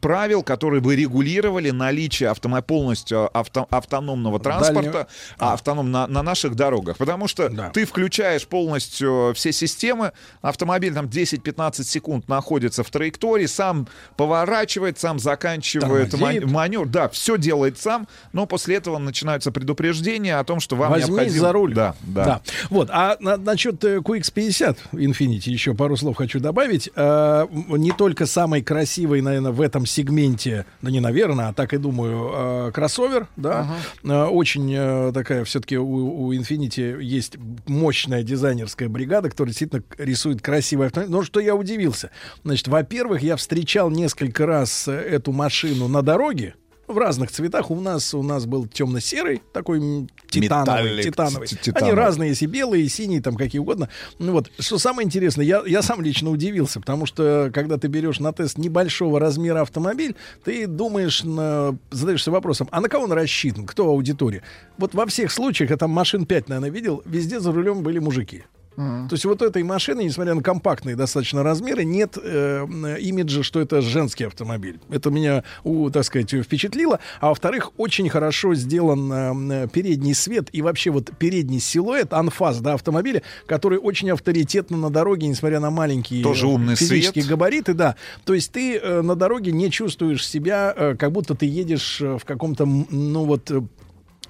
правил, 0.00 0.42
которые 0.42 0.80
бы 0.80 0.96
регулировали 0.96 1.70
наличие 1.70 2.30
автомо- 2.30 2.62
полностью 2.62 3.30
авто- 3.36 3.66
автономного 3.70 4.38
транспорта, 4.38 4.82
Дальнего. 4.82 5.06
А, 5.38 5.54
автоном 5.54 5.90
на, 5.90 6.06
на 6.06 6.22
наших 6.22 6.54
дорогах. 6.54 6.96
Потому 6.98 7.28
что 7.28 7.48
ты 7.72 7.84
включаешь 7.84 8.46
полностью 8.46 9.32
все 9.34 9.52
системы, 9.52 10.12
автомобиль 10.40 10.94
там 10.94 11.06
10-15 11.06 11.82
секунд 11.84 12.28
находится 12.28 12.82
в 12.84 12.90
траектории, 12.90 13.46
сам 13.46 13.86
поворачивает, 14.16 14.98
сам 14.98 15.18
заканчивает 15.18 16.10
Тормозит. 16.10 16.44
маневр. 16.50 16.86
Да, 16.86 17.08
все 17.08 17.36
делает 17.36 17.78
сам, 17.78 18.06
но 18.32 18.46
после 18.46 18.76
этого 18.76 18.98
начинаются 18.98 19.50
предупреждения 19.52 20.38
о 20.38 20.44
том, 20.44 20.60
что 20.60 20.76
вам 20.76 20.92
Возьмись 20.92 21.08
необходимо... 21.08 21.40
за 21.40 21.52
руль. 21.52 21.74
Да, 21.74 21.94
да. 22.02 22.24
Да. 22.24 22.40
Вот. 22.70 22.88
А 22.92 23.16
на- 23.20 23.36
насчет 23.36 23.82
э, 23.84 23.98
QX50 23.98 24.76
Infinity 24.92 25.50
еще 25.50 25.74
пару 25.74 25.96
слов 25.96 26.16
хочу 26.16 26.40
добавить. 26.40 26.90
Э, 26.94 27.46
не 27.50 27.92
только 27.92 28.26
самый 28.26 28.62
красивый, 28.62 29.20
наверное, 29.20 29.52
в 29.52 29.60
этом 29.60 29.86
сегменте, 29.86 30.66
да 30.82 30.90
не 30.90 31.00
наверное, 31.00 31.48
а 31.48 31.52
так 31.52 31.72
и 31.74 31.78
думаю, 31.78 32.30
э, 32.68 32.70
кроссовер, 32.72 33.26
да. 33.36 33.66
Э, 34.04 34.24
очень 34.24 34.72
э, 34.74 35.01
такая 35.10 35.44
все-таки 35.44 35.76
у, 35.78 36.26
у 36.26 36.32
Infinity 36.32 37.02
есть 37.02 37.36
мощная 37.66 38.22
дизайнерская 38.22 38.88
бригада, 38.88 39.30
которая 39.30 39.50
действительно 39.50 39.82
рисует 39.98 40.42
красивый 40.42 40.88
автомобиль. 40.88 41.12
Но 41.12 41.22
что 41.22 41.40
я 41.40 41.56
удивился. 41.56 42.10
Значит, 42.44 42.68
во-первых, 42.68 43.22
я 43.22 43.36
встречал 43.36 43.90
несколько 43.90 44.46
раз 44.46 44.86
э, 44.86 44.92
эту 44.92 45.32
машину 45.32 45.88
на 45.88 46.02
дороге. 46.02 46.54
В 46.92 46.98
разных 46.98 47.30
цветах. 47.30 47.70
У 47.70 47.80
нас 47.80 48.12
у 48.14 48.22
нас 48.22 48.44
был 48.46 48.66
темно-серый, 48.66 49.40
такой 49.52 49.80
титановый. 50.28 50.82
Металлик, 50.98 51.04
титановый. 51.04 51.48
ти- 51.48 51.54
Они 51.56 51.62
титановый. 51.62 51.94
разные, 51.94 52.28
есть 52.30 52.42
и 52.42 52.46
белые, 52.46 52.88
синие, 52.88 53.20
там 53.22 53.34
какие 53.36 53.60
угодно. 53.60 53.88
Ну 54.18 54.32
вот, 54.32 54.50
что 54.58 54.78
самое 54.78 55.06
интересное, 55.06 55.44
я, 55.44 55.62
я 55.66 55.82
сам 55.82 56.02
лично 56.02 56.30
удивился, 56.30 56.80
потому 56.80 57.06
что 57.06 57.50
когда 57.54 57.78
ты 57.78 57.88
берешь 57.88 58.20
на 58.20 58.32
тест 58.32 58.58
небольшого 58.58 59.18
размера 59.18 59.62
автомобиль, 59.62 60.14
ты 60.44 60.66
думаешь, 60.66 61.24
на- 61.24 61.76
задаешься 61.90 62.30
вопросом, 62.30 62.68
а 62.70 62.80
на 62.80 62.88
кого 62.88 63.04
он 63.04 63.12
рассчитан, 63.12 63.66
кто 63.66 63.88
аудитория? 63.88 64.42
Вот 64.78 64.94
во 64.94 65.06
всех 65.06 65.32
случаях, 65.32 65.70
я 65.70 65.76
там 65.76 65.90
машин 65.90 66.26
5, 66.26 66.48
наверное, 66.48 66.70
видел, 66.70 67.02
везде 67.06 67.40
за 67.40 67.52
рулем 67.52 67.82
были 67.82 67.98
мужики. 67.98 68.44
То 68.76 69.08
есть 69.10 69.24
вот 69.24 69.42
этой 69.42 69.62
машины, 69.62 70.02
несмотря 70.04 70.34
на 70.34 70.42
компактные 70.42 70.96
достаточно 70.96 71.42
размеры, 71.42 71.84
нет 71.84 72.16
э, 72.22 72.66
имиджа, 73.00 73.42
что 73.42 73.60
это 73.60 73.82
женский 73.82 74.24
автомобиль. 74.24 74.80
Это 74.90 75.10
меня, 75.10 75.44
у, 75.64 75.90
так 75.90 76.04
сказать, 76.04 76.30
впечатлило. 76.32 76.98
А 77.20 77.28
во-вторых, 77.28 77.70
очень 77.76 78.08
хорошо 78.08 78.54
сделан 78.54 79.12
э, 79.12 79.16
м, 79.64 79.68
передний 79.68 80.14
свет 80.14 80.48
и 80.52 80.62
вообще 80.62 80.90
вот 80.90 81.10
передний 81.18 81.60
силуэт, 81.60 82.12
анфас 82.12 82.60
да, 82.60 82.74
автомобиля, 82.74 83.22
который 83.46 83.78
очень 83.78 84.10
авторитетно 84.10 84.76
на 84.76 84.90
дороге, 84.90 85.26
несмотря 85.26 85.60
на 85.60 85.70
маленькие 85.70 86.22
Тоже 86.22 86.46
умный 86.46 86.76
физические 86.76 87.24
свет. 87.24 87.30
габариты, 87.30 87.74
да. 87.74 87.96
То 88.24 88.34
есть 88.34 88.52
ты 88.52 88.78
э, 88.78 89.02
на 89.02 89.14
дороге 89.16 89.52
не 89.52 89.70
чувствуешь 89.70 90.26
себя, 90.26 90.72
э, 90.76 90.96
как 90.98 91.12
будто 91.12 91.34
ты 91.34 91.46
едешь 91.46 92.00
э, 92.00 92.16
в 92.18 92.24
каком-то, 92.24 92.64
ну 92.64 93.24
вот, 93.24 93.50
э, 93.50 93.60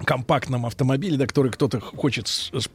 компактном 0.03 0.65
автомобиле, 0.65 1.17
да, 1.17 1.25
который 1.27 1.51
кто-то 1.51 1.79
хочет 1.79 2.27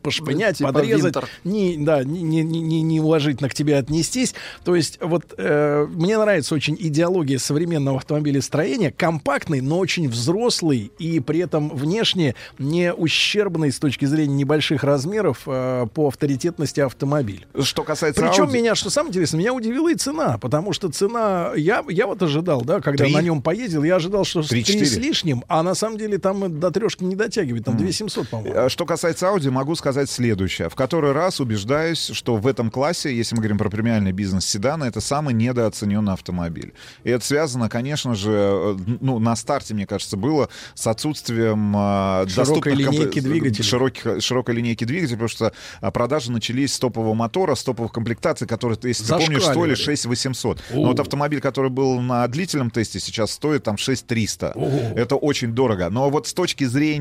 пошпынять, 0.02 0.58
Типа 0.58 0.72
подрезать, 0.72 1.14
Винтер. 1.16 1.28
не, 1.44 1.76
да, 1.78 2.04
не, 2.04 2.22
не, 2.22 2.42
не, 2.42 2.60
не- 2.60 2.82
неуважительно 2.82 3.48
к 3.48 3.54
тебе 3.54 3.76
отнестись. 3.76 4.34
То 4.64 4.74
есть 4.74 4.98
вот 5.00 5.34
э, 5.36 5.86
мне 5.90 6.18
нравится 6.18 6.54
очень 6.54 6.76
идеология 6.78 7.38
современного 7.38 7.98
автомобилестроения, 7.98 8.90
компактный, 8.92 9.60
но 9.60 9.78
очень 9.78 10.08
взрослый 10.08 10.90
и 10.98 11.20
при 11.20 11.40
этом 11.40 11.68
внешне 11.70 12.34
не 12.58 12.92
ущербный 12.92 13.72
с 13.72 13.78
точки 13.78 14.04
зрения 14.04 14.34
небольших 14.34 14.84
размеров 14.84 15.42
э, 15.46 15.86
по 15.94 16.08
авторитетности 16.08 16.80
автомобиль. 16.80 17.46
Что 17.62 17.82
касается 17.82 18.22
Причем 18.22 18.44
Audi- 18.44 18.52
меня, 18.54 18.74
что 18.74 18.90
самое 18.90 19.10
интересное, 19.10 19.38
меня 19.38 19.52
удивила 19.54 19.90
и 19.90 19.94
цена, 19.94 20.38
потому 20.38 20.72
что 20.72 20.88
цена, 20.88 21.52
я, 21.56 21.84
я 21.88 22.06
вот 22.06 22.22
ожидал, 22.22 22.62
да, 22.62 22.80
когда 22.80 23.04
Три? 23.04 23.14
на 23.14 23.22
нем 23.22 23.42
поездил, 23.42 23.82
я 23.84 23.96
ожидал, 23.96 24.24
что 24.24 24.42
с 24.42 24.48
Три, 24.48 24.62
три 24.62 24.74
четыре? 24.74 24.86
с 24.90 24.96
лишним, 24.96 25.44
а 25.48 25.62
на 25.62 25.74
самом 25.74 25.98
деле 25.98 26.18
там 26.18 26.58
до 26.60 26.70
трешки 26.70 27.04
не 27.04 27.16
дотягивает, 27.18 27.64
там 27.64 27.76
2700, 27.76 28.28
по-моему. 28.28 28.54
Э, 28.54 28.68
Что 28.68 28.86
касается 28.86 29.26
Audi, 29.26 29.50
могу 29.50 29.74
сказать 29.74 30.08
следующее. 30.08 30.68
В 30.68 30.74
который 30.74 31.12
раз 31.12 31.40
убеждаюсь, 31.40 32.10
что 32.14 32.36
в 32.36 32.46
этом 32.46 32.70
классе, 32.70 33.14
если 33.14 33.34
мы 33.34 33.42
говорим 33.42 33.58
про 33.58 33.68
премиальный 33.68 34.12
бизнес 34.12 34.46
седана, 34.46 34.84
это 34.84 35.00
самый 35.00 35.34
недооцененный 35.34 36.12
автомобиль. 36.14 36.72
И 37.04 37.10
это 37.10 37.24
связано, 37.24 37.68
конечно 37.68 38.14
же, 38.14 38.30
э, 38.32 38.76
ну, 39.00 39.18
на 39.18 39.36
старте, 39.36 39.74
мне 39.74 39.86
кажется, 39.86 40.16
было 40.16 40.48
с 40.74 40.86
отсутствием 40.86 41.74
э, 41.76 42.26
Широкой 42.28 42.74
линейки 42.74 43.20
двигателей. 43.20 43.64
Широких, 43.64 44.22
широкой 44.22 44.54
линейки 44.54 44.84
двигателей, 44.84 45.16
потому 45.16 45.28
что 45.28 45.52
продажи 45.92 46.30
начались 46.32 46.74
с 46.74 46.78
топового 46.78 47.14
мотора, 47.14 47.54
с 47.54 47.64
топовых 47.64 47.92
комплектаций, 47.92 48.46
которые, 48.46 48.78
если 48.82 49.04
ты 49.04 49.10
помнишь, 49.10 49.42
стоили 49.42 49.74
Зашкаливали. 49.74 49.74
6800. 49.74 50.58
О. 50.58 50.74
Но 50.74 50.88
вот 50.88 51.00
автомобиль, 51.00 51.40
который 51.40 51.70
был 51.70 52.00
на 52.00 52.26
длительном 52.28 52.70
тесте, 52.70 53.00
сейчас 53.00 53.32
стоит 53.32 53.64
там 53.64 53.76
6300. 53.76 54.52
О. 54.54 54.92
Это 54.96 55.16
очень 55.16 55.52
дорого. 55.52 55.88
Но 55.90 56.10
вот 56.10 56.26
с 56.26 56.34
точки 56.34 56.64
зрения, 56.64 56.97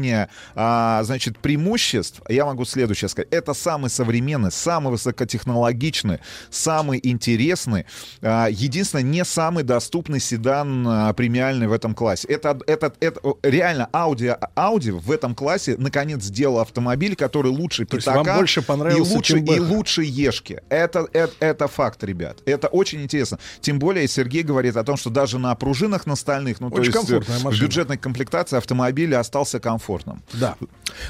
а, 0.55 1.03
значит, 1.03 1.39
преимуществ, 1.39 2.21
я 2.27 2.45
могу 2.45 2.65
следующее 2.65 3.09
сказать. 3.09 3.29
Это 3.31 3.53
самый 3.53 3.89
современный, 3.89 4.51
самый 4.51 4.91
высокотехнологичный, 4.91 6.19
самый 6.49 6.99
интересный, 7.01 7.85
а, 8.21 8.47
единственное, 8.47 9.03
не 9.03 9.23
самый 9.25 9.63
доступный 9.63 10.19
седан 10.19 10.87
а, 10.87 11.13
премиальный 11.13 11.67
в 11.67 11.71
этом 11.71 11.93
классе. 11.93 12.27
Это, 12.27 12.59
это, 12.67 12.93
это 12.99 13.21
реально 13.43 13.89
Audi, 13.93 14.37
Audi 14.55 14.91
в 14.91 15.11
этом 15.11 15.35
классе 15.35 15.75
наконец 15.77 16.23
сделал 16.23 16.59
автомобиль, 16.59 17.15
который 17.15 17.51
лучше 17.51 17.85
То 17.85 17.97
пятака 17.97 18.23
вам 18.23 18.37
больше 18.37 18.61
понравился, 18.61 19.11
и 19.11 19.15
лучше, 19.15 19.39
и 19.39 19.59
лучше 19.59 20.03
Ешки. 20.03 20.61
Это, 20.69 21.07
это, 21.13 21.33
это 21.39 21.67
факт, 21.67 22.03
ребят. 22.03 22.39
Это 22.45 22.67
очень 22.67 23.01
интересно. 23.01 23.39
Тем 23.61 23.79
более 23.79 24.07
Сергей 24.07 24.43
говорит 24.43 24.77
о 24.77 24.83
том, 24.83 24.97
что 24.97 25.09
даже 25.09 25.39
на 25.39 25.53
пружинах 25.55 26.05
на 26.05 26.15
стальных, 26.15 26.59
ну 26.59 26.67
Очень 26.67 26.91
то 26.91 26.99
есть 26.99 27.29
э, 27.29 27.49
в 27.49 27.59
бюджетной 27.59 27.97
комплектации 27.97 28.57
автомобиль 28.57 29.15
остался 29.15 29.59
комфортным. 29.87 30.21
Да. 30.33 30.55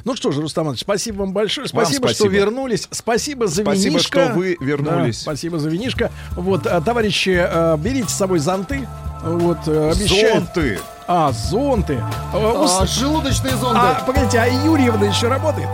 Ну 0.05 0.15
что 0.15 0.31
ж, 0.31 0.37
Рустам 0.37 0.65
Иванович, 0.65 0.81
спасибо 0.81 1.19
вам 1.21 1.33
большое. 1.33 1.67
Вам 1.73 1.83
Спасибо, 1.85 2.07
что 2.09 2.15
спасибо. 2.15 2.33
вернулись. 2.35 2.87
Спасибо 2.91 3.47
за 3.47 3.63
Спасибо, 3.63 3.89
винишко. 3.93 4.25
что 4.25 4.33
вы 4.35 4.57
вернулись. 4.59 5.17
Да, 5.17 5.21
спасибо 5.23 5.59
за 5.59 5.69
винишко. 5.69 6.11
Вот, 6.35 6.67
а, 6.67 6.81
товарищи, 6.81 7.37
э, 7.39 7.77
берите 7.77 8.09
с 8.09 8.13
собой 8.13 8.39
зонты. 8.39 8.87
Вот, 9.23 9.59
э, 9.67 9.91
обещают. 9.91 10.43
Зонты. 10.45 10.79
А, 11.07 11.31
зонты. 11.31 12.03
А, 12.33 12.63
ус- 12.63 12.77
А, 12.79 12.85
желудочные 12.85 13.55
зонды. 13.55 13.79
А, 13.81 14.03
погодите, 14.05 14.39
а 14.39 14.45
Юрьевна 14.45 15.07
еще 15.07 15.27
работает? 15.27 15.69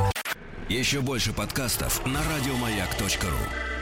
Еще 0.70 1.02
больше 1.02 1.34
подкастов 1.34 2.02
на 2.06 2.20
радиомаяк.ру. 2.36 3.73